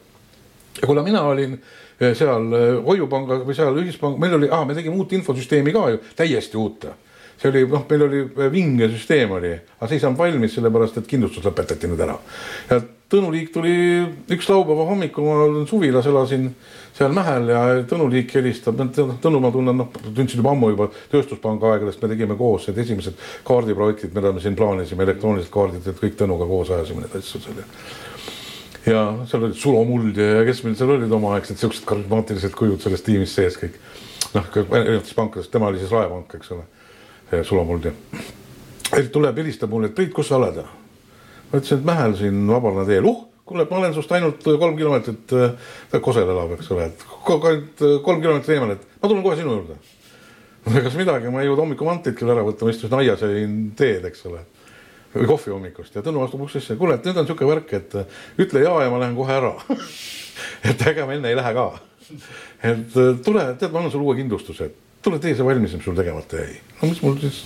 ja 0.80 0.86
kuna 0.86 1.02
mina 1.06 1.22
olin 1.28 1.58
seal 2.00 2.56
äh, 2.56 2.72
Hoiupanga 2.86 3.40
või 3.44 3.56
seal 3.56 3.76
ühispanga, 3.82 4.20
meil 4.20 4.38
oli 4.38 4.50
ah,, 4.50 4.64
me 4.68 4.76
tegime 4.76 4.96
uut 4.96 5.12
infosüsteemi 5.18 5.74
ka 5.76 5.88
ju, 5.94 6.02
täiesti 6.16 6.60
uut. 6.60 6.88
see 7.40 7.48
oli 7.48 7.64
noh, 7.68 7.84
meil 7.88 8.02
oli 8.04 8.22
äh, 8.24 8.48
vinge 8.52 8.88
süsteem 8.92 9.36
oli, 9.36 9.52
aga 9.78 9.88
see 9.88 10.00
ei 10.00 10.02
saanud 10.02 10.20
valmis, 10.20 10.54
sellepärast 10.56 11.00
et 11.00 11.06
kindlustus 11.10 11.44
lõpetati 11.44 11.90
nüüd 11.90 12.02
ära. 12.06 12.16
ja 12.70 12.80
Tõnu 13.10 13.32
Liik 13.34 13.48
tuli 13.50 13.72
üks 14.30 14.46
laupäeva 14.46 14.84
hommikul, 14.86 15.24
ma 15.26 15.62
suvilas, 15.66 16.06
elasin 16.06 16.44
seal 16.94 17.10
Mähel 17.10 17.48
ja 17.50 17.62
Tõnu 17.90 18.06
Liik 18.12 18.30
helistab, 18.38 18.78
Tõnu 18.94 19.40
ma 19.42 19.50
tunnen, 19.50 19.80
noh, 19.82 19.88
tundsin 20.14 20.38
juba 20.38 20.52
ammu 20.54 20.70
juba 20.70 20.86
Tööstuspanga 21.10 21.72
aegadest, 21.74 21.98
me 22.04 22.12
tegime 22.12 22.36
koos 22.38 22.68
need 22.70 22.78
esimesed 22.84 23.18
kaardiprojektid, 23.48 24.14
mida 24.14 24.30
me 24.30 24.44
siin 24.44 24.54
plaanisime, 24.54 25.02
elektroonilised 25.08 25.50
kaardid, 25.50 25.90
et 25.90 25.98
kõik 25.98 26.14
Tõnuga 26.22 26.46
koos 26.46 26.70
ajasime 26.70 27.02
neid 27.02 27.18
asju 27.18 27.42
seal 27.42 27.58
ja 27.64 27.66
seal 28.84 29.44
olid 29.44 29.56
Sulo 29.58 29.84
Muld 29.84 30.16
ja 30.20 30.44
kes 30.48 30.62
meil 30.64 30.76
seal 30.78 30.94
olid 30.96 31.12
omaaegsed 31.12 31.60
siuksed 31.60 31.86
karismaatilised 31.88 32.54
kujud 32.56 32.80
selles 32.82 33.04
tiimis 33.06 33.34
sees 33.36 33.58
kõik. 33.60 33.78
noh, 34.34 34.46
erinevates 34.56 35.14
pankades, 35.16 35.48
tema 35.52 35.68
oli 35.68 35.82
siis 35.82 35.92
Raepank, 35.92 36.36
eks 36.38 36.52
ole. 36.56 36.64
sulamuldi. 37.44 37.92
tuleb, 39.12 39.36
helistab 39.36 39.70
mulle, 39.70 39.90
et 39.90 39.94
Priit, 39.94 40.12
kus 40.14 40.28
sa 40.28 40.38
oled? 40.40 40.62
ma 40.62 41.58
ütlesin, 41.58 41.78
et 41.78 41.84
Mähel 41.84 42.16
siin 42.16 42.46
Vabarna 42.48 42.84
teel, 42.86 43.06
uh, 43.10 43.24
kuule, 43.50 43.66
ma 43.70 43.80
olen 43.80 43.94
sinust 43.94 44.12
ainult 44.14 44.44
kolm 44.46 44.76
kilomeetrit, 44.78 45.32
ta 45.90 46.00
Kosel 46.02 46.28
elab, 46.30 46.54
eks 46.54 46.70
ole, 46.70 46.86
et 46.86 47.02
aeg 47.26 47.80
kolm 48.06 48.22
kilomeetrit 48.22 48.54
eemal, 48.54 48.76
et 48.76 48.84
ma 49.02 49.10
tulen 49.10 49.24
kohe 49.24 49.38
sinu 49.38 49.56
juurde. 49.56 49.78
kas 50.84 50.94
midagi, 50.94 51.32
ma 51.32 51.42
ei 51.42 51.48
jõudnud 51.48 51.64
hommikumanteid 51.64 52.14
küll 52.18 52.30
ära 52.30 52.44
võtta, 52.46 52.66
ma 52.66 52.74
istusin 52.74 52.98
aias 53.00 53.24
ja 53.24 53.30
jõin 53.32 53.56
teed, 53.76 54.06
eks 54.06 54.22
ole. 54.30 54.44
Või 55.14 55.28
kohvi 55.30 55.52
hommikust 55.54 55.96
ja 55.96 56.02
Tõnu 56.06 56.22
astub 56.24 56.44
uksesse, 56.46 56.76
kuule, 56.78 56.98
et 56.98 57.06
nüüd 57.06 57.18
on 57.18 57.28
sihuke 57.28 57.48
värk, 57.48 57.72
et 57.78 57.96
ütle 58.40 58.62
ja 58.64 58.74
ja 58.84 58.90
ma 58.92 59.00
lähen 59.02 59.16
kohe 59.18 59.34
ära. 59.34 59.54
et 60.70 60.86
ega 60.86 61.06
ma 61.06 61.16
enne 61.16 61.32
ei 61.32 61.38
lähe 61.38 61.54
ka. 61.56 61.66
et 62.66 62.94
tule, 63.24 63.44
tead, 63.58 63.72
ma 63.72 63.82
annan 63.82 63.92
sulle 63.92 64.06
uue 64.06 64.16
kindlustuse, 64.18 64.70
tule 65.02 65.18
tee 65.22 65.34
see 65.34 65.46
valmis, 65.46 65.74
mis 65.76 65.84
sul 65.84 65.96
tegemata 65.98 66.42
jäi. 66.42 66.60
no 66.80 66.90
mis 66.90 67.02
mul 67.02 67.18
siis 67.22 67.42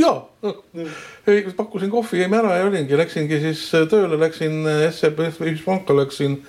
ja, 0.00 0.12
ei 1.26 1.46
pakkusin 1.56 1.90
kohvi, 1.90 2.22
jäime 2.22 2.38
ära 2.40 2.56
ja 2.58 2.66
olingi, 2.68 2.98
läksingi 2.98 3.40
siis 3.42 3.64
tööle, 3.90 4.18
läksin 4.20 4.62
SEB 4.94 5.24
Ühispanka, 5.28 5.96
läksin 5.96 6.40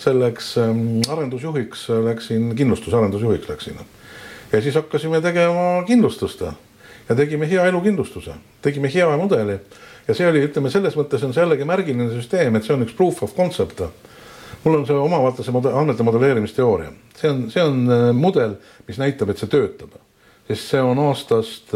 selleks 0.00 0.54
ähm, 0.60 1.00
arendusjuhiks, 1.12 1.88
läksin 2.06 2.54
kindlustusarendusjuhiks 2.56 3.48
läksin. 3.48 3.80
ja 4.52 4.60
siis 4.60 4.74
hakkasime 4.74 5.20
tegema 5.20 5.84
kindlustust 5.88 6.44
ja 7.10 7.18
tegime 7.18 7.48
hea 7.50 7.66
elukindlustuse, 7.68 8.38
tegime 8.62 8.90
hea 8.94 9.08
mudeli 9.18 9.58
ja 10.08 10.14
see 10.14 10.28
oli, 10.30 10.44
ütleme 10.46 10.70
selles 10.72 10.96
mõttes 10.98 11.24
on 11.26 11.34
see 11.34 11.42
jällegi 11.42 11.66
märgiline 11.68 12.08
süsteem, 12.14 12.56
et 12.56 12.66
see 12.66 12.76
on 12.76 12.86
üks 12.86 12.96
proof 12.96 13.24
of 13.26 13.34
concept. 13.36 13.82
mul 14.64 14.78
on 14.78 14.86
see 14.86 14.94
oma 14.96 15.18
vaata 15.22 15.42
see 15.42 15.52
mode- 15.52 15.74
andmete 15.74 16.06
modelleerimisteooria, 16.06 16.92
see 17.16 17.30
on, 17.30 17.50
see 17.50 17.64
on 17.64 17.82
äh, 17.90 18.06
mudel, 18.16 18.56
mis 18.88 19.02
näitab, 19.02 19.30
et 19.34 19.42
see 19.42 19.50
töötab 19.50 19.98
sest 20.50 20.72
see 20.72 20.82
on 20.82 20.98
aastast, 20.98 21.74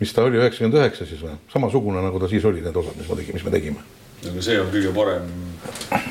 mis 0.00 0.12
ta 0.16 0.24
oli, 0.26 0.40
üheksakümmend 0.40 0.76
üheksa 0.80 1.06
siis 1.08 1.22
või, 1.24 1.36
samasugune 1.52 2.02
nagu 2.04 2.20
ta 2.20 2.28
siis 2.30 2.44
oli, 2.48 2.62
need 2.64 2.76
osad, 2.76 2.96
mis 2.98 3.08
ma 3.08 3.16
tegin, 3.20 3.36
mis 3.36 3.46
me 3.46 3.54
tegime. 3.54 3.84
aga 4.20 4.44
see 4.44 4.58
on 4.60 4.68
kõige 4.74 4.92
parem 4.96 5.30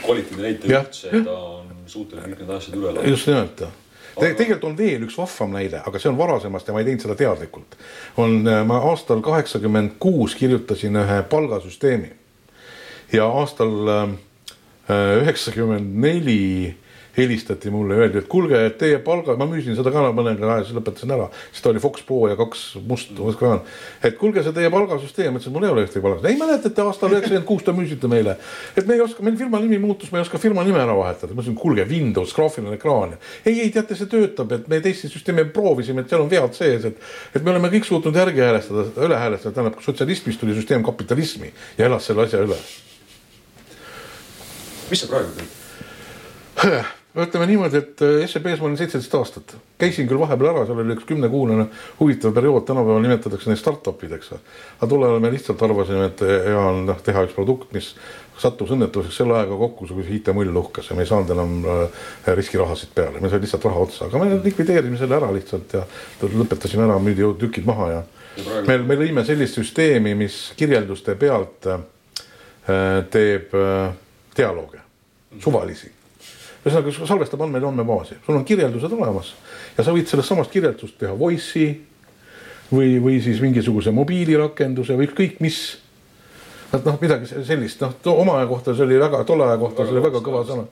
kvaliteedi 0.06 0.46
näitaja 0.46 0.82
üldse, 0.82 1.22
ta 1.28 1.38
on 1.60 1.70
suuteline 1.90 2.32
kõik 2.32 2.42
need 2.44 2.56
asjad 2.58 2.80
üle 2.80 2.94
laadima. 2.96 3.14
just 3.14 3.30
nimelt 3.30 3.64
Te,. 4.20 4.34
tegelikult 4.34 4.70
on 4.72 4.78
veel 4.78 5.06
üks 5.08 5.18
vahvam 5.18 5.56
näide, 5.56 5.82
aga 5.86 6.00
see 6.00 6.12
on 6.12 6.18
varasemast 6.20 6.68
ja 6.68 6.76
ma 6.76 6.84
ei 6.84 6.90
teinud 6.90 7.06
seda 7.06 7.16
teadlikult. 7.20 7.78
on, 8.18 8.42
ma 8.68 8.80
aastal 8.92 9.22
kaheksakümmend 9.26 9.98
kuus 10.00 10.36
kirjutasin 10.40 11.00
ühe 11.00 11.22
palgasüsteemi 11.30 12.12
ja 13.14 13.26
aastal 13.26 13.94
äh, 13.96 14.10
üheksakümmend 15.24 15.96
neli 16.02 16.76
helistati 17.18 17.72
mulle, 17.74 17.98
öeldi, 18.00 18.22
et 18.22 18.28
kuulge, 18.30 18.60
et 18.70 18.78
teie 18.80 19.00
palga, 19.04 19.36
ma 19.40 19.48
müüsin 19.50 19.76
seda 19.78 19.92
ka 19.94 20.04
mõnega 20.16 20.50
aja, 20.54 20.66
siis 20.68 20.78
lõpetasin 20.78 21.14
ära, 21.16 21.28
siis 21.52 21.64
ta 21.64 21.72
oli 21.72 21.82
Fox 21.84 22.04
Pro 22.08 22.22
ja 22.30 22.38
kaks 22.40 22.64
must, 22.88 23.12
et 24.06 24.18
kuulge, 24.20 24.44
see 24.46 24.56
teie 24.56 24.72
palgasüsteem, 24.74 25.38
ütlesin, 25.40 25.54
mul 25.56 25.68
ei 25.68 25.74
ole 25.74 25.86
ühtegi 25.88 26.04
palga, 26.04 26.24
ei 26.30 26.38
mäletate 26.40 26.86
aastal 26.86 27.16
üheksakümmend 27.16 27.48
kuus 27.50 27.66
te 27.66 27.74
müüsite 27.76 28.12
meile, 28.12 28.38
et 28.78 28.88
me 28.88 28.98
ei 28.98 29.04
oska, 29.04 29.24
meil 29.26 29.38
firma 29.40 29.62
nimi 29.64 29.80
muutus, 29.82 30.12
me 30.14 30.22
ei 30.22 30.26
oska 30.28 30.42
firma 30.42 30.66
nime 30.68 30.82
ära 30.82 30.96
vahetada, 30.98 31.34
ma 31.34 31.42
ütlesin, 31.42 31.58
kuulge, 31.60 31.88
Windows, 31.90 32.34
graafiline 32.38 32.78
ekraan. 32.78 33.18
ei, 33.46 33.60
ei 33.66 33.72
teate, 33.74 33.98
see 33.98 34.12
töötab, 34.12 34.54
et 34.56 34.70
me 34.72 34.82
teisi 34.84 35.10
süsteeme 35.12 35.48
proovisime, 35.54 36.06
et 36.06 36.14
seal 36.14 36.24
on 36.24 36.32
vead 36.32 36.54
sees, 36.58 36.86
et, 36.92 37.02
et 37.34 37.44
me 37.44 37.56
oleme 37.56 37.72
kõik 37.74 37.90
suutnud 37.90 38.16
järgi 38.16 38.46
häälestada, 38.46 38.86
üle 39.06 39.18
häälestada, 39.20 39.56
tähendab 39.56 39.82
sotsialismist 39.84 40.40
tuli 40.42 40.56
süsteem 40.58 40.86
kapitalismi 40.86 41.52
ja 41.78 41.90
elas 41.90 42.08
selle 42.10 42.28
asja 42.28 42.44
üle. 42.46 42.60
Mis 44.90 45.04
sa 45.04 45.10
praegu 45.12 45.36
teed? 45.38 45.58
ütleme 47.18 47.48
niimoodi, 47.50 47.80
et 47.80 48.02
SEB-s 48.30 48.62
ma 48.62 48.68
olen 48.68 48.78
seitseteist 48.78 49.16
aastat, 49.18 49.56
käisin 49.82 50.08
küll 50.10 50.20
vahepeal 50.22 50.52
ära, 50.52 50.66
seal 50.68 50.82
oli 50.84 50.94
üks 50.94 51.08
kümnekuunane 51.10 51.66
huvitav 52.00 52.36
periood, 52.36 52.68
tänapäeval 52.68 53.02
nimetatakse 53.02 53.50
neid 53.50 53.62
startup'ideks. 53.62 54.36
aga 54.36 54.90
tol 54.92 55.06
ajal 55.08 55.24
me 55.24 55.32
lihtsalt 55.34 55.64
arvasime, 55.66 56.06
et 56.12 56.22
hea 56.22 56.60
on 56.62 56.86
noh 56.86 57.02
teha 57.06 57.26
üks 57.26 57.34
produkt, 57.34 57.74
mis 57.74 57.96
sattus 58.40 58.72
õnnetuseks 58.76 59.20
selle 59.20 59.36
ajaga 59.40 59.58
kokku, 59.58 59.90
kui 59.90 60.06
see 60.06 60.20
IT-mull 60.20 60.62
uhkas 60.62 60.92
ja 60.92 60.96
me 60.96 61.04
ei 61.04 61.10
saanud 61.10 61.34
enam 61.34 61.58
äh, 61.66 62.06
riskirahasid 62.38 62.94
peale, 62.96 63.20
meil 63.20 63.34
sai 63.34 63.42
lihtsalt 63.44 63.68
raha 63.68 63.84
otsa, 63.88 64.06
aga 64.06 64.22
me 64.22 64.40
likvideerisime 64.46 65.02
selle 65.02 65.18
ära 65.18 65.34
lihtsalt 65.34 65.76
ja 65.76 65.84
lõpetasime 66.24 66.86
ära, 66.86 67.02
müüdi 67.04 67.28
tükid 67.42 67.68
maha 67.70 67.92
ja 67.98 68.08
Ja 68.40 68.62
me, 68.64 68.78
me 68.88 68.96
lõime 68.96 69.24
sellist 69.28 69.58
süsteemi, 69.58 70.14
mis 70.16 70.36
kirjelduste 70.56 71.18
pealt 71.20 71.66
äh, 71.68 71.82
teeb 73.12 73.56
äh, 73.58 73.90
dialoogi, 74.38 74.80
suvalisi 75.44 75.90
ühesõnaga, 76.66 76.94
salvestab 77.08 77.44
andmeid 77.46 77.64
andmebaasi, 77.64 78.20
sul 78.26 78.40
on 78.40 78.48
kirjeldused 78.48 78.94
olemas. 78.98 79.34
Ja 79.78 79.86
sa 79.86 79.94
võid 79.96 80.10
sellest 80.12 80.32
samast 80.32 80.52
kirjeldusest 80.52 81.00
teha 81.00 81.14
voice'i 81.18 81.70
või, 82.72 82.98
või 83.04 83.22
siis 83.24 83.40
mingisuguse 83.44 83.94
mobiilirakenduse 83.96 84.98
või 84.98 85.10
ükskõik 85.10 85.40
mis. 85.44 85.80
et 86.74 86.86
noh, 86.86 87.00
midagi 87.02 87.26
sellist, 87.48 87.82
noh, 87.82 87.96
oma 88.14 88.38
aja 88.38 88.48
kohta 88.48 88.76
see 88.76 88.86
oli 88.86 89.00
väga, 89.02 89.24
tolle 89.26 89.48
aja 89.48 89.58
kohta 89.58 89.86
see 89.86 89.96
oli 89.96 90.04
väga 90.06 90.22
kõva 90.26 90.44
sõna, 90.46 90.68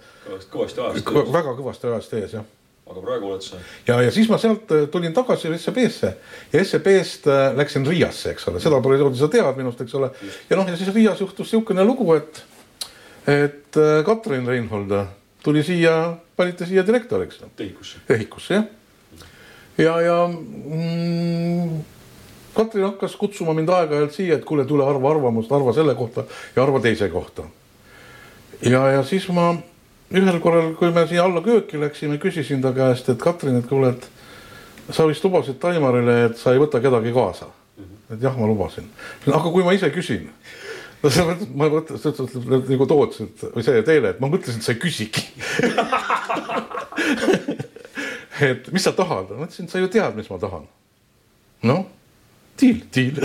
kõvasti 0.52 0.84
ajast. 0.84 1.12
väga 1.34 1.56
kõvasti 1.58 1.92
ajast 1.92 2.14
ees 2.20 2.38
jah. 2.38 2.54
Aga 2.88 3.02
praegu 3.04 3.28
oled 3.28 3.44
sa, 3.44 3.58
ja, 3.84 3.98
ja 4.00 4.12
siis 4.16 4.30
ma 4.32 4.38
sealt 4.40 4.70
äh, 4.72 4.86
tulin 4.88 5.12
tagasi 5.12 5.50
SEB-sse 5.60 6.12
ja 6.54 6.62
SEB-st 6.64 7.26
äh, 7.28 7.50
läksin 7.58 7.84
Riiasse, 7.84 8.32
eks 8.32 8.48
ole, 8.48 8.62
seda 8.64 8.80
perioodi 8.84 9.20
sa 9.20 9.28
tead 9.32 9.60
minust, 9.60 9.82
eks 9.84 9.96
ole. 10.00 10.08
ja 10.48 10.56
noh, 10.56 10.70
ja 10.70 10.78
siis 10.80 10.94
Riias 10.96 11.20
juhtus 11.20 11.50
niisugune 11.50 11.84
lugu, 11.84 12.08
et, 12.16 12.40
et 13.28 13.82
äh, 13.82 14.06
Katrin 14.08 14.48
Reinhold 14.48 14.96
tuli 15.48 15.64
siia, 15.64 16.18
panite 16.36 16.66
siia 16.68 16.84
direktoriks 16.88 17.40
tehikusse. 17.56 17.98
ehikusse 18.10 18.54
jah. 18.54 18.66
ja, 19.78 20.02
ja 20.02 20.18
mm, 20.28 21.70
Katrin 22.54 22.84
hakkas 22.84 23.16
kutsuma 23.16 23.54
mind 23.56 23.72
aeg-ajalt 23.72 24.12
siia, 24.12 24.36
et 24.36 24.44
kuule, 24.46 24.66
tule 24.68 24.84
arva 24.84 25.14
arvamust, 25.14 25.52
arva 25.56 25.72
selle 25.74 25.96
kohta 25.96 26.26
ja 26.56 26.64
arva 26.64 26.82
teise 26.84 27.08
kohta. 27.10 27.48
ja, 28.62 28.82
ja 28.98 29.06
siis 29.08 29.30
ma 29.32 29.54
ühel 30.12 30.42
korral, 30.44 30.74
kui 30.76 30.92
me 30.92 31.08
siia 31.08 31.24
alla 31.24 31.40
kööki 31.46 31.80
läksime, 31.80 32.20
küsisin 32.20 32.60
ta 32.62 32.74
käest, 32.76 33.08
et 33.08 33.24
Katrin, 33.24 33.62
et 33.62 33.72
kuule, 33.72 33.94
et 33.96 34.92
sa 34.92 35.08
vist 35.08 35.24
lubasid 35.24 35.62
Taimarile, 35.64 36.26
et 36.26 36.36
sa 36.44 36.52
ei 36.52 36.60
võta 36.60 36.84
kedagi 36.84 37.16
kaasa. 37.16 37.48
et 38.12 38.20
jah, 38.20 38.36
ma 38.36 38.52
lubasin, 38.52 38.92
aga 39.32 39.48
kui 39.48 39.64
ma 39.64 39.80
ise 39.80 39.96
küsin 39.96 40.28
no 41.04 41.12
sa 41.14 41.26
mõtled, 41.28 41.52
ma 41.58 41.68
mõtlesin, 41.72 42.32
nagu 42.72 42.88
Toots, 42.90 43.18
et 43.26 43.44
või 43.54 43.64
see 43.66 43.84
teile, 43.88 44.08
et 44.14 44.20
ma 44.24 44.28
mõtlesin, 44.32 44.62
et 44.62 44.66
sa 44.66 44.74
ei 44.74 44.82
küsigi. 44.82 45.24
et 48.50 48.64
mis 48.74 48.84
sa 48.86 48.92
tahad, 48.98 49.26
ma 49.38 49.44
ütlesin, 49.48 49.70
sa 49.72 49.82
ju 49.82 49.88
tead, 49.94 50.14
mis 50.18 50.30
ma 50.32 50.38
tahan. 50.42 50.64
noh, 51.68 51.84
deal, 52.62 52.80
deal 52.94 53.16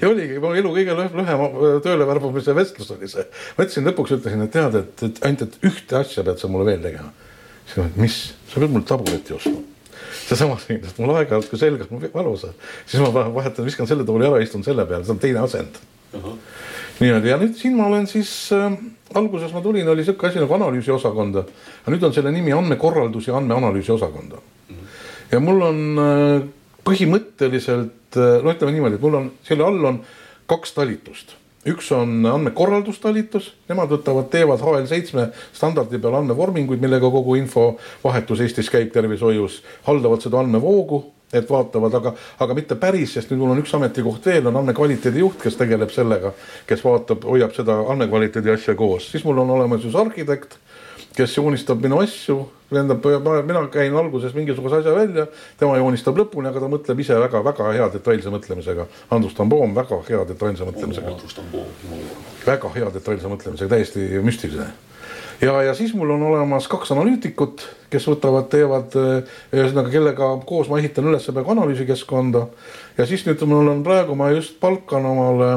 ja 0.00 0.06
oligi 0.10 0.34
mu 0.42 0.48
elu 0.58 0.70
kõige 0.74 0.92
lühem 0.98 1.14
lühem 1.20 1.38
tööle 1.84 2.04
värbamise 2.08 2.52
vestlus 2.56 2.90
oli 2.94 3.08
see. 3.10 3.24
ma 3.56 3.60
ütlesin 3.66 3.86
lõpuks 3.86 4.10
ütlesin, 4.18 4.44
et 4.46 4.52
tead, 4.54 4.72
et, 4.80 4.94
et 5.06 5.16
ainult, 5.26 5.42
et 5.46 5.54
ühte 5.70 5.92
asja 5.98 6.20
pead 6.26 6.38
sa 6.42 6.46
mulle 6.50 6.64
veel 6.72 6.82
tegema. 6.84 7.10
siis 7.66 7.76
ma, 7.80 7.84
et 7.90 7.96
mis, 8.02 8.16
sa 8.50 8.54
pead 8.62 8.72
mulle 8.74 8.88
tabureti 8.88 9.30
ostma. 9.38 9.60
seesama 10.28 10.56
siin, 10.62 10.80
sest 10.84 10.98
mul 11.02 11.14
aeg-ajalt, 11.16 11.48
kui 11.50 11.58
selg 11.60 11.80
on 11.86 11.90
valus, 12.14 12.42
siis 12.86 13.00
ma 13.02 13.08
vahetan, 13.14 13.66
viskan 13.66 13.86
selle 13.90 14.04
tooli 14.08 14.24
ära, 14.28 14.38
istun 14.44 14.62
selle 14.66 14.84
peale, 14.90 15.04
see 15.06 15.16
on 15.16 15.22
teine 15.22 15.40
asend 15.46 15.74
niimoodi 16.98 17.30
ja 17.30 17.38
nüüd 17.38 17.56
siin 17.58 17.76
ma 17.78 17.86
olen 17.86 18.06
siis 18.10 18.30
äh,, 18.54 18.76
alguses 19.14 19.52
ma 19.54 19.62
tulin, 19.64 19.88
oli 19.88 20.04
sihuke 20.04 20.28
asi 20.28 20.40
nagu 20.42 20.54
analüüsiosakonda, 20.58 21.44
aga 21.82 21.94
nüüd 21.94 22.06
on 22.08 22.14
selle 22.14 22.32
nimi 22.34 22.54
andmekorraldus 22.56 23.28
ja 23.30 23.36
andmeanalüüsi 23.38 23.92
osakonda. 23.94 24.42
ja 25.32 25.40
mul 25.40 25.62
on 25.62 25.82
äh, 26.02 26.46
põhimõtteliselt 26.86 28.16
äh, 28.18 28.38
no 28.42 28.54
ütleme 28.54 28.74
niimoodi, 28.74 28.98
et 28.98 29.04
mul 29.04 29.20
on 29.20 29.28
selle 29.46 29.66
all 29.66 29.92
on 29.92 30.00
kaks 30.48 30.74
talitust, 30.74 31.36
üks 31.68 31.92
on 31.92 32.24
andmekorraldustalitus, 32.26 33.52
nemad 33.68 33.92
võtavad, 33.92 34.30
teevad 34.32 34.64
HL7 34.64 35.28
standardi 35.52 36.00
peal 36.00 36.18
andmevorminguid, 36.22 36.80
millega 36.82 37.10
kogu 37.12 37.36
infovahetus 37.38 38.42
Eestis 38.42 38.72
käib 38.72 38.90
tervishoius, 38.94 39.62
haldavad 39.86 40.24
seda 40.24 40.40
andmevoogu 40.42 41.04
et 41.32 41.50
vaatavad, 41.50 41.94
aga, 41.94 42.14
aga 42.40 42.56
mitte 42.56 42.76
päris, 42.80 43.12
sest 43.16 43.32
nüüd 43.32 43.42
mul 43.42 43.52
on 43.52 43.62
üks 43.62 43.74
ametikoht 43.76 44.28
veel, 44.30 44.48
on 44.48 44.60
andmekvaliteedi 44.62 45.20
juht, 45.24 45.40
kes 45.42 45.58
tegeleb 45.60 45.92
sellega, 45.92 46.32
kes 46.68 46.84
vaatab, 46.84 47.26
hoiab 47.28 47.52
seda 47.56 47.82
andmekvaliteedi 47.92 48.54
asja 48.54 48.76
koos, 48.78 49.10
siis 49.12 49.26
mul 49.28 49.42
on 49.44 49.52
olemas 49.58 49.84
üks 49.84 49.98
arhitekt, 49.98 50.56
kes 51.18 51.36
joonistab 51.36 51.82
minu 51.82 52.00
asju, 52.00 52.38
tähendab, 52.70 53.04
mina 53.44 53.64
käin 53.72 53.96
alguses 53.96 54.34
mingisuguse 54.36 54.80
asja 54.80 54.94
välja, 54.94 55.26
tema 55.60 55.76
joonistab 55.80 56.16
lõpuni, 56.20 56.48
aga 56.48 56.62
ta 56.64 56.72
mõtleb 56.72 57.04
ise 57.04 57.20
väga-väga 57.20 57.72
hea 57.74 57.88
detailse 57.92 58.32
mõtlemisega. 58.32 58.86
Andrus 59.16 59.36
Tamboom 59.36 59.74
väga 59.76 60.00
hea 60.08 60.24
detailse 60.28 60.68
mõtlemisega, 60.68 61.16
Andrus 61.16 61.36
Tambov, 61.36 61.72
jumal. 61.84 62.04
väga 62.46 62.76
hea 62.76 62.92
detailse 62.94 63.32
mõtlemisega, 63.34 63.74
täiesti 63.74 64.22
müstiline 64.24 64.70
ja, 65.40 65.62
ja 65.62 65.74
siis 65.74 65.94
mul 65.94 66.10
on 66.10 66.22
olemas 66.22 66.68
kaks 66.68 66.92
analüütikut, 66.92 67.64
kes 67.90 68.06
võtavad, 68.10 68.48
teevad 68.52 68.94
eh, 68.98 69.34
ühesõnaga, 69.54 69.90
kellega 69.92 70.30
koos 70.46 70.70
ma 70.70 70.78
ehitan 70.80 71.08
üles 71.10 71.26
praegu 71.30 71.54
analüüsikeskkonda. 71.54 72.46
ja 72.98 73.06
siis 73.06 73.26
nüüd 73.26 73.42
mul 73.46 73.72
on 73.74 73.82
praegu, 73.86 74.16
ma 74.18 74.30
just 74.34 74.58
palkan 74.60 75.06
omale 75.06 75.52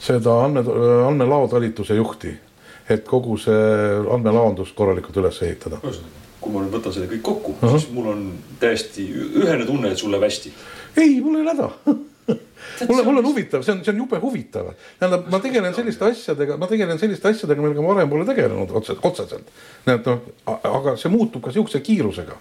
seda 0.00 0.36
andme, 0.44 0.62
andmelao 1.06 1.48
talituse 1.50 1.98
juhti, 1.98 2.32
et 2.88 3.04
kogu 3.06 3.36
see 3.38 3.64
andmelaondus 4.14 4.72
korralikult 4.76 5.16
üles 5.16 5.42
ehitada. 5.42 5.80
kui 6.40 6.52
ma 6.54 6.62
nüüd 6.62 6.76
võtan 6.78 6.94
selle 6.94 7.10
kõik 7.10 7.22
kokku 7.22 7.56
uh, 7.56 7.62
-huh. 7.62 7.78
siis 7.78 7.90
mul 7.92 8.12
on 8.12 8.28
täiesti 8.60 9.08
ühene 9.12 9.66
tunne, 9.66 9.90
et 9.90 9.98
sul 9.98 10.10
läheb 10.10 10.28
hästi. 10.30 10.52
ei, 10.96 11.20
mul 11.20 11.36
ei 11.36 11.42
ole 11.42 11.54
häda 11.54 11.70
mulle, 12.88 13.04
mul 13.06 13.20
on 13.22 13.28
huvitav, 13.30 13.64
see 13.66 13.76
on, 13.76 13.84
see 13.84 13.94
on 13.94 14.02
jube 14.04 14.22
huvitav. 14.22 14.72
tähendab, 15.00 15.28
ma 15.32 15.42
tegelen 15.44 15.76
selliste 15.76 16.08
asjadega, 16.08 16.56
ma 16.60 16.70
tegelen 16.70 17.00
selliste 17.00 17.32
asjadega, 17.32 17.64
millega 17.64 17.84
ma 17.84 17.94
varem 17.94 18.10
pole 18.12 18.26
tegelenud 18.28 18.74
otse, 18.80 18.98
otseselt. 19.02 19.52
noh, 19.88 20.18
aga 20.46 20.96
see 21.00 21.12
muutub 21.12 21.44
ka 21.44 21.54
sihukese 21.54 21.84
kiirusega 21.84 22.38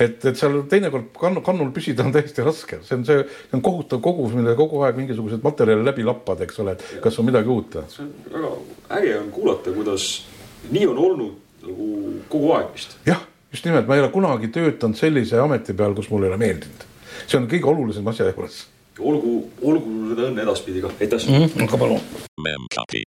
et, 0.00 0.24
et 0.24 0.38
seal 0.38 0.62
teinekord 0.70 1.10
kannu, 1.18 1.42
kannul 1.44 1.72
püsida 1.74 2.04
on 2.06 2.12
täiesti 2.14 2.44
raske, 2.44 2.80
see 2.86 2.98
on 2.98 3.04
see, 3.08 3.24
see 3.26 3.58
on 3.58 3.64
kohutav 3.64 4.02
kogus, 4.04 4.34
mille 4.36 4.54
kogu 4.58 4.82
aeg 4.86 4.98
mingisuguseid 5.00 5.44
materjale 5.44 5.84
läbi 5.86 6.06
lappad, 6.06 6.42
eks 6.46 6.60
ole, 6.62 6.76
et 6.76 7.02
kas 7.04 7.18
on 7.20 7.28
midagi 7.28 7.52
uut. 7.52 7.78
see 7.92 8.04
on 8.04 8.12
väga 8.32 8.52
äge 8.98 9.14
on 9.20 9.30
kuulata, 9.34 9.74
kuidas 9.76 10.08
nii 10.70 10.86
on 10.90 11.02
olnud 11.06 11.66
nagu 11.66 11.88
kogu 12.32 12.54
aeg 12.58 12.72
vist. 12.74 12.96
jah, 13.08 13.22
just 13.52 13.68
nimelt, 13.68 13.88
ma 13.88 13.98
ei 13.98 14.04
ole 14.04 14.12
kunagi 14.14 14.52
töötanud 14.54 14.98
sellise 14.98 15.40
ameti 15.42 15.76
peal, 15.78 15.96
kus 15.98 16.10
mulle 16.12 16.28
ei 16.28 16.34
ole 16.34 16.42
meeldinud. 16.42 16.86
see 17.26 17.38
on 17.40 17.48
kõige 17.50 17.70
olulisem 17.74 18.08
asja 18.12 18.30
juures. 18.30 18.64
Olgu, 18.98 19.38
olgu 19.62 19.94
seda 20.10 20.28
õnne 20.28 20.44
edaspidi 20.44 20.84
ka, 20.84 20.92
aitäh 21.00 21.24
mm. 21.28 21.48
-hmm. 21.48 21.64
aga 21.68 21.80
palun. 21.84 23.11